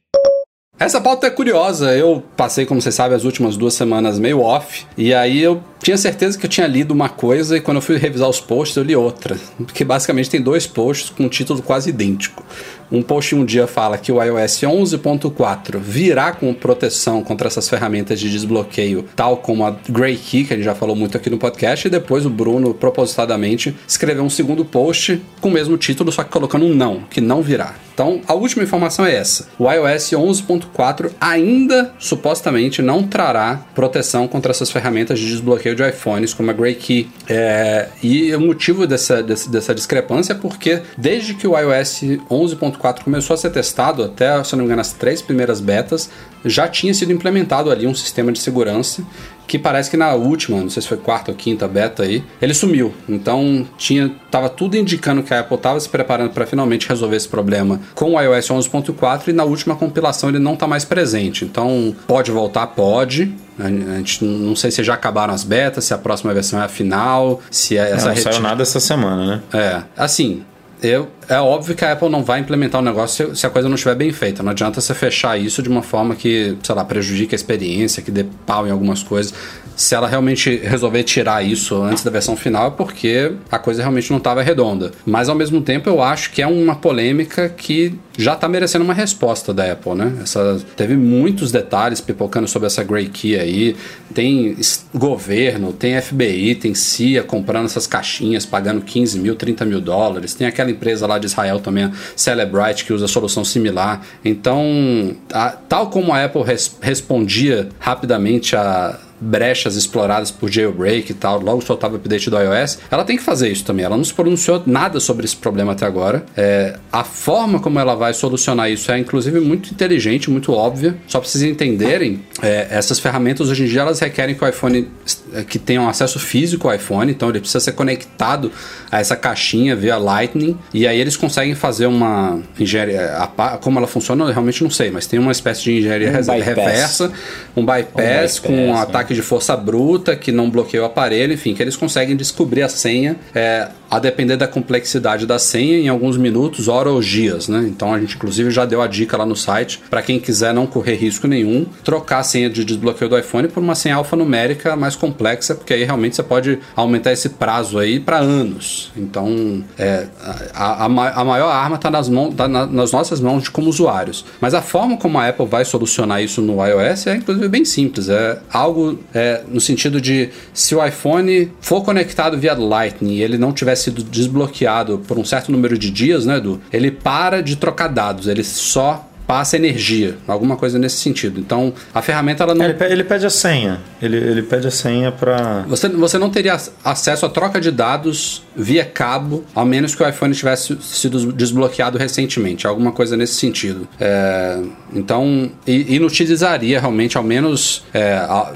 Essa 0.79 1.01
pauta 1.01 1.25
é 1.25 1.29
curiosa. 1.31 1.95
Eu 1.95 2.23
passei, 2.35 2.63
como 2.65 2.79
você 2.79 2.91
sabe, 2.91 3.15
as 3.15 3.23
últimas 3.23 3.57
duas 3.57 3.73
semanas 3.73 4.19
meio 4.19 4.41
off. 4.41 4.85
E 4.95 5.11
aí 5.11 5.41
eu 5.41 5.59
tinha 5.81 5.97
certeza 5.97 6.37
que 6.37 6.45
eu 6.45 6.49
tinha 6.49 6.67
lido 6.67 6.91
uma 6.91 7.09
coisa 7.09 7.57
e 7.57 7.61
quando 7.61 7.77
eu 7.77 7.81
fui 7.81 7.97
revisar 7.97 8.29
os 8.29 8.39
posts 8.39 8.77
eu 8.77 8.83
li 8.83 8.95
outra. 8.95 9.37
Porque 9.57 9.83
basicamente 9.83 10.29
tem 10.29 10.41
dois 10.41 10.67
posts 10.67 11.09
com 11.09 11.23
um 11.23 11.29
título 11.29 11.61
quase 11.61 11.89
idêntico. 11.89 12.43
Um 12.89 13.01
post 13.01 13.35
um 13.35 13.43
dia 13.43 13.67
fala 13.67 13.97
que 13.97 14.11
o 14.11 14.23
iOS 14.23 14.61
11.4 14.61 15.77
virá 15.77 16.31
com 16.31 16.53
proteção 16.53 17.21
contra 17.21 17.47
essas 17.47 17.67
ferramentas 17.67 18.17
de 18.17 18.31
desbloqueio, 18.31 19.03
tal 19.13 19.37
como 19.37 19.65
a 19.65 19.75
Grey 19.89 20.15
Key, 20.15 20.45
que 20.45 20.53
a 20.53 20.55
gente 20.55 20.65
já 20.65 20.73
falou 20.73 20.95
muito 20.95 21.17
aqui 21.17 21.29
no 21.29 21.37
podcast. 21.37 21.85
E 21.85 21.91
depois 21.91 22.25
o 22.25 22.29
Bruno, 22.29 22.73
propositadamente, 22.73 23.75
escreveu 23.85 24.23
um 24.23 24.29
segundo 24.29 24.63
post 24.63 25.21
com 25.41 25.49
o 25.49 25.51
mesmo 25.51 25.77
título, 25.77 26.13
só 26.13 26.23
que 26.23 26.29
colocando 26.29 26.65
um 26.65 26.73
não, 26.73 27.01
que 27.09 27.19
não 27.19 27.41
virá. 27.41 27.75
Então, 27.93 28.21
a 28.27 28.33
última 28.35 28.63
informação 28.63 29.05
é 29.05 29.15
essa. 29.15 29.49
O 29.57 29.69
iOS 29.69 30.11
11.4 30.11 31.11
ainda, 31.19 31.93
supostamente, 31.97 32.81
não 32.81 33.03
trará 33.03 33.65
proteção 33.73 34.27
contra 34.27 34.51
essas 34.51 34.69
ferramentas 34.69 35.19
de 35.19 35.27
desbloqueio 35.27 35.66
de 35.75 35.87
iPhones, 35.87 36.33
como 36.33 36.51
a 36.51 36.53
Grey 36.53 36.75
Key. 36.75 37.09
É, 37.27 37.87
e 38.01 38.33
o 38.35 38.39
motivo 38.39 38.85
dessa, 38.85 39.21
dessa, 39.23 39.73
discrepância 39.73 40.33
é 40.33 40.35
porque, 40.35 40.81
desde 40.97 41.33
que 41.33 41.47
o 41.47 41.57
iOS 41.57 42.01
11.4 42.29 43.03
começou 43.03 43.33
a 43.33 43.37
ser 43.37 43.49
testado, 43.51 44.03
até, 44.03 44.43
se 44.43 44.53
não 44.53 44.59
me 44.59 44.65
engano, 44.65 44.81
as 44.81 44.93
três 44.93 45.21
primeiras 45.21 45.59
betas, 45.59 46.09
já 46.45 46.67
tinha 46.67 46.93
sido 46.93 47.11
implementado 47.11 47.71
ali 47.71 47.87
um 47.87 47.95
sistema 47.95 48.31
de 48.31 48.39
segurança 48.39 49.03
que 49.47 49.57
parece 49.57 49.89
que 49.89 49.97
na 49.97 50.13
última, 50.13 50.57
não 50.57 50.69
sei 50.69 50.81
se 50.81 50.87
foi 50.87 50.97
quarta 50.97 51.31
ou 51.31 51.37
quinta 51.37 51.67
beta 51.67 52.03
aí, 52.03 52.23
ele 52.41 52.53
sumiu. 52.53 52.93
Então 53.07 53.65
tinha 53.77 54.13
tava 54.29 54.49
tudo 54.49 54.75
indicando 54.75 55.23
que 55.23 55.33
a 55.33 55.39
Apple 55.39 55.55
estava 55.55 55.79
se 55.79 55.87
preparando 55.87 56.31
para 56.31 56.45
finalmente 56.45 56.87
resolver 56.87 57.15
esse 57.15 57.27
problema 57.27 57.79
com 57.95 58.13
o 58.13 58.21
iOS 58.21 58.49
11.4 58.49 59.29
e 59.29 59.33
na 59.33 59.43
última 59.45 59.75
compilação 59.75 60.29
ele 60.29 60.39
não 60.39 60.53
está 60.53 60.67
mais 60.67 60.83
presente. 60.83 61.45
Então 61.45 61.95
pode 62.05 62.31
voltar, 62.31 62.67
pode. 62.67 63.33
A 63.57 63.69
gente 63.69 64.23
não 64.23 64.55
sei 64.55 64.69
se 64.69 64.83
já 64.83 64.93
acabaram 64.93 65.33
as 65.33 65.43
betas, 65.43 65.85
se 65.85 65.93
a 65.93 65.97
próxima 65.97 66.33
versão 66.33 66.61
é 66.61 66.65
a 66.65 66.69
final, 66.69 67.41
se 67.49 67.77
é 67.77 67.91
essa 67.91 68.09
não, 68.09 68.15
não 68.15 68.21
saiu 68.21 68.39
nada 68.39 68.61
essa 68.61 68.79
semana, 68.79 69.25
né? 69.25 69.41
É, 69.51 69.83
assim, 69.97 70.43
eu, 70.81 71.07
é 71.29 71.39
óbvio 71.39 71.75
que 71.75 71.83
a 71.83 71.91
Apple 71.91 72.09
não 72.09 72.23
vai 72.23 72.39
implementar 72.39 72.81
o 72.81 72.83
negócio 72.83 73.29
se, 73.29 73.41
se, 73.41 73.45
a 73.45 73.49
coisa 73.49 73.67
não 73.67 73.75
estiver 73.75 73.95
bem 73.95 74.11
feita. 74.11 74.41
Não 74.41 74.51
adianta 74.51 74.79
você 74.79 74.93
fechar 74.93 75.37
isso 75.37 75.61
de 75.61 75.69
uma 75.69 75.81
forma 75.81 76.15
que, 76.15 76.57
sei 76.63 76.75
lá, 76.75 76.85
prejudique 76.85 77.35
a 77.35 77.37
experiência, 77.37 78.01
que 78.01 78.11
dê 78.11 78.25
pau 78.45 78.67
em 78.67 78.71
algumas 78.71 79.03
coisas. 79.03 79.33
Se 79.75 79.93
ela 79.93 80.07
realmente 80.07 80.55
resolver 80.55 81.03
tirar 81.03 81.45
isso 81.45 81.81
antes 81.81 82.03
da 82.03 82.09
versão 82.09 82.35
final, 82.35 82.67
é 82.67 82.71
porque 82.71 83.33
a 83.51 83.59
coisa 83.59 83.81
realmente 83.81 84.09
não 84.09 84.17
estava 84.17 84.41
redonda. 84.41 84.91
Mas 85.05 85.29
ao 85.29 85.35
mesmo 85.35 85.61
tempo, 85.61 85.89
eu 85.89 86.01
acho 86.01 86.31
que 86.31 86.41
é 86.41 86.47
uma 86.47 86.75
polêmica 86.75 87.49
que 87.49 87.97
já 88.17 88.33
está 88.33 88.49
merecendo 88.49 88.83
uma 88.83 88.93
resposta 88.93 89.53
da 89.53 89.71
Apple, 89.71 89.93
né? 89.93 90.11
Essa, 90.23 90.59
teve 90.75 90.97
muitos 90.97 91.51
detalhes 91.51 92.01
pipocando 92.01 92.47
sobre 92.47 92.65
essa 92.65 92.83
Grey 92.83 93.07
Key 93.07 93.37
aí. 93.37 93.75
Tem 94.13 94.57
governo, 94.93 95.71
tem 95.71 96.01
FBI, 96.01 96.55
tem 96.55 96.73
CIA 96.73 97.21
comprando 97.21 97.65
essas 97.65 97.85
caixinhas, 97.85 98.45
pagando 98.45 98.81
15 98.81 99.19
mil, 99.19 99.35
30 99.35 99.63
mil 99.65 99.79
dólares. 99.79 100.33
Tem 100.33 100.47
aquela 100.47 100.71
empresa 100.71 101.05
lá 101.05 101.16
de 101.19 101.25
Israel 101.25 101.59
também, 101.59 101.85
a 101.85 101.91
Celebrite, 102.15 102.85
que 102.85 102.93
usa 102.93 103.07
solução 103.07 103.43
similar. 103.43 104.01
Então, 104.23 105.15
a, 105.31 105.49
tal 105.49 105.89
como 105.89 106.13
a 106.13 106.23
Apple 106.23 106.43
res, 106.43 106.77
respondia 106.81 107.69
rapidamente 107.79 108.55
a 108.55 108.99
brechas 109.19 109.75
exploradas 109.75 110.31
por 110.31 110.49
jailbreak 110.49 111.11
e 111.11 111.15
tal, 111.15 111.39
logo 111.41 111.61
soltava 111.61 111.95
o 111.95 111.97
update 111.97 112.29
do 112.29 112.37
iOS, 112.37 112.79
ela 112.89 113.03
tem 113.03 113.17
que 113.17 113.23
fazer 113.23 113.49
isso 113.49 113.63
também. 113.63 113.85
Ela 113.85 113.97
não 113.97 114.03
se 114.03 114.13
pronunciou 114.13 114.61
nada 114.65 114.99
sobre 114.99 115.25
esse 115.25 115.35
problema 115.35 115.71
até 115.71 115.85
agora. 115.85 116.25
É, 116.35 116.77
a 116.91 117.03
forma 117.03 117.59
como 117.59 117.79
ela 117.79 117.95
vai 117.95 118.13
solucionar 118.13 118.69
isso 118.69 118.91
é, 118.91 118.99
inclusive, 118.99 119.39
muito 119.39 119.71
inteligente, 119.71 120.29
muito 120.29 120.51
óbvia. 120.53 120.95
Só 121.07 121.19
para 121.19 121.29
vocês 121.29 121.43
entenderem, 121.43 122.21
é, 122.41 122.67
essas 122.69 122.99
ferramentas 122.99 123.49
hoje 123.49 123.63
em 123.63 123.67
dia 123.67 123.81
elas 123.81 123.99
requerem 123.99 124.35
que 124.35 124.43
o 124.43 124.47
iPhone 124.47 124.87
é, 125.33 125.43
que 125.43 125.59
tenha 125.59 125.81
um 125.81 125.89
acesso 125.89 126.19
físico 126.19 126.67
ao 126.67 126.75
iPhone, 126.75 127.11
então 127.11 127.29
ele 127.29 127.39
precisa 127.39 127.59
ser 127.59 127.73
conectado 127.73 128.51
a 128.91 128.99
essa 128.99 129.15
caixinha 129.15 129.75
via 129.75 129.97
Lightning 129.97 130.57
e 130.73 130.87
aí 130.87 130.99
eles 130.99 131.17
conseguem 131.17 131.55
fazer 131.55 131.87
uma 131.87 132.39
engenharia. 132.59 133.17
A, 133.17 133.57
como 133.57 133.79
ela 133.79 133.87
funciona, 133.87 134.25
eu 134.25 134.31
realmente 134.31 134.63
não 134.63 134.69
sei, 134.69 134.91
mas 134.91 135.07
tem 135.07 135.19
uma 135.19 135.31
espécie 135.31 135.63
de 135.63 135.77
engenharia 135.77 136.09
um 136.09 136.39
reversa, 136.39 137.11
um 137.55 137.65
bypass, 137.65 137.93
um 137.95 138.05
bypass 138.05 138.39
com 138.39 138.67
um 138.67 138.75
ataque 138.75 139.06
ataque 139.07 139.13
de 139.13 139.21
força 139.21 139.55
bruta 139.55 140.15
que 140.15 140.31
não 140.31 140.49
bloqueia 140.49 140.83
o 140.83 140.85
aparelho, 140.85 141.33
enfim, 141.33 141.53
que 141.53 141.61
eles 141.61 141.75
conseguem 141.75 142.15
descobrir 142.15 142.63
a 142.63 142.69
senha, 142.69 143.15
é, 143.33 143.69
a 143.89 143.99
depender 143.99 144.35
da 144.35 144.47
complexidade 144.47 145.25
da 145.25 145.39
senha, 145.39 145.77
em 145.77 145.87
alguns 145.87 146.17
minutos, 146.17 146.67
horas 146.67 146.93
ou 146.93 147.01
dias, 147.01 147.47
né? 147.47 147.65
Então 147.67 147.93
a 147.93 147.99
gente 147.99 148.15
inclusive 148.15 148.51
já 148.51 148.65
deu 148.65 148.81
a 148.81 148.87
dica 148.87 149.15
lá 149.17 149.25
no 149.25 149.35
site 149.35 149.81
para 149.89 150.01
quem 150.01 150.19
quiser 150.19 150.53
não 150.53 150.67
correr 150.67 150.95
risco 150.95 151.27
nenhum, 151.27 151.65
trocar 151.83 152.19
a 152.19 152.23
senha 152.23 152.49
de 152.49 152.65
desbloqueio 152.65 153.09
do 153.09 153.17
iPhone 153.17 153.47
por 153.47 153.61
uma 153.61 153.75
senha 153.75 153.95
alfanumérica 153.95 154.75
mais 154.75 154.95
complexa, 154.95 155.55
porque 155.55 155.73
aí 155.73 155.83
realmente 155.83 156.15
você 156.15 156.23
pode 156.23 156.59
aumentar 156.75 157.13
esse 157.13 157.29
prazo 157.29 157.79
aí 157.79 157.99
para 157.99 158.17
anos. 158.17 158.91
Então 158.95 159.63
é, 159.77 160.07
a, 160.53 160.85
a, 160.85 160.85
a, 160.85 161.25
maior 161.25 161.49
arma 161.49 161.77
está 161.77 161.89
nas, 161.89 162.09
tá 162.35 162.47
na, 162.47 162.65
nas 162.65 162.91
nossas 162.91 163.21
mãos 163.21 163.43
de 163.43 163.51
como 163.51 163.69
usuários. 163.69 164.25
Mas 164.41 164.53
a 164.53 164.61
forma 164.61 164.97
como 164.97 165.17
a 165.17 165.27
Apple 165.27 165.45
vai 165.45 165.63
solucionar 165.63 166.21
isso 166.21 166.41
no 166.41 166.65
iOS 166.65 167.07
é 167.07 167.15
inclusive 167.15 167.47
bem 167.47 167.63
simples. 167.63 168.09
É 168.09 168.39
algo 168.51 168.96
é, 169.13 169.41
no 169.47 169.59
sentido 169.59 169.99
de 170.01 170.29
se 170.53 170.75
o 170.75 170.85
iPhone 170.85 171.51
for 171.61 171.83
conectado 171.83 172.37
via 172.37 172.53
Lightning 172.53 173.15
e 173.15 173.23
ele 173.23 173.37
não 173.37 173.51
tiver 173.51 173.75
sido 173.75 174.03
desbloqueado 174.03 174.99
por 175.07 175.17
um 175.17 175.25
certo 175.25 175.51
número 175.51 175.77
de 175.77 175.89
dias, 175.89 176.25
né, 176.25 176.37
Edu? 176.37 176.61
Ele 176.71 176.91
para 176.91 177.41
de 177.41 177.55
trocar 177.55 177.87
dados, 177.87 178.27
ele 178.27 178.43
só 178.43 179.06
passa 179.27 179.57
energia, 179.57 180.17
alguma 180.25 180.55
coisa 180.55 180.79
nesse 180.79 180.97
sentido. 180.97 181.39
Então, 181.39 181.73
a 181.93 182.01
ferramenta 182.01 182.43
ela 182.43 182.55
não. 182.55 182.65
É, 182.65 182.75
ele, 182.89 183.03
pede 183.03 183.25
a 183.25 183.29
senha. 183.29 183.81
Ele, 184.01 184.15
ele 184.15 184.41
pede 184.41 184.65
a 184.65 184.71
senha 184.71 185.11
para. 185.11 185.65
Você, 185.67 185.89
você 185.89 186.17
não 186.17 186.29
teria 186.29 186.57
acesso 186.83 187.25
à 187.25 187.29
troca 187.29 187.59
de 187.59 187.69
dados 187.69 188.41
via 188.55 188.85
cabo, 188.85 189.43
ao 189.53 189.65
menos 189.65 189.93
que 189.93 190.01
o 190.01 190.07
iPhone 190.07 190.33
tivesse 190.33 190.77
sido 190.81 191.33
desbloqueado 191.33 191.97
recentemente, 191.97 192.65
alguma 192.65 192.93
coisa 192.93 193.17
nesse 193.17 193.33
sentido. 193.33 193.87
É, 193.99 194.61
então, 194.93 195.51
inutilizaria 195.67 196.79
realmente, 196.79 197.17
ao 197.17 197.23
menos. 197.23 197.83
É, 197.93 198.13
a, 198.13 198.53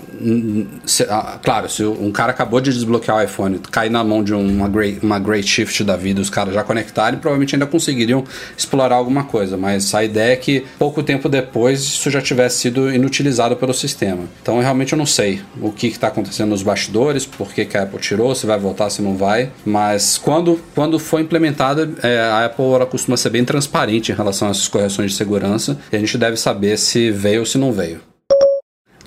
se, 0.86 1.03
a, 1.03 1.39
claro, 1.43 1.69
se 1.69 1.84
um 1.84 2.11
cara 2.11 2.32
acabou 2.32 2.61
de 2.61 2.72
desbloquear 2.72 3.17
o 3.17 3.22
iPhone, 3.22 3.59
cair 3.72 3.89
na 3.89 4.03
mão 4.03 4.24
de 4.24 4.34
uma 4.34 4.69
Great, 4.69 4.99
uma 5.03 5.19
great 5.19 5.45
Shift 5.45 5.84
da 5.84 5.97
vida, 5.97 6.22
os 6.22 6.30
caras 6.30 6.53
já 6.53 6.63
conectarem, 6.63 7.19
provavelmente 7.19 7.55
ainda 7.55 7.65
conseguiriam 7.65 8.24
explorar 8.57 8.95
alguma 8.95 9.26
coisa, 9.26 9.57
mas 9.57 9.93
a 9.93 10.03
ideia 10.03 10.34
é 10.34 10.36
que 10.38 10.61
pouco 10.78 11.03
tempo 11.03 11.30
depois 11.30 11.82
isso 11.82 12.09
já 12.09 12.22
tivesse 12.22 12.59
sido 12.59 12.93
inutilizado 12.93 13.55
pelo 13.55 13.74
sistema. 13.74 14.24
Então 14.41 14.59
realmente 14.59 14.93
eu 14.93 14.97
não 14.97 15.05
sei 15.05 15.41
o 15.62 15.72
que 15.72 15.88
está 15.88 16.07
acontecendo 16.07 16.49
nos 16.49 16.64
bastidores, 16.64 17.26
por 17.26 17.53
que, 17.53 17.66
que, 17.66 17.78
a 17.78 17.84
Apple 17.84 17.99
tirou, 17.99 18.34
se 18.36 18.45
vai 18.45 18.57
voltar, 18.57 18.89
se 18.89 19.01
não 19.01 19.16
vai. 19.16 19.51
Mas 19.66 20.18
quando, 20.18 20.59
quando 20.76 20.99
for 20.99 21.20
implementada, 21.20 21.89
é, 22.03 22.20
a 22.20 22.45
Apple 22.45 22.66
ela 22.66 22.86
costuma 22.86 23.18
ser 23.18 23.30
bem 23.30 23.45
transparente 23.45 24.12
em 24.12 24.16
relação 24.16 24.47
a 24.47 24.51
essas 24.51 24.68
correções 24.68 25.12
de 25.12 25.18
segurança 25.18 25.80
e 25.91 25.95
a 25.95 25.99
gente 25.99 26.18
deve 26.18 26.38
saber 26.38 26.78
se 26.78 27.12
veio 27.12 27.41
ou 27.41 27.45
se 27.45 27.57
não 27.57 27.72
veio. 27.72 28.01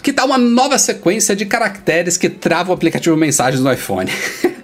Que 0.03 0.13
tal 0.13 0.27
uma 0.27 0.37
nova 0.37 0.77
sequência 0.77 1.35
de 1.35 1.47
caracteres 1.47 2.19
que 2.19 2.29
trava 2.29 2.71
o 2.71 2.75
aplicativo 2.75 3.17
Mensagens 3.17 3.63
no 3.63 3.73
iPhone? 3.73 4.11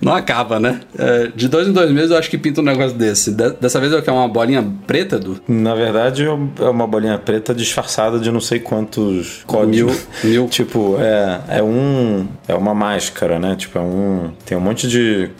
Não 0.00 0.14
acaba, 0.14 0.60
né? 0.60 0.80
É, 0.98 1.30
de 1.34 1.48
dois 1.48 1.66
em 1.68 1.72
dois 1.72 1.90
meses 1.90 2.10
eu 2.10 2.16
acho 2.16 2.30
que 2.30 2.38
pinta 2.38 2.60
um 2.60 2.64
negócio 2.64 2.96
desse. 2.96 3.30
dessa 3.30 3.80
vez 3.80 3.92
é 3.92 3.96
o 3.96 4.02
que? 4.02 4.10
É 4.10 4.12
uma 4.12 4.28
bolinha 4.28 4.64
preta, 4.86 5.18
do? 5.18 5.40
Na 5.48 5.74
verdade 5.74 6.24
é 6.24 6.68
uma 6.68 6.86
bolinha 6.86 7.18
preta 7.18 7.54
disfarçada 7.54 8.18
de 8.18 8.30
não 8.30 8.40
sei 8.40 8.60
quantos 8.60 9.42
códigos. 9.46 10.06
Mil. 10.22 10.32
mil. 10.32 10.48
tipo, 10.50 10.96
é, 11.00 11.58
é 11.58 11.62
um. 11.62 12.26
É 12.46 12.54
uma 12.54 12.74
máscara, 12.74 13.38
né? 13.38 13.56
Tipo, 13.56 13.78
é 13.78 13.82
um. 13.82 14.32
Tem 14.44 14.56
um 14.56 14.60
monte 14.60 14.88
de, 14.88 15.30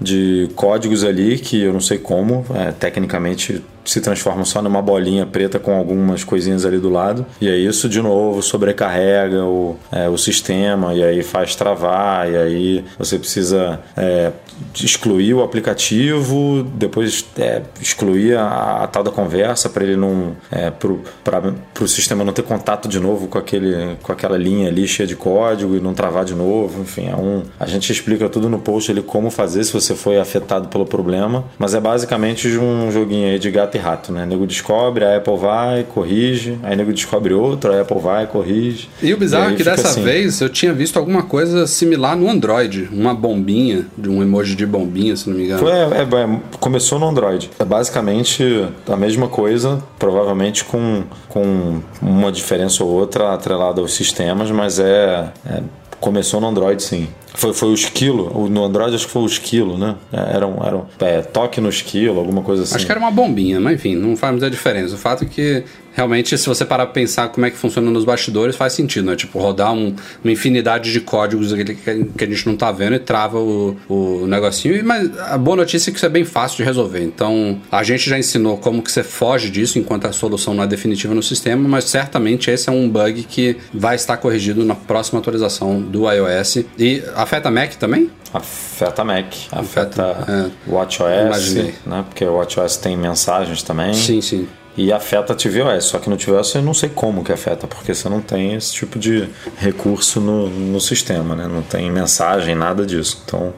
de 0.00 0.48
códigos 0.54 1.04
ali 1.04 1.38
que 1.38 1.62
eu 1.62 1.72
não 1.72 1.80
sei 1.80 1.98
como. 1.98 2.44
É, 2.54 2.72
tecnicamente 2.72 3.62
se 3.88 4.02
transforma 4.02 4.44
só 4.44 4.60
numa 4.60 4.82
bolinha 4.82 5.24
preta 5.24 5.58
com 5.58 5.74
algumas 5.74 6.22
coisinhas 6.22 6.66
ali 6.66 6.78
do 6.78 6.90
lado. 6.90 7.24
E 7.40 7.48
aí 7.48 7.66
isso 7.66 7.88
de 7.88 8.02
novo 8.02 8.42
sobrecarrega 8.42 9.44
o, 9.44 9.76
é, 9.90 10.08
o 10.08 10.18
sistema 10.18 10.94
e 10.94 11.02
aí 11.02 11.22
faz 11.22 11.54
travar, 11.56 12.30
e 12.30 12.36
aí 12.36 12.84
você 12.98 13.18
precisa 13.18 13.80
é, 13.96 14.30
excluir 14.74 15.32
o 15.32 15.42
aplicativo, 15.42 16.62
depois 16.74 17.24
é, 17.38 17.62
excluir 17.80 18.36
a, 18.36 18.84
a, 18.84 18.86
tal 18.86 19.02
da 19.02 19.10
conversa 19.10 19.70
para 19.70 19.84
ele 19.84 19.96
não. 19.96 20.36
É, 20.50 20.70
para 20.70 21.54
o 21.80 21.88
sistema 21.88 22.24
não 22.24 22.32
ter 22.32 22.42
contato 22.42 22.88
de 22.88 23.00
novo 23.00 23.26
com, 23.28 23.38
aquele, 23.38 23.96
com 24.02 24.12
aquela 24.12 24.36
linha 24.36 24.68
ali 24.68 24.86
cheia 24.86 25.06
de 25.06 25.16
código 25.16 25.76
e 25.76 25.80
não 25.80 25.94
travar 25.94 26.24
de 26.24 26.34
novo. 26.34 26.82
Enfim, 26.82 27.08
é 27.08 27.16
um, 27.16 27.42
a 27.58 27.66
gente 27.66 27.90
explica 27.90 28.28
tudo 28.28 28.48
no 28.48 28.58
post 28.58 28.90
ali 28.90 29.02
como 29.02 29.30
fazer 29.30 29.64
se 29.64 29.72
você 29.72 29.94
foi 29.94 30.18
afetado 30.18 30.68
pelo 30.68 30.84
problema, 30.84 31.44
mas 31.58 31.74
é 31.74 31.80
basicamente 31.80 32.48
um 32.58 32.90
joguinho 32.90 33.30
aí 33.30 33.38
de 33.38 33.50
gato 33.50 33.77
e 33.78 33.80
rato, 33.80 34.12
né? 34.12 34.26
nego 34.26 34.46
descobre, 34.46 35.04
a 35.04 35.16
Apple 35.16 35.36
vai, 35.36 35.84
corrige, 35.84 36.58
aí 36.62 36.76
nego 36.76 36.92
descobre 36.92 37.32
outro, 37.32 37.72
a 37.72 37.80
Apple 37.80 37.98
vai, 37.98 38.26
corrige. 38.26 38.88
E 39.02 39.12
o 39.14 39.16
bizarro 39.16 39.50
e 39.50 39.54
é 39.54 39.56
que 39.56 39.64
dessa 39.64 39.88
assim. 39.88 40.02
vez 40.02 40.40
eu 40.40 40.48
tinha 40.48 40.72
visto 40.72 40.98
alguma 40.98 41.22
coisa 41.22 41.66
similar 41.66 42.16
no 42.16 42.28
Android, 42.28 42.88
uma 42.92 43.14
bombinha, 43.14 43.86
de 43.96 44.08
um 44.08 44.22
emoji 44.22 44.54
de 44.54 44.66
bombinha, 44.66 45.16
se 45.16 45.28
não 45.28 45.36
me 45.36 45.44
engano. 45.44 45.60
Foi, 45.60 45.72
é, 45.72 46.02
é, 46.02 46.40
começou 46.58 46.98
no 46.98 47.08
Android. 47.08 47.50
É 47.58 47.64
basicamente 47.64 48.68
a 48.86 48.96
mesma 48.96 49.28
coisa, 49.28 49.82
provavelmente 49.98 50.64
com, 50.64 51.04
com 51.28 51.80
uma 52.02 52.30
diferença 52.32 52.82
ou 52.84 52.90
outra 52.90 53.32
atrelada 53.32 53.80
aos 53.80 53.94
sistemas, 53.94 54.50
mas 54.50 54.78
é, 54.78 55.30
é 55.46 55.62
começou 56.00 56.40
no 56.40 56.48
Android 56.48 56.82
sim. 56.82 57.08
Foi, 57.38 57.54
foi 57.54 57.68
o 57.68 57.74
esquilo, 57.74 58.48
no 58.48 58.64
Android 58.64 58.96
acho 58.96 59.06
que 59.06 59.12
foi 59.12 59.22
o 59.22 59.26
esquilo, 59.26 59.78
né? 59.78 59.94
É, 60.12 60.34
era 60.34 60.44
um, 60.44 60.60
era 60.60 60.76
um 60.76 60.84
é, 60.98 61.22
toque 61.22 61.60
no 61.60 61.68
esquilo, 61.68 62.18
alguma 62.18 62.42
coisa 62.42 62.64
assim. 62.64 62.74
Acho 62.74 62.84
que 62.84 62.90
era 62.90 62.98
uma 62.98 63.12
bombinha, 63.12 63.60
mas 63.60 63.74
enfim, 63.74 63.94
não 63.94 64.16
faz 64.16 64.32
muita 64.32 64.50
diferença. 64.50 64.96
O 64.96 64.98
fato 64.98 65.22
é 65.22 65.26
que 65.28 65.62
realmente, 65.98 66.38
se 66.38 66.46
você 66.46 66.64
parar 66.64 66.86
pra 66.86 66.94
pensar 66.94 67.28
como 67.28 67.44
é 67.44 67.50
que 67.50 67.56
funciona 67.56 67.90
nos 67.90 68.04
bastidores, 68.04 68.54
faz 68.54 68.72
sentido, 68.72 69.06
né? 69.06 69.16
Tipo, 69.16 69.40
rodar 69.40 69.72
um, 69.72 69.94
uma 70.22 70.32
infinidade 70.32 70.92
de 70.92 71.00
códigos 71.00 71.52
que, 71.52 72.24
a 72.24 72.26
gente 72.28 72.46
não 72.46 72.56
tá 72.56 72.70
vendo 72.70 72.94
e 72.94 73.00
trava 73.00 73.40
o, 73.40 73.76
o 73.88 74.26
negocinho. 74.28 74.84
Mas 74.84 75.18
a 75.18 75.36
boa 75.36 75.56
notícia 75.56 75.90
é 75.90 75.92
que 75.92 75.96
isso 75.96 76.06
é 76.06 76.08
bem 76.08 76.24
fácil 76.24 76.58
de 76.58 76.62
resolver. 76.62 77.02
Então, 77.02 77.60
a 77.70 77.82
gente 77.82 78.08
já 78.08 78.16
ensinou 78.16 78.58
como 78.58 78.80
que 78.80 78.92
você 78.92 79.02
foge 79.02 79.50
disso 79.50 79.76
enquanto 79.76 80.06
a 80.06 80.12
solução 80.12 80.54
não 80.54 80.62
é 80.62 80.68
definitiva 80.68 81.12
no 81.14 81.22
sistema, 81.22 81.68
mas 81.68 81.84
certamente 81.84 82.48
esse 82.48 82.68
é 82.68 82.72
um 82.72 82.88
bug 82.88 83.24
que 83.24 83.56
vai 83.74 83.96
estar 83.96 84.16
corrigido 84.18 84.64
na 84.64 84.76
próxima 84.76 85.18
atualização 85.18 85.80
do 85.80 86.08
iOS. 86.08 86.58
E 86.78 87.02
afeta 87.28 87.50
Mac 87.50 87.74
também? 87.74 88.10
Afeta 88.32 89.04
Mac, 89.04 89.26
afeta, 89.52 90.10
afeta 90.10 90.52
é, 90.66 90.70
WatchOS, 90.70 91.54
né? 91.86 92.04
Porque 92.08 92.24
o 92.24 92.36
WatchOS 92.36 92.78
tem 92.78 92.96
mensagens 92.96 93.62
também. 93.62 93.92
Sim, 93.92 94.20
sim. 94.20 94.48
E 94.76 94.92
afeta 94.92 95.34
tvOS, 95.34 95.86
só 95.86 95.98
que 95.98 96.08
no 96.08 96.16
tvOS 96.16 96.54
eu 96.54 96.62
não 96.62 96.72
sei 96.72 96.88
como 96.88 97.24
que 97.24 97.32
afeta, 97.32 97.66
porque 97.66 97.92
você 97.92 98.08
não 98.08 98.20
tem 98.20 98.54
esse 98.54 98.72
tipo 98.72 98.98
de 98.98 99.28
recurso 99.56 100.20
no, 100.20 100.48
no 100.48 100.80
sistema, 100.80 101.34
né? 101.34 101.48
Não 101.48 101.62
tem 101.62 101.90
mensagem, 101.90 102.54
nada 102.54 102.86
disso. 102.86 103.22
Então, 103.26 103.52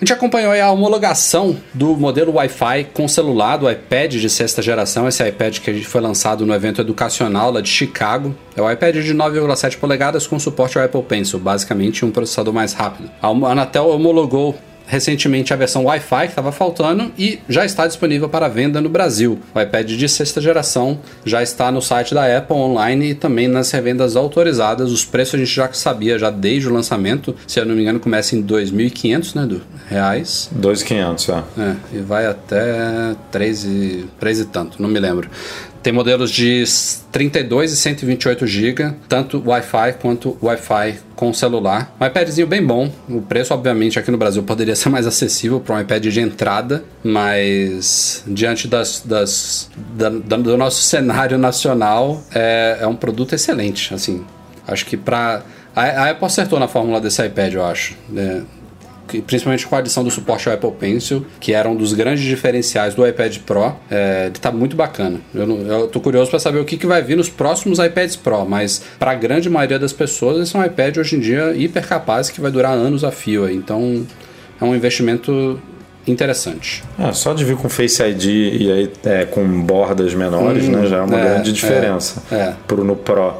a 0.00 0.02
gente 0.02 0.14
acompanhou 0.14 0.50
a 0.50 0.72
homologação 0.72 1.58
do 1.74 1.94
modelo 1.94 2.32
Wi-Fi 2.32 2.84
com 2.94 3.06
celular 3.06 3.58
do 3.58 3.70
iPad 3.70 4.14
de 4.14 4.30
sexta 4.30 4.62
geração, 4.62 5.06
esse 5.06 5.22
iPad 5.28 5.58
que 5.58 5.84
foi 5.84 6.00
lançado 6.00 6.46
no 6.46 6.54
evento 6.54 6.80
educacional 6.80 7.52
lá 7.52 7.60
de 7.60 7.68
Chicago. 7.68 8.34
É 8.56 8.62
o 8.62 8.70
iPad 8.70 8.96
de 8.96 9.14
9,7 9.14 9.76
polegadas 9.76 10.26
com 10.26 10.38
suporte 10.38 10.78
ao 10.78 10.84
Apple 10.86 11.02
Pencil, 11.02 11.38
basicamente 11.38 12.02
um 12.02 12.10
processador 12.10 12.54
mais 12.54 12.72
rápido. 12.72 13.10
A 13.20 13.28
Anatel 13.28 13.90
homologou 13.90 14.56
recentemente 14.90 15.52
a 15.52 15.56
versão 15.56 15.84
Wi-Fi 15.84 16.26
que 16.26 16.32
estava 16.32 16.50
faltando 16.50 17.12
e 17.16 17.38
já 17.48 17.64
está 17.64 17.86
disponível 17.86 18.28
para 18.28 18.48
venda 18.48 18.80
no 18.80 18.88
Brasil. 18.88 19.38
O 19.54 19.60
iPad 19.60 19.88
de 19.88 20.08
sexta 20.08 20.40
geração 20.40 20.98
já 21.24 21.42
está 21.42 21.70
no 21.70 21.80
site 21.80 22.12
da 22.12 22.36
Apple 22.36 22.56
online 22.56 23.10
e 23.10 23.14
também 23.14 23.46
nas 23.46 23.70
revendas 23.70 24.16
autorizadas. 24.16 24.90
Os 24.90 25.04
preços 25.04 25.36
a 25.36 25.38
gente 25.38 25.54
já 25.54 25.72
sabia 25.72 26.18
já 26.18 26.28
desde 26.28 26.68
o 26.68 26.72
lançamento, 26.72 27.34
se 27.46 27.60
eu 27.60 27.64
não 27.64 27.76
me 27.76 27.82
engano 27.82 28.00
começa 28.00 28.34
em 28.34 28.42
2.500, 28.42 29.34
né, 29.36 29.46
do 29.46 29.62
reais. 29.88 30.50
2.500, 30.58 31.44
é. 31.56 31.62
É, 31.62 31.76
e 31.92 31.98
vai 31.98 32.26
até 32.26 33.14
3 33.30 33.64
e, 33.64 34.06
3 34.18 34.40
e 34.40 34.44
tanto, 34.46 34.82
não 34.82 34.88
me 34.88 34.98
lembro. 34.98 35.30
Tem 35.82 35.92
modelos 35.92 36.30
de 36.30 36.62
32 37.10 37.72
e 37.72 37.76
128 37.76 38.46
GB, 38.46 38.94
tanto 39.08 39.42
Wi-Fi 39.46 39.94
quanto 40.00 40.36
Wi-Fi 40.42 40.98
com 41.16 41.32
celular. 41.32 41.94
Um 41.98 42.06
iPadzinho 42.06 42.46
bem 42.46 42.64
bom. 42.64 42.90
O 43.08 43.22
preço, 43.22 43.54
obviamente, 43.54 43.98
aqui 43.98 44.10
no 44.10 44.18
Brasil 44.18 44.42
poderia 44.42 44.76
ser 44.76 44.90
mais 44.90 45.06
acessível 45.06 45.58
para 45.58 45.76
um 45.76 45.80
iPad 45.80 46.06
de 46.06 46.20
entrada, 46.20 46.84
mas 47.02 48.22
diante 48.26 48.68
das, 48.68 49.02
das 49.04 49.70
da, 49.94 50.10
do 50.10 50.56
nosso 50.56 50.82
cenário 50.82 51.38
nacional, 51.38 52.22
é, 52.34 52.78
é 52.80 52.86
um 52.86 52.96
produto 52.96 53.34
excelente. 53.34 53.94
Assim, 53.94 54.24
acho 54.66 54.84
que 54.84 54.98
para 54.98 55.42
a, 55.74 55.82
a 55.82 56.10
Apple 56.10 56.26
acertou 56.26 56.58
na 56.60 56.68
fórmula 56.68 57.00
desse 57.00 57.24
iPad, 57.24 57.54
eu 57.54 57.64
acho. 57.64 57.96
É, 58.14 58.42
principalmente 59.26 59.66
com 59.66 59.76
a 59.76 59.78
adição 59.78 60.04
do 60.04 60.10
suporte 60.10 60.48
ao 60.48 60.54
Apple 60.54 60.72
Pencil, 60.72 61.24
que 61.38 61.52
era 61.52 61.68
um 61.68 61.74
dos 61.74 61.92
grandes 61.92 62.24
diferenciais 62.24 62.94
do 62.94 63.06
iPad 63.06 63.38
Pro. 63.38 63.76
É, 63.90 64.26
ele 64.26 64.36
está 64.36 64.50
muito 64.52 64.76
bacana. 64.76 65.20
Eu, 65.34 65.46
não, 65.46 65.58
eu 65.60 65.88
tô 65.88 66.00
curioso 66.00 66.30
para 66.30 66.38
saber 66.38 66.58
o 66.58 66.64
que, 66.64 66.76
que 66.76 66.86
vai 66.86 67.02
vir 67.02 67.16
nos 67.16 67.28
próximos 67.28 67.78
iPads 67.78 68.16
Pro, 68.16 68.44
mas 68.44 68.82
para 68.98 69.12
a 69.12 69.14
grande 69.14 69.48
maioria 69.48 69.78
das 69.78 69.92
pessoas, 69.92 70.40
esse 70.40 70.56
é 70.56 70.58
um 70.58 70.64
iPad 70.64 70.98
hoje 70.98 71.16
em 71.16 71.20
dia 71.20 71.52
hiper 71.54 71.86
capaz 71.86 72.30
que 72.30 72.40
vai 72.40 72.50
durar 72.50 72.72
anos 72.72 73.04
a 73.04 73.10
fio. 73.10 73.50
Então 73.50 74.06
é 74.60 74.64
um 74.64 74.74
investimento 74.74 75.60
interessante. 76.06 76.82
É, 76.98 77.12
só 77.12 77.32
de 77.32 77.44
vir 77.44 77.56
com 77.56 77.68
Face 77.68 78.02
ID 78.02 78.24
e 78.24 78.72
aí 78.72 78.92
é, 79.04 79.24
com 79.24 79.62
bordas 79.62 80.14
menores, 80.14 80.66
hum, 80.66 80.72
né, 80.72 80.86
já 80.86 80.98
é 80.98 81.00
uma 81.00 81.18
é, 81.18 81.24
grande 81.24 81.52
diferença 81.52 82.22
é, 82.30 82.36
é. 82.36 82.54
pro 82.66 82.84
no 82.84 82.96
Pro. 82.96 83.34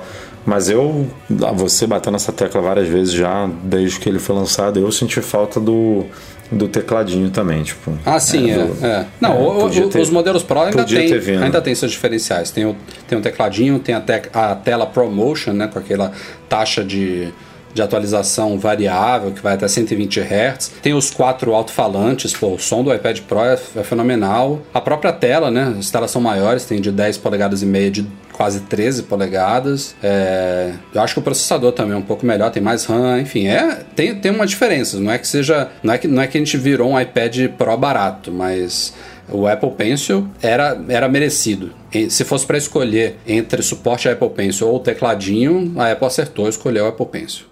Mas 0.44 0.70
eu, 0.70 1.06
você 1.54 1.86
bateu 1.86 2.10
nessa 2.10 2.32
tecla 2.32 2.60
várias 2.60 2.88
vezes 2.88 3.12
já, 3.12 3.48
desde 3.62 4.00
que 4.00 4.08
ele 4.08 4.18
foi 4.18 4.34
lançado, 4.34 4.78
eu 4.78 4.90
senti 4.90 5.20
falta 5.20 5.60
do, 5.60 6.06
do 6.50 6.66
tecladinho 6.66 7.30
também, 7.30 7.62
tipo. 7.62 7.92
Ah, 8.04 8.18
sim, 8.18 8.50
é. 8.50 8.54
é, 8.54 8.86
é. 8.86 9.06
Não, 9.20 9.34
é, 9.34 9.64
o, 9.64 9.88
ter, 9.88 10.00
os 10.00 10.10
modelos 10.10 10.42
Pro 10.42 10.60
ainda 10.60 10.84
tem, 10.84 11.12
ainda 11.42 11.60
tem 11.60 11.74
seus 11.74 11.92
diferenciais. 11.92 12.50
Tem 12.50 12.64
o, 12.64 12.74
tem 13.06 13.18
o 13.18 13.20
tecladinho, 13.20 13.78
tem 13.78 13.94
a, 13.94 14.00
te, 14.00 14.22
a 14.32 14.54
tela 14.54 14.86
ProMotion, 14.86 15.52
né, 15.52 15.68
com 15.68 15.78
aquela 15.78 16.12
taxa 16.48 16.82
de 16.82 17.32
de 17.72 17.80
atualização 17.82 18.58
variável, 18.58 19.30
que 19.32 19.40
vai 19.40 19.54
até 19.54 19.68
120 19.68 20.20
Hz. 20.20 20.72
Tem 20.82 20.92
os 20.92 21.10
quatro 21.10 21.54
alto-falantes, 21.54 22.32
pô, 22.32 22.54
o 22.54 22.58
som 22.58 22.82
do 22.82 22.92
iPad 22.92 23.20
Pro 23.20 23.40
é, 23.40 23.58
é, 23.76 23.82
fenomenal. 23.82 24.60
A 24.74 24.80
própria 24.80 25.12
tela, 25.12 25.50
né? 25.50 25.76
As 25.78 25.90
telas 25.90 26.10
são 26.10 26.20
maiores, 26.20 26.64
tem 26.64 26.80
de 26.80 26.90
10 26.90 27.18
polegadas 27.18 27.62
e 27.62 27.66
meia 27.66 27.90
de 27.90 28.06
quase 28.40 28.60
13 28.60 29.02
polegadas. 29.02 29.94
É, 30.02 30.72
eu 30.94 31.02
acho 31.02 31.12
que 31.12 31.20
o 31.20 31.22
processador 31.22 31.72
também 31.72 31.92
é 31.92 31.96
um 31.98 32.02
pouco 32.02 32.24
melhor, 32.24 32.50
tem 32.50 32.62
mais 32.62 32.86
RAM, 32.86 33.20
enfim, 33.20 33.46
é, 33.46 33.84
tem, 33.94 34.14
tem 34.14 34.32
uma 34.32 34.46
diferença. 34.46 34.98
Não 34.98 35.12
é 35.12 35.18
que 35.18 35.28
seja. 35.28 35.68
Não 35.82 35.92
é 35.92 35.98
que, 35.98 36.08
não 36.08 36.22
é 36.22 36.26
que 36.26 36.38
a 36.38 36.40
gente 36.40 36.56
virou 36.56 36.92
um 36.92 36.98
iPad 36.98 37.48
Pro 37.58 37.76
barato, 37.76 38.32
mas 38.32 38.94
o 39.28 39.46
Apple 39.46 39.72
Pencil 39.72 40.26
era, 40.40 40.80
era 40.88 41.06
merecido. 41.06 41.74
Se 42.08 42.24
fosse 42.24 42.46
para 42.46 42.56
escolher 42.56 43.18
entre 43.26 43.62
suporte 43.62 44.08
a 44.08 44.12
Apple 44.12 44.30
Pencil 44.30 44.68
ou 44.68 44.80
tecladinho, 44.80 45.74
a 45.76 45.92
Apple 45.92 46.06
acertou 46.06 46.48
escolher 46.48 46.80
o 46.80 46.86
Apple 46.86 47.06
Pencil. 47.06 47.49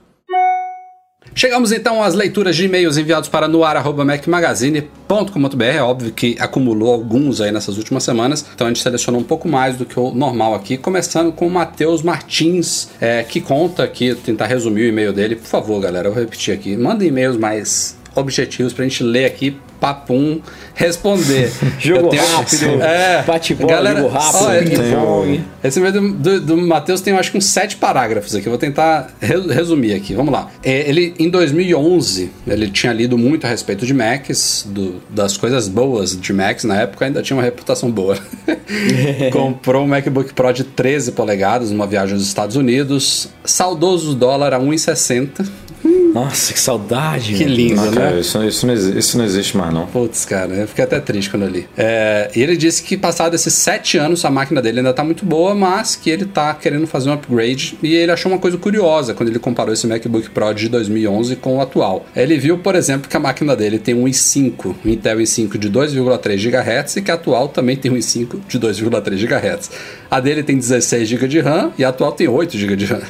Chegamos 1.39 1.70
então 1.70 2.03
às 2.03 2.14
leituras 2.14 2.57
de 2.57 2.64
e-mails 2.64 2.97
enviados 2.97 3.28
para 3.28 3.47
noar.mecmagazine.com.br. 3.47 5.62
É 5.62 5.80
óbvio 5.80 6.11
que 6.11 6.36
acumulou 6.41 6.93
alguns 6.93 7.41
aí 7.41 7.53
nessas 7.53 7.78
últimas 7.78 8.03
semanas, 8.03 8.45
então 8.53 8.66
a 8.66 8.70
gente 8.70 8.82
selecionou 8.82 9.20
um 9.20 9.24
pouco 9.24 9.49
mais 9.49 9.76
do 9.76 9.86
que 9.86 10.01
o 10.01 10.11
normal 10.11 10.57
aqui, 10.57 10.76
começando 10.76 11.30
com 11.30 11.47
o 11.47 11.51
Matheus 11.51 12.03
Martins, 12.03 12.89
é, 13.01 13.22
que 13.22 13.41
conta 13.41 13.84
aqui, 13.84 14.16
tentar 14.16 14.47
resumir 14.47 14.80
o 14.80 14.89
e-mail 14.89 15.12
dele. 15.12 15.36
Por 15.36 15.47
favor, 15.47 15.80
galera, 15.80 16.09
eu 16.09 16.12
vou 16.12 16.20
repetir 16.20 16.53
aqui. 16.53 16.76
Manda 16.76 17.05
e-mails 17.05 17.36
mais 17.36 17.97
objetivos 18.16 18.72
pra 18.72 18.82
gente 18.82 19.05
ler 19.05 19.26
aqui 19.26 19.57
papum 19.81 20.41
responder. 20.74 21.53
jogo 21.79 22.09
tenho, 22.09 22.22
rápido, 22.37 22.83
é, 22.83 23.22
bate-bola, 23.22 23.95
jogo 23.95 24.09
rápido, 24.09 24.45
ó, 24.45 24.59
ping-pong. 24.59 25.45
Esse 25.62 25.81
meio 25.81 25.93
do, 25.93 26.12
do, 26.12 26.41
do 26.41 26.57
Matheus 26.57 27.01
tem 27.01 27.14
acho 27.14 27.33
que 27.33 27.39
uns 27.39 27.47
sete 27.47 27.76
parágrafos 27.76 28.35
aqui, 28.35 28.49
vou 28.49 28.59
tentar 28.59 29.12
resumir 29.20 29.95
aqui, 29.95 30.14
vamos 30.14 30.33
lá. 30.33 30.51
É, 30.62 30.89
ele, 30.89 31.14
em 31.18 31.29
2011, 31.29 32.31
ele 32.47 32.68
tinha 32.70 32.93
lido 32.93 33.18
muito 33.18 33.47
a 33.47 33.51
respeito 33.51 33.85
de 33.85 33.95
Macs, 33.95 34.66
do, 34.68 34.97
das 35.09 35.37
coisas 35.37 35.68
boas 35.68 36.18
de 36.18 36.33
Macs, 36.33 36.64
na 36.64 36.83
época 36.83 37.05
ainda 37.05 37.22
tinha 37.22 37.37
uma 37.37 37.43
reputação 37.43 37.91
boa. 37.91 38.18
Comprou 39.33 39.85
um 39.85 39.89
MacBook 39.89 40.33
Pro 40.33 40.53
de 40.53 40.64
13 40.64 41.12
polegadas 41.12 41.70
numa 41.70 41.87
viagem 41.87 42.14
aos 42.14 42.22
Estados 42.22 42.57
Unidos, 42.57 43.29
saudoso 43.45 44.14
dólar 44.14 44.55
a 44.55 44.61
1,60 44.61 45.68
nossa, 45.85 46.53
que 46.53 46.61
saudade. 46.61 47.35
Que 47.35 47.45
lindo, 47.45 47.81
né? 47.81 47.91
Cara, 47.95 48.20
isso, 48.20 48.43
isso, 48.43 48.66
não 48.66 48.74
existe, 48.74 48.99
isso 48.99 49.18
não 49.18 49.24
existe 49.24 49.57
mais, 49.57 49.72
não. 49.72 49.87
Putz, 49.87 50.24
cara, 50.24 50.53
eu 50.55 50.68
fiquei 50.68 50.85
até 50.85 50.99
triste 51.01 51.31
quando 51.31 51.43
eu 51.45 51.49
li. 51.49 51.68
É, 51.76 52.31
e 52.35 52.43
ele 52.43 52.57
disse 52.57 52.83
que 52.83 52.97
passado 52.97 53.35
esses 53.35 53.53
sete 53.55 53.99
anos, 53.99 54.24
a 54.24 54.31
máquina 54.31 54.61
dele 54.61 54.79
ainda 54.79 54.93
tá 54.93 55.05
muito 55.05 55.24
boa, 55.24 55.55
mas 55.55 55.97
que 55.97 56.11
ele 56.11 56.24
tá 56.24 56.55
querendo 56.55 56.87
fazer 56.87 57.11
um 57.11 57.12
upgrade. 57.12 57.79
E 57.83 57.95
ele 57.95 58.11
achou 58.11 58.33
uma 58.33 58.39
coisa 58.39 58.57
curiosa 58.57 59.14
quando 59.14 59.29
ele 59.29 59.39
comparou 59.39 59.72
esse 59.72 59.87
MacBook 59.87 60.31
Pro 60.31 60.53
de 60.53 60.68
2011 60.68 61.37
com 61.37 61.59
o 61.59 61.61
atual. 61.61 62.07
Ele 62.16 62.39
viu, 62.39 62.59
por 62.59 62.74
exemplo, 62.74 63.09
que 63.09 63.16
a 63.16 63.20
máquina 63.20 63.55
dele 63.55 63.79
tem 63.79 63.95
um 63.95 64.05
i5, 64.05 64.74
um 64.85 64.89
Intel 64.89 65.18
i5 65.18 65.59
de 65.59 65.70
2,3 65.70 66.37
GHz 66.37 66.97
e 66.97 67.03
que 67.03 67.11
a 67.11 67.14
atual 67.14 67.49
também 67.49 67.76
tem 67.76 67.91
um 67.91 67.97
i5 67.97 68.39
de 68.49 68.59
2,3 68.59 69.26
GHz. 69.26 69.70
A 70.11 70.20
dele 70.20 70.43
tem 70.43 70.57
16 70.57 71.09
GB 71.09 71.29
de 71.29 71.41
RAM 71.41 71.72
e 71.79 71.85
a 71.85 71.91
atual 71.91 72.12
tem 72.12 72.26
8 72.29 72.57
GB 72.57 72.76
de 72.76 72.87
RAM. 72.87 73.03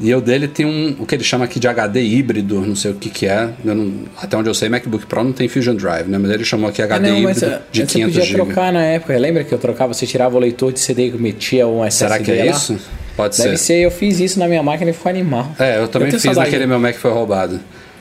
E 0.00 0.14
o 0.14 0.20
dele 0.20 0.46
tem 0.46 0.64
um, 0.64 0.94
o 0.98 1.06
que 1.06 1.14
ele 1.14 1.24
chama 1.24 1.44
aqui 1.44 1.58
de 1.58 1.66
HD 1.66 2.00
híbrido, 2.02 2.60
não 2.60 2.76
sei 2.76 2.92
o 2.92 2.94
que 2.94 3.10
que 3.10 3.26
é. 3.26 3.50
Não, 3.64 3.92
até 4.16 4.36
onde 4.36 4.48
eu 4.48 4.54
sei, 4.54 4.68
MacBook 4.68 5.06
Pro 5.06 5.24
não 5.24 5.32
tem 5.32 5.48
Fusion 5.48 5.74
Drive, 5.74 6.06
né? 6.08 6.18
Mas 6.18 6.30
ele 6.30 6.44
chamou 6.44 6.68
aqui 6.68 6.80
HD 6.80 7.08
é, 7.08 7.10
não, 7.10 7.18
híbrido 7.18 7.40
mas, 7.40 7.60
de 7.72 7.86
500 7.86 7.94
GB. 7.94 8.12
Você 8.12 8.20
podia 8.20 8.44
trocar 8.44 8.72
na 8.72 8.82
época. 8.84 9.18
Lembra 9.18 9.44
que 9.44 9.52
eu 9.52 9.58
trocava, 9.58 9.92
você 9.92 10.06
tirava 10.06 10.36
o 10.36 10.40
leitor 10.40 10.72
de 10.72 10.80
CD 10.80 11.08
e 11.08 11.12
metia 11.12 11.66
um 11.66 11.84
SSD 11.84 12.14
Será 12.14 12.24
que 12.24 12.30
é 12.30 12.44
lá? 12.44 12.56
isso? 12.56 12.78
Pode 13.16 13.36
Deve 13.36 13.56
ser. 13.56 13.64
ser. 13.64 13.78
Eu 13.80 13.90
fiz 13.90 14.20
isso 14.20 14.38
na 14.38 14.46
minha 14.46 14.62
máquina 14.62 14.90
e 14.90 14.94
ficou 14.94 15.10
animal. 15.10 15.50
É, 15.58 15.78
eu 15.78 15.88
também 15.88 16.12
eu 16.12 16.20
fiz 16.20 16.36
naquele 16.36 16.66
meu 16.66 16.78
Mac 16.78 16.94
que 16.94 17.00
foi 17.00 17.10
roubado. 17.10 17.58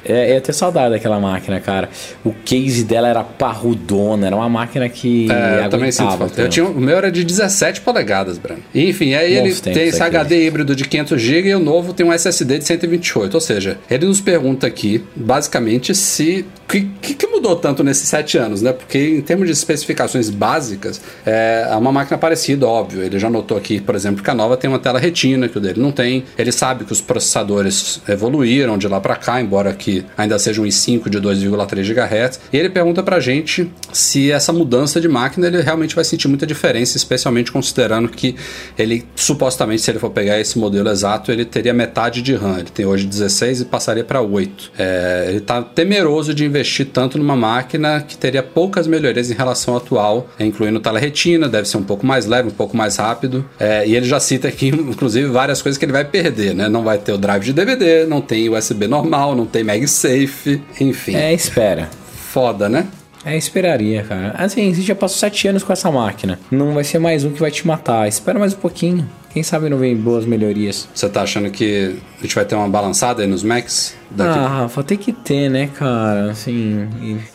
É, 0.07 0.35
eu 0.35 0.41
tenho 0.41 0.55
saudade 0.55 0.91
daquela 0.91 1.19
máquina, 1.19 1.59
cara. 1.59 1.89
O 2.23 2.33
case 2.33 2.83
dela 2.83 3.07
era 3.07 3.23
parrudona, 3.23 4.27
era 4.27 4.35
uma 4.35 4.49
máquina 4.49 4.87
que. 4.89 5.29
É, 5.31 5.65
eu 5.65 5.69
também 5.69 5.91
sinto 5.91 6.17
falta. 6.17 6.41
Eu 6.41 6.49
tinha, 6.49 6.65
o 6.65 6.79
meu 6.79 6.97
era 6.97 7.11
de 7.11 7.23
17 7.23 7.81
polegadas, 7.81 8.37
Bruno. 8.37 8.61
Enfim, 8.73 9.13
aí 9.13 9.33
ele 9.33 9.53
tem 9.55 9.87
esse 9.87 10.01
HD 10.01 10.45
híbrido 10.45 10.75
de 10.75 10.85
500 10.85 11.21
GB 11.21 11.49
e 11.49 11.55
o 11.55 11.59
novo 11.59 11.93
tem 11.93 12.05
um 12.05 12.13
SSD 12.13 12.59
de 12.59 12.65
128. 12.65 13.33
Ou 13.33 13.41
seja, 13.41 13.77
ele 13.89 14.05
nos 14.05 14.21
pergunta 14.21 14.67
aqui, 14.67 15.03
basicamente, 15.15 15.93
se. 15.93 16.45
O 16.63 16.69
que, 16.69 16.81
que, 17.13 17.27
mudou 17.27 17.55
tanto 17.55 17.83
nesses 17.83 18.09
sete 18.09 18.37
anos, 18.37 18.61
né? 18.61 18.73
Porque 18.73 18.97
em 18.97 19.21
termos 19.21 19.45
de 19.47 19.53
especificações 19.53 20.29
básicas, 20.29 21.01
é, 21.25 21.67
é 21.69 21.75
uma 21.75 21.91
máquina 21.91 22.17
parecida, 22.17 22.67
óbvio. 22.67 23.03
Ele 23.03 23.17
já 23.17 23.29
notou 23.29 23.57
aqui, 23.57 23.79
por 23.79 23.95
exemplo, 23.95 24.23
que 24.23 24.29
a 24.29 24.33
nova 24.33 24.57
tem 24.57 24.69
uma 24.69 24.79
tela 24.79 24.99
retina, 24.99 25.47
que 25.47 25.57
o 25.57 25.61
dele 25.61 25.79
não 25.79 25.91
tem. 25.91 26.25
Ele 26.37 26.51
sabe 26.51 26.83
que 26.83 26.91
os 26.91 26.99
processadores 26.99 28.01
evoluíram 28.09 28.77
de 28.77 28.87
lá 28.87 28.99
para 28.99 29.15
cá, 29.15 29.39
embora 29.39 29.73
que 29.73 29.96
ainda 30.17 30.37
seja 30.39 30.61
um 30.61 30.65
i5 30.65 31.09
de 31.09 31.19
2,3 31.19 31.93
GHz. 31.93 32.39
E 32.51 32.57
ele 32.57 32.69
pergunta 32.69 33.03
pra 33.03 33.19
gente 33.19 33.71
se 33.91 34.31
essa 34.31 34.51
mudança 34.53 34.99
de 34.99 35.07
máquina 35.07 35.47
ele 35.47 35.61
realmente 35.61 35.95
vai 35.95 36.03
sentir 36.03 36.27
muita 36.27 36.45
diferença, 36.45 36.97
especialmente 36.97 37.51
considerando 37.51 38.09
que 38.09 38.35
ele 38.77 39.05
supostamente, 39.15 39.81
se 39.81 39.91
ele 39.91 39.99
for 39.99 40.09
pegar 40.09 40.39
esse 40.39 40.57
modelo 40.57 40.89
exato, 40.89 41.31
ele 41.31 41.45
teria 41.45 41.73
metade 41.73 42.21
de 42.21 42.35
RAM. 42.35 42.59
Ele 42.59 42.69
tem 42.73 42.85
hoje 42.85 43.05
16 43.05 43.61
e 43.61 43.65
passaria 43.65 44.03
para 44.03 44.21
8. 44.21 44.71
É, 44.77 45.25
ele 45.29 45.37
está 45.37 45.61
temeroso 45.61 46.33
de 46.33 46.45
investir 46.45 46.87
tanto 46.87 47.17
numa 47.17 47.35
máquina 47.35 48.01
que 48.01 48.17
teria 48.17 48.43
poucas 48.43 48.87
melhorias 48.87 49.31
em 49.31 49.33
relação 49.33 49.73
ao 49.73 49.79
atual, 49.79 50.29
incluindo 50.39 50.79
tela 50.79 50.99
retina, 50.99 51.47
deve 51.47 51.67
ser 51.67 51.77
um 51.77 51.83
pouco 51.83 52.05
mais 52.05 52.25
leve, 52.25 52.49
um 52.49 52.51
pouco 52.51 52.75
mais 52.75 52.97
rápido. 52.97 53.45
É, 53.59 53.87
e 53.87 53.95
ele 53.95 54.05
já 54.05 54.19
cita 54.19 54.47
aqui, 54.47 54.67
inclusive, 54.73 55.27
várias 55.27 55.61
coisas 55.61 55.77
que 55.77 55.85
ele 55.85 55.91
vai 55.91 56.05
perder, 56.05 56.53
né? 56.53 56.69
Não 56.69 56.83
vai 56.83 56.97
ter 56.97 57.13
o 57.13 57.17
drive 57.17 57.43
de 57.43 57.53
DVD, 57.53 58.05
não 58.05 58.21
tem 58.21 58.49
USB 58.49 58.87
normal, 58.87 59.35
não 59.35 59.45
tem 59.45 59.63
MagSafe, 59.77 60.61
enfim. 60.79 61.15
É, 61.15 61.33
espera. 61.33 61.89
Foda, 62.31 62.67
né? 62.67 62.87
É, 63.25 63.35
esperaria, 63.35 64.03
cara. 64.03 64.33
Assim, 64.37 64.73
você 64.73 64.81
já 64.81 64.95
passou 64.95 65.17
sete 65.17 65.47
anos 65.47 65.63
com 65.63 65.73
essa 65.73 65.91
máquina. 65.91 66.39
Não 66.49 66.73
vai 66.73 66.83
ser 66.83 66.99
mais 66.99 67.25
um 67.25 67.31
que 67.31 67.39
vai 67.39 67.51
te 67.51 67.67
matar. 67.67 68.07
Espera 68.07 68.39
mais 68.39 68.53
um 68.53 68.57
pouquinho. 68.57 69.07
Quem 69.33 69.43
sabe 69.43 69.69
não 69.69 69.77
vem 69.77 69.95
boas 69.95 70.25
melhorias. 70.25 70.87
Você 70.93 71.09
tá 71.09 71.23
achando 71.23 71.51
que 71.51 71.95
a 72.19 72.21
gente 72.21 72.33
vai 72.33 72.45
ter 72.45 72.55
uma 72.55 72.69
balançada 72.69 73.21
aí 73.21 73.27
nos 73.27 73.43
Macs? 73.43 73.95
Daqui? 74.09 74.39
Ah, 74.39 74.47
Rafa, 74.47 74.83
tem 74.83 74.97
que 74.97 75.11
ter, 75.11 75.49
né, 75.49 75.69
cara? 75.75 76.31
Assim, 76.31 76.87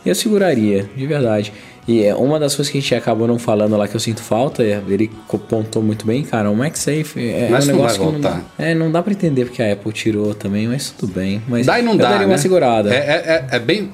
eu 0.04 0.14
seguraria, 0.14 0.88
de 0.96 1.06
verdade. 1.06 1.52
E 1.86 2.04
é 2.04 2.14
uma 2.14 2.38
das 2.38 2.54
coisas 2.54 2.70
que 2.70 2.78
a 2.78 2.80
gente 2.80 2.94
acabou 2.94 3.26
não 3.26 3.38
falando 3.38 3.76
lá 3.76 3.88
que 3.88 3.94
eu 3.96 4.00
sinto 4.00 4.22
falta, 4.22 4.62
é- 4.62 4.80
ele 4.88 5.10
pontou 5.48 5.82
muito 5.82 6.06
bem, 6.06 6.22
cara, 6.22 6.50
o 6.50 6.56
MagSafe 6.56 7.14
é, 7.18 7.48
Mas 7.50 7.68
é 7.68 7.72
um 7.72 7.76
não 7.76 7.82
negócio 7.82 7.98
vai 8.02 8.06
que 8.08 8.12
não 8.14 8.20
dá, 8.20 8.30
voltar. 8.30 8.44
é, 8.58 8.74
não 8.74 8.92
dá 8.92 9.02
pra 9.02 9.12
entender 9.12 9.44
porque 9.46 9.62
a 9.62 9.72
Apple 9.72 9.92
tirou 9.92 10.32
também, 10.34 10.68
mas 10.68 10.90
tudo 10.96 11.12
bem. 11.12 11.42
Mas 11.48 11.66
Dá 11.66 11.80
e 11.80 11.82
não 11.82 11.92
eu 11.92 11.98
dá, 11.98 12.04
daria 12.10 12.26
né? 12.26 12.32
uma 12.32 12.38
segurada. 12.38 12.92
É, 12.94 12.96
é, 12.96 13.00
é, 13.52 13.56
é 13.56 13.58
bem... 13.58 13.90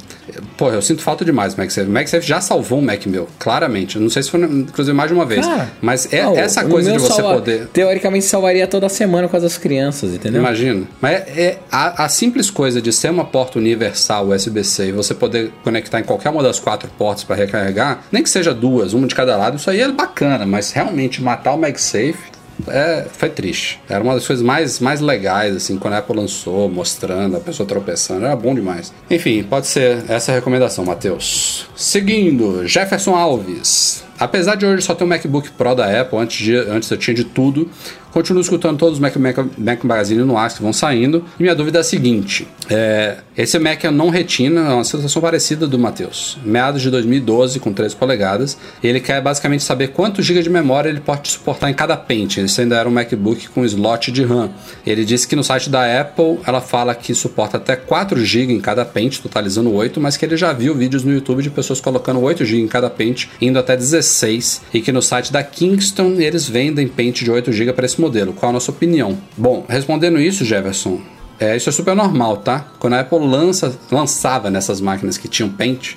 Porra, 0.59 0.75
eu 0.75 0.83
sinto 0.83 1.01
falta 1.01 1.25
demais 1.25 1.55
do 1.55 1.59
MagSafe. 1.59 1.89
O 1.89 1.93
MagSafe 1.93 2.27
já 2.27 2.39
salvou 2.41 2.79
um 2.79 2.83
Mac 2.83 3.07
meu, 3.07 3.27
claramente. 3.39 3.97
Eu 3.97 4.03
Não 4.03 4.11
sei 4.11 4.23
se 4.23 4.31
foi, 4.31 4.41
inclusive, 4.43 4.95
mais 4.95 5.09
de 5.09 5.15
uma 5.15 5.25
vez. 5.25 5.47
Cara, 5.47 5.71
Mas 5.81 6.13
é, 6.13 6.23
não, 6.23 6.37
essa 6.37 6.63
coisa 6.67 6.93
de 6.93 6.99
você 6.99 7.15
salva- 7.15 7.35
poder... 7.37 7.67
Teoricamente 7.69 8.27
salvaria 8.27 8.67
toda 8.67 8.87
semana 8.91 9.27
com 9.27 9.37
as 9.39 9.57
crianças, 9.57 10.13
entendeu? 10.13 10.41
Imagina. 10.43 10.87
Mas 11.01 11.13
é, 11.15 11.41
é 11.43 11.59
a, 11.73 12.05
a 12.05 12.09
simples 12.11 12.51
coisa 12.51 12.83
de 12.83 12.93
ser 12.93 13.11
uma 13.11 13.25
porta 13.25 13.59
universal 13.59 14.29
USB-C 14.29 14.89
e 14.89 14.93
você 14.93 15.15
poder 15.15 15.51
conectar 15.65 15.99
em 16.01 16.05
qualquer 16.05 16.29
uma 16.29 16.43
das 16.43 16.61
quatro 16.61 16.91
portas 16.99 17.25
para 17.25 17.37
recarregar, 17.37 17.78
nem 18.11 18.23
que 18.23 18.31
seja 18.31 18.55
duas, 18.55 18.93
uma 18.93 19.07
de 19.07 19.15
cada 19.15 19.37
lado, 19.37 19.57
isso 19.57 19.71
aí 19.71 19.81
é 19.81 19.91
bacana, 19.91 20.47
mas 20.47 20.73
realmente 20.73 21.23
matar 21.23 21.55
o 21.55 21.59
MagSafe 21.59 22.39
é, 22.67 23.07
foi 23.13 23.29
triste. 23.29 23.81
Era 23.89 24.03
uma 24.03 24.15
das 24.15 24.27
coisas 24.27 24.45
mais, 24.45 24.81
mais 24.81 25.01
legais, 25.01 25.55
assim, 25.55 25.79
quando 25.79 25.95
a 25.95 25.99
Apple 25.99 26.17
lançou, 26.17 26.69
mostrando, 26.69 27.37
a 27.37 27.41
pessoa 27.41 27.67
tropeçando, 27.67 28.25
era 28.25 28.35
bom 28.35 28.55
demais. 28.55 28.93
Enfim, 29.11 29.43
pode 29.45 29.67
ser 29.67 30.05
essa 30.09 30.33
a 30.33 30.35
recomendação, 30.35 30.85
Matheus. 30.85 31.69
Seguindo, 31.77 32.67
Jefferson 32.67 33.15
Alves. 33.15 34.05
Apesar 34.19 34.57
de 34.57 34.67
hoje 34.67 34.83
só 34.83 34.95
ter 34.95 35.05
um 35.05 35.07
MacBook 35.07 35.51
Pro 35.53 35.75
da 35.75 36.01
Apple, 36.01 36.19
antes, 36.19 36.37
de, 36.39 36.57
antes 36.57 36.91
eu 36.91 36.97
tinha 36.97 37.15
de 37.15 37.25
tudo, 37.25 37.71
continuo 38.11 38.41
escutando 38.41 38.79
todos 38.79 38.95
os 38.95 39.01
Mac, 39.01 39.15
Mac, 39.17 39.37
Mac 39.57 39.85
Magazine 39.85 40.23
no 40.23 40.37
ar 40.37 40.53
que 40.53 40.63
vão 40.63 40.73
saindo. 40.73 41.25
E 41.39 41.43
minha 41.43 41.55
dúvida 41.55 41.79
é 41.79 41.81
a 41.81 41.85
seguinte: 41.85 42.49
é, 42.69 43.19
esse 43.37 43.59
Mac 43.59 43.85
é 43.85 43.91
não 43.91 44.11
retina, 44.11 44.61
é 44.61 44.75
uma 44.75 44.85
situação 44.85 45.23
parecida 45.23 45.67
do 45.67 45.79
Matheus. 45.79 46.39
Meados 46.45 46.83
de 46.83 46.91
2012, 46.91 47.61
com 47.61 47.73
13 47.73 47.95
polegadas. 47.97 48.59
Ele 48.83 49.01
quer 49.01 49.21
basicamente 49.21 49.63
saber 49.63 49.89
quantos 49.89 50.25
GB 50.25 50.43
de 50.43 50.51
memória 50.51 50.89
ele 50.89 51.01
pode 51.01 51.29
suportar 51.29 51.71
em 51.71 51.75
cada 51.75 51.97
pente. 51.97 52.41
Esse 52.41 52.61
ainda 52.63 52.77
era 52.77 52.89
um 52.89 52.93
MacBook 52.93 53.49
com 53.49 53.65
slot 53.65 54.11
de 54.11 54.25
RAM. 54.25 54.51
Ele 54.87 55.05
disse 55.05 55.27
que 55.27 55.37
no 55.37 55.45
site 55.45 55.71
da 55.71 56.01
Apple 56.01 56.41
ela 56.47 56.61
fala 56.61 56.95
que 56.95 57.15
suporta 57.15 57.57
até 57.57 57.77
4 57.77 58.25
GB 58.25 58.53
em 58.53 58.61
cada 58.61 58.85
pente, 58.85 59.21
totalizando 59.21 59.73
8, 59.73 60.01
mas 60.01 60.17
que 60.17 60.25
ele 60.25 60.37
já 60.37 60.53
viu 60.53 60.75
vídeos 60.75 61.05
no 61.05 61.13
YouTube 61.13 61.43
de 61.43 61.51
pessoas 61.51 61.81
colocando 61.81 62.21
8 62.21 62.45
GB 62.45 62.63
em 62.63 62.69
cada 62.69 62.91
pente, 62.91 63.31
indo 63.41 63.59
até 63.59 63.77
16, 63.77 64.08
e 64.73 64.81
que 64.81 64.93
no 64.93 65.03
site 65.03 65.33
da 65.33 65.43
Kingston 65.43 66.15
eles 66.19 66.49
vendem 66.49 66.89
pente 66.89 67.25
de 67.25 67.31
8 67.31 67.53
GB 67.53 67.73
para 67.73 67.87
esse 67.87 68.01
modelo. 68.01 68.33
Qual 68.33 68.51
a 68.51 68.53
nossa 68.53 68.71
opinião? 68.71 69.19
Bom, 69.37 69.65
respondendo 69.69 70.21
isso, 70.21 70.45
Jefferson, 70.45 71.01
é, 71.39 71.57
isso 71.57 71.69
é 71.69 71.73
super 71.73 71.95
normal, 71.95 72.39
tá? 72.39 72.67
Quando 72.79 72.95
a 72.95 73.01
Apple 73.01 73.19
lança, 73.19 73.79
lançava 73.91 74.51
nessas 74.51 74.81
máquinas 74.81 75.17
que 75.17 75.29
tinham 75.29 75.49
pente, 75.49 75.97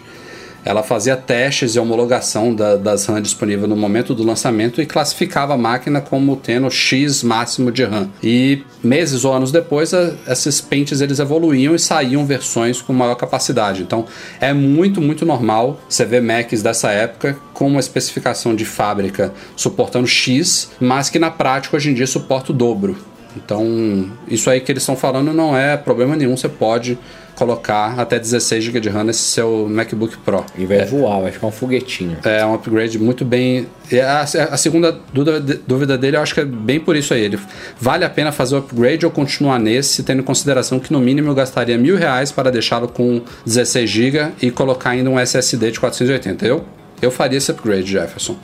ela 0.64 0.84
fazia 0.84 1.16
testes 1.16 1.76
e 1.76 1.80
homologação 1.80 2.54
da, 2.54 2.76
das 2.76 3.06
RAM 3.06 3.22
disponíveis 3.22 3.70
no 3.70 3.76
momento 3.76 4.14
do 4.14 4.24
lançamento 4.24 4.82
e 4.82 4.86
classificava 4.86 5.54
a 5.54 5.58
máquina 5.58 6.02
como 6.02 6.36
tendo 6.36 6.70
X 6.70 7.24
máximo 7.24 7.72
de 7.72 7.84
RAM. 7.84 8.10
E 8.24 8.64
meses 8.84 9.26
ou 9.26 9.34
anos 9.34 9.52
depois, 9.52 9.94
a, 9.94 10.14
esses 10.28 10.62
pentes 10.62 11.02
eles 11.02 11.20
evoluíam 11.20 11.74
e 11.76 11.80
saíam 11.80 12.26
versões 12.26 12.82
com 12.82 12.94
maior 12.94 13.16
capacidade. 13.16 13.82
Então 13.82 14.06
é 14.40 14.54
muito, 14.54 15.02
muito 15.02 15.26
normal 15.26 15.80
você 15.90 16.06
ver 16.06 16.22
Macs 16.22 16.62
dessa 16.62 16.92
época 16.92 17.38
com 17.54 17.68
uma 17.68 17.80
especificação 17.80 18.56
de 18.56 18.66
fábrica 18.66 19.34
suportando 19.56 20.08
X, 20.08 20.72
mas 20.80 21.10
que 21.10 21.20
na 21.20 21.32
prática 21.32 21.76
hoje 21.76 21.92
em 21.92 21.94
dia 21.94 22.08
suporta 22.08 22.52
o 22.52 22.56
dobro. 22.56 22.98
Então, 23.36 24.12
isso 24.28 24.50
aí 24.50 24.60
que 24.60 24.72
eles 24.72 24.84
estão 24.84 24.96
falando 24.96 25.34
não 25.34 25.56
é 25.56 25.78
problema 25.78 26.16
nenhum, 26.16 26.36
você 26.36 26.50
pode 26.50 26.98
colocar 27.42 28.00
até 28.00 28.20
16 28.20 28.66
GB 28.66 28.80
de 28.80 28.90
RAM 28.90 29.06
nesse 29.06 29.22
seu 29.22 29.68
MacBook 29.68 30.16
Pro. 30.18 30.46
E 30.56 30.64
vai 30.64 30.86
voar, 30.86 31.22
vai 31.22 31.32
ficar 31.32 31.48
um 31.48 31.52
foguetinho. 31.52 32.20
É 32.24 32.46
um 32.46 32.54
upgrade 32.54 33.00
muito 33.00 33.26
bem. 33.26 33.66
A, 33.92 34.22
a 34.22 34.58
segunda 34.58 34.96
dúvida, 35.12 35.60
dúvida 35.66 35.98
dele, 35.98 36.18
eu 36.18 36.22
acho 36.22 36.36
que 36.36 36.42
é 36.42 36.46
bem 36.46 36.80
por 36.80 36.96
isso 36.96 37.16
aí. 37.16 37.24
Ele 37.24 37.40
vale 37.80 38.06
a 38.06 38.10
pena 38.12 38.32
fazer 38.32 38.54
o 38.54 38.60
upgrade 38.60 39.08
ou 39.08 39.12
continuar 39.12 39.58
nesse, 39.58 40.04
tendo 40.04 40.20
em 40.20 40.24
consideração 40.24 40.80
que 40.80 40.94
no 40.94 41.00
mínimo 41.00 41.30
eu 41.30 41.34
gastaria 41.34 41.80
mil 41.80 41.98
reais 41.98 42.32
para 42.32 42.52
deixá-lo 42.52 42.88
com 42.88 43.24
16 43.44 43.90
GB 43.90 44.28
e 44.40 44.52
colocar 44.52 44.92
ainda 44.92 45.10
um 45.10 45.20
SSD 45.20 45.72
de 45.72 45.80
480. 45.80 46.46
Eu, 46.46 46.64
eu 47.02 47.10
faria 47.10 47.40
esse 47.40 47.50
upgrade, 47.50 47.92
Jefferson. 47.92 48.38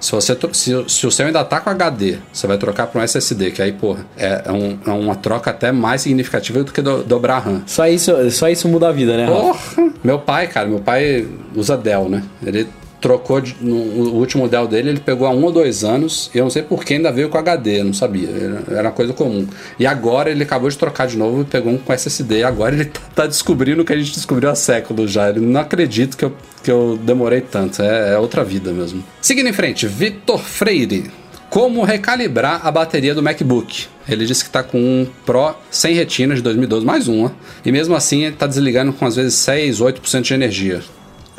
Se, 0.00 0.12
você, 0.12 0.36
se, 0.52 0.84
se 0.88 1.06
o 1.06 1.10
seu 1.10 1.26
ainda 1.26 1.44
tá 1.44 1.60
com 1.60 1.70
HD, 1.70 2.18
você 2.32 2.46
vai 2.46 2.58
trocar 2.58 2.86
para 2.86 3.00
um 3.00 3.04
SSD, 3.04 3.50
que 3.50 3.62
aí, 3.62 3.72
porra, 3.72 4.06
é, 4.16 4.42
é 4.46 4.52
um- 4.52 4.78
é 4.86 4.90
uma 4.90 5.14
troca 5.14 5.50
até 5.50 5.72
mais 5.72 6.02
significativa 6.02 6.62
do 6.62 6.72
que 6.72 6.82
do, 6.82 7.02
dobrar 7.02 7.36
a 7.36 7.38
RAM. 7.40 7.62
Só 7.66 7.86
isso, 7.88 8.12
só 8.30 8.48
isso 8.48 8.68
muda 8.68 8.88
a 8.88 8.92
vida, 8.92 9.16
né? 9.16 9.26
Porra! 9.26 9.58
Meu 10.04 10.18
pai, 10.18 10.46
cara, 10.46 10.68
meu 10.68 10.80
pai 10.80 11.26
usa 11.54 11.76
Dell, 11.76 12.08
né? 12.08 12.22
Ele 12.44 12.68
trocou 13.00 13.40
de, 13.40 13.56
no, 13.60 13.76
o 13.76 14.14
último 14.16 14.48
Dell 14.48 14.66
dele, 14.66 14.90
ele 14.90 15.00
pegou 15.00 15.26
há 15.26 15.30
um 15.30 15.44
ou 15.44 15.52
dois 15.52 15.84
anos, 15.84 16.30
e 16.34 16.38
eu 16.38 16.44
não 16.44 16.50
sei 16.50 16.62
por 16.62 16.84
que 16.84 16.94
ainda 16.94 17.12
veio 17.12 17.28
com 17.28 17.38
HD, 17.38 17.82
não 17.82 17.92
sabia, 17.92 18.28
era, 18.28 18.78
era 18.78 18.88
uma 18.88 18.92
coisa 18.92 19.12
comum. 19.12 19.46
E 19.78 19.86
agora 19.86 20.30
ele 20.30 20.42
acabou 20.42 20.68
de 20.68 20.76
trocar 20.76 21.06
de 21.06 21.16
novo 21.16 21.42
e 21.42 21.44
pegou 21.44 21.72
um 21.72 21.78
com 21.78 21.92
SSD, 21.92 22.38
e 22.38 22.44
agora 22.44 22.74
ele 22.74 22.86
tá, 22.86 23.00
tá 23.14 23.26
descobrindo 23.26 23.82
o 23.82 23.84
que 23.84 23.92
a 23.92 23.96
gente 23.96 24.12
descobriu 24.12 24.50
há 24.50 24.54
séculos 24.54 25.10
já. 25.10 25.28
Ele 25.28 25.40
não 25.40 25.60
acredito 25.60 26.16
que 26.16 26.24
eu, 26.24 26.32
que 26.62 26.70
eu 26.70 26.98
demorei 27.02 27.40
tanto, 27.40 27.82
é, 27.82 28.14
é 28.14 28.18
outra 28.18 28.42
vida 28.44 28.72
mesmo. 28.72 29.04
Seguindo 29.20 29.48
em 29.48 29.52
frente, 29.52 29.86
Vitor 29.86 30.38
Freire. 30.38 31.10
Como 31.48 31.84
recalibrar 31.84 32.66
a 32.66 32.70
bateria 32.70 33.14
do 33.14 33.22
MacBook? 33.22 33.86
Ele 34.08 34.26
disse 34.26 34.42
que 34.42 34.48
está 34.48 34.62
com 34.62 34.78
um 34.78 35.06
Pro 35.24 35.54
sem 35.70 35.94
retina 35.94 36.34
de 36.34 36.42
2012, 36.42 36.84
mais 36.84 37.08
uma. 37.08 37.32
E 37.64 37.72
mesmo 37.72 37.94
assim 37.94 38.24
ele 38.24 38.34
está 38.34 38.46
desligando 38.46 38.92
com 38.92 39.06
às 39.06 39.16
vezes 39.16 39.34
6, 39.34 39.80
8% 39.80 40.22
de 40.22 40.34
energia. 40.34 40.82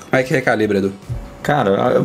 Como 0.10 0.20
é 0.20 0.24
que 0.24 0.34
recalibra, 0.34 0.80
Edu? 0.80 0.94
Cara, 1.48 2.04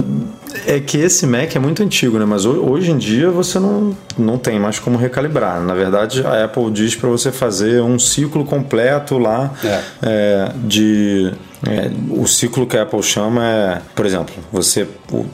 é 0.68 0.78
que 0.78 0.98
esse 0.98 1.26
Mac 1.26 1.56
é 1.56 1.58
muito 1.58 1.82
antigo, 1.82 2.16
né? 2.16 2.24
Mas 2.24 2.44
ho- 2.44 2.64
hoje 2.70 2.92
em 2.92 2.96
dia 2.96 3.28
você 3.28 3.58
não, 3.58 3.92
não 4.16 4.38
tem 4.38 4.56
mais 4.60 4.78
como 4.78 4.96
recalibrar. 4.96 5.60
Na 5.60 5.74
verdade, 5.74 6.24
a 6.24 6.44
Apple 6.44 6.70
diz 6.70 6.94
para 6.94 7.08
você 7.08 7.32
fazer 7.32 7.82
um 7.82 7.98
ciclo 7.98 8.44
completo 8.44 9.18
lá 9.18 9.50
É. 9.64 9.80
é, 10.02 10.52
de. 10.64 11.32
é, 11.68 11.90
o 12.10 12.24
ciclo 12.28 12.68
que 12.68 12.76
a 12.76 12.82
Apple 12.82 13.02
chama 13.02 13.44
é, 13.44 13.82
por 13.96 14.06
exemplo, 14.06 14.32
você 14.52 14.86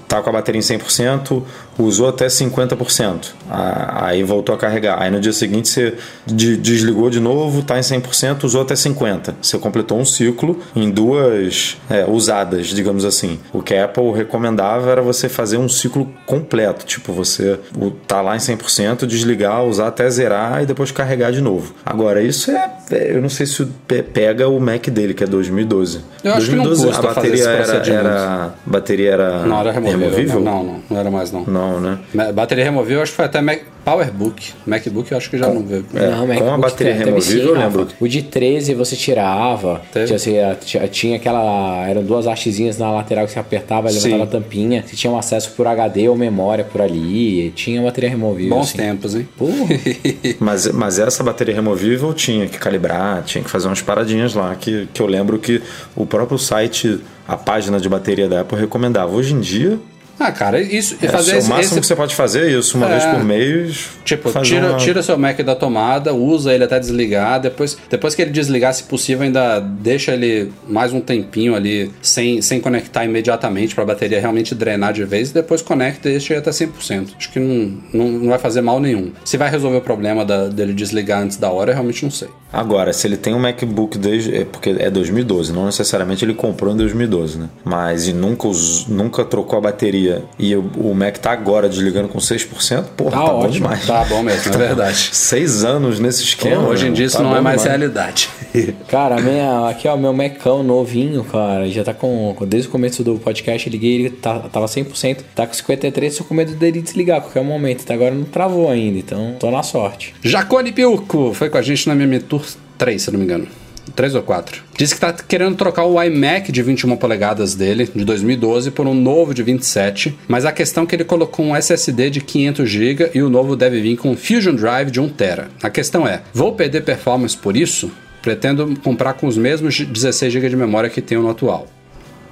tá 0.09 0.23
com 0.23 0.31
a 0.31 0.33
bateria 0.33 0.59
em 0.59 0.63
100%, 0.63 1.43
usou 1.79 2.09
até 2.09 2.29
50%, 2.29 3.35
a- 3.51 4.07
aí 4.07 4.23
voltou 4.23 4.55
a 4.55 4.59
carregar. 4.59 5.01
Aí 5.01 5.11
no 5.11 5.21
dia 5.21 5.33
seguinte 5.33 5.69
você 5.69 5.95
de- 6.27 6.57
desligou 6.57 7.09
de 7.11 7.21
novo, 7.21 7.63
tá 7.63 7.79
em 7.79 7.83
100%, 7.83 8.45
usou 8.45 8.63
até 8.63 8.75
50%. 8.75 9.35
Você 9.41 9.59
completou 9.59 9.99
um 9.99 10.05
ciclo 10.05 10.59
em 10.75 10.91
duas 10.91 11.77
é, 11.91 12.05
usadas, 12.07 12.67
digamos 12.69 13.05
assim. 13.05 13.39
O 13.53 13.63
que 13.63 13.75
a 13.75 13.85
Apple 13.85 14.13
recomendava 14.13 14.91
era 14.91 15.03
você 15.03 15.29
fazer 15.29 15.57
um 15.57 15.69
ciclo 15.69 16.09
completo, 16.27 16.85
tipo 16.85 17.13
você 17.13 17.59
tá 18.07 18.21
lá 18.21 18.37
em 18.37 18.41
100%, 18.41 19.07
desligar, 19.07 19.65
usar 19.65 19.89
até 19.89 20.09
zerar 20.11 20.63
e 20.63 20.67
depois 20.67 20.91
carregar 20.91 21.31
de 21.33 21.41
novo. 21.41 21.75
Agora, 21.85 22.21
isso 22.23 22.51
é, 22.51 22.71
é- 22.91 23.13
eu 23.17 23.23
não 23.23 23.29
sei 23.29 23.47
se 23.47 23.65
pe- 23.87 24.03
pega 24.03 24.49
o 24.49 24.59
Mac 24.61 24.89
dele, 24.89 25.15
que 25.15 25.25
é 25.25 25.27
2012. 25.27 26.01
Eu 26.25 26.35
acho 26.35 26.51
que 26.51 26.57
não 26.57 26.65
2012 26.65 26.87
custa 26.87 27.11
a 27.11 27.15
fazer 27.15 27.29
bateria 27.31 27.61
esse 27.63 27.71
era, 27.93 28.09
era 28.09 28.45
a 28.45 28.51
bateria 28.67 29.11
era 29.13 29.47
Não, 29.47 29.61
era 29.61 29.71
removível. 29.73 30.01
removível? 30.11 30.41
Não, 30.41 30.63
não, 30.65 30.83
não 30.91 30.99
era 30.99 31.11
mais 31.11 31.33
não. 31.33 31.45
Não, 31.45 31.68
né? 31.81 31.99
Ma- 32.15 32.33
Bateria 32.33 32.65
removível, 32.65 33.03
acho 33.03 33.13
que 33.13 33.17
foi 33.17 33.25
até 33.25 33.41
Mac, 33.41 33.61
PowerBook. 33.85 34.53
MacBook 34.67 35.11
eu 35.13 35.19
acho 35.19 35.31
que 35.31 35.39
já 35.39 35.49
não 35.49 35.63
veio. 35.63 35.85
É, 35.95 36.09
com 36.09 36.15
a 36.15 36.27
MacBook 36.27 36.61
bateria 36.61 36.93
teve 36.95 37.05
removível, 37.07 37.43
sim, 37.43 37.49
eu 37.49 37.55
lembro. 37.59 37.89
O 38.01 38.07
de 38.09 38.23
13 38.23 38.75
você 38.75 38.97
tirava. 38.97 39.81
Tinha, 39.93 40.17
assim, 40.17 40.35
tinha, 40.65 40.89
tinha 40.89 41.17
aquela. 41.17 41.87
Eram 41.89 42.03
duas 42.03 42.27
hastezinhas 42.27 42.77
na 42.79 42.91
lateral 42.93 43.25
que 43.27 43.33
você 43.33 43.39
apertava 43.39 43.89
e 43.89 43.93
Sim. 43.93 44.09
levantava 44.11 44.25
a 44.25 44.41
tampinha. 44.41 44.85
Você 44.87 44.95
tinha 44.97 45.11
um 45.13 45.17
acesso 45.19 45.53
por 45.53 45.67
HD 45.67 46.09
ou 46.09 46.17
memória 46.17 46.65
por 46.65 46.83
ali. 46.83 47.47
e 47.47 47.51
Tinha 47.51 47.81
bateria 47.83 48.11
removível. 48.11 48.57
Bons 48.57 48.69
assim. 48.69 48.79
tempos, 48.79 49.15
hein? 49.15 49.27
Porra. 49.37 49.67
Mas, 50.41 50.69
mas 50.73 50.99
essa 50.99 51.23
bateria 51.23 51.55
removível 51.55 52.13
tinha 52.13 52.47
que 52.47 52.59
calibrar, 52.59 53.23
tinha 53.23 53.43
que 53.43 53.51
fazer 53.51 53.67
umas 53.69 53.81
paradinhas 53.83 54.35
lá, 54.35 54.55
que, 54.55 54.89
que 54.93 55.01
eu 55.01 55.07
lembro 55.07 55.39
que 55.39 55.63
o 55.97 56.05
próprio 56.07 56.39
site, 56.39 57.01
a 57.27 57.37
página 57.37 57.81
de 57.81 57.89
bateria 57.89 58.29
da 58.29 58.41
Apple 58.43 58.59
recomendava. 58.59 59.13
Hoje 59.15 59.35
em 59.35 59.41
dia, 59.41 59.79
Ah, 60.21 60.33
cara, 60.33 60.61
isso. 60.61 60.97
É, 61.01 61.09
fazer 61.09 61.35
o 61.35 61.39
esse, 61.39 61.49
máximo 61.49 61.73
esse- 61.73 61.81
que 61.81 61.87
você 61.87 61.95
pode 61.97 62.15
fazer 62.15 62.49
é 62.49 62.59
isso, 62.59 62.77
uma 62.77 62.87
É. 62.87 62.91
vez 62.99 63.05
por 63.05 63.25
mês. 63.25 63.89
Tipo, 64.05 64.33
tira, 64.43 64.69
uma- 64.71 64.79
tira 64.79 65.03
seu 65.03 65.17
Mac 65.17 65.39
da 65.43 65.55
tomada, 65.55 66.13
usa 66.13 66.53
ele 66.53 66.65
até 66.65 66.79
desligar. 66.81 67.41
Depois, 67.41 67.77
depois 67.89 68.15
que 68.15 68.23
ele 68.23 68.31
desligar, 68.31 68.73
se 68.75 68.83
possível, 68.85 69.23
ainda 69.25 69.61
deixa 69.61 70.13
ele 70.13 70.51
mais 70.69 70.93
um 70.93 71.01
tempinho 71.01 71.55
ali 71.55 71.91
sem, 72.03 72.43
sem 72.43 72.61
conectar 72.61 73.05
imediatamente 73.05 73.75
para 73.75 73.85
a 73.85 73.87
bateria 73.87 74.21
realmente 74.21 74.55
drenar 74.55 74.93
de 74.93 75.05
vez. 75.05 75.31
E 75.31 75.35
depois 75.35 75.63
conecta 75.63 76.09
e 76.09 76.13
deixa 76.13 76.33
ele 76.33 76.41
até 76.41 76.51
100%. 76.53 77.15
Acho 77.17 77.31
que 77.33 77.39
não, 77.39 77.79
não, 77.93 78.09
não 78.09 78.29
vai 78.31 78.39
fazer 78.39 78.61
mal 78.61 78.81
nenhum. 78.81 79.13
Se 79.25 79.37
vai 79.37 79.51
resolver 79.51 79.77
o 79.79 79.83
problema 79.83 80.25
da- 80.25 80.49
dele 80.49 80.73
desligar 80.73 81.23
antes 81.23 81.37
da 81.37 81.51
hora, 81.51 81.71
eu 81.71 81.75
realmente 81.75 82.03
não 82.03 82.11
sei. 82.11 82.29
Agora, 82.53 82.93
se 82.95 83.07
ele 83.07 83.17
tem 83.19 83.35
um 83.35 83.39
MacBook 83.39 83.99
desde. 83.99 84.35
É 84.35 84.45
porque 84.45 84.71
é 84.79 84.91
2012, 84.91 85.53
não 85.53 85.67
necessariamente 85.67 86.25
ele 86.25 86.33
comprou 86.35 86.73
em 86.73 86.77
2012, 86.79 87.39
né? 87.39 87.49
Mas 87.63 88.09
e 88.09 88.13
nunca, 88.15 88.49
nunca 88.89 89.23
trocou 89.25 89.59
a 89.59 89.61
bateria 89.63 90.08
e 90.39 90.55
o, 90.55 90.61
o 90.77 90.95
Mac 90.95 91.17
tá 91.19 91.33
agora 91.33 91.69
desligando 91.69 92.09
com 92.09 92.19
6%, 92.19 92.85
porra, 92.97 93.11
Tá 93.11 93.17
tá, 93.19 93.27
bom 93.27 93.39
ótimo. 93.39 93.53
demais. 93.53 93.87
Tá 93.87 94.05
bom 94.05 94.23
mesmo, 94.23 94.53
é 94.55 94.57
verdade. 94.59 95.11
Seis 95.13 95.65
anos 95.65 95.99
nesse 96.01 96.23
esquema. 96.23 96.69
Hoje 96.69 96.87
em 96.89 96.93
dia 96.93 97.07
isso 97.07 97.17
tá 97.17 97.23
não 97.23 97.33
é 97.33 97.37
bom 97.37 97.43
mais 97.43 97.63
demais. 97.63 97.79
realidade. 97.81 98.29
Cara, 98.89 99.21
minha, 99.21 99.69
aqui 99.69 99.87
ó, 99.89 99.97
meu 99.97 100.13
Macão 100.13 100.63
novinho, 100.63 101.23
cara, 101.25 101.69
já 101.69 101.85
tá 101.85 101.93
com. 101.95 102.35
Desde 102.47 102.69
o 102.69 102.73
começo 102.73 103.03
do 103.05 103.17
podcast, 103.17 103.67
eu 103.67 103.71
liguei, 103.73 103.95
ele 103.97 104.11
tá, 104.11 104.39
tava 104.41 104.67
100%, 104.67 105.19
tá 105.35 105.47
com 105.47 105.53
53%, 105.53 106.17
tô 106.19 106.25
com 106.25 106.35
medo 106.35 106.55
dele 106.55 106.81
desligar 106.81 107.19
a 107.19 107.21
qualquer 107.21 107.43
momento. 107.45 107.83
Até 107.83 107.95
agora 107.95 108.15
não 108.15 108.25
travou 108.25 108.71
ainda, 108.71 108.99
então 108.99 109.35
tô 109.39 109.51
na 109.51 109.63
sorte. 109.63 110.15
Jacone 110.23 110.73
Piuco 110.73 111.33
foi 111.35 111.49
com 111.51 111.59
a 111.59 111.63
gente 111.63 111.87
na 111.89 111.95
Mimi 111.95 112.19
Tour 112.21 112.43
3, 112.79 113.01
se 113.03 113.09
eu 113.09 113.13
não 113.13 113.19
me 113.19 113.25
engano. 113.27 113.47
3 113.91 114.15
ou 114.15 114.23
4. 114.23 114.63
Disse 114.77 114.95
que 114.95 115.01
tá 115.01 115.13
querendo 115.13 115.57
trocar 115.57 115.85
o 115.85 116.03
iMac 116.03 116.53
de 116.53 116.63
21 116.63 116.97
polegadas 116.97 117.55
dele, 117.55 117.89
de 117.95 118.05
2012, 118.05 118.71
por 118.71 118.87
um 118.87 118.95
novo 118.95 119.35
de 119.35 119.43
27, 119.43 120.17
mas 120.27 120.45
a 120.45 120.53
questão 120.53 120.85
é 120.85 120.87
que 120.87 120.97
ele 120.97 121.05
colocou 121.05 121.47
um 121.47 121.57
SSD 121.57 122.11
de 122.11 122.21
500 122.21 122.71
GB 122.71 123.11
e 123.15 123.23
o 123.23 123.29
novo 123.29 123.57
deve 123.57 123.81
vir 123.81 123.97
com 123.97 124.17
Fusion 124.17 124.55
Drive 124.55 124.91
de 124.91 125.01
1 125.01 125.09
TB. 125.09 125.49
A 125.63 125.71
questão 125.71 126.07
é, 126.07 126.23
vou 126.33 126.53
perder 126.53 126.83
performance 126.83 127.37
por 127.37 127.57
isso? 127.57 127.91
Pretendo 128.23 128.77
comprar 128.83 129.15
com 129.15 129.27
os 129.27 129.37
mesmos 129.37 129.81
16 129.81 130.33
GB 130.33 130.49
de 130.49 130.57
memória 130.57 130.91
que 130.91 131.01
tenho 131.01 131.23
no 131.23 131.31
atual. 131.31 131.67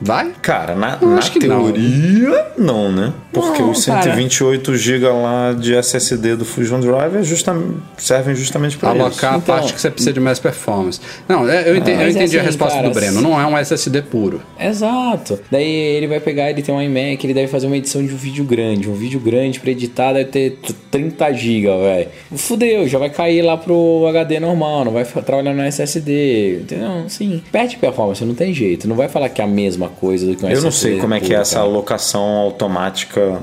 Vai? 0.01 0.33
Cara, 0.43 0.75
na, 0.75 0.99
na 1.01 1.19
que 1.21 1.47
não. 1.47 1.65
teoria, 1.73 2.47
não, 2.59 2.93
né? 2.93 3.13
Porque 3.33 3.61
Não, 3.63 3.71
os 3.71 3.85
cara. 3.85 4.03
128 4.03 4.77
GB 4.77 5.07
lá 5.09 5.53
de 5.59 5.75
SSD 5.75 6.37
do 6.37 6.45
Fusion 6.45 6.81
Drive 6.81 7.17
é 7.17 7.23
justam- 7.23 7.77
servem 7.99 8.35
justamente 8.35 8.77
para 8.77 8.95
isso. 8.95 9.03
Alocar 9.03 9.35
a 9.35 9.37
Então- 9.39 9.55
parte 9.57 9.73
que 9.75 9.81
você 9.81 9.91
precisa 9.91 10.13
de 10.13 10.21
mais 10.21 10.39
performance. 10.39 11.01
Não, 11.29 11.49
é, 11.49 11.69
eu 11.69 11.77
entendi, 11.77 12.03
eu 12.03 12.09
entendi 12.11 12.37
a 12.37 12.41
assim, 12.41 12.47
resposta 12.47 12.77
cara, 12.77 12.89
do 12.89 12.95
Breno. 12.95 13.21
Não 13.21 13.41
é 13.41 13.47
um 13.47 13.57
SSD 13.59 14.03
puro. 14.03 14.41
Exato. 14.59 15.39
Daí 15.51 15.67
ele 15.67 16.07
vai 16.07 16.21
pegar, 16.21 16.51
ele 16.51 16.63
tem 16.63 16.75
um 16.75 16.81
iMac, 16.81 17.25
ele 17.25 17.35
deve 17.35 17.49
fazer 17.49 17.67
uma 17.67 17.77
edição 17.77 18.05
de 18.05 18.13
um 18.13 18.17
vídeo 18.17 18.45
grande. 18.45 18.89
Um 18.89 18.95
vídeo 18.95 19.21
grande 19.21 19.61
pra 19.61 19.71
editar 19.71 20.13
deve 20.13 20.27
ter 20.31 20.51
t- 20.63 20.73
30 20.91 21.33
GB, 21.33 21.67
velho. 21.83 22.09
Fudeu, 22.37 22.87
já 22.89 22.99
vai 22.99 23.11
cair 23.11 23.43
lá 23.43 23.57
pro 23.57 24.07
HD 24.09 24.41
normal, 24.41 24.85
não 24.85 24.93
vai 24.93 25.05
trabalhar 25.05 25.55
no 25.55 25.63
SSD. 25.63 26.61
Entendeu? 26.63 27.05
Sim. 27.09 27.43
Perde 27.53 27.77
performance, 27.77 28.25
não 28.25 28.35
tem 28.35 28.53
jeito. 28.53 28.89
Não 28.89 28.97
vai 28.97 29.09
falar 29.09 29.29
que 29.29 29.41
é 29.41 29.45
a 29.45 29.49
mesma 29.49 29.86
coisa 29.89 30.27
do 30.27 30.37
que 30.37 30.45
um 30.45 30.51
Eu 30.51 30.63
não 30.63 30.71
sei 30.71 30.99
como 30.99 31.15
é 31.15 31.21
que 31.21 31.35
é 31.35 31.39
essa 31.39 31.61
alocação 31.61 32.23
automática 32.23 33.41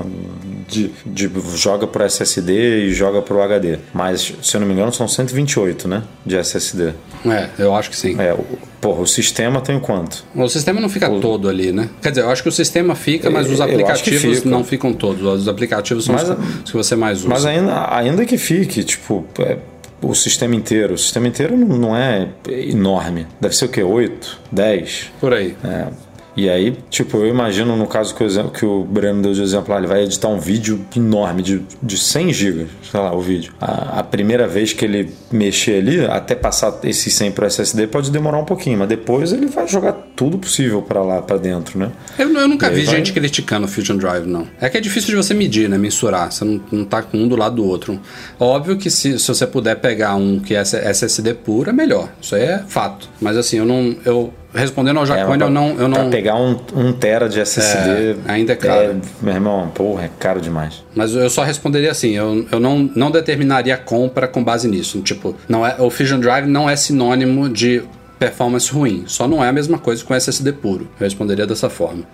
de, 0.68 0.90
de 1.04 1.30
joga 1.54 1.86
pro 1.86 2.04
SSD 2.04 2.86
e 2.86 2.94
joga 2.94 3.22
pro 3.22 3.42
HD. 3.42 3.78
Mas, 3.92 4.32
se 4.42 4.56
eu 4.56 4.60
não 4.60 4.66
me 4.66 4.74
engano, 4.74 4.92
são 4.92 5.06
128, 5.06 5.86
né? 5.88 6.02
De 6.24 6.36
SSD. 6.36 6.92
É, 7.26 7.48
eu 7.58 7.74
acho 7.74 7.90
que 7.90 7.96
sim. 7.96 8.16
É, 8.18 8.32
o, 8.32 8.44
porra, 8.80 9.02
o 9.02 9.06
sistema 9.06 9.60
tem 9.60 9.78
quanto? 9.78 10.24
O 10.34 10.48
sistema 10.48 10.80
não 10.80 10.88
fica 10.88 11.08
todo 11.20 11.48
ali, 11.48 11.72
né? 11.72 11.88
Quer 12.02 12.10
dizer, 12.10 12.22
eu 12.22 12.30
acho 12.30 12.42
que 12.42 12.48
o 12.48 12.52
sistema 12.52 12.94
fica, 12.94 13.30
mas 13.30 13.50
os 13.50 13.60
aplicativos 13.60 14.38
fica. 14.38 14.48
não 14.48 14.64
ficam 14.64 14.92
todos. 14.92 15.22
Os 15.22 15.48
aplicativos 15.48 16.04
são 16.04 16.14
Mas- 16.14 16.28
os, 16.28 16.70
que 16.70 16.76
você 16.76 16.96
mais 16.96 17.20
usa. 17.20 17.28
Mas 17.28 17.46
ainda, 17.46 17.94
ainda 17.94 18.24
que 18.24 18.38
fique, 18.38 18.82
tipo, 18.84 19.24
é, 19.38 19.58
o 20.02 20.14
sistema 20.14 20.54
inteiro. 20.54 20.94
O 20.94 20.98
sistema 20.98 21.26
inteiro 21.28 21.56
não, 21.56 21.78
não 21.78 21.96
é 21.96 22.28
enorme. 22.46 23.26
Deve 23.40 23.56
ser 23.56 23.66
o 23.66 23.68
quê? 23.68 23.82
8? 23.82 24.40
10? 24.52 25.12
Por 25.20 25.32
aí. 25.32 25.56
É. 25.64 25.86
E 26.36 26.48
aí, 26.50 26.76
tipo, 26.90 27.18
eu 27.18 27.28
imagino 27.28 27.76
no 27.76 27.86
caso 27.86 28.14
que 28.14 28.24
o, 28.24 28.50
que 28.50 28.66
o 28.66 28.84
Breno 28.84 29.22
deu 29.22 29.32
de 29.32 29.42
exemplo 29.42 29.74
ele 29.76 29.86
vai 29.86 30.02
editar 30.02 30.28
um 30.28 30.38
vídeo 30.38 30.84
enorme 30.96 31.42
de, 31.42 31.62
de 31.82 31.96
100 31.96 32.32
GB, 32.32 32.66
sei 32.90 33.00
lá, 33.00 33.14
o 33.14 33.20
vídeo. 33.20 33.52
A, 33.60 34.00
a 34.00 34.02
primeira 34.02 34.46
vez 34.48 34.72
que 34.72 34.84
ele 34.84 35.10
mexer 35.30 35.78
ali, 35.78 36.04
até 36.04 36.34
passar 36.34 36.78
esse 36.84 37.10
100 37.10 37.32
pro 37.32 37.46
SSD, 37.46 37.86
pode 37.86 38.10
demorar 38.10 38.38
um 38.38 38.44
pouquinho, 38.44 38.78
mas 38.78 38.88
depois 38.88 39.32
ele 39.32 39.46
vai 39.46 39.68
jogar 39.68 39.92
tudo 40.16 40.36
possível 40.38 40.82
para 40.82 41.02
lá, 41.02 41.22
para 41.22 41.36
dentro, 41.36 41.78
né? 41.78 41.90
Eu, 42.18 42.28
eu 42.32 42.48
nunca 42.48 42.68
vi 42.70 42.82
vai- 42.84 42.96
gente 42.96 43.12
criticando 43.12 43.66
o 43.66 43.68
Fusion 43.68 43.96
Drive, 43.96 44.26
não. 44.26 44.46
É 44.60 44.68
que 44.68 44.76
é 44.76 44.80
difícil 44.80 45.10
de 45.10 45.16
você 45.16 45.34
medir, 45.34 45.68
né? 45.68 45.78
Mensurar. 45.78 46.32
Você 46.32 46.44
não, 46.44 46.60
não 46.72 46.84
tá 46.84 47.02
com 47.02 47.16
um 47.18 47.28
do 47.28 47.36
lado 47.36 47.56
do 47.56 47.64
outro. 47.66 48.00
Óbvio 48.40 48.76
que 48.76 48.90
se, 48.90 49.18
se 49.18 49.28
você 49.28 49.46
puder 49.46 49.76
pegar 49.76 50.14
um 50.16 50.38
que 50.40 50.54
é 50.54 50.60
SSD 50.60 51.34
puro, 51.34 51.70
é 51.70 51.72
melhor. 51.72 52.08
Isso 52.20 52.34
aí 52.34 52.42
é 52.42 52.58
fato. 52.66 53.08
Mas 53.20 53.36
assim, 53.36 53.58
eu 53.58 53.64
não. 53.64 53.96
Eu, 54.04 54.32
respondendo 54.54 54.98
ao 54.98 55.06
Jacone, 55.06 55.38
pra, 55.38 55.46
eu 55.46 55.50
não. 55.50 55.76
Eu 55.78 55.88
não 55.88 56.10
pegar 56.10 56.36
um, 56.36 56.56
um 56.74 56.92
tera 56.92 57.28
de 57.28 57.40
SSD. 57.40 57.90
É, 57.90 58.16
ainda 58.26 58.52
é 58.52 58.56
caro. 58.56 59.00
meu 59.20 59.34
irmão, 59.34 59.70
porra, 59.74 60.04
é 60.04 60.10
caro 60.18 60.40
demais. 60.40 60.84
Mas 60.94 61.14
eu 61.14 61.28
só 61.28 61.42
responderia 61.42 61.90
assim, 61.90 62.12
eu, 62.12 62.46
eu 62.50 62.60
não, 62.60 62.90
não 62.94 63.10
determinaria 63.10 63.74
a 63.74 63.78
compra 63.78 64.28
com 64.28 64.42
base 64.42 64.68
nisso. 64.68 65.00
Tipo, 65.02 65.34
não 65.48 65.66
é, 65.66 65.76
o 65.78 65.90
Fusion 65.90 66.20
Drive 66.20 66.46
não 66.46 66.70
é 66.70 66.76
sinônimo 66.76 67.48
de 67.48 67.82
performance 68.18 68.72
ruim. 68.72 69.04
Só 69.06 69.26
não 69.26 69.44
é 69.44 69.48
a 69.48 69.52
mesma 69.52 69.78
coisa 69.78 70.04
com 70.04 70.14
SSD 70.14 70.52
puro. 70.52 70.88
Eu 70.98 71.04
responderia 71.04 71.46
dessa 71.46 71.68
forma. 71.68 72.04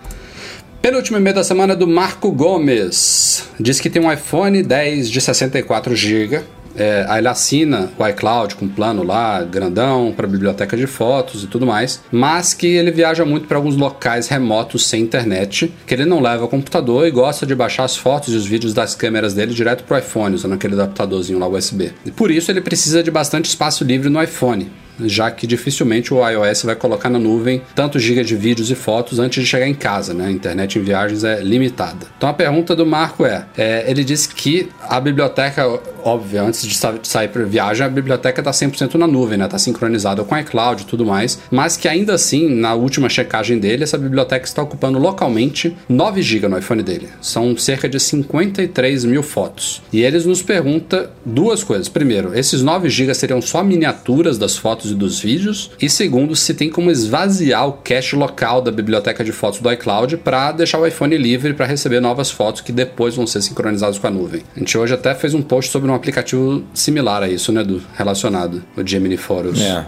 Penúltimo 0.81 1.17
e-mail 1.17 1.35
da 1.35 1.43
semana 1.43 1.73
é 1.73 1.75
do 1.75 1.87
Marco 1.87 2.31
Gomes. 2.31 3.47
Diz 3.59 3.79
que 3.79 3.89
tem 3.89 4.01
um 4.01 4.11
iPhone 4.11 4.63
10 4.63 5.11
de 5.11 5.21
64 5.21 5.95
GB. 5.95 6.41
É, 6.75 7.05
aí 7.07 7.19
ele 7.19 7.27
assina 7.27 7.89
o 7.97 8.07
iCloud 8.07 8.55
com 8.55 8.65
um 8.65 8.69
plano 8.69 9.03
lá, 9.03 9.43
grandão, 9.43 10.13
para 10.15 10.27
biblioteca 10.27 10.75
de 10.75 10.87
fotos 10.87 11.43
e 11.43 11.47
tudo 11.47 11.65
mais. 11.65 12.01
Mas 12.11 12.53
que 12.53 12.67
ele 12.67 12.91
viaja 12.91 13.25
muito 13.25 13.47
para 13.47 13.57
alguns 13.57 13.75
locais 13.75 14.27
remotos 14.27 14.87
sem 14.87 15.01
internet, 15.03 15.73
que 15.85 15.93
ele 15.93 16.05
não 16.05 16.19
leva 16.19 16.47
computador 16.47 17.07
e 17.07 17.11
gosta 17.11 17.45
de 17.45 17.55
baixar 17.55 17.83
as 17.83 17.95
fotos 17.95 18.33
e 18.33 18.37
os 18.37 18.45
vídeos 18.45 18.73
das 18.73 18.95
câmeras 18.95 19.33
dele 19.33 19.53
direto 19.53 19.83
pro 19.83 19.97
iPhone, 19.97 20.35
usando 20.35 20.53
aquele 20.53 20.73
adaptadorzinho 20.73 21.39
lá 21.39 21.47
USB. 21.47 21.91
E 22.05 22.11
por 22.11 22.31
isso 22.31 22.51
ele 22.51 22.61
precisa 22.61 23.03
de 23.03 23.11
bastante 23.11 23.45
espaço 23.45 23.83
livre 23.83 24.09
no 24.09 24.21
iPhone 24.21 24.71
já 24.99 25.29
que 25.31 25.47
dificilmente 25.47 26.13
o 26.13 26.27
iOS 26.27 26.63
vai 26.63 26.75
colocar 26.75 27.09
na 27.09 27.19
nuvem 27.19 27.61
tantos 27.75 28.01
gigas 28.01 28.27
de 28.27 28.35
vídeos 28.35 28.69
e 28.69 28.75
fotos 28.75 29.19
antes 29.19 29.43
de 29.43 29.49
chegar 29.49 29.67
em 29.67 29.73
casa, 29.73 30.13
né? 30.13 30.27
A 30.27 30.31
internet 30.31 30.77
em 30.77 30.81
viagens 30.81 31.23
é 31.23 31.41
limitada. 31.41 32.07
Então 32.17 32.29
a 32.29 32.33
pergunta 32.33 32.75
do 32.75 32.85
Marco 32.85 33.25
é, 33.25 33.45
é 33.57 33.89
ele 33.89 34.03
disse 34.03 34.29
que 34.29 34.69
a 34.81 34.99
biblioteca, 34.99 35.67
óbvio, 36.03 36.43
antes 36.43 36.65
de, 36.65 36.75
sa 36.75 36.91
de 36.91 37.07
sair 37.07 37.27
para 37.27 37.43
viagem, 37.43 37.85
a 37.85 37.89
biblioteca 37.89 38.41
está 38.41 38.51
100% 38.51 38.95
na 38.95 39.07
nuvem, 39.07 39.37
né? 39.37 39.45
Está 39.45 39.57
sincronizada 39.57 40.23
com 40.23 40.35
o 40.35 40.37
iCloud 40.39 40.83
e 40.83 40.85
tudo 40.85 41.05
mais, 41.05 41.39
mas 41.49 41.77
que 41.77 41.87
ainda 41.87 42.13
assim, 42.13 42.53
na 42.53 42.73
última 42.73 43.09
checagem 43.09 43.59
dele, 43.59 43.83
essa 43.83 43.97
biblioteca 43.97 44.45
está 44.45 44.61
ocupando 44.61 44.99
localmente 44.99 45.75
9 45.87 46.21
GB 46.21 46.47
no 46.47 46.57
iPhone 46.57 46.83
dele. 46.83 47.09
São 47.21 47.55
cerca 47.57 47.87
de 47.87 47.99
53 47.99 49.05
mil 49.05 49.23
fotos. 49.23 49.81
E 49.91 50.01
eles 50.01 50.25
nos 50.25 50.41
pergunta 50.41 51.11
duas 51.25 51.63
coisas. 51.63 51.87
Primeiro, 51.89 52.37
esses 52.37 52.61
9 52.61 52.89
GB 52.89 53.13
seriam 53.13 53.41
só 53.41 53.63
miniaturas 53.63 54.37
das 54.37 54.57
fotos 54.57 54.80
e 54.89 54.95
dos 54.95 55.19
vídeos. 55.19 55.69
E 55.79 55.89
segundo, 55.89 56.35
se 56.35 56.53
tem 56.53 56.69
como 56.69 56.89
esvaziar 56.89 57.67
o 57.67 57.73
cache 57.73 58.15
local 58.15 58.61
da 58.61 58.71
biblioteca 58.71 59.23
de 59.23 59.31
fotos 59.31 59.59
do 59.59 59.71
iCloud 59.71 60.17
para 60.17 60.51
deixar 60.51 60.79
o 60.79 60.87
iPhone 60.87 61.15
livre 61.17 61.53
para 61.53 61.67
receber 61.67 61.99
novas 61.99 62.31
fotos 62.31 62.61
que 62.61 62.71
depois 62.71 63.15
vão 63.15 63.27
ser 63.27 63.41
sincronizadas 63.41 63.99
com 63.99 64.07
a 64.07 64.11
nuvem. 64.11 64.41
A 64.55 64.59
gente 64.59 64.75
hoje 64.77 64.93
até 64.93 65.13
fez 65.13 65.33
um 65.33 65.41
post 65.41 65.69
sobre 65.69 65.91
um 65.91 65.93
aplicativo 65.93 66.63
similar 66.73 67.21
a 67.21 67.29
isso, 67.29 67.51
né, 67.51 67.63
do 67.63 67.81
relacionado, 67.95 68.63
o 68.75 68.87
Gemini 68.87 69.17
Photos. 69.17 69.61
É. 69.61 69.85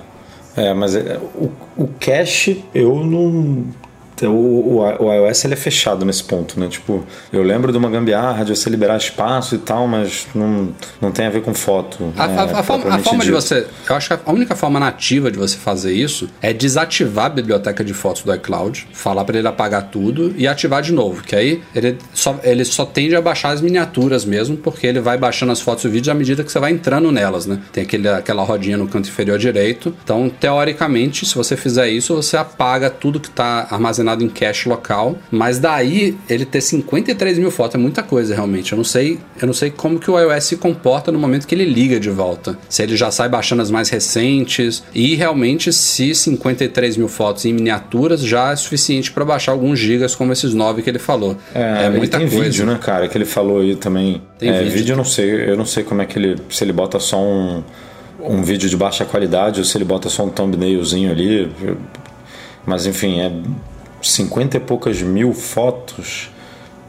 É, 0.56 0.74
mas 0.74 0.96
é, 0.96 1.20
o, 1.36 1.52
o 1.76 1.90
cache 2.00 2.64
eu 2.76 3.04
não. 3.04 3.66
O, 4.22 4.28
o, 4.28 5.06
o 5.06 5.14
iOS 5.14 5.46
ele 5.46 5.54
é 5.54 5.58
fechado 5.58 6.06
nesse 6.06 6.24
ponto, 6.24 6.60
né? 6.60 6.68
Tipo, 6.70 7.04
eu 7.32 7.44
lembro 7.44 7.72
de 7.72 7.78
uma 7.78 7.90
gambiarra 7.90 8.46
de 8.46 8.56
você 8.56 8.70
liberar 8.70 8.98
espaço 8.98 9.56
e 9.56 9.58
tal, 9.58 9.88
mas 9.88 10.28
não, 10.34 10.70
não 11.02 11.12
tem 11.12 11.26
a 11.26 11.30
ver 11.30 11.42
com 11.42 11.54
foto. 11.54 12.14
A, 12.18 12.28
né, 12.28 12.38
a- 12.40 12.60
a 12.60 12.64
forma, 12.64 12.86
a 12.96 13.00
forma 13.00 13.24
de 13.24 13.32
você. 13.32 13.68
Eu 13.90 13.96
acho 13.96 14.08
que 14.10 14.20
a 14.26 14.32
única 14.32 14.56
forma 14.56 14.80
nativa 14.80 15.32
de 15.32 15.38
você 15.38 15.58
fazer 15.58 15.94
isso 15.94 16.30
é 16.42 16.54
desativar 16.54 17.26
a 17.26 17.30
biblioteca 17.30 17.84
de 17.84 17.94
fotos 17.94 18.22
do 18.24 18.34
iCloud, 18.34 18.88
falar 18.94 19.26
para 19.26 19.38
ele 19.38 19.48
apagar 19.48 19.90
tudo 19.90 20.34
e 20.38 20.48
ativar 20.48 20.82
de 20.82 20.92
novo. 20.94 21.24
Que 21.24 21.36
aí 21.36 21.62
ele 21.74 21.98
só, 22.14 22.40
ele 22.44 22.64
só 22.66 22.86
tende 22.86 23.16
a 23.16 23.22
baixar 23.22 23.50
as 23.50 23.62
miniaturas 23.62 24.24
mesmo, 24.26 24.56
porque 24.58 24.86
ele 24.88 25.00
vai 25.00 25.18
baixando 25.18 25.52
as 25.52 25.60
fotos 25.60 25.84
e 25.86 25.88
vídeos 25.88 26.10
à 26.10 26.14
medida 26.14 26.44
que 26.44 26.52
você 26.52 26.60
vai 26.60 26.72
entrando 26.72 27.12
nelas, 27.12 27.46
né? 27.46 27.60
Tem 27.72 27.84
aquele, 27.84 28.08
aquela 28.08 28.44
rodinha 28.44 28.78
no 28.78 28.88
canto 28.88 29.10
inferior 29.10 29.38
direito. 29.40 29.94
Então, 30.04 30.30
teoricamente, 30.30 31.26
se 31.26 31.36
você 31.36 31.58
fizer 31.58 31.90
isso, 31.90 32.16
você 32.16 32.38
apaga 32.38 32.90
tudo 32.90 33.20
que 33.20 33.28
está 33.28 33.68
armazenado 33.72 34.03
armazenado 34.04 34.24
em 34.24 34.30
cache 34.30 34.70
local. 34.70 35.18
Mas 35.32 35.58
daí 35.58 36.16
ele 36.30 36.46
ter 36.46 36.62
53 36.62 37.40
mil 37.40 37.50
fotos 37.50 37.76
é 37.76 37.78
muita 37.78 38.04
coisa 38.04 38.36
realmente. 38.36 38.74
Eu 38.74 38.78
não 38.78 38.84
sei, 38.84 39.20
eu 39.42 39.48
não 39.48 39.54
sei 39.54 39.72
como 39.72 40.00
que 40.00 40.12
o 40.12 40.20
iOS 40.20 40.44
se 40.44 40.58
comporta 40.58 41.12
no 41.12 41.18
momento 41.18 41.48
que 41.48 41.56
ele 41.56 41.66
liga 41.66 42.00
de 42.00 42.10
volta. 42.10 42.58
Se 42.70 42.84
ele 42.84 42.96
já 42.96 43.10
sai 43.10 43.30
baixando 43.30 43.62
as 43.62 43.72
mais 43.72 43.90
recentes 43.90 44.84
e 44.94 45.16
realmente 45.16 45.72
se 45.72 46.14
53 46.14 46.98
mil 46.98 47.08
fotos 47.08 47.46
em 47.46 47.54
miniaturas 47.54 48.22
já 48.22 48.52
é 48.52 48.56
suficiente 48.56 49.12
para 49.12 49.26
baixar 49.26 49.54
alguns 49.54 49.80
gigas 49.80 50.16
como 50.16 50.32
esses 50.32 50.54
9 50.54 50.82
que 50.82 50.90
ele 50.90 51.00
falou. 51.00 51.38
É, 51.56 51.86
É, 51.86 51.90
muita 51.90 52.18
tem 52.18 52.28
coisa. 52.28 52.44
vídeo, 52.44 52.66
né, 52.66 52.78
cara? 52.82 53.08
Que 53.08 53.18
ele 53.18 53.26
falou 53.26 53.60
aí 53.60 53.76
também. 53.76 54.22
Tem 54.38 54.50
é, 54.50 54.60
vídeo. 54.60 54.74
vídeo. 54.74 54.94
eu 54.94 54.98
não 54.98 55.06
sei, 55.06 55.50
eu 55.50 55.58
não 55.58 55.66
sei 55.66 55.84
como 55.84 56.02
é 56.02 56.06
que 56.06 56.20
ele. 56.20 56.36
Se 56.50 56.64
ele 56.64 56.74
bota 56.74 57.00
só 57.00 57.20
um, 57.20 57.64
um 58.20 58.44
vídeo 58.44 58.70
de 58.70 58.78
baixa 58.78 59.06
qualidade 59.06 59.60
ou 59.60 59.66
se 59.66 59.78
ele 59.78 59.86
bota 59.86 60.10
só 60.10 60.24
um 60.26 60.30
thumbnailzinho 60.30 61.12
ali. 61.12 61.50
Mas 62.66 62.86
enfim, 62.86 63.20
é 63.20 63.32
50 64.04 64.58
e 64.58 64.60
poucas 64.60 65.02
mil 65.02 65.34
fotos. 65.34 66.30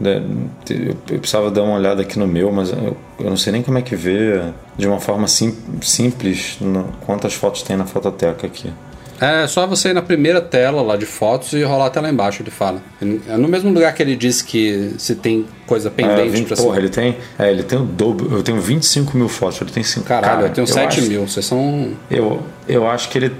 né? 0.00 0.22
Eu, 0.68 0.94
precisava 1.18 1.50
dar 1.50 1.62
uma 1.62 1.74
olhada 1.76 2.02
aqui 2.02 2.18
no 2.18 2.26
meu, 2.26 2.50
mas 2.52 2.70
eu, 2.70 2.96
não 3.20 3.36
sei 3.36 3.52
nem 3.52 3.62
como 3.62 3.78
é 3.78 3.82
que 3.82 3.94
vê 3.96 4.40
de 4.76 4.86
uma 4.88 4.98
forma 5.00 5.26
sim- 5.28 5.56
simples 5.80 6.58
quantas 7.06 7.34
fotos 7.34 7.62
tem 7.62 7.76
na 7.76 7.84
fototeca 7.86 8.46
aqui. 8.46 8.72
É 9.20 9.46
só 9.46 9.66
você 9.66 9.90
ir 9.90 9.94
na 9.94 10.02
primeira 10.02 10.40
tela 10.40 10.82
lá 10.82 10.96
de 10.96 11.06
fotos 11.06 11.52
e 11.52 11.62
rolar 11.62 11.86
até 11.86 12.00
lá 12.00 12.10
embaixo, 12.10 12.42
ele 12.42 12.50
fala. 12.50 12.82
É 13.28 13.36
no 13.36 13.48
mesmo 13.48 13.72
lugar 13.72 13.92
que 13.94 14.02
ele 14.02 14.16
disse 14.16 14.42
que 14.44 14.94
se 14.98 15.14
tem 15.14 15.46
coisa 15.66 15.88
É, 15.88 15.90
pendente 15.90 16.30
20, 16.30 16.46
pra 16.48 16.56
porra, 16.56 16.78
ele 16.78 16.88
tem, 16.88 17.16
é, 17.38 17.50
ele 17.50 17.62
tem 17.62 17.78
o 17.78 17.84
dobro. 17.84 18.34
Eu 18.36 18.42
tenho 18.42 18.60
25 18.60 19.16
mil 19.16 19.28
fotos, 19.28 19.60
ele 19.60 19.70
tem 19.70 19.82
5 19.82 20.04
Caralho, 20.06 20.46
eu 20.46 20.50
tenho 20.52 20.66
7 20.66 20.98
acho- 21.00 21.08
mil. 21.08 21.26
Vocês 21.26 21.46
são. 21.46 21.92
Eu, 22.10 22.42
eu 22.68 22.86
acho 22.88 23.08
que 23.08 23.18
ele. 23.18 23.32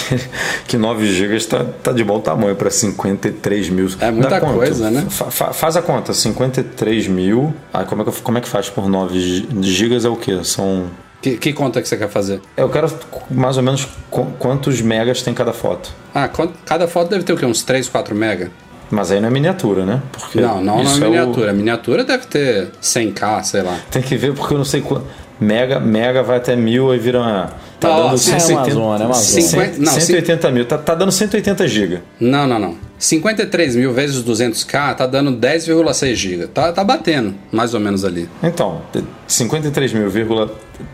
que 0.66 0.76
9 0.76 1.06
GB 1.12 1.38
tá, 1.46 1.64
tá 1.82 1.92
de 1.92 2.04
bom 2.04 2.20
tamanho 2.20 2.56
para 2.56 2.70
53 2.70 3.68
mil. 3.68 3.88
É 4.00 4.10
muita 4.10 4.40
coisa, 4.40 4.90
né? 4.90 5.06
Fa- 5.08 5.30
fa- 5.30 5.52
faz 5.52 5.76
a 5.76 5.82
conta, 5.82 6.12
53 6.12 7.06
mil. 7.08 7.54
Aí 7.72 7.84
como 7.86 8.02
é, 8.02 8.04
que, 8.04 8.10
eu- 8.10 8.14
como 8.22 8.38
é 8.38 8.40
que 8.40 8.48
faz 8.48 8.68
por 8.68 8.88
9 8.88 9.46
GB? 9.60 10.04
É 10.04 10.08
o 10.08 10.16
quê? 10.16 10.40
São. 10.44 10.86
Que, 11.22 11.36
que 11.36 11.52
conta 11.52 11.80
que 11.80 11.88
você 11.88 11.96
quer 11.96 12.08
fazer? 12.08 12.40
Eu 12.56 12.68
quero 12.68 12.92
mais 13.30 13.56
ou 13.56 13.62
menos 13.62 13.86
qu- 14.10 14.26
quantos 14.38 14.80
megas 14.82 15.22
tem 15.22 15.32
cada 15.32 15.52
foto. 15.52 15.90
Ah, 16.14 16.28
cada 16.66 16.88
foto 16.88 17.08
deve 17.10 17.22
ter 17.24 17.32
o 17.32 17.36
quê? 17.36 17.46
Uns 17.46 17.62
3, 17.62 17.88
4 17.88 18.14
mega? 18.14 18.50
Mas 18.90 19.10
aí 19.10 19.20
não 19.20 19.28
é 19.28 19.30
miniatura, 19.30 19.86
né? 19.86 20.02
Porque 20.12 20.40
Não, 20.40 20.56
não, 20.60 20.76
não 20.76 20.82
isso 20.82 21.02
é 21.02 21.06
o- 21.06 21.10
miniatura. 21.10 21.50
A 21.50 21.54
miniatura 21.54 22.04
deve 22.04 22.26
ter 22.26 22.72
100k, 22.82 23.42
sei 23.44 23.62
lá. 23.62 23.78
Tem 23.90 24.02
que 24.02 24.16
ver 24.16 24.34
porque 24.34 24.52
eu 24.52 24.58
não 24.58 24.64
sei 24.66 24.82
quanto. 24.82 25.06
Mega, 25.42 25.80
mega 25.80 26.22
vai 26.22 26.36
até 26.36 26.54
mil 26.54 26.90
aí 26.90 26.98
vira 26.98 27.20
uma. 27.20 27.50
Tá 27.80 27.90
Ó, 27.90 28.02
dando 28.04 28.14
é 28.14 28.18
180, 28.18 28.52
Amazônia, 28.60 29.02
é 29.02 29.06
Amazônia. 29.06 29.42
50 29.42 29.78
não, 29.78 29.92
180 29.92 30.50
mil. 30.52 30.64
Tá, 30.64 30.78
tá 30.78 30.94
dando 30.94 31.10
180 31.10 31.66
GB. 31.66 31.98
Não, 32.20 32.46
não, 32.46 32.58
não. 32.58 32.76
53 32.96 33.74
mil 33.74 33.92
vezes 33.92 34.22
200k 34.22 34.94
tá 34.94 35.06
dando 35.08 35.32
10,6 35.32 36.14
GB. 36.14 36.46
Tá, 36.46 36.72
tá 36.72 36.84
batendo, 36.84 37.34
mais 37.50 37.74
ou 37.74 37.80
menos 37.80 38.04
ali. 38.04 38.28
Então, 38.40 38.82
53 39.26 39.92
mil, 39.92 40.08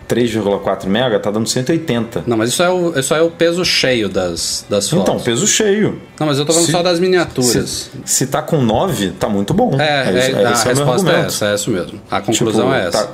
3,4 0.09 0.87
mega 0.87 1.21
tá 1.21 1.31
dando 1.31 1.47
180. 1.47 2.25
Não, 2.27 2.39
mas 2.39 2.49
isso 2.49 2.63
é 2.63 2.71
o, 2.71 2.99
isso 2.99 3.15
é 3.15 3.21
o 3.21 3.31
peso 3.31 3.63
cheio 3.65 4.09
das, 4.09 4.65
das 4.71 4.89
fotos. 4.89 5.07
Então, 5.09 5.21
peso 5.21 5.47
cheio. 5.47 6.01
Não, 6.19 6.27
mas 6.27 6.39
eu 6.39 6.47
tô 6.47 6.53
falando 6.55 6.67
Se- 6.67 6.73
só 6.73 6.83
das 6.83 6.99
miniaturas. 6.99 7.91
Se, 8.05 8.25
se 8.25 8.27
tá 8.27 8.41
com 8.41 8.63
9, 8.63 9.11
tá 9.11 9.29
muito 9.29 9.53
bom. 9.53 9.79
É, 9.79 9.85
é, 9.85 10.01
a 10.01 10.13
esse 10.19 10.31
é 10.31 10.33
o 10.33 10.37
meu 10.77 10.87
resposta 10.87 11.11
é 11.11 11.21
essa, 11.27 11.47
é 11.51 11.55
isso 11.55 11.71
mesmo. 11.71 12.01
A 12.11 12.23
conclusão 12.23 12.63
Tipo, 12.65 12.75
é 12.75 12.87
essa. 12.87 13.05
Tá, 13.05 13.13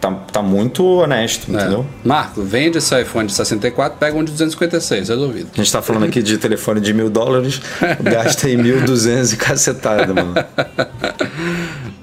tá, 0.00 0.10
tá 0.32 0.42
muito 0.42 0.84
honesto, 0.84 1.50
É. 1.50 1.54
entendeu? 1.60 1.86
Marco, 2.04 2.42
vende 2.42 2.78
esse 2.78 3.00
iPhone 3.00 3.26
de 3.26 3.32
64, 3.34 3.98
pega 3.98 4.16
um 4.16 4.24
de 4.24 4.32
256, 4.32 5.08
resolvido. 5.08 5.50
A 5.54 5.56
gente 5.56 5.72
tá 5.72 5.82
falando 5.82 6.04
aqui 6.04 6.22
de 6.22 6.38
telefone 6.38 6.80
de 6.80 6.92
mil 6.94 7.08
dólares, 7.10 7.60
gasta 8.02 8.46
aí 8.46 8.56
1.200 8.56 9.32
e 9.32 9.36
cacetada, 9.36 10.12
mano. 10.14 10.34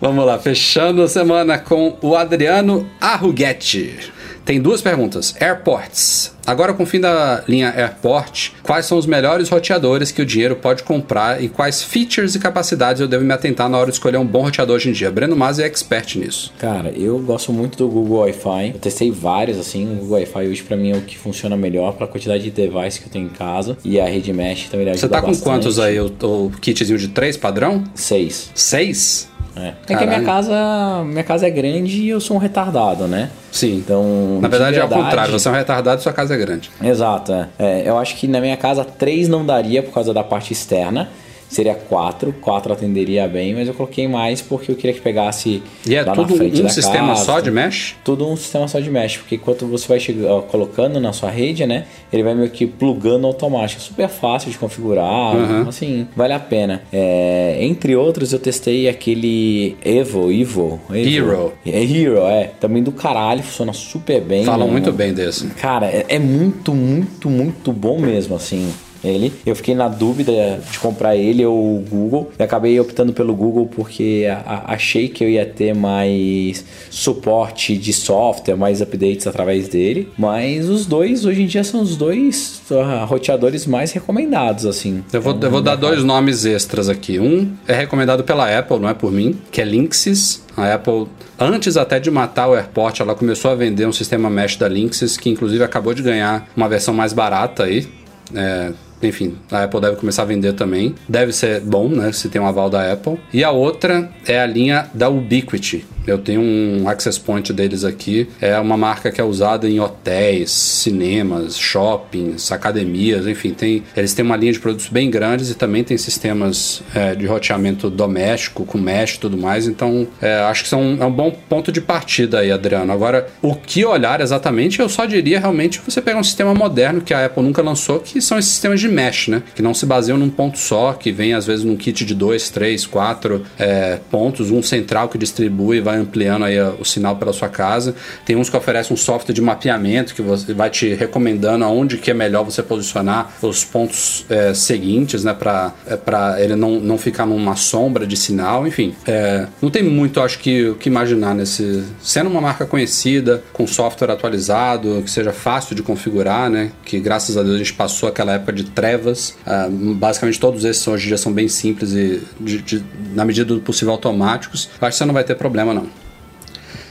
Vamos 0.01 0.25
lá, 0.25 0.37
fechando 0.39 1.01
a 1.01 1.07
semana 1.07 1.57
com 1.57 1.97
o 2.01 2.15
Adriano 2.15 2.87
Arruguetti. 2.99 4.11
Tem 4.43 4.61
duas 4.61 4.81
perguntas. 4.81 5.33
Airports. 5.39 6.32
Agora, 6.45 6.73
com 6.73 6.83
o 6.83 6.85
fim 6.85 6.99
da 6.99 7.43
linha 7.47 7.69
Airport, 7.75 8.49
quais 8.61 8.85
são 8.85 8.97
os 8.97 9.05
melhores 9.05 9.47
roteadores 9.49 10.11
que 10.11 10.21
o 10.21 10.25
dinheiro 10.25 10.55
pode 10.57 10.83
comprar 10.83 11.41
e 11.41 11.47
quais 11.47 11.81
features 11.81 12.35
e 12.35 12.39
capacidades 12.39 13.01
eu 13.01 13.07
devo 13.07 13.23
me 13.23 13.33
atentar 13.33 13.69
na 13.69 13.77
hora 13.77 13.87
de 13.87 13.93
escolher 13.93 14.17
um 14.17 14.25
bom 14.25 14.41
roteador 14.43 14.75
hoje 14.75 14.89
em 14.89 14.91
dia? 14.91 15.09
Breno 15.09 15.35
Mas 15.35 15.57
é 15.59 15.65
expert 15.65 16.15
nisso. 16.17 16.51
Cara, 16.59 16.89
eu 16.89 17.17
gosto 17.19 17.53
muito 17.53 17.77
do 17.77 17.87
Google 17.87 18.19
Wi-Fi. 18.19 18.71
Eu 18.73 18.79
testei 18.79 19.09
vários, 19.09 19.57
assim. 19.57 19.85
O 19.85 19.95
Google 20.01 20.17
Wi-Fi 20.17 20.47
hoje 20.47 20.63
pra 20.63 20.75
mim 20.75 20.91
é 20.91 20.95
o 20.97 21.01
que 21.01 21.17
funciona 21.17 21.55
melhor 21.55 21.93
pra 21.93 22.07
quantidade 22.07 22.43
de 22.43 22.51
device 22.51 22.99
que 22.99 23.07
eu 23.07 23.11
tenho 23.11 23.25
em 23.27 23.29
casa. 23.29 23.77
E 23.85 23.99
a 23.99 24.05
rede 24.05 24.33
mesh 24.33 24.67
também 24.69 24.85
ajuda 24.89 24.99
Você 24.99 25.07
tá 25.07 25.21
com 25.21 25.27
bastante. 25.27 25.43
quantos 25.45 25.79
aí? 25.79 25.99
O, 25.99 26.07
o 26.21 26.51
kitzinho 26.59 26.97
de 26.99 27.07
três 27.07 27.37
padrão? 27.37 27.83
Seis. 27.95 28.51
Seis? 28.53 29.31
É. 29.55 29.73
É 29.87 29.95
que 29.95 30.03
a 30.03 30.07
minha 30.07 30.23
casa, 30.23 31.03
minha 31.05 31.23
casa 31.23 31.45
é 31.45 31.49
grande 31.51 32.01
e 32.01 32.09
eu 32.09 32.19
sou 32.19 32.35
um 32.37 32.39
retardado, 32.39 33.07
né? 33.07 33.29
Sim. 33.51 33.75
Então, 33.75 34.39
Na 34.41 34.47
de 34.47 34.51
verdade, 34.51 34.77
é 34.77 34.81
ao 34.81 34.87
verdade- 34.87 35.09
contrário. 35.11 35.31
Você 35.39 35.47
é 35.47 35.51
um 35.51 35.53
retardado 35.53 35.99
e 35.99 36.03
sua 36.03 36.11
casa 36.11 36.32
é 36.34 36.38
grande. 36.38 36.69
Exato, 36.81 37.31
é. 37.34 37.47
É, 37.60 37.89
Eu 37.89 37.97
acho 37.97 38.15
que 38.15 38.27
na 38.27 38.39
minha 38.41 38.57
casa 38.57 38.84
três 38.84 39.27
não 39.27 39.45
daria 39.45 39.81
por 39.84 39.93
causa 39.93 40.14
da 40.14 40.23
parte 40.23 40.53
externa. 40.53 41.10
Seria 41.53 41.75
quatro, 41.75 42.34
quatro 42.41 42.73
atenderia 42.73 43.27
bem, 43.27 43.53
mas 43.53 43.67
eu 43.67 43.75
coloquei 43.75 44.07
mais 44.07 44.41
porque 44.41 44.71
eu 44.71 44.75
queria 44.75 44.91
que 44.93 44.99
pegasse 45.01 45.61
E 45.88 45.95
é 45.95 46.03
tudo 46.03 46.34
um 46.34 46.67
sistema 46.69 47.09
casa, 47.09 47.25
só 47.25 47.39
de 47.39 47.51
mesh? 47.51 47.95
tudo 48.03 48.27
um 48.27 48.35
sistema 48.35 48.67
só 48.67 48.80
de 48.80 48.89
mesh, 48.89 49.17
porque 49.17 49.35
enquanto 49.35 49.67
você 49.67 49.88
vai 49.88 49.99
chega- 49.99 50.25
ó, 50.34 50.41
colocando 50.41 50.99
na 50.99 51.13
sua 51.13 51.30
rede, 51.30 51.63
né, 51.67 51.85
ele 52.11 52.23
vai 52.23 52.34
meio 52.34 52.49
que 52.49 52.65
plugando 52.65 53.27
automático, 53.27 53.80
super 53.81 54.09
fácil 54.09 54.49
de 54.49 54.57
configurar, 54.57 55.35
Uhum. 55.35 55.69
assim, 55.69 56.07
vale 56.15 56.34
a 56.34 56.39
pena. 56.39 56.81
É, 56.91 57.57
entre 57.61 57.95
outros, 57.95 58.34
eu 58.34 58.39
testei 58.39 58.89
aquele 58.89 59.77
Evo, 59.85 60.31
Evo, 60.31 60.81
Hero. 60.91 61.53
é 61.65 61.84
Hero, 61.84 62.17
é, 62.25 62.45
também 62.59 62.81
do 62.81 62.91
caralho, 62.91 63.43
funciona 63.43 63.73
super 63.73 64.19
bem. 64.21 64.43
Falam 64.43 64.65
né? 64.67 64.71
muito 64.73 64.91
bem 64.91 65.13
desse. 65.13 65.45
Cara, 65.49 65.85
é, 65.85 66.05
é 66.09 66.17
muito, 66.19 66.73
muito, 66.73 67.30
muito 67.30 67.71
bom 67.71 67.99
mesmo, 67.99 68.35
assim. 68.35 68.73
Ele, 69.03 69.34
eu 69.45 69.55
fiquei 69.55 69.75
na 69.75 69.88
dúvida 69.88 70.59
de 70.71 70.80
comprar 70.80 71.15
ele 71.15 71.45
ou 71.45 71.77
o 71.77 71.85
Google. 71.89 72.31
Eu 72.38 72.45
acabei 72.45 72.80
optando 72.80 73.13
pelo 73.13 73.35
Google 73.35 73.67
porque 73.67 74.25
achei 74.45 75.09
que 75.09 75.23
eu 75.23 75.30
ia 75.30 75.45
ter 75.45 75.75
mais 75.75 76.63
suporte 76.89 77.77
de 77.77 77.91
software, 77.91 78.55
mais 78.55 78.81
updates 78.81 79.27
através 79.27 79.67
dele. 79.67 80.09
Mas 80.17 80.69
os 80.69 80.85
dois, 80.85 81.25
hoje 81.25 81.43
em 81.43 81.45
dia, 81.45 81.63
são 81.63 81.81
os 81.81 81.97
dois 81.97 82.61
ah, 82.71 83.03
roteadores 83.05 83.65
mais 83.65 83.91
recomendados, 83.91 84.65
assim. 84.65 85.03
Eu 85.11 85.21
vou, 85.21 85.38
eu 85.41 85.51
vou 85.51 85.61
dar 85.61 85.75
dois 85.75 86.03
nomes 86.03 86.45
extras 86.45 86.89
aqui. 86.89 87.19
Um 87.19 87.51
é 87.67 87.73
recomendado 87.73 88.23
pela 88.23 88.57
Apple, 88.57 88.80
não 88.80 88.89
é 88.89 88.93
por 88.93 89.11
mim, 89.11 89.38
que 89.51 89.61
é 89.61 89.65
Linksys. 89.65 90.43
A 90.55 90.75
Apple, 90.75 91.07
antes 91.39 91.77
até 91.77 91.99
de 91.99 92.11
matar 92.11 92.47
o 92.47 92.55
AirPort, 92.55 92.99
ela 92.99 93.15
começou 93.15 93.51
a 93.51 93.55
vender 93.55 93.88
um 93.88 93.91
sistema 93.91 94.30
mesh 94.30 94.55
da 94.55 94.67
Linksys, 94.67 95.17
que 95.17 95.30
inclusive 95.30 95.63
acabou 95.63 95.93
de 95.93 96.03
ganhar 96.03 96.47
uma 96.55 96.69
versão 96.69 96.93
mais 96.93 97.11
barata 97.11 97.63
aí. 97.63 97.88
É, 98.35 98.71
enfim, 99.07 99.35
a 99.51 99.63
Apple 99.63 99.81
deve 99.81 99.95
começar 99.97 100.23
a 100.23 100.25
vender 100.25 100.53
também. 100.53 100.95
Deve 101.07 101.31
ser 101.34 101.61
bom, 101.61 101.89
né? 101.89 102.11
Se 102.11 102.30
tem 102.30 102.41
um 102.41 102.47
aval 102.47 102.69
da 102.69 102.91
Apple. 102.91 103.19
E 103.34 103.43
a 103.43 103.51
outra 103.51 104.09
é 104.27 104.39
a 104.39 104.45
linha 104.45 104.88
da 104.93 105.09
Ubiquiti. 105.09 105.85
Eu 106.05 106.17
tenho 106.17 106.41
um 106.41 106.88
access 106.88 107.19
point 107.19 107.51
deles 107.53 107.84
aqui. 107.84 108.27
É 108.41 108.57
uma 108.59 108.75
marca 108.75 109.11
que 109.11 109.21
é 109.21 109.23
usada 109.23 109.69
em 109.69 109.80
hotéis, 109.80 110.51
cinemas, 110.51 111.57
shoppings, 111.57 112.51
academias, 112.51 113.25
enfim, 113.25 113.51
tem, 113.51 113.84
eles 113.95 114.13
têm 114.13 114.25
uma 114.25 114.35
linha 114.35 114.51
de 114.51 114.59
produtos 114.59 114.88
bem 114.89 115.09
grandes 115.09 115.49
e 115.49 115.55
também 115.55 115.84
tem 115.84 115.97
sistemas 115.97 116.84
é, 116.93 117.15
de 117.15 117.25
roteamento 117.25 117.89
doméstico, 117.89 118.65
com 118.65 118.77
mesh 118.77 119.15
e 119.15 119.19
tudo 119.19 119.38
mais. 119.38 119.67
Então, 119.67 120.07
é, 120.21 120.39
acho 120.41 120.63
que 120.63 120.69
são, 120.69 120.97
é 120.99 121.05
um 121.05 121.11
bom 121.11 121.31
ponto 121.31 121.71
de 121.71 121.80
partida 121.80 122.39
aí, 122.39 122.51
Adriano. 122.51 122.91
Agora, 122.91 123.27
o 123.41 123.55
que 123.55 123.85
olhar 123.85 124.19
exatamente, 124.19 124.80
eu 124.80 124.89
só 124.89 125.05
diria 125.05 125.39
realmente 125.39 125.81
você 125.85 126.01
pegar 126.01 126.19
um 126.19 126.23
sistema 126.23 126.53
moderno 126.53 127.01
que 127.01 127.13
a 127.13 127.25
Apple 127.25 127.43
nunca 127.43 127.61
lançou, 127.61 127.99
que 127.99 128.21
são 128.21 128.38
esses 128.38 128.51
sistemas 128.51 128.80
de 128.80 128.89
mesh, 128.93 129.27
né? 129.27 129.43
Que 129.55 129.61
não 129.61 129.73
se 129.73 129.85
baseiam 129.85 130.17
num 130.17 130.29
ponto 130.29 130.57
só, 130.57 130.93
que 130.93 131.11
vem 131.11 131.33
às 131.33 131.45
vezes 131.45 131.65
num 131.65 131.75
kit 131.75 132.05
de 132.05 132.15
dois, 132.15 132.49
três, 132.49 132.85
quatro 132.85 133.43
é, 133.57 133.99
pontos, 134.09 134.51
um 134.51 134.61
central 134.61 135.09
que 135.09 135.17
distribui 135.17 135.77
e 135.77 135.81
vai 135.81 135.97
ampliando 135.97 136.45
aí 136.45 136.59
o 136.59 136.85
sinal 136.85 137.15
pela 137.15 137.33
sua 137.33 137.49
casa. 137.49 137.95
Tem 138.25 138.35
uns 138.35 138.49
que 138.49 138.57
oferecem 138.57 138.93
um 138.93 138.97
software 138.97 139.33
de 139.33 139.41
mapeamento 139.41 140.13
que 140.13 140.21
você 140.21 140.53
vai 140.53 140.69
te 140.69 140.93
recomendando 140.93 141.65
aonde 141.65 141.97
que 141.97 142.11
é 142.11 142.13
melhor 142.13 142.43
você 142.43 142.61
posicionar 142.61 143.33
os 143.41 143.65
pontos 143.65 144.25
é, 144.29 144.53
seguintes, 144.53 145.23
né? 145.23 145.33
Para 145.33 145.73
é, 145.87 146.43
ele 146.43 146.55
não, 146.55 146.79
não 146.79 146.97
ficar 146.97 147.25
numa 147.25 147.55
sombra 147.55 148.05
de 148.05 148.15
sinal, 148.15 148.67
enfim. 148.67 148.93
é, 149.07 149.47
não 149.61 149.69
tem 149.69 149.83
muito, 149.83 150.21
acho 150.21 150.39
que, 150.39 150.69
o 150.69 150.75
que 150.75 150.89
imaginar 150.89 151.33
nesse. 151.33 151.83
Sendo 152.01 152.29
uma 152.29 152.41
marca 152.41 152.65
conhecida, 152.65 153.43
com 153.51 153.65
software 153.65 154.11
atualizado, 154.11 155.01
que 155.03 155.09
seja 155.09 155.31
fácil 155.31 155.75
de 155.75 155.81
configurar, 155.81 156.49
né? 156.49 156.71
Que 156.85 156.99
graças 156.99 157.37
a 157.37 157.43
Deus 157.43 157.55
a 157.55 157.57
gente 157.57 157.73
passou 157.73 158.09
aquela 158.09 158.33
época 158.33 158.53
de 158.53 158.63
trevas. 158.73 159.35
Ah, 159.45 159.67
basicamente 159.69 160.39
todos 160.39 160.65
esses 160.65 160.85
hoje 160.87 161.07
dia 161.07 161.17
são 161.17 161.31
bem 161.31 161.47
simples 161.47 161.93
e, 161.93 162.21
de- 162.39 162.61
de- 162.61 162.83
na 163.13 163.23
medida 163.25 163.53
do 163.53 163.59
possível, 163.61 163.91
automáticos. 163.93 164.69
Acho 164.81 164.91
que 164.91 164.95
você 164.97 165.05
não 165.05 165.13
vai 165.13 165.23
ter 165.23 165.35
problema, 165.35 165.73
não. 165.73 165.87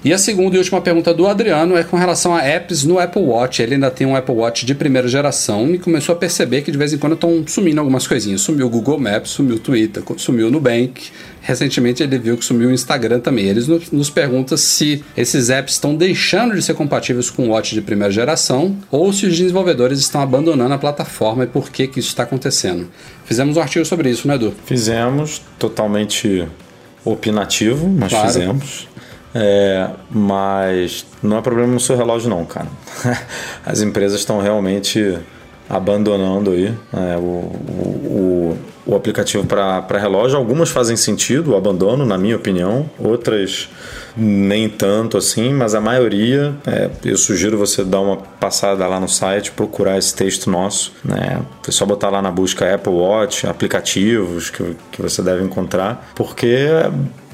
E 0.05 0.13
a 0.13 0.19
segunda 0.19 0.57
e 0.57 0.59
última 0.59 0.81
pergunta 0.81 1.15
do 1.15 1.29
Adriano 1.29 1.77
é 1.77 1.85
com 1.85 1.97
relação 1.97 2.35
a 2.35 2.41
apps 2.43 2.83
no 2.83 2.99
Apple 2.99 3.23
Watch. 3.23 3.63
Ele 3.63 3.75
ainda 3.75 3.89
tem 3.89 4.05
um 4.05 4.17
Apple 4.17 4.35
Watch 4.35 4.67
de 4.67 4.75
primeira 4.75 5.07
geração 5.07 5.73
e 5.73 5.79
começou 5.79 6.13
a 6.13 6.19
perceber 6.19 6.63
que 6.63 6.73
de 6.73 6.79
vez 6.79 6.93
em 6.93 6.99
quando 6.99 7.13
estão 7.13 7.45
sumindo 7.47 7.79
algumas 7.79 8.05
coisinhas. 8.09 8.41
Sumiu 8.41 8.67
o 8.67 8.69
Google 8.69 8.99
Maps, 8.99 9.31
sumiu 9.31 9.55
o 9.57 9.59
Twitter, 9.61 10.03
sumiu 10.17 10.49
o 10.49 10.51
Nubank. 10.51 11.05
Recentemente 11.43 12.03
ele 12.03 12.19
viu 12.19 12.39
que 12.39 12.45
sumiu 12.45 12.69
o 12.69 12.73
Instagram 12.73 13.19
também. 13.19 13.47
Eles 13.47 13.67
nos 13.91 14.09
perguntam 14.09 14.57
se 14.57 15.05
esses 15.17 15.51
apps 15.51 15.75
estão 15.75 15.95
deixando 15.95 16.55
de 16.55 16.63
ser 16.63 16.75
compatíveis 16.75 17.29
com 17.29 17.49
o 17.49 17.49
Watch 17.51 17.75
de 17.75 17.83
primeira 17.83 18.13
geração 18.13 18.77
ou 18.91 19.13
se 19.13 19.27
os 19.27 19.37
desenvolvedores 19.37 19.99
estão 19.99 20.21
abandonando 20.21 20.73
a 20.73 20.79
plataforma 20.79 21.43
e 21.43 21.47
por 21.49 21.69
que, 21.71 21.89
que 21.89 21.99
isso 21.99 22.11
está 22.11 22.23
acontecendo. 22.23 22.89
Fizemos 23.25 23.57
um 23.57 23.61
artigo 23.61 23.85
sobre 23.85 24.09
isso, 24.09 24.29
né, 24.29 24.37
Edu? 24.37 24.55
Fizemos, 24.65 25.43
totalmente 25.59 26.47
opinativo, 27.05 27.89
mas 27.89 28.11
claro. 28.11 28.27
fizemos. 28.29 28.89
É, 29.35 29.89
mas 30.11 31.07
não 31.23 31.39
é 31.39 31.41
problema 31.41 31.73
no 31.73 31.81
seu 31.81 31.97
relógio 31.97 32.31
não, 32.31 32.45
cara. 32.45 32.69
As 33.67 33.81
empresas 33.81 34.21
estão 34.21 34.41
realmente 34.41 35.19
abandonando 35.73 36.51
aí 36.51 36.67
é, 36.93 37.17
o, 37.17 37.21
o, 37.23 38.59
o, 38.85 38.95
aplicativo 38.95 39.47
para 39.47 39.99
relógio. 39.99 40.37
Algumas 40.37 40.69
fazem 40.69 40.99
sentido 40.99 41.53
o 41.53 41.57
abandono, 41.57 42.05
na 42.05 42.19
minha 42.19 42.37
opinião. 42.37 42.91
Outras 42.99 43.71
nem 44.15 44.69
tanto 44.69 45.17
assim, 45.17 45.51
mas 45.55 45.75
a 45.75 45.81
maioria, 45.81 46.55
é, 46.67 46.91
eu 47.03 47.17
sugiro 47.17 47.57
você 47.57 47.83
dar 47.83 48.01
uma 48.01 48.19
passada 48.19 48.87
lá 48.87 49.01
no 49.01 49.09
site, 49.09 49.51
procurar 49.53 49.97
esse 49.97 50.15
texto 50.15 50.51
nosso. 50.51 50.93
Né? 51.03 51.41
É 51.67 51.71
só 51.71 51.87
botar 51.87 52.11
lá 52.11 52.21
na 52.21 52.31
busca 52.31 52.75
Apple 52.75 52.93
Watch, 52.93 53.47
aplicativos 53.47 54.51
que, 54.51 54.77
que 54.91 55.01
você 55.01 55.23
deve 55.23 55.43
encontrar, 55.43 56.11
porque 56.15 56.69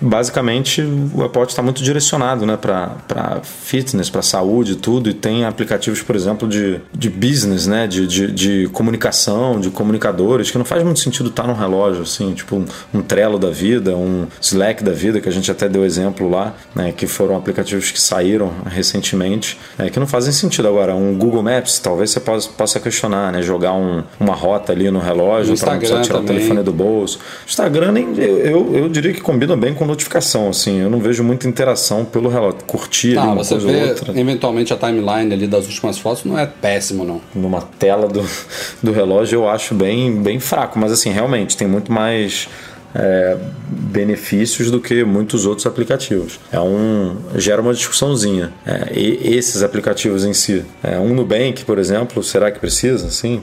basicamente 0.01 0.83
o 1.15 1.23
Apple 1.23 1.43
está 1.43 1.63
muito 1.63 1.83
direcionado 1.83 2.47
né, 2.47 2.57
para 2.57 3.41
fitness, 3.43 4.09
para 4.09 4.23
saúde 4.23 4.73
e 4.73 4.77
tudo, 4.77 5.09
e 5.09 5.15
tem 5.15 5.45
aplicativos, 5.45 6.03
por 6.03 6.15
exemplo, 6.15 6.49
de, 6.49 6.81
de 6.93 7.11
business, 7.11 7.67
né, 7.67 7.87
de, 7.87 8.07
de, 8.07 8.33
de 8.33 8.69
comunicação, 8.73 9.61
de 9.61 9.71
comunicadores, 9.71 10.51
que 10.51 10.59
não 10.59 10.65
faz 10.65 10.83
muito 10.83 11.01
sentido 11.01 11.29
estar 11.29 11.43
tá 11.43 11.49
num 11.49 11.55
relógio, 11.55 12.03
assim, 12.03 12.33
tipo 12.35 12.57
um, 12.57 12.65
um 12.95 13.03
Trello 13.03 13.39
da 13.39 13.51
vida, 13.51 13.97
um 13.97 14.27
Slack 14.41 14.85
da 14.85 14.93
vida, 14.93 15.21
que 15.21 15.29
a 15.29 15.33
gente 15.33 15.51
até 15.51 15.69
deu 15.69 15.85
exemplo 15.85 16.29
lá, 16.29 16.55
né, 16.75 16.93
que 16.97 17.07
foram 17.07 17.37
aplicativos 17.37 17.91
que 17.91 18.01
saíram 18.01 18.53
recentemente, 18.67 19.59
é, 19.79 19.91
que 19.91 19.99
não 19.99 20.07
fazem 20.07 20.33
sentido. 20.33 20.69
Agora, 20.69 20.95
um 20.95 21.17
Google 21.17 21.43
Maps, 21.43 21.79
talvez 21.79 22.11
você 22.11 22.21
possa, 22.21 22.49
possa 22.51 22.81
questionar, 22.81 23.33
né, 23.33 23.43
jogar 23.43 23.73
um, 23.73 24.03
uma 24.21 24.35
rota 24.35 24.73
ali 24.73 24.91
no 24.91 24.99
relógio 24.99 25.57
para 25.57 25.73
não 25.73 25.79
precisar 25.79 26.03
tirar 26.03 26.19
também. 26.19 26.37
o 26.37 26.39
telefone 26.39 26.63
do 26.63 26.73
bolso. 26.73 27.19
Instagram, 27.47 27.95
eu, 28.17 28.39
eu, 28.39 28.77
eu 28.77 28.89
diria 28.89 29.13
que 29.13 29.21
combina 29.21 29.57
bem 29.57 29.75
com 29.75 29.88
notificação, 29.89 30.49
assim. 30.49 30.81
Eu 30.81 30.91
não 30.91 31.01
vejo 31.01 31.25
muita 31.25 31.49
interação 31.49 32.05
pelo 32.05 32.29
relógio. 32.29 32.59
Curtir 32.67 33.17
ah, 33.17 33.23
ali 33.23 33.31
uma 33.33 33.45
você 33.45 33.55
coisa 33.55 33.67
vê, 33.67 33.83
ou 33.83 33.89
outra. 33.89 34.21
Eventualmente 34.21 34.73
a 34.73 34.77
timeline 34.77 35.33
ali 35.33 35.47
das 35.47 35.67
últimas 35.67 35.99
fotos 35.99 36.25
não 36.25 36.39
é 36.39 36.47
péssimo, 36.47 37.05
não. 37.05 37.21
Numa 37.35 37.61
tela 37.61 38.07
do, 38.07 38.25
do 38.83 38.93
relógio 38.93 39.41
eu 39.41 39.49
acho 39.49 39.75
bem, 39.75 40.23
bem 40.23 40.39
fraco, 40.39 40.79
mas 40.79 40.93
assim, 40.93 41.11
realmente 41.11 41.57
tem 41.57 41.67
muito 41.67 41.91
mais 41.91 42.49
é, 42.95 43.37
benefícios 43.69 44.71
do 44.71 44.81
que 44.81 45.05
muitos 45.05 45.47
outros 45.47 45.67
aplicativos. 45.67 46.39
É 46.53 46.61
um 46.61 47.17
gera 47.37 47.61
uma 47.61 47.75
discussãozinha. 47.75 48.53
É, 48.67 48.93
e 48.95 49.37
esses 49.37 49.63
aplicativos 49.63 50.25
em 50.25 50.33
si, 50.33 50.65
é, 50.83 50.99
um 50.99 51.15
Nubank, 51.15 51.65
por 51.65 51.79
exemplo, 51.79 52.23
será 52.23 52.51
que 52.51 52.59
precisa? 52.59 53.11
Sim. 53.11 53.43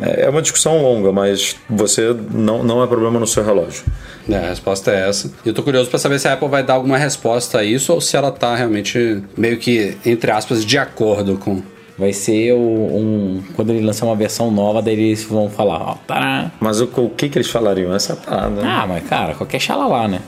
É, 0.00 0.24
é 0.24 0.28
uma 0.28 0.42
discussão 0.42 0.82
longa, 0.82 1.12
mas 1.12 1.56
você 1.68 2.14
não, 2.30 2.62
não 2.62 2.82
é 2.82 2.86
problema 2.86 3.18
no 3.18 3.26
seu 3.26 3.44
relógio. 3.44 3.84
É, 4.28 4.36
a 4.36 4.48
resposta 4.48 4.90
é 4.90 5.08
essa. 5.08 5.30
E 5.44 5.48
eu 5.48 5.54
tô 5.54 5.62
curioso 5.62 5.90
para 5.90 5.98
saber 5.98 6.18
se 6.18 6.28
a 6.28 6.34
Apple 6.34 6.48
vai 6.48 6.62
dar 6.62 6.74
alguma 6.74 6.98
resposta 6.98 7.58
a 7.58 7.64
isso 7.64 7.92
ou 7.92 8.00
se 8.00 8.16
ela 8.16 8.30
tá 8.30 8.54
realmente 8.54 9.22
meio 9.36 9.58
que 9.58 9.96
entre 10.04 10.30
aspas 10.30 10.64
de 10.64 10.78
acordo 10.78 11.36
com 11.36 11.62
Vai 11.96 12.12
ser 12.12 12.52
o, 12.52 12.58
um. 12.58 13.42
Quando 13.54 13.70
ele 13.70 13.84
lançar 13.84 14.06
uma 14.06 14.16
versão 14.16 14.50
nova, 14.50 14.82
daí 14.82 14.94
eles 14.94 15.22
vão 15.24 15.48
falar, 15.48 15.80
ó, 15.80 15.94
tará. 16.06 16.50
Mas 16.60 16.80
o, 16.80 16.84
o 16.84 17.10
que, 17.10 17.28
que 17.28 17.38
eles 17.38 17.48
falariam? 17.48 17.94
Essa 17.94 18.16
parada. 18.16 18.50
Né? 18.50 18.62
Ah, 18.64 18.86
mas 18.86 19.04
cara, 19.06 19.34
qualquer 19.34 19.60
xalalá, 19.60 20.08
né? 20.08 20.20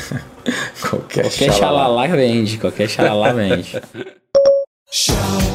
qualquer, 0.80 1.22
qualquer 1.24 1.52
xalalá 1.52 2.06
vende, 2.06 2.58
qualquer 2.58 2.88
xalalá 2.88 3.32
vende. 3.32 3.80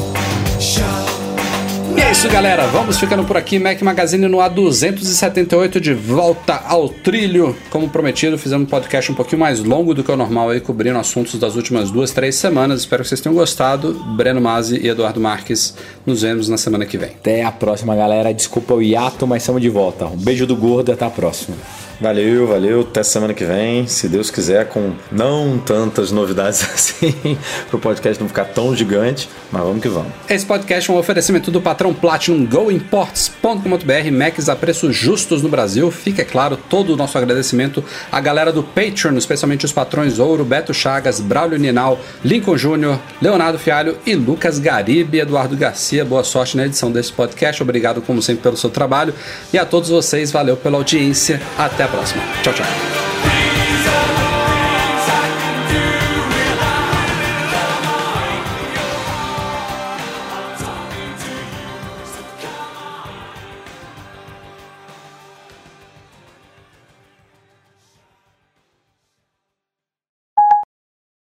E 1.95 2.01
é 2.01 2.11
isso, 2.11 2.27
galera. 2.27 2.65
Vamos 2.67 2.99
ficando 2.99 3.23
por 3.23 3.37
aqui. 3.37 3.59
Mac 3.59 3.81
Magazine 3.81 4.27
no 4.27 4.37
A278 4.37 5.79
de 5.79 5.93
volta 5.93 6.55
ao 6.67 6.89
trilho. 6.89 7.55
Como 7.69 7.87
prometido, 7.89 8.37
fizemos 8.37 8.65
um 8.65 8.69
podcast 8.69 9.11
um 9.11 9.15
pouquinho 9.15 9.39
mais 9.39 9.59
longo 9.59 9.93
do 9.93 10.03
que 10.03 10.11
o 10.11 10.15
normal 10.15 10.49
aí, 10.49 10.59
cobrindo 10.59 10.97
assuntos 10.97 11.39
das 11.39 11.55
últimas 11.55 11.91
duas, 11.91 12.11
três 12.11 12.35
semanas. 12.35 12.81
Espero 12.81 13.03
que 13.03 13.09
vocês 13.09 13.21
tenham 13.21 13.35
gostado. 13.35 13.93
Breno 14.15 14.41
Mazzi 14.41 14.79
e 14.83 14.87
Eduardo 14.87 15.19
Marques. 15.19 15.75
Nos 16.05 16.21
vemos 16.23 16.49
na 16.49 16.57
semana 16.57 16.85
que 16.85 16.97
vem. 16.97 17.09
Até 17.09 17.43
a 17.43 17.51
próxima, 17.51 17.95
galera. 17.95 18.33
Desculpa 18.33 18.73
o 18.73 18.81
hiato, 18.81 19.27
mas 19.27 19.43
estamos 19.43 19.61
de 19.61 19.69
volta. 19.69 20.05
Um 20.05 20.17
beijo 20.17 20.47
do 20.47 20.55
gordo 20.55 20.91
até 20.91 21.05
a 21.05 21.09
próxima. 21.09 21.55
Valeu, 22.03 22.45
valeu. 22.45 22.81
Até 22.81 23.01
semana 23.01 23.33
que 23.33 23.45
vem, 23.45 23.87
se 23.87 24.09
Deus 24.09 24.29
quiser, 24.29 24.67
com 24.67 24.91
não 25.09 25.57
tantas 25.57 26.11
novidades 26.11 26.61
assim, 26.69 27.37
para 27.69 27.77
o 27.77 27.79
podcast 27.79 28.21
não 28.21 28.27
ficar 28.27 28.43
tão 28.43 28.75
gigante, 28.75 29.29
mas 29.49 29.63
vamos 29.63 29.81
que 29.81 29.87
vamos. 29.87 30.11
Esse 30.29 30.45
podcast 30.45 30.91
é 30.91 30.93
um 30.93 30.97
oferecimento 30.97 31.49
do 31.49 31.61
patrão 31.61 31.93
Platinum 31.93 32.45
GoImports.com.br, 32.45 34.11
Macs 34.11 34.49
a 34.49 34.55
preços 34.57 34.93
justos 34.93 35.41
no 35.41 35.47
Brasil. 35.47 35.89
Fica, 35.91 36.23
é 36.23 36.25
claro, 36.25 36.57
todo 36.57 36.91
o 36.91 36.97
nosso 36.97 37.17
agradecimento 37.17 37.81
à 38.11 38.19
galera 38.19 38.51
do 38.51 38.63
Patreon, 38.63 39.15
especialmente 39.15 39.63
os 39.63 39.71
patrões 39.71 40.19
Ouro, 40.19 40.43
Beto 40.43 40.73
Chagas, 40.73 41.21
Braulio 41.21 41.57
Ninal, 41.57 41.97
Lincoln 42.21 42.57
Júnior, 42.57 42.99
Leonardo 43.21 43.57
Fialho 43.57 43.97
e 44.05 44.13
Lucas 44.13 44.59
Garibe. 44.59 45.21
Eduardo 45.21 45.55
Garcia, 45.55 46.03
boa 46.03 46.25
sorte 46.25 46.57
na 46.57 46.65
edição 46.65 46.91
desse 46.91 47.13
podcast. 47.13 47.63
Obrigado, 47.63 48.01
como 48.01 48.21
sempre, 48.21 48.43
pelo 48.43 48.57
seu 48.57 48.69
trabalho. 48.69 49.13
E 49.53 49.57
a 49.57 49.65
todos 49.65 49.87
vocês, 49.87 50.33
valeu 50.33 50.57
pela 50.57 50.77
audiência. 50.77 51.41
Até 51.57 51.83
a 51.83 51.92
Plasma. 51.93 52.25
Čau, 52.41 52.53
čau. 52.57 53.42